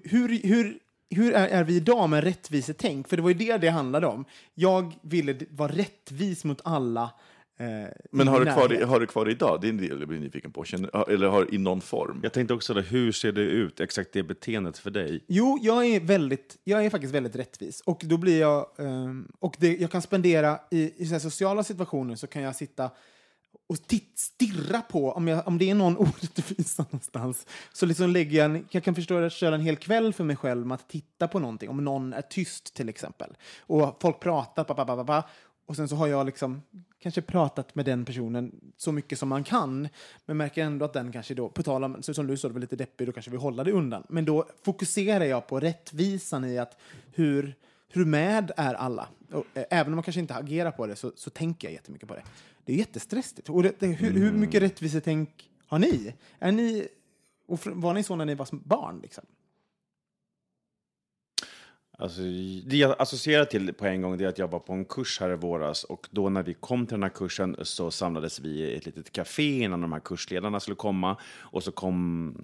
hur, 0.05 0.49
hur, 0.49 0.79
hur 1.11 1.33
är, 1.33 1.49
är 1.49 1.65
vi 1.65 1.77
idag 1.77 2.11
med 2.11 2.25
rättvisetänk? 2.25 3.09
För 3.09 3.17
det 3.17 3.23
var 3.23 3.31
ju 3.31 3.35
det 3.35 3.57
det 3.57 3.69
handlade 3.69 4.07
om. 4.07 4.25
Jag 4.55 4.95
ville 5.03 5.37
vara 5.51 5.73
rättvis 5.73 6.45
mot 6.45 6.61
alla. 6.65 7.11
Eh, 7.63 7.89
Men 8.11 8.29
har 8.29 8.41
du, 8.41 8.47
kvar, 8.53 8.69
det- 8.69 8.85
har 8.85 9.01
du 9.01 9.07
kvar 9.07 9.25
det 9.25 9.31
idag? 9.31 9.61
Det 9.61 9.67
är 9.67 9.69
en 9.69 9.77
del 9.77 9.99
jag 10.01 10.09
blir 10.09 10.19
nyfiken 10.21 10.53
på. 10.53 10.65
Känner, 10.65 11.11
eller 11.11 11.27
har 11.29 11.55
i 11.55 11.59
någon 11.59 11.81
form? 11.81 12.21
Jag 12.23 12.33
tänkte 12.33 12.55
också, 12.55 12.75
hur 12.75 13.13
ser 13.13 13.33
det 13.33 13.41
ut, 13.43 13.81
exakt 13.81 14.13
det 14.13 14.23
beteendet 14.23 14.79
för 14.79 14.91
dig? 14.91 15.25
Jo, 15.29 15.59
jag 15.63 15.87
är, 15.87 16.01
väldigt, 16.01 16.57
jag 16.65 16.85
är 16.85 16.91
faktiskt 16.91 17.15
väldigt 17.15 17.37
rättvis. 17.37 17.81
Och 17.81 18.03
då 18.05 18.17
blir 18.17 18.41
jag... 18.41 18.67
ehm, 18.79 19.29
och 19.39 19.57
det, 19.59 19.77
jag 19.77 19.91
kan 19.91 20.03
spendera 20.03 20.59
i, 20.71 21.03
i 21.03 21.07
så 21.07 21.13
här 21.15 21.19
sociala 21.21 21.65
situationer 21.65 22.15
så 22.17 22.27
kan 22.27 22.43
jag 22.43 22.57
sitta 22.57 22.91
och 23.69 23.87
titt, 23.87 24.19
stirra 24.19 24.81
på, 24.81 25.13
om, 25.13 25.29
jag, 25.29 25.49
om 25.49 25.59
det 25.59 25.71
är 25.71 25.75
någon 25.75 25.97
orättvisa 25.99 26.83
någonstans, 26.83 27.47
så 27.73 27.87
liksom 27.87 28.11
lägger 28.11 28.39
jag, 28.39 28.45
en, 28.45 28.67
jag 28.71 28.85
kan 28.85 28.95
förstå 28.95 29.19
att 29.25 29.33
köra 29.33 29.55
en 29.55 29.61
hel 29.61 29.77
kväll 29.77 30.13
för 30.13 30.25
mig 30.25 30.37
själv 30.37 30.67
med 30.67 30.75
att 30.75 30.89
titta 30.89 31.29
på 31.29 31.39
någonting. 31.39 31.69
Om 31.69 31.85
någon 31.85 32.13
är 32.13 32.23
tyst 32.23 32.75
till 32.75 32.89
exempel. 32.89 33.31
Och 33.61 33.99
folk 34.03 34.21
pratar, 34.21 34.65
pa, 34.65 34.75
pa, 34.75 34.85
pa, 34.85 35.05
pa, 35.05 35.23
och 35.73 35.77
sen 35.77 35.89
så 35.89 35.97
har 35.97 36.07
jag 36.07 36.27
liksom 36.27 36.63
kanske 36.99 37.23
pratat 37.23 37.75
med 37.75 37.85
den 37.85 38.05
personen 38.05 38.73
så 38.77 38.93
mycket 38.93 39.19
som 39.19 39.29
man 39.29 39.45
kan, 39.45 39.89
men 40.27 40.37
märker 40.37 40.65
ändå 40.65 40.85
att 40.85 40.93
den 40.93 41.13
kanske 41.13 41.35
då, 41.35 41.49
på 41.49 41.63
tal 41.63 41.85
om, 41.85 42.03
som 42.03 42.27
du 42.27 42.37
sa, 42.37 42.49
det 42.49 42.55
var 42.55 42.61
lite 42.61 42.77
deppig, 42.77 43.09
då 43.09 43.13
kanske 43.13 43.31
vi 43.31 43.37
håller 43.37 43.65
det 43.65 43.73
undan. 43.73 44.07
Men 44.09 44.25
då 44.25 44.47
fokuserar 44.63 45.25
jag 45.25 45.47
på 45.47 45.61
rättvisan 45.61 46.45
i 46.45 46.59
att 46.59 46.77
hur, 47.13 47.55
hur 47.89 48.05
med 48.05 48.53
är 48.57 48.75
alla? 48.75 49.09
Och, 49.31 49.45
eh, 49.55 49.65
även 49.71 49.93
om 49.93 49.97
man 49.97 50.03
kanske 50.03 50.21
inte 50.21 50.35
agerar 50.35 50.71
på 50.71 50.87
det 50.87 50.97
så, 50.97 51.13
så 51.17 51.31
tänker 51.31 51.69
jag 51.69 51.73
jättemycket 51.73 52.09
på 52.09 52.15
det. 52.15 52.23
Det 52.65 52.73
är 52.73 52.77
jättestressigt. 52.77 53.49
Och 53.49 53.63
det, 53.63 53.73
det, 53.79 53.87
hur, 53.87 54.11
hur 54.11 54.33
mycket 54.33 54.63
rättvisetänk 54.63 55.51
har 55.67 55.79
ni? 55.79 56.15
Är 56.39 56.53
ni 56.53 56.89
och 57.47 57.67
var 57.67 57.95
ni 57.95 58.03
så 58.03 58.17
när 58.17 58.25
ni 58.25 58.35
var 58.35 58.49
barn? 58.53 59.01
Liksom? 59.03 59.25
Alltså, 62.03 62.21
det 62.67 62.77
jag 62.77 62.97
associerar 62.99 63.45
till 63.45 63.73
på 63.73 63.87
en 63.87 64.03
gång 64.03 64.19
det 64.19 64.25
är 64.25 64.29
att 64.29 64.39
jag 64.39 64.49
var 64.49 64.59
på 64.59 64.73
en 64.73 64.85
kurs 64.85 65.21
här 65.21 65.31
i 65.31 65.37
våras 65.37 65.85
och 65.85 66.09
då 66.11 66.29
när 66.29 66.43
vi 66.43 66.55
kom 66.55 66.87
till 66.87 66.95
den 66.95 67.03
här 67.03 67.11
kursen 67.11 67.57
så 67.63 67.91
samlades 67.91 68.41
vi 68.41 68.49
i 68.49 68.77
ett 68.77 68.87
litet 68.87 69.13
café 69.13 69.63
innan 69.63 69.81
de 69.81 69.93
här 69.93 70.01
kursledarna 70.01 70.61
skulle 70.61 70.75
komma 70.75 71.17
och 71.41 71.63
så 71.63 71.73
kom 71.73 72.35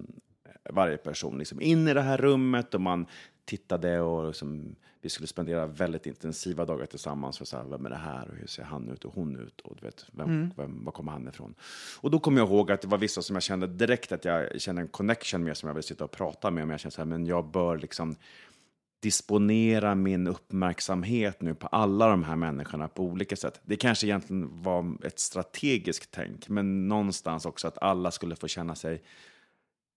varje 0.69 0.97
person 0.97 1.37
liksom 1.37 1.61
in 1.61 1.87
i 1.87 1.93
det 1.93 2.01
här 2.01 2.17
rummet 2.17 2.73
och 2.73 2.81
man 2.81 3.05
tittade 3.45 4.01
och 4.01 4.27
liksom, 4.27 4.75
vi 5.01 5.09
skulle 5.09 5.27
spendera 5.27 5.67
väldigt 5.67 6.05
intensiva 6.05 6.65
dagar 6.65 6.85
tillsammans. 6.85 7.37
För 7.37 7.45
så 7.45 7.57
här, 7.57 7.63
vem 7.63 7.85
är 7.85 7.89
det 7.89 7.95
här 7.95 8.29
och 8.29 8.35
hur 8.35 8.47
ser 8.47 8.63
han 8.63 8.89
ut 8.89 9.05
och 9.05 9.13
hon 9.13 9.39
ut 9.39 9.61
och 9.61 9.75
du 9.79 9.85
vet, 9.85 10.05
vem, 10.11 10.51
vem, 10.57 10.85
var 10.85 10.91
kommer 10.91 11.11
han 11.11 11.27
ifrån? 11.27 11.55
Och 12.01 12.11
då 12.11 12.19
kom 12.19 12.37
jag 12.37 12.47
ihåg 12.47 12.71
att 12.71 12.81
det 12.81 12.87
var 12.87 12.97
vissa 12.97 13.21
som 13.21 13.35
jag 13.35 13.43
kände 13.43 13.67
direkt 13.67 14.11
att 14.11 14.25
jag 14.25 14.61
kände 14.61 14.81
en 14.81 14.87
connection 14.87 15.43
med 15.43 15.57
som 15.57 15.67
jag 15.67 15.73
vill 15.73 15.83
sitta 15.83 16.03
och 16.03 16.11
prata 16.11 16.51
med. 16.51 16.67
Men 16.67 16.69
jag 16.69 16.79
kände 16.79 16.95
så 16.95 17.01
här, 17.01 17.05
men 17.05 17.25
jag 17.25 17.45
bör 17.45 17.77
liksom 17.77 18.15
disponera 18.99 19.95
min 19.95 20.27
uppmärksamhet 20.27 21.41
nu 21.41 21.55
på 21.55 21.67
alla 21.67 22.07
de 22.07 22.23
här 22.23 22.35
människorna 22.35 22.87
på 22.87 23.03
olika 23.03 23.35
sätt. 23.35 23.61
Det 23.63 23.75
kanske 23.75 24.07
egentligen 24.07 24.61
var 24.61 25.05
ett 25.05 25.19
strategiskt 25.19 26.11
tänk, 26.11 26.49
men 26.49 26.87
någonstans 26.87 27.45
också 27.45 27.67
att 27.67 27.77
alla 27.77 28.11
skulle 28.11 28.35
få 28.35 28.47
känna 28.47 28.75
sig 28.75 29.03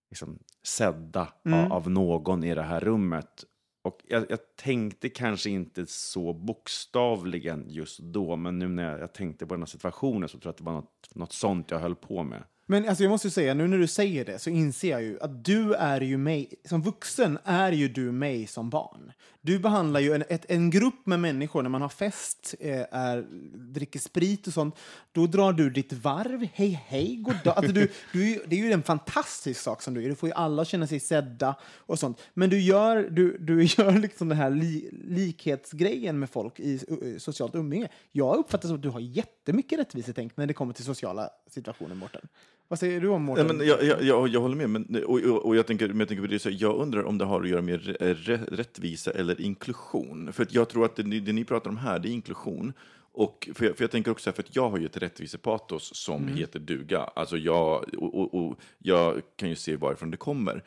liksom, 0.09 0.39
sedda 0.63 1.27
Mm. 1.45 1.71
av, 1.71 1.89
någon 1.89 2.43
i 2.43 2.55
det 2.55 2.63
här 2.63 2.79
rummet. 2.79 3.45
Och 3.83 3.99
jag, 4.07 4.25
jag 4.29 4.39
tänkte 4.55 5.09
kanske 5.09 5.49
inte 5.49 5.85
så 5.85 6.33
bokstavligen 6.33 7.65
just 7.69 7.99
då, 7.99 8.35
men 8.35 8.59
nu 8.59 8.67
när 8.67 8.91
jag, 8.91 8.99
jag 8.99 9.13
tänkte 9.13 9.45
på 9.45 9.53
den 9.53 9.61
här 9.61 9.67
situationen 9.67 10.29
så 10.29 10.39
tror 10.39 10.45
jag 10.47 10.51
att 10.51 10.57
det 10.57 10.63
var 10.63 10.73
något, 10.73 11.15
något 11.15 11.33
sånt 11.33 11.71
jag 11.71 11.79
höll 11.79 11.95
på 11.95 12.23
med. 12.23 12.43
Men 12.65 12.89
alltså 12.89 13.03
jag 13.03 13.09
måste 13.09 13.27
ju 13.27 13.31
säga, 13.31 13.53
nu 13.53 13.67
när 13.67 13.77
du 13.77 13.87
säger 13.87 14.25
det 14.25 14.39
så 14.39 14.49
inser 14.49 14.89
jag 14.89 15.03
ju 15.03 15.19
att 15.21 15.45
du 15.45 15.73
är 15.73 16.01
ju 16.01 16.17
mig, 16.17 16.53
som 16.65 16.81
vuxen 16.81 17.39
är 17.43 17.71
ju 17.71 17.87
du 17.87 18.11
mig 18.11 18.47
som 18.47 18.69
barn. 18.69 19.11
Du 19.41 19.59
behandlar 19.59 19.99
ju 19.99 20.13
en, 20.13 20.23
ett, 20.29 20.45
en 20.49 20.69
grupp 20.69 21.05
med 21.05 21.19
människor, 21.19 21.61
när 21.61 21.69
man 21.69 21.81
har 21.81 21.89
fest, 21.89 22.55
eh, 22.59 22.85
är, 22.91 23.25
dricker 23.73 23.99
sprit 23.99 24.47
och 24.47 24.53
sånt, 24.53 24.75
då 25.11 25.27
drar 25.27 25.53
du 25.53 25.69
ditt 25.69 25.93
varv, 25.93 26.47
hej 26.53 26.83
hej, 26.87 27.15
god 27.15 27.35
dag. 27.43 27.57
Alltså 27.57 27.73
du, 27.73 27.87
du, 28.13 28.43
det 28.47 28.55
är 28.55 28.59
ju 28.59 28.71
en 28.71 28.83
fantastisk 28.83 29.61
sak 29.61 29.81
som 29.81 29.93
du 29.93 30.01
gör, 30.01 30.09
du 30.09 30.15
får 30.15 30.29
ju 30.29 30.35
alla 30.35 30.61
att 30.61 30.67
känna 30.67 30.87
sig 30.87 30.99
sedda 30.99 31.55
och 31.75 31.99
sånt. 31.99 32.21
Men 32.33 32.49
du 32.49 32.59
gör, 32.59 33.09
du, 33.09 33.37
du 33.37 33.63
gör 33.77 33.99
liksom 33.99 34.29
den 34.29 34.37
här 34.37 34.49
li, 34.49 34.89
likhetsgrejen 35.07 36.19
med 36.19 36.29
folk 36.29 36.59
i 36.59 36.79
uh, 36.91 37.17
socialt 37.17 37.55
umgänge. 37.55 37.87
Jag 38.11 38.37
uppfattar 38.37 38.67
som 38.67 38.75
att 38.75 38.83
du 38.83 38.89
har 38.89 38.99
jättemycket 38.99 39.79
rättvisetänk 39.79 40.37
när 40.37 40.47
det 40.47 40.53
kommer 40.53 40.73
till 40.73 40.85
sociala 40.85 41.29
situationer, 41.49 41.95
Mårten. 41.95 42.27
Vad 42.73 42.79
säger 42.79 43.01
du 43.01 43.07
om 43.07 43.13
Ja, 43.13 43.19
Mårten? 43.19 43.47
men 43.57 43.67
jag, 43.67 43.83
jag, 44.03 44.27
jag, 44.27 44.41
håller 44.41 44.55
med, 44.55 44.69
men, 44.69 45.03
och, 45.05 45.19
och, 45.19 45.45
och 45.45 45.55
jag, 45.55 45.67
tänker, 45.67 45.87
men 45.87 45.99
jag 45.99 46.07
tänker 46.07 46.21
på 46.23 46.27
det, 46.31 46.39
så 46.39 46.49
jag 46.49 46.75
undrar 46.75 47.03
om 47.03 47.17
det 47.17 47.25
har 47.25 47.41
att 47.41 47.49
göra 47.49 47.61
med 47.61 47.79
rä- 47.99 48.45
rättvisa 48.51 49.11
eller 49.11 49.41
inklusion. 49.41 50.33
För 50.33 50.43
att 50.43 50.53
jag 50.53 50.69
tror 50.69 50.85
att 50.85 50.95
det, 50.95 51.03
ni- 51.03 51.19
det 51.19 51.33
ni 51.33 51.43
pratar 51.45 51.69
om 51.69 51.77
här, 51.77 51.99
det 51.99 52.09
är 52.09 52.11
inklusion. 52.11 52.73
Och 53.11 53.49
för, 53.53 53.65
jag, 53.65 53.77
för 53.77 53.83
jag 53.83 53.91
tänker 53.91 54.11
också, 54.11 54.31
för 54.31 54.43
att 54.43 54.55
jag 54.55 54.69
har 54.69 54.77
ju 54.77 54.85
ett 54.85 54.97
rättvisepatos 54.97 55.95
som 55.95 56.27
heter 56.27 56.59
duga. 56.59 56.99
Alltså 56.99 57.37
jag, 57.37 57.85
och, 57.97 58.15
och, 58.19 58.33
och 58.47 58.59
jag 58.79 59.21
kan 59.35 59.49
ju 59.49 59.55
se 59.55 59.75
varifrån 59.75 60.11
det 60.11 60.17
kommer. 60.17 60.63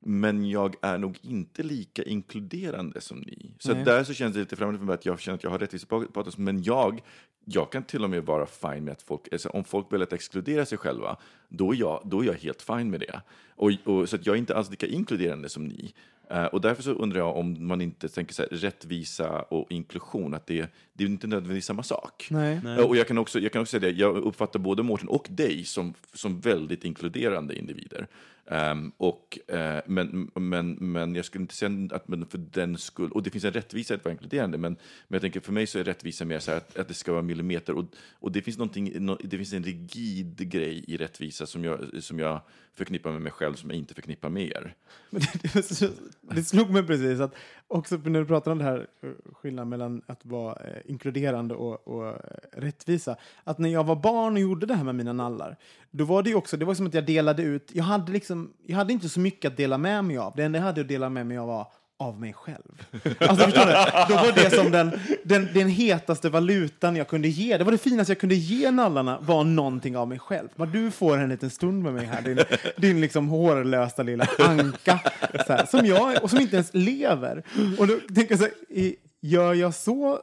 Men 0.00 0.50
jag 0.50 0.76
är 0.82 0.98
nog 0.98 1.18
inte 1.22 1.62
lika 1.62 2.02
inkluderande 2.02 3.00
som 3.00 3.18
ni. 3.18 3.50
Så 3.58 3.74
Nej. 3.74 3.84
där 3.84 4.04
så 4.04 4.14
känns 4.14 4.34
det 4.34 4.40
lite 4.40 4.56
främmande 4.56 4.78
för 4.78 4.86
mig 4.86 4.94
att 4.94 5.06
jag 5.06 5.20
känner 5.20 5.38
att 5.38 5.44
jag 5.44 5.50
har 5.50 5.58
rättvisepatos, 5.58 6.38
men 6.38 6.62
jag, 6.62 7.00
jag 7.44 7.72
kan 7.72 7.82
till 7.82 8.04
och 8.04 8.10
med 8.10 8.26
vara 8.26 8.46
fine 8.46 8.84
med 8.84 8.92
att 8.92 9.02
folk, 9.02 9.32
alltså 9.32 9.48
om 9.48 9.64
folk 9.64 9.92
väljer 9.92 10.06
att 10.06 10.12
exkludera 10.12 10.66
sig 10.66 10.78
själva, 10.78 11.16
då 11.48 11.72
är 11.72 11.76
jag, 11.76 12.02
då 12.04 12.20
är 12.20 12.24
jag 12.24 12.34
helt 12.34 12.62
fine 12.62 12.90
med 12.90 13.00
det. 13.00 13.20
Och, 13.56 13.70
och, 13.84 14.08
så 14.08 14.16
att 14.16 14.26
jag 14.26 14.34
är 14.34 14.38
inte 14.38 14.56
alls 14.56 14.70
lika 14.70 14.86
inkluderande 14.86 15.48
som 15.48 15.64
ni. 15.64 15.94
Eh, 16.30 16.44
och 16.44 16.60
därför 16.60 16.82
så 16.82 16.92
undrar 16.92 17.18
jag 17.20 17.36
om 17.36 17.66
man 17.66 17.80
inte 17.80 18.08
tänker 18.08 18.34
så 18.34 18.42
här, 18.42 18.48
rättvisa 18.48 19.42
och 19.42 19.72
inklusion, 19.72 20.34
att 20.34 20.46
det, 20.46 20.72
det 20.92 21.04
är 21.04 21.08
inte 21.08 21.26
nödvändigtvis 21.26 21.66
samma 21.66 21.82
sak. 21.82 22.28
Nej. 22.30 22.60
Eh, 22.66 22.76
Och 22.76 22.96
jag 22.96 23.08
kan 23.08 23.18
också, 23.18 23.40
jag 23.40 23.52
kan 23.52 23.62
också 23.62 23.70
säga 23.80 23.92
det, 23.92 23.98
jag 23.98 24.16
uppfattar 24.16 24.58
både 24.58 24.82
Mårten 24.82 25.08
och 25.08 25.26
dig 25.30 25.64
som, 25.64 25.94
som 26.12 26.40
väldigt 26.40 26.84
inkluderande 26.84 27.58
individer. 27.58 28.06
Um, 28.52 28.92
och, 28.96 29.38
uh, 29.52 29.78
men, 29.86 30.30
men, 30.34 30.72
men 30.72 31.14
jag 31.14 31.24
skulle 31.24 31.42
inte 31.42 31.54
säga 31.54 31.88
att 31.90 32.08
men 32.08 32.26
för 32.26 32.38
den 32.38 32.78
skull, 32.78 33.10
och 33.12 33.22
det 33.22 33.30
finns 33.30 33.44
en 33.44 33.52
rättvisa 33.52 33.94
i 33.94 33.96
att 33.96 34.04
vara 34.04 34.12
inkluderande, 34.12 34.58
men, 34.58 34.72
men 35.08 35.14
jag 35.14 35.22
tänker 35.22 35.40
för 35.40 35.52
mig 35.52 35.66
så 35.66 35.78
är 35.78 35.84
rättvisa 35.84 36.24
mer 36.24 36.38
så 36.38 36.50
här 36.50 36.58
att, 36.58 36.78
att 36.78 36.88
det 36.88 36.94
ska 36.94 37.12
vara 37.12 37.22
millimeter, 37.22 37.76
och, 37.76 37.84
och 38.12 38.32
det, 38.32 38.42
finns 38.42 38.58
no, 38.58 39.18
det 39.24 39.36
finns 39.36 39.52
en 39.52 39.64
rigid 39.64 40.50
grej 40.50 40.84
i 40.88 40.96
rättvisa 40.96 41.46
som 41.46 41.64
jag, 41.64 42.02
som 42.02 42.18
jag 42.18 42.40
förknippar 42.74 43.12
med 43.12 43.22
mig 43.22 43.32
själv, 43.32 43.54
som 43.54 43.70
jag 43.70 43.78
inte 43.78 43.94
förknippar 43.94 44.28
med 44.28 44.42
er. 44.42 44.74
Men 45.10 45.22
det, 45.42 45.52
det, 45.80 45.90
det 46.34 46.44
slog 46.44 46.70
mig 46.70 46.86
precis 46.86 47.20
att 47.20 47.34
också 47.68 47.96
när 47.96 48.20
du 48.20 48.26
pratar 48.26 48.52
om 48.52 48.58
det 48.58 48.64
här 48.64 48.86
eh, 49.02 49.10
skillnaden 49.32 49.68
mellan 49.68 50.02
att 50.06 50.26
vara 50.26 50.54
eh, 50.54 50.82
inkluderande 50.84 51.54
och, 51.54 51.88
och 51.88 52.16
rättvisa. 52.52 53.16
Att 53.44 53.58
när 53.58 53.68
jag 53.68 53.84
var 53.84 53.96
barn 53.96 54.32
och 54.32 54.40
gjorde 54.40 54.66
det 54.66 54.74
här 54.74 54.84
med 54.84 54.94
mina 54.94 55.12
nallar, 55.12 55.56
då 55.90 56.04
var 56.04 56.22
det 56.22 56.30
ju 56.30 56.36
också, 56.36 56.56
det 56.56 56.64
var 56.64 56.74
som 56.74 56.86
att 56.86 56.94
jag 56.94 57.06
delade 57.06 57.42
ut, 57.42 57.70
jag 57.74 57.84
hade 57.84 58.12
liksom, 58.12 58.39
jag 58.66 58.76
hade 58.76 58.92
inte 58.92 59.08
så 59.08 59.20
mycket 59.20 59.50
att 59.50 59.56
dela 59.56 59.78
med 59.78 60.04
mig 60.04 60.18
av. 60.18 60.32
Det 60.36 60.42
enda 60.42 60.58
jag 60.58 60.64
hade 60.66 60.80
att 60.80 60.88
dela 60.88 61.08
med 61.08 61.26
mig 61.26 61.38
av 61.38 61.48
var 61.48 61.66
av 62.00 62.20
mig 62.20 62.32
själv. 62.32 62.86
Alltså 63.18 63.44
förstår 63.44 63.66
du? 63.66 64.14
Då 64.14 64.20
var 64.20 64.32
det 64.34 64.50
som 64.50 64.70
den, 64.70 65.00
den, 65.24 65.48
den 65.54 65.68
hetaste 65.68 66.28
valutan 66.28 66.96
jag 66.96 67.08
kunde 67.08 67.28
ge. 67.28 67.56
Det 67.56 67.64
var 67.64 67.72
det 67.72 67.78
finaste 67.78 68.10
jag 68.10 68.20
kunde 68.20 68.34
ge 68.34 68.70
nallarna 68.70 69.18
var 69.20 69.44
någonting 69.44 69.96
av 69.96 70.08
mig 70.08 70.18
själv. 70.18 70.48
Vad 70.56 70.68
du 70.68 70.90
får 70.90 71.18
en 71.18 71.28
liten 71.28 71.50
stund 71.50 71.82
med 71.82 71.94
mig 71.94 72.06
här, 72.06 72.22
din, 72.22 72.38
din 72.76 73.00
liksom 73.00 73.28
hårlösa 73.28 74.02
lilla 74.02 74.26
anka. 74.38 75.00
Så 75.46 75.52
här, 75.52 75.66
som 75.66 75.86
jag, 75.86 76.22
och 76.22 76.30
som 76.30 76.40
inte 76.40 76.56
ens 76.56 76.74
lever. 76.74 77.42
Och 77.78 77.86
då 77.86 77.94
tänker 78.14 78.30
jag 78.30 78.38
så 78.38 78.44
här, 78.44 78.94
gör 79.20 79.54
jag 79.54 79.74
så 79.74 80.18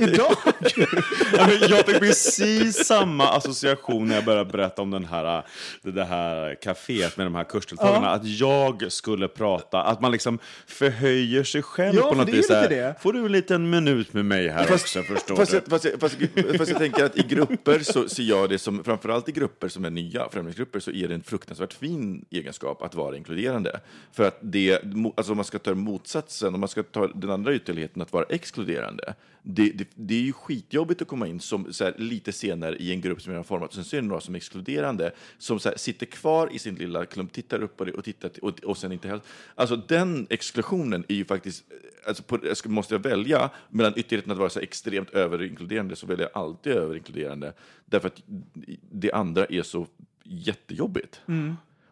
idag? 0.00 0.36
Ja, 1.32 1.50
jag 1.68 1.86
fick 1.86 1.98
precis 1.98 2.86
samma 2.86 3.28
association 3.28 4.08
när 4.08 4.14
jag 4.14 4.24
började 4.24 4.52
berätta 4.52 4.82
om 4.82 4.90
den 4.90 5.04
här, 5.04 5.44
det, 5.82 6.04
här 6.04 6.54
kaféet 6.62 7.16
med 7.16 7.26
de 7.26 7.34
här 7.34 7.44
kursdeltagarna. 7.44 8.10
Att 8.10 8.24
jag 8.24 8.92
skulle 8.92 9.28
prata, 9.28 9.82
att 9.82 10.00
man 10.00 10.12
liksom 10.12 10.38
förhöjer 10.66 11.44
sig 11.44 11.62
själv 11.62 11.96
Ja, 11.96 12.08
på 12.08 12.14
något 12.14 12.28
vis. 12.28 12.48
Får 13.00 13.12
du 13.12 13.26
en 13.26 13.32
liten 13.32 13.70
minut 13.70 14.12
med 14.12 14.24
mig 14.24 14.48
här 14.48 14.72
också, 14.72 15.02
förstår 15.02 15.36
Fast 15.36 15.52
du? 15.52 15.60
fast, 15.70 15.86
fast, 16.00 16.16
fast 16.58 16.70
jag 16.70 16.78
tänker 16.78 17.04
att 17.04 17.18
i 17.18 17.22
grupper 17.22 17.78
så 17.78 18.08
ser 18.08 18.22
jag 18.22 18.48
det 18.48 18.58
som, 18.58 18.84
framförallt 18.84 19.28
i 19.28 19.32
grupper 19.32 19.68
som 19.68 19.84
är 19.84 19.90
nya, 19.90 20.28
främlingsgrupper, 20.28 20.80
så 20.80 20.90
är 20.90 21.08
det 21.08 21.14
en 21.14 21.22
fruktansvärt 21.22 21.72
fin 21.72 22.24
egenskap 22.30 22.82
att 22.82 22.94
vara 22.94 23.16
inkluderande. 23.16 23.80
För 24.12 24.24
att 24.24 24.38
det, 24.40 24.80
alltså 25.16 25.32
om 25.32 25.36
man 25.36 25.44
ska 25.44 25.58
ta 25.58 25.74
motsatsen, 25.74 26.54
om 26.54 26.60
man 26.60 26.68
ska 26.68 26.82
ta 26.82 27.06
den 27.06 27.30
andra 27.30 27.54
ytterligheten 27.54 28.02
att 28.02 28.12
vara 28.12 28.24
exkluderande, 28.28 28.93
det, 29.46 29.70
det, 29.70 29.88
det 29.94 30.14
är 30.14 30.20
ju 30.20 30.32
skitjobbigt 30.32 31.02
att 31.02 31.08
komma 31.08 31.26
in 31.26 31.40
som, 31.40 31.64
här, 31.80 31.94
lite 31.98 32.32
senare 32.32 32.76
i 32.76 32.92
en 32.92 33.00
grupp 33.00 33.22
som 33.22 33.32
redan 33.32 33.44
format, 33.44 33.72
sen 33.72 33.84
så 33.84 33.96
är 33.96 34.00
det 34.00 34.08
några 34.08 34.20
som 34.20 34.34
är 34.34 34.36
exkluderande, 34.36 35.12
som 35.38 35.58
här, 35.64 35.76
sitter 35.76 36.06
kvar 36.06 36.48
i 36.52 36.58
sin 36.58 36.74
lilla 36.74 37.06
klump, 37.06 37.32
tittar 37.32 37.62
upp 37.62 37.76
på 37.76 37.84
det 37.84 37.92
och 37.92 38.04
tittar, 38.04 38.30
och, 38.42 38.60
och 38.64 38.78
sen 38.78 38.92
inte 38.92 39.08
heller... 39.08 39.22
Alltså 39.54 39.76
den 39.76 40.26
exklusionen 40.30 41.04
är 41.08 41.14
ju 41.14 41.24
faktiskt 41.24 41.64
alltså 42.06 42.22
på, 42.22 42.38
jag 42.42 42.66
måste 42.66 42.94
jag 42.94 43.02
välja 43.02 43.50
mellan 43.68 43.92
ytterligheten 43.96 44.32
att 44.32 44.38
vara 44.38 44.50
så 44.50 44.60
extremt 44.60 45.10
överinkluderande 45.10 45.96
så 45.96 46.06
väljer 46.06 46.28
jag 46.32 46.42
alltid 46.42 46.72
överinkluderande. 46.72 47.52
Därför 47.84 48.08
att 48.08 48.22
det 48.90 49.12
andra 49.12 49.44
är 49.44 49.62
så 49.62 49.86
jättejobbigt. 50.22 51.20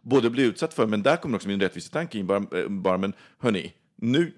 Både 0.00 0.30
bli 0.30 0.42
utsatt 0.42 0.74
för, 0.74 0.86
men 0.86 1.03
där 1.03 1.16
kommer 1.16 1.36
också 1.36 1.48
min 1.48 1.61
rättvisetanke 1.61 2.18
in. 2.18 2.26
Bara, 2.26 2.59
eh, 2.59 2.68
bara 2.68 2.98
men 2.98 3.12
hörni, 3.38 3.72
nu... 3.96 4.32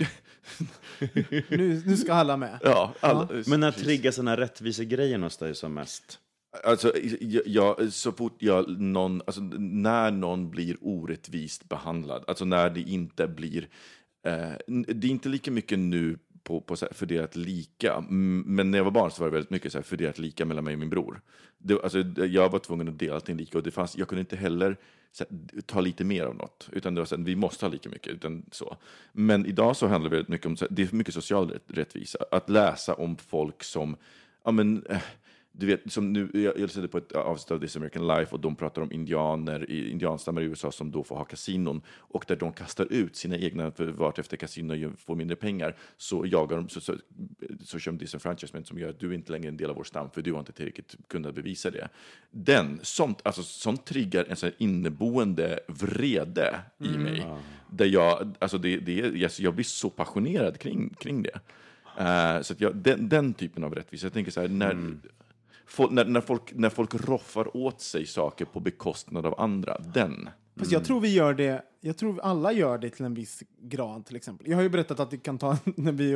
Nu, 1.48 1.82
nu 1.86 1.96
ska 1.96 2.14
alla 2.14 2.36
med. 2.36 2.58
ja, 2.62 2.94
alla, 3.00 3.28
Men 3.46 3.60
när 3.60 3.70
triggas 3.70 4.16
den 4.16 4.28
här 4.28 4.36
rättvisegrejen 4.36 5.22
hos 5.22 5.36
dig 5.36 5.54
som 5.54 5.74
mest? 5.74 6.18
Alltså, 6.64 6.92
jag, 7.20 7.42
jag, 7.46 7.92
så 7.92 8.12
fort 8.12 8.36
jag, 8.38 8.80
någon, 8.80 9.22
alltså, 9.26 9.40
när 9.58 10.10
någon 10.10 10.50
blir 10.50 10.76
orättvist 10.80 11.68
behandlad, 11.68 12.24
alltså 12.26 12.44
när 12.44 12.70
det 12.70 12.80
inte 12.80 13.28
blir... 13.28 13.68
Eh, 14.26 14.52
det 14.66 15.06
är 15.06 15.10
inte 15.10 15.28
lika 15.28 15.50
mycket 15.50 15.78
nu 15.78 16.18
på, 16.42 16.60
på 16.60 16.76
så 16.76 16.86
här, 16.86 16.92
fördelat 16.92 17.36
lika, 17.36 18.00
men 18.00 18.70
när 18.70 18.78
jag 18.78 18.84
var 18.84 18.90
barn 18.90 19.10
så 19.10 19.22
var 19.22 19.28
det 19.28 19.32
väldigt 19.32 19.50
mycket 19.50 19.72
så 19.72 19.78
här, 19.78 19.82
fördelat 19.82 20.18
lika 20.18 20.44
mellan 20.44 20.64
mig 20.64 20.74
och 20.74 20.80
min 20.80 20.90
bror. 20.90 21.20
Det, 21.66 21.82
alltså, 21.82 21.98
jag 22.24 22.50
var 22.50 22.58
tvungen 22.58 22.88
att 22.88 22.98
dela 22.98 23.14
allting 23.14 23.36
lika 23.36 23.58
och 23.58 23.64
det 23.64 23.70
fanns, 23.70 23.96
jag 23.96 24.08
kunde 24.08 24.20
inte 24.20 24.36
heller 24.36 24.76
här, 25.18 25.60
ta 25.66 25.80
lite 25.80 26.04
mer 26.04 26.24
av 26.24 26.34
något, 26.34 26.68
utan 26.72 26.94
det 26.94 27.00
var 27.00 27.06
så 27.06 27.16
här, 27.16 27.22
vi 27.22 27.36
måste 27.36 27.64
ha 27.64 27.72
lika 27.72 27.88
mycket. 27.88 28.12
Utan 28.12 28.42
så. 28.50 28.76
Men 29.12 29.46
idag 29.46 29.76
så 29.76 29.86
handlar 29.86 30.10
det 30.10 30.16
väldigt 30.16 30.28
mycket 30.28 30.46
om, 30.46 30.56
så 30.56 30.64
här, 30.64 30.72
det 30.74 30.82
är 30.82 30.96
mycket 30.96 31.14
social 31.14 31.58
rättvisa, 31.66 32.18
att 32.30 32.50
läsa 32.50 32.94
om 32.94 33.16
folk 33.16 33.64
som, 33.64 33.96
ja 34.44 34.50
men, 34.50 34.86
eh, 34.86 35.02
du 35.56 35.66
vet, 35.66 35.92
som 35.92 36.12
nu, 36.12 36.30
jag, 36.32 36.58
lyssnade 36.58 36.88
på 36.88 36.98
ett 36.98 37.12
avsnitt 37.12 37.50
av 37.50 37.58
This 37.60 37.76
American 37.76 38.06
Life 38.06 38.34
och 38.34 38.40
de 38.40 38.56
pratar 38.56 38.82
om 38.82 38.92
indianer, 38.92 39.70
i- 39.70 39.90
indianstammar 39.90 40.42
i 40.42 40.44
USA 40.44 40.72
som 40.72 40.90
då 40.90 41.04
får 41.04 41.16
ha 41.16 41.24
kasinon 41.24 41.82
och 41.88 42.24
där 42.28 42.36
de 42.36 42.52
kastar 42.52 42.86
ut 42.92 43.16
sina 43.16 43.36
egna, 43.38 43.70
för 43.70 43.86
vart 43.86 44.18
efter 44.18 44.36
kasino 44.36 44.74
ju 44.74 44.90
får 44.96 45.14
mindre 45.16 45.36
pengar, 45.36 45.76
så 45.96 46.26
jagar 46.26 46.56
de, 46.56 46.68
så, 46.68 46.80
så, 46.80 46.94
så 47.64 47.78
kör 47.78 47.92
de 47.92 47.98
disenfranchisement 47.98 48.66
som 48.66 48.78
gör 48.78 48.88
att 48.90 49.00
du 49.00 49.14
inte 49.14 49.32
längre 49.32 49.46
är 49.46 49.48
en 49.48 49.56
del 49.56 49.70
av 49.70 49.76
vår 49.76 49.84
stam 49.84 50.10
för 50.10 50.22
du 50.22 50.32
har 50.32 50.38
inte 50.38 50.52
tillräckligt 50.52 50.94
kunnat 51.08 51.34
bevisa 51.34 51.70
det. 51.70 51.88
Den, 52.30 52.78
sånt, 52.82 53.20
alltså, 53.22 53.42
sånt 53.42 53.84
triggar 53.84 54.24
en 54.28 54.36
sån 54.36 54.50
inneboende 54.58 55.60
vrede 55.68 56.60
i 56.78 56.98
mig. 56.98 57.26
Där 57.70 57.86
jag, 57.86 58.34
alltså 58.38 58.58
det, 58.58 58.76
det, 58.76 59.00
är- 59.00 59.12
jag, 59.42 59.54
blir 59.54 59.64
så 59.64 59.90
passionerad 59.90 60.58
kring, 60.58 60.94
kring 61.00 61.22
det. 61.22 61.40
Eh, 61.98 62.40
så 62.42 62.52
att 62.52 62.60
jag, 62.60 62.76
den, 62.76 63.08
den 63.08 63.34
typen 63.34 63.64
av 63.64 63.74
rättvisa, 63.74 64.06
jag 64.06 64.12
tänker 64.12 64.32
så 64.32 64.40
här, 64.40 64.48
när, 64.48 64.70
Folk, 64.74 64.96
när, 65.90 66.04
när, 66.04 66.20
folk, 66.20 66.52
när 66.54 66.68
folk 66.70 67.08
roffar 67.08 67.56
åt 67.56 67.80
sig 67.80 68.06
saker 68.06 68.44
på 68.44 68.60
bekostnad 68.60 69.26
av 69.26 69.40
andra, 69.40 69.78
den. 69.78 70.28
Fast 70.58 70.72
jag 70.72 70.84
tror 70.84 71.00
vi 71.00 71.14
gör 71.14 71.34
det, 71.34 71.62
jag 71.86 71.96
tror 71.96 72.20
alla 72.20 72.52
gör 72.52 72.78
det 72.78 72.90
till 72.90 73.04
en 73.04 73.14
viss 73.14 73.42
grad 73.62 74.06
till 74.06 74.16
exempel. 74.16 74.48
Jag 74.48 74.56
har 74.56 74.62
ju 74.62 74.68
berättat 74.68 75.00
att 75.00 75.10
det 75.10 75.16
kan 75.16 75.38
ta, 75.38 75.56
när 75.76 75.92
vi, 75.92 76.12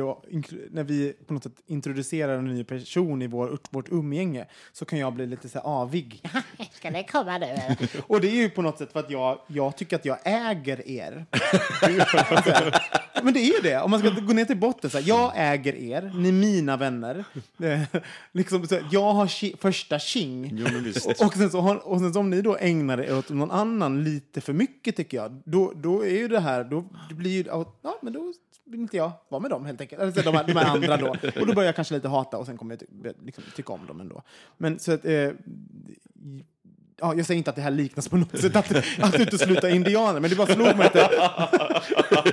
när 0.71 0.83
vi 0.83 1.13
på 1.27 1.33
något 1.33 1.43
sätt 1.43 1.61
introducerar 1.67 2.37
en 2.37 2.45
ny 2.45 2.63
person 2.63 3.21
i 3.21 3.27
vår, 3.27 3.59
vårt 3.69 3.89
umgänge, 3.91 4.45
så 4.71 4.85
kan 4.85 4.99
jag 4.99 5.13
bli 5.13 5.25
lite 5.27 5.49
så 5.49 5.57
här 5.59 5.65
avig. 5.65 6.23
Ska 6.71 6.91
det 6.91 7.03
komma 7.03 7.37
nu? 7.37 7.55
Och 8.07 8.21
det 8.21 8.27
är 8.27 8.35
ju 8.35 8.49
på 8.49 8.61
något 8.61 8.77
sätt 8.77 8.91
för 8.91 8.99
att 8.99 9.11
jag, 9.11 9.39
jag 9.47 9.77
tycker 9.77 9.95
att 9.95 10.05
jag 10.05 10.17
äger 10.23 10.87
er. 10.87 11.25
Men 13.23 13.33
det 13.33 13.39
är 13.39 13.45
ju 13.55 13.59
det, 13.63 13.81
om 13.81 13.91
man 13.91 13.99
ska 13.99 14.09
gå 14.09 14.33
ner 14.33 14.45
till 14.45 14.57
botten. 14.57 14.89
Så 14.89 14.97
här, 14.97 15.07
jag 15.07 15.31
äger 15.35 15.75
er, 15.75 16.11
ni 16.15 16.27
är 16.29 16.33
mina 16.33 16.77
vänner. 16.77 17.25
Liksom, 18.31 18.67
så 18.67 18.75
här, 18.75 18.87
jag 18.91 19.13
har 19.13 19.25
ki- 19.25 19.55
första 19.59 19.99
tjing. 19.99 20.65
Och, 21.19 21.25
och, 21.25 21.33
sen 21.33 21.49
så 21.51 21.61
har, 21.61 21.87
och 21.87 21.99
sen 21.99 22.13
så 22.13 22.19
om 22.19 22.29
ni 22.29 22.41
då 22.41 22.57
ägnar 22.57 23.01
er 23.01 23.17
åt 23.17 23.29
någon 23.29 23.51
annan 23.51 24.03
lite 24.03 24.41
för 24.41 24.53
mycket, 24.53 24.95
tycker 24.95 25.17
jag, 25.17 25.41
då, 25.45 25.58
då 25.75 26.05
är 26.05 26.17
ju 26.17 26.27
det 26.27 26.39
här, 26.39 26.63
då 26.63 26.85
det 27.09 27.15
blir 27.15 27.31
ju, 27.31 27.43
ja 27.81 27.99
men 28.01 28.13
då 28.13 28.33
vill 28.65 28.79
inte 28.79 28.97
jag 28.97 29.11
vara 29.29 29.41
med 29.41 29.51
dem 29.51 29.65
helt 29.65 29.81
enkelt. 29.81 30.01
Eller 30.01 30.11
så 30.11 30.21
de, 30.21 30.35
här, 30.35 30.43
de 30.47 30.53
här 30.53 30.65
andra 30.75 30.97
då. 30.97 31.09
Och 31.41 31.47
då 31.47 31.53
börjar 31.53 31.67
jag 31.67 31.75
kanske 31.75 31.93
lite 31.93 32.07
hata 32.07 32.37
och 32.37 32.45
sen 32.45 32.57
kommer 32.57 32.73
jag 32.73 32.79
ty, 32.79 33.13
liksom, 33.25 33.43
tycka 33.55 33.73
om 33.73 33.85
dem 33.87 34.01
ändå. 34.01 34.23
Men 34.57 34.79
så 34.79 34.91
att, 34.91 35.05
eh, 35.05 35.13
ja, 36.99 37.15
jag 37.15 37.25
säger 37.25 37.37
inte 37.37 37.49
att 37.49 37.55
det 37.55 37.61
här 37.61 37.71
liknas 37.71 38.09
på 38.09 38.17
något 38.17 38.39
sätt 38.41 38.55
att, 38.55 38.71
att 38.99 39.19
utesluta 39.19 39.69
indianer, 39.69 40.19
men 40.19 40.29
det 40.29 40.35
bara 40.35 40.47
slog 40.47 40.77
mig 40.77 40.87
att 40.87 40.93
det... 40.93 41.09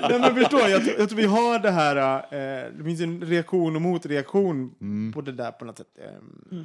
Nej, 0.08 0.20
men 0.20 0.34
förstår, 0.34 0.68
jag, 0.68 0.84
tror- 0.84 0.98
jag 0.98 1.08
tror 1.08 1.16
vi 1.16 1.26
har 1.26 1.58
det 1.58 1.70
här, 1.70 2.16
eh, 2.16 2.72
det 2.78 2.84
finns 2.84 3.00
en 3.00 3.20
reaktion 3.24 3.76
och 3.76 3.82
motreaktion 3.82 4.74
på 5.14 5.20
det 5.20 5.32
där 5.32 5.50
på 5.50 5.64
något 5.64 5.78
sätt. 5.78 5.98
Eh, 5.98 6.58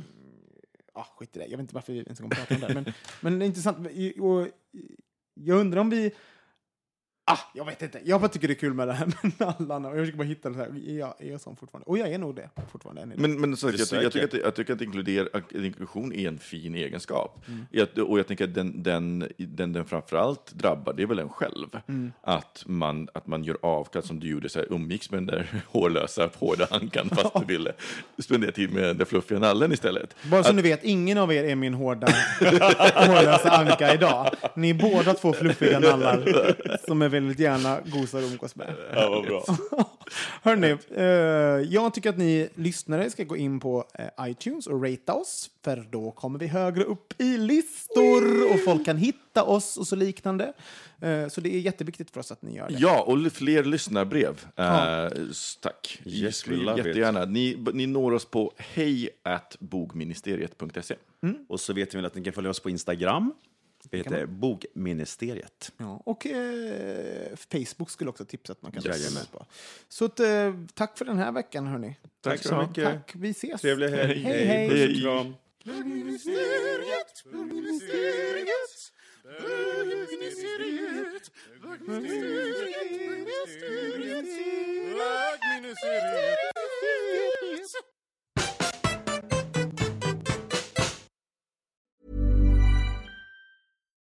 ah, 0.93 1.05
skit 1.19 1.35
i 1.35 1.39
det, 1.39 1.45
jag 1.45 1.51
vet 1.51 1.59
inte 1.59 1.75
varför 1.75 1.93
vi 1.93 1.99
ens 1.99 2.19
en 2.19 2.23
gång 2.23 2.29
pratar 2.29 2.55
om 2.55 2.61
det, 2.61 2.73
men, 2.73 2.93
men 3.21 3.39
det 3.39 3.45
är 3.45 3.47
intressant. 3.47 3.77
Och, 4.19 4.47
jag 5.33 5.59
undrar 5.59 5.81
om 5.81 5.89
vi... 5.89 6.11
Ah, 7.25 7.37
jag 7.53 7.65
vet 7.65 7.81
inte. 7.81 8.01
Jag 8.05 8.21
bara 8.21 8.27
tycker 8.27 8.47
det 8.47 8.53
är 8.53 8.55
kul 8.55 8.73
med 8.73 8.87
det 8.87 8.93
här 8.93 9.05
med 9.23 9.31
nallarna. 9.37 9.89
Och 9.89 9.97
jag 9.97 10.01
försöker 10.01 10.17
bara 10.17 10.27
hitta 10.27 10.49
det 10.49 10.55
här. 10.57 10.89
Är 10.89 10.99
jag, 10.99 11.13
är 11.19 11.31
jag 11.31 11.41
sån 11.41 11.55
fortfarande? 11.55 11.85
Och 11.85 11.97
jag 11.97 12.11
är 12.13 12.17
nog 12.17 12.35
det 12.35 12.49
fortfarande. 12.71 13.01
än 13.01 13.11
idag. 13.11 13.21
Men, 13.21 13.41
men 13.41 13.57
så, 13.57 13.67
jag, 13.67 13.73
du 13.73 13.85
ty- 13.85 13.95
jag, 13.95 14.11
tycker 14.11 14.25
att, 14.25 14.33
jag 14.33 14.55
tycker 14.55 14.73
att, 14.73 14.81
inkludera, 14.81 15.27
att 15.33 15.51
inklusion 15.51 16.13
är 16.13 16.27
en 16.27 16.37
fin 16.37 16.75
egenskap. 16.75 17.43
Mm. 17.47 17.65
Jag, 17.71 18.09
och 18.09 18.19
jag 18.19 18.27
tänker 18.27 18.43
att 18.43 18.53
den, 18.53 18.83
den, 18.83 19.27
den, 19.37 19.73
den 19.73 19.85
framförallt 19.85 20.51
drabbar, 20.53 20.93
det 20.93 21.03
är 21.03 21.07
väl 21.07 21.19
en 21.19 21.29
själv. 21.29 21.67
Mm. 21.87 22.11
Att, 22.21 22.63
man, 22.65 23.07
att 23.13 23.27
man 23.27 23.43
gör 23.43 23.57
avkall, 23.61 24.03
som 24.03 24.19
du 24.19 24.27
gjorde, 24.27 24.49
så 24.49 24.59
här, 24.59 24.73
umgicks 24.73 25.11
med 25.11 25.17
den 25.17 25.25
där 25.25 25.47
hårlösa, 25.67 26.29
hårda 26.37 26.67
ankan 26.71 27.09
fast 27.09 27.33
du 27.47 27.57
ville 27.57 27.71
spendera 28.19 28.51
tid 28.51 28.73
med 28.73 28.83
den 28.83 28.97
där 28.97 29.05
fluffiga 29.05 29.39
nallen 29.39 29.71
istället. 29.71 30.15
Bara 30.31 30.43
så 30.43 30.53
ni 30.53 30.61
vet, 30.61 30.83
ingen 30.83 31.17
av 31.17 31.33
er 31.33 31.43
är 31.43 31.55
min 31.55 31.73
hårda, 31.73 32.07
hårlösa 32.95 33.49
anka 33.51 33.93
idag. 33.93 34.29
Ni 34.55 34.69
är 34.69 34.73
båda 34.73 35.13
två 35.13 35.33
fluffiga 35.33 35.79
nallar 35.79 36.55
som 36.85 37.01
är 37.01 37.10
väldigt 37.11 37.39
gärna 37.39 37.81
gosar 37.85 38.19
och 38.19 38.29
umgås 38.29 38.55
med. 38.55 38.75
Ja, 38.93 39.09
vad 39.09 39.23
bra. 39.25 39.45
Hörrni, 40.41 40.77
eh, 40.95 41.03
jag 41.73 41.93
tycker 41.93 42.09
att 42.09 42.17
ni 42.17 42.49
lyssnare 42.55 43.09
ska 43.09 43.23
gå 43.23 43.37
in 43.37 43.59
på 43.59 43.85
eh, 43.93 44.29
iTunes 44.29 44.67
och 44.67 44.83
rata 44.83 45.13
oss, 45.13 45.49
för 45.63 45.87
då 45.91 46.11
kommer 46.11 46.39
vi 46.39 46.47
högre 46.47 46.83
upp 46.83 47.21
i 47.21 47.37
listor 47.37 48.53
och 48.53 48.63
folk 48.65 48.85
kan 48.85 48.97
hitta 48.97 49.43
oss 49.43 49.77
och 49.77 49.87
så 49.87 49.95
liknande. 49.95 50.53
Eh, 51.01 51.27
så 51.27 51.41
det 51.41 51.55
är 51.55 51.59
jätteviktigt 51.59 52.11
för 52.11 52.19
oss 52.19 52.31
att 52.31 52.41
ni 52.41 52.55
gör 52.55 52.67
det. 52.67 52.75
Ja, 52.79 53.01
och 53.01 53.31
fler 53.31 53.63
lyssnarbrev. 53.63 54.45
Ja. 54.55 55.05
Eh, 55.05 55.11
tack. 55.61 56.01
Yes, 56.05 56.47
we 56.47 56.55
it. 56.55 56.77
Jättegärna. 56.77 57.25
Ni, 57.25 57.65
ni 57.73 57.87
når 57.87 58.13
oss 58.13 58.25
på 58.25 58.53
hej 58.57 59.09
bogministeriet.se. 59.59 60.95
Och 61.49 61.59
så 61.59 61.73
vet 61.73 61.93
ni 61.93 61.97
väl 61.97 62.05
att 62.05 62.15
ni 62.15 62.23
kan 62.23 62.33
följa 62.33 62.49
oss 62.49 62.59
på 62.59 62.69
Instagram. 62.69 63.33
Det 63.91 63.97
heter 63.97 64.25
Bogministeriet. 64.25 65.71
Ja, 65.77 66.01
och 66.05 66.27
eh, 66.27 67.35
Facebook 67.35 67.89
skulle 67.89 68.09
också 68.09 68.25
tipsa 68.25 68.53
att 68.53 68.61
man 68.61 68.71
kan 68.71 68.83
lyssna 68.83 69.21
på. 69.31 69.45
Så 69.89 70.05
att, 70.05 70.19
eh, 70.19 70.53
tack 70.73 70.97
för 70.97 71.05
den 71.05 71.17
här 71.17 71.31
veckan, 71.31 71.67
hörni. 71.67 71.95
Tack 72.21 72.43
så 72.43 72.61
mycket. 72.61 72.83
Tack, 72.83 73.11
vi 73.15 73.29
ses. 73.29 73.61
Trevlig 73.61 73.89
helg. 73.89 74.23
Hej, 74.23 74.45
hej. 74.45 74.69
Puss 74.69 74.95
och 74.95 75.01
kram. 75.01 75.35